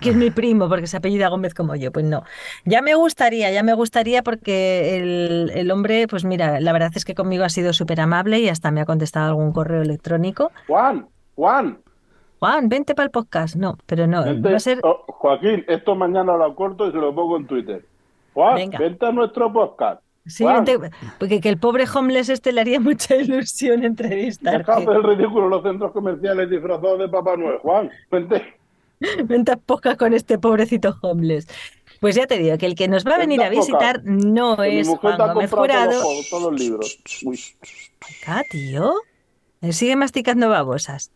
que 0.00 0.10
es 0.10 0.16
mi 0.16 0.30
primo, 0.30 0.68
porque 0.68 0.86
se 0.86 0.96
apellida 0.96 1.28
Gómez 1.28 1.54
como 1.54 1.76
yo. 1.76 1.92
Pues 1.92 2.04
no. 2.04 2.24
Ya 2.64 2.82
me 2.82 2.94
gustaría, 2.94 3.50
ya 3.52 3.62
me 3.62 3.74
gustaría 3.74 4.22
porque 4.22 4.96
el, 4.98 5.50
el 5.54 5.70
hombre, 5.70 6.08
pues 6.08 6.24
mira, 6.24 6.60
la 6.60 6.72
verdad 6.72 6.90
es 6.94 7.04
que 7.04 7.14
conmigo 7.14 7.44
ha 7.44 7.48
sido 7.48 7.72
súper 7.72 8.00
amable 8.00 8.40
y 8.40 8.48
hasta 8.48 8.70
me 8.70 8.80
ha 8.80 8.84
contestado 8.84 9.28
algún 9.28 9.52
correo 9.52 9.82
electrónico. 9.82 10.50
Juan, 10.66 11.06
Juan. 11.36 11.78
Juan, 12.40 12.68
vente 12.68 12.94
para 12.94 13.04
el 13.06 13.10
podcast. 13.10 13.56
No, 13.56 13.76
pero 13.86 14.06
no, 14.06 14.24
Vente- 14.24 14.50
va 14.50 14.56
a 14.56 14.60
ser... 14.60 14.78
oh, 14.84 15.04
Joaquín, 15.08 15.64
esto 15.68 15.94
mañana 15.94 16.36
lo 16.36 16.54
corto 16.54 16.88
y 16.88 16.92
se 16.92 16.98
lo 16.98 17.14
pongo 17.14 17.36
en 17.36 17.46
Twitter. 17.46 17.84
Juan, 18.34 18.54
Venga. 18.56 18.78
vente 18.78 19.06
a 19.06 19.12
nuestro 19.12 19.52
podcast. 19.52 20.00
Sí, 20.28 20.44
vente- 20.44 20.78
porque 21.18 21.40
que 21.40 21.48
el 21.48 21.58
pobre 21.58 21.84
homeless 21.92 22.28
este 22.28 22.52
le 22.52 22.60
haría 22.60 22.78
mucha 22.88 23.16
ilusión 23.16 23.84
entrevistarte. 23.84 24.58
deja 24.72 24.92
el 24.92 25.02
ridículo 25.02 25.48
los 25.48 25.62
centros 25.62 25.92
comerciales 25.92 26.48
disfrazados 26.50 26.98
de 26.98 27.08
Papá 27.08 27.36
Noel. 27.36 27.58
Juan, 27.58 27.90
vente. 28.10 28.54
Vente 29.24 29.52
a 29.52 29.56
podcast 29.56 29.96
con 29.98 30.12
este 30.12 30.38
pobrecito 30.38 30.96
homeless. 31.02 31.46
Pues 32.00 32.14
ya 32.16 32.26
te 32.26 32.36
digo 32.38 32.58
que 32.58 32.66
el 32.66 32.74
que 32.74 32.88
nos 32.88 33.04
va 33.06 33.14
a 33.14 33.18
venir 33.18 33.42
a 33.42 33.48
visitar 33.48 34.00
no 34.04 34.56
Que 34.56 34.80
es 34.80 34.88
Juan 34.88 35.16
Gómez 35.18 35.50
todos 35.50 35.66
Jurado. 35.66 35.90
los, 36.02 36.30
todos 36.30 36.42
los 36.52 36.60
libros. 36.60 36.98
Uy. 37.24 37.40
Acá, 38.22 38.42
tío. 38.50 38.92
Él 39.60 39.72
sigue 39.72 39.96
masticando 39.96 40.48
babosas. 40.48 41.10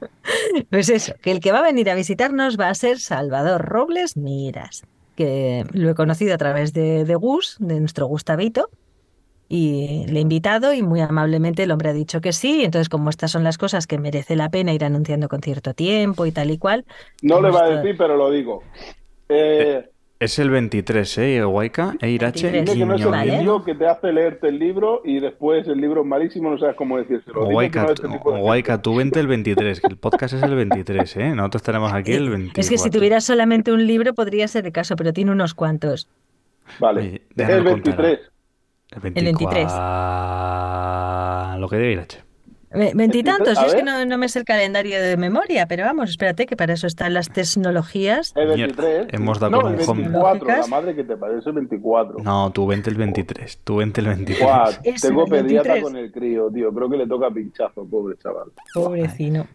Pues 0.70 0.88
eso, 0.88 1.12
que 1.20 1.30
el 1.30 1.40
que 1.40 1.52
va 1.52 1.58
a 1.58 1.62
venir 1.62 1.90
a 1.90 1.94
visitarnos 1.94 2.58
va 2.58 2.68
a 2.68 2.74
ser 2.74 2.98
Salvador 2.98 3.62
Robles 3.66 4.16
Miras, 4.16 4.82
que 5.20 5.66
lo 5.72 5.90
he 5.90 5.94
conocido 5.94 6.34
a 6.34 6.38
través 6.38 6.72
de, 6.72 7.04
de 7.04 7.14
Gus, 7.14 7.58
de 7.60 7.78
nuestro 7.78 8.06
Gustavito, 8.06 8.70
y 9.50 10.06
le 10.06 10.18
he 10.18 10.22
invitado 10.22 10.72
y 10.72 10.80
muy 10.80 11.02
amablemente 11.02 11.64
el 11.64 11.72
hombre 11.72 11.90
ha 11.90 11.92
dicho 11.92 12.22
que 12.22 12.32
sí. 12.32 12.64
Entonces, 12.64 12.88
como 12.88 13.10
estas 13.10 13.30
son 13.30 13.44
las 13.44 13.58
cosas 13.58 13.86
que 13.86 13.98
merece 13.98 14.34
la 14.34 14.48
pena 14.48 14.72
ir 14.72 14.82
anunciando 14.82 15.28
con 15.28 15.42
cierto 15.42 15.74
tiempo 15.74 16.24
y 16.24 16.32
tal 16.32 16.50
y 16.50 16.56
cual, 16.56 16.86
No 17.20 17.42
le 17.42 17.50
va 17.50 17.64
a 17.64 17.68
decir, 17.68 17.96
pero 17.98 18.16
lo 18.16 18.30
digo. 18.30 18.62
Eh, 19.28 19.90
Es 20.20 20.38
el 20.38 20.50
23, 20.50 21.16
¿eh? 21.16 21.42
Guayca, 21.44 21.94
e 21.98 22.10
Irache, 22.10 22.50
23. 22.50 22.74
Dile 22.74 22.84
que 22.84 22.86
no 22.86 22.94
es 22.94 23.00
el 23.00 23.08
Vale. 23.08 23.38
vídeo 23.38 23.64
que 23.64 23.74
te 23.74 23.86
hace 23.86 24.12
leerte 24.12 24.48
el 24.48 24.58
libro 24.58 25.00
y 25.02 25.18
después 25.18 25.66
el 25.66 25.80
libro 25.80 26.02
es 26.02 26.06
malísimo, 26.06 26.50
no 26.50 26.58
sabes 26.58 26.76
cómo 26.76 26.98
decírselo. 26.98 27.58
Es 27.58 27.74
este 27.74 28.06
de 28.06 28.18
Guayca, 28.18 28.82
tú 28.82 28.96
vente 28.96 29.18
el 29.18 29.26
23, 29.26 29.80
que 29.80 29.86
el 29.86 29.96
podcast 29.96 30.34
es 30.34 30.42
el 30.42 30.54
23, 30.54 31.16
¿eh? 31.16 31.34
Nosotros 31.34 31.62
tenemos 31.62 31.90
aquí 31.94 32.12
el 32.12 32.28
24. 32.28 32.60
Es 32.60 32.68
que 32.68 32.76
si 32.76 32.90
tuvieras 32.90 33.24
solamente 33.24 33.72
un 33.72 33.86
libro 33.86 34.12
podría 34.12 34.46
ser 34.46 34.66
el 34.66 34.72
caso, 34.72 34.94
pero 34.94 35.14
tiene 35.14 35.32
unos 35.32 35.54
cuantos. 35.54 36.06
Vale, 36.78 37.00
Oye, 37.00 37.22
el 37.38 37.64
contar. 37.64 37.96
23. 38.02 38.20
El 38.90 38.96
El 38.96 39.00
23. 39.24 39.54
24. 39.54 41.58
Lo 41.60 41.68
que 41.70 41.76
diga 41.78 41.92
Irache. 41.92 42.29
Ve- 42.72 42.92
Veintitantos, 42.94 43.58
yo 43.60 43.66
es 43.66 43.74
que 43.74 43.82
no, 43.82 44.04
no 44.04 44.16
me 44.18 44.28
sé 44.28 44.38
el 44.38 44.44
calendario 44.44 45.00
de 45.02 45.16
memoria, 45.16 45.66
pero 45.66 45.84
vamos, 45.84 46.10
espérate 46.10 46.46
que 46.46 46.56
para 46.56 46.72
eso 46.74 46.86
están 46.86 47.14
las 47.14 47.28
tecnologías. 47.30 48.32
El 48.36 48.54
Mierda, 48.54 48.82
23. 48.84 49.06
hemos 49.20 49.40
dado 49.40 49.50
no, 49.52 49.62
con 49.62 49.74
el 49.74 49.80
un 49.80 49.88
home. 49.88 50.02
24, 50.02 50.48
la 50.48 50.66
madre 50.68 50.94
que 50.94 51.04
te 51.04 51.16
parece 51.16 51.48
el 51.48 51.54
24. 51.56 52.18
No, 52.22 52.50
tú 52.52 52.66
vente 52.66 52.88
el 52.90 52.96
23. 52.96 53.58
Tú 53.64 53.76
vente 53.76 54.00
el 54.00 54.06
23. 54.08 54.40
Guau, 54.40 54.72
Es 54.84 55.00
tengo 55.00 55.24
pediatra 55.26 55.74
23. 55.74 55.82
con 55.82 55.96
el 55.96 56.12
crío, 56.12 56.50
tío. 56.50 56.72
Creo 56.72 56.88
que 56.90 56.96
le 56.96 57.06
toca 57.06 57.30
pinchazo, 57.30 57.84
pobre 57.86 58.16
chaval. 58.18 58.50
Pobrecino. 58.72 59.46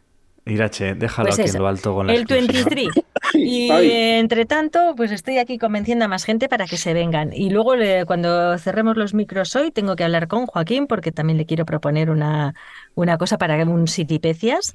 Irache, 0.48 0.94
déjalo 0.94 1.30
Pues 1.30 1.40
aquí 1.40 1.48
eso, 1.50 1.58
en 1.58 1.64
lo 1.64 1.68
alto 1.70 1.96
con 1.96 2.06
la 2.08 2.14
El 2.14 2.22
exclusiva. 2.22 2.66
23. 2.70 2.90
Y 3.34 3.70
entre 3.92 4.46
tanto, 4.46 4.94
pues 4.96 5.12
estoy 5.12 5.40
aquí 5.40 5.58
convenciendo 5.58 6.06
a 6.06 6.08
más 6.08 6.24
gente 6.24 6.48
para 6.48 6.68
que 6.68 6.78
se 6.78 6.94
vengan. 6.94 7.34
Y 7.34 7.50
luego, 7.50 7.76
le- 7.76 8.06
cuando 8.06 8.56
cerremos 8.60 8.96
los 8.96 9.14
micros 9.16 9.56
hoy, 9.56 9.72
tengo 9.72 9.96
que 9.96 10.04
hablar 10.04 10.28
con 10.28 10.46
Joaquín 10.46 10.86
porque 10.86 11.12
también 11.12 11.38
le 11.38 11.46
quiero 11.46 11.66
proponer 11.66 12.10
una, 12.12 12.54
una 12.94 13.18
cosa 13.18 13.38
para 13.40 13.56
un 13.66 13.88
Sitipecias. 13.88 14.74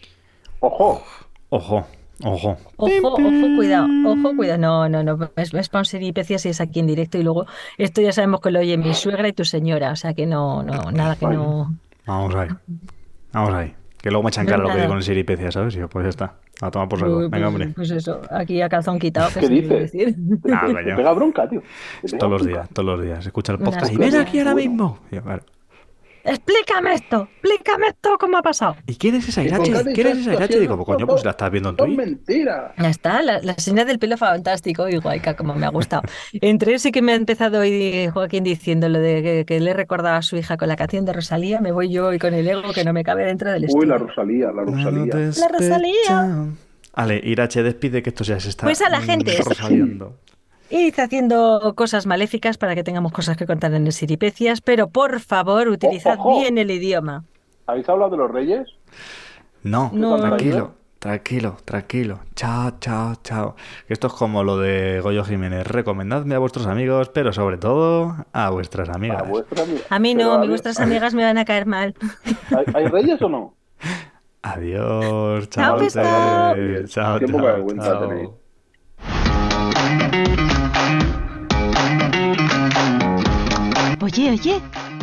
Ojo, 0.58 1.02
Ojo, 1.50 1.86
ojo. 2.24 2.56
Ojo, 2.76 3.08
ojo, 3.14 3.56
cuidado, 3.56 3.86
ojo, 4.06 4.36
cuidado. 4.36 4.58
No, 4.58 4.88
no, 4.88 5.02
no, 5.04 5.30
es, 5.36 5.54
es 5.54 5.68
para 5.68 5.80
un 5.82 5.84
Sitipecias 5.86 6.44
y 6.46 6.48
es 6.48 6.60
aquí 6.60 6.80
en 6.80 6.88
directo. 6.88 7.16
Y 7.16 7.22
luego, 7.22 7.46
esto 7.78 8.00
ya 8.00 8.12
sabemos 8.12 8.40
que 8.40 8.50
lo 8.50 8.58
oye 8.58 8.76
mi 8.76 8.92
suegra 8.94 9.28
y 9.28 9.32
tu 9.32 9.44
señora. 9.44 9.92
O 9.92 9.96
sea 9.96 10.14
que 10.14 10.26
no, 10.26 10.62
no, 10.64 10.90
nada 10.90 11.14
que 11.16 11.26
no. 11.26 11.74
Vamos 12.06 12.34
ahí. 12.34 12.48
Vamos 13.32 13.54
ahí. 13.54 13.74
Que 14.02 14.10
luego 14.10 14.22
me 14.22 14.28
echan 14.30 14.46
cara 14.46 14.62
lo 14.62 14.70
que 14.70 14.76
digo 14.76 14.88
con 14.88 14.96
el 14.96 15.02
siripecia, 15.02 15.50
¿sabes? 15.50 15.74
Y 15.76 15.78
yo, 15.78 15.88
pues 15.88 16.04
ya 16.04 16.08
está. 16.08 16.34
A 16.62 16.70
tomar 16.70 16.88
por 16.88 16.98
saco. 16.98 17.14
Pues, 17.16 17.30
Venga, 17.30 17.48
hombre. 17.48 17.68
pues 17.68 17.90
eso, 17.90 18.20
aquí 18.30 18.62
a 18.62 18.68
calzón 18.68 18.98
quitado. 18.98 19.28
¿Qué 19.34 19.40
suele 19.40 19.60
dices? 19.60 19.92
decir. 19.92 20.14
Te 20.42 20.94
pega 20.96 21.12
bronca, 21.12 21.48
tío. 21.48 21.60
Te 21.60 22.06
pega 22.08 22.18
Todos 22.18 22.32
los 22.32 22.46
días, 22.46 22.68
todos 22.70 22.86
los 22.86 23.02
días. 23.04 23.26
Escucha 23.26 23.52
el 23.52 23.60
Una 23.60 23.70
podcast 23.70 23.92
y 23.92 23.96
ven 23.96 24.16
aquí 24.16 24.38
ahora 24.38 24.54
mismo. 24.54 24.98
Y 25.10 25.16
yo, 25.16 25.22
claro. 25.22 25.42
Explícame 26.24 26.94
esto, 26.94 27.28
explícame 27.42 27.86
esto, 27.88 28.16
¿cómo 28.18 28.36
ha 28.38 28.42
pasado? 28.42 28.76
¿Y 28.86 28.94
quién 28.96 29.14
es 29.14 29.28
esa 29.28 29.42
¿Y 29.42 29.48
por 29.48 29.62
qué 29.62 29.70
Irache? 29.70 29.92
¿Quién 29.94 30.06
es 30.08 30.18
esa 30.18 30.32
Irache? 30.34 30.60
Digo, 30.60 30.76
pues 30.76 30.86
coño, 30.86 31.06
pues 31.06 31.24
la 31.24 31.30
estás 31.30 31.50
viendo 31.50 31.70
en 31.70 31.76
Twitch. 31.76 31.96
mentira. 31.96 32.74
Ya 32.78 32.88
está, 32.90 33.22
la, 33.22 33.40
la 33.42 33.54
señal 33.54 33.86
del 33.86 33.98
pelo 33.98 34.16
fantástico 34.16 34.88
y 34.88 34.96
guayca, 34.98 35.34
como 35.36 35.54
me 35.54 35.66
ha 35.66 35.70
gustado. 35.70 36.02
Entre 36.40 36.74
eso 36.74 36.88
y 36.88 36.92
que 36.92 37.02
me 37.02 37.12
ha 37.12 37.16
empezado 37.16 37.60
hoy 37.60 38.08
Joaquín 38.12 38.44
diciendo 38.44 38.88
lo 38.88 38.98
de 38.98 39.22
que, 39.22 39.44
que 39.46 39.60
le 39.60 39.72
recordaba 39.74 40.18
a 40.18 40.22
su 40.22 40.36
hija 40.36 40.56
con 40.56 40.68
la 40.68 40.76
canción 40.76 41.04
de 41.04 41.12
Rosalía, 41.12 41.60
me 41.60 41.72
voy 41.72 41.90
yo 41.90 42.08
hoy 42.08 42.18
con 42.18 42.34
el 42.34 42.46
ego 42.48 42.72
que 42.72 42.84
no 42.84 42.92
me 42.92 43.02
cabe 43.04 43.24
dentro 43.24 43.50
del 43.50 43.62
Uy, 43.62 43.66
estudio. 43.68 43.86
la 43.88 43.98
Rosalía, 43.98 44.52
la 44.52 44.62
Rosalía. 44.64 45.14
La 45.38 45.48
Rosalía. 45.48 46.46
Ale, 46.92 47.20
Irache, 47.24 47.62
despide 47.62 48.02
que 48.02 48.10
esto 48.10 48.24
ya 48.24 48.38
se 48.40 48.48
está 48.50 48.64
Pues 48.66 48.82
a 48.82 48.88
la 48.90 49.00
gente. 49.00 49.38
mm, 49.38 50.02
Y 50.70 50.92
haciendo 51.00 51.74
cosas 51.76 52.06
maléficas 52.06 52.56
para 52.56 52.74
que 52.74 52.84
tengamos 52.84 53.10
cosas 53.12 53.36
que 53.36 53.46
contar 53.46 53.74
en 53.74 53.86
el 53.86 53.92
Siripecias, 53.92 54.60
pero 54.60 54.88
por 54.88 55.18
favor, 55.20 55.68
utilizad 55.68 56.16
Ojo. 56.18 56.38
bien 56.40 56.58
el 56.58 56.70
idioma. 56.70 57.24
¿Habéis 57.66 57.88
hablado 57.88 58.12
de 58.12 58.16
los 58.18 58.30
reyes? 58.30 58.68
No, 59.62 59.90
No. 59.92 60.16
tranquilo, 60.18 60.74
tranquilo, 61.00 61.56
tranquilo. 61.64 62.20
Chao, 62.36 62.72
chao, 62.80 63.14
chao. 63.22 63.56
Esto 63.88 64.06
es 64.06 64.12
como 64.12 64.44
lo 64.44 64.58
de 64.58 65.00
Goyo 65.00 65.24
Jiménez. 65.24 65.66
Recomendadme 65.66 66.36
a 66.36 66.38
vuestros 66.38 66.66
amigos, 66.66 67.10
pero 67.10 67.32
sobre 67.32 67.58
todo 67.58 68.14
a 68.32 68.50
vuestras 68.50 68.88
amigas. 68.90 69.22
A 69.22 69.24
vuestras 69.24 69.62
amigas. 69.62 69.86
A 69.90 69.98
mí 69.98 70.14
Pero 70.14 70.28
no, 70.28 70.42
a 70.42 70.46
vuestras 70.46 70.78
amigas 70.80 71.14
me 71.14 71.24
van 71.24 71.38
a 71.38 71.44
caer 71.44 71.66
mal. 71.66 71.94
¿Hay, 72.56 72.64
hay 72.74 72.86
reyes 72.86 73.20
o 73.22 73.28
no? 73.28 73.54
Adiós, 74.42 75.48
Chao. 75.50 75.78
Chao, 76.86 77.18
Qué 77.18 77.26
poca 77.28 77.58
chao, 77.78 78.39
Oye, 84.02 84.30
oye, 84.30 84.60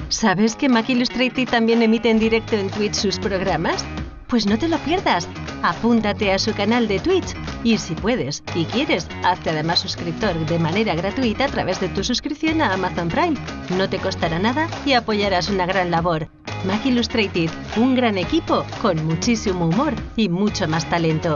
¿sabes 0.09 0.55
que 0.55 0.69
Mac 0.69 0.89
Illustrated 0.89 1.47
también 1.47 1.83
emite 1.83 2.09
en 2.09 2.17
directo 2.17 2.55
en 2.55 2.71
Twitch 2.71 2.95
sus 2.95 3.19
programas? 3.19 3.85
Pues 4.27 4.47
no 4.47 4.57
te 4.57 4.67
lo 4.67 4.79
pierdas. 4.79 5.27
Apúntate 5.61 6.31
a 6.31 6.39
su 6.39 6.53
canal 6.53 6.87
de 6.87 6.99
Twitch 6.99 7.35
y 7.63 7.77
si 7.77 7.93
puedes 7.93 8.43
y 8.55 8.65
quieres, 8.65 9.07
hazte 9.23 9.51
además 9.51 9.79
suscriptor 9.79 10.33
de 10.47 10.57
manera 10.57 10.95
gratuita 10.95 11.45
a 11.45 11.47
través 11.47 11.79
de 11.79 11.89
tu 11.89 12.03
suscripción 12.03 12.59
a 12.61 12.73
Amazon 12.73 13.09
Prime. 13.09 13.37
No 13.77 13.87
te 13.87 13.99
costará 13.99 14.39
nada 14.39 14.67
y 14.83 14.93
apoyarás 14.93 15.49
una 15.49 15.67
gran 15.67 15.91
labor. 15.91 16.27
Mac 16.65 16.83
Illustrated, 16.85 17.51
un 17.77 17.93
gran 17.93 18.17
equipo 18.17 18.65
con 18.81 19.05
muchísimo 19.05 19.67
humor 19.67 19.93
y 20.15 20.27
mucho 20.27 20.67
más 20.67 20.89
talento. 20.89 21.35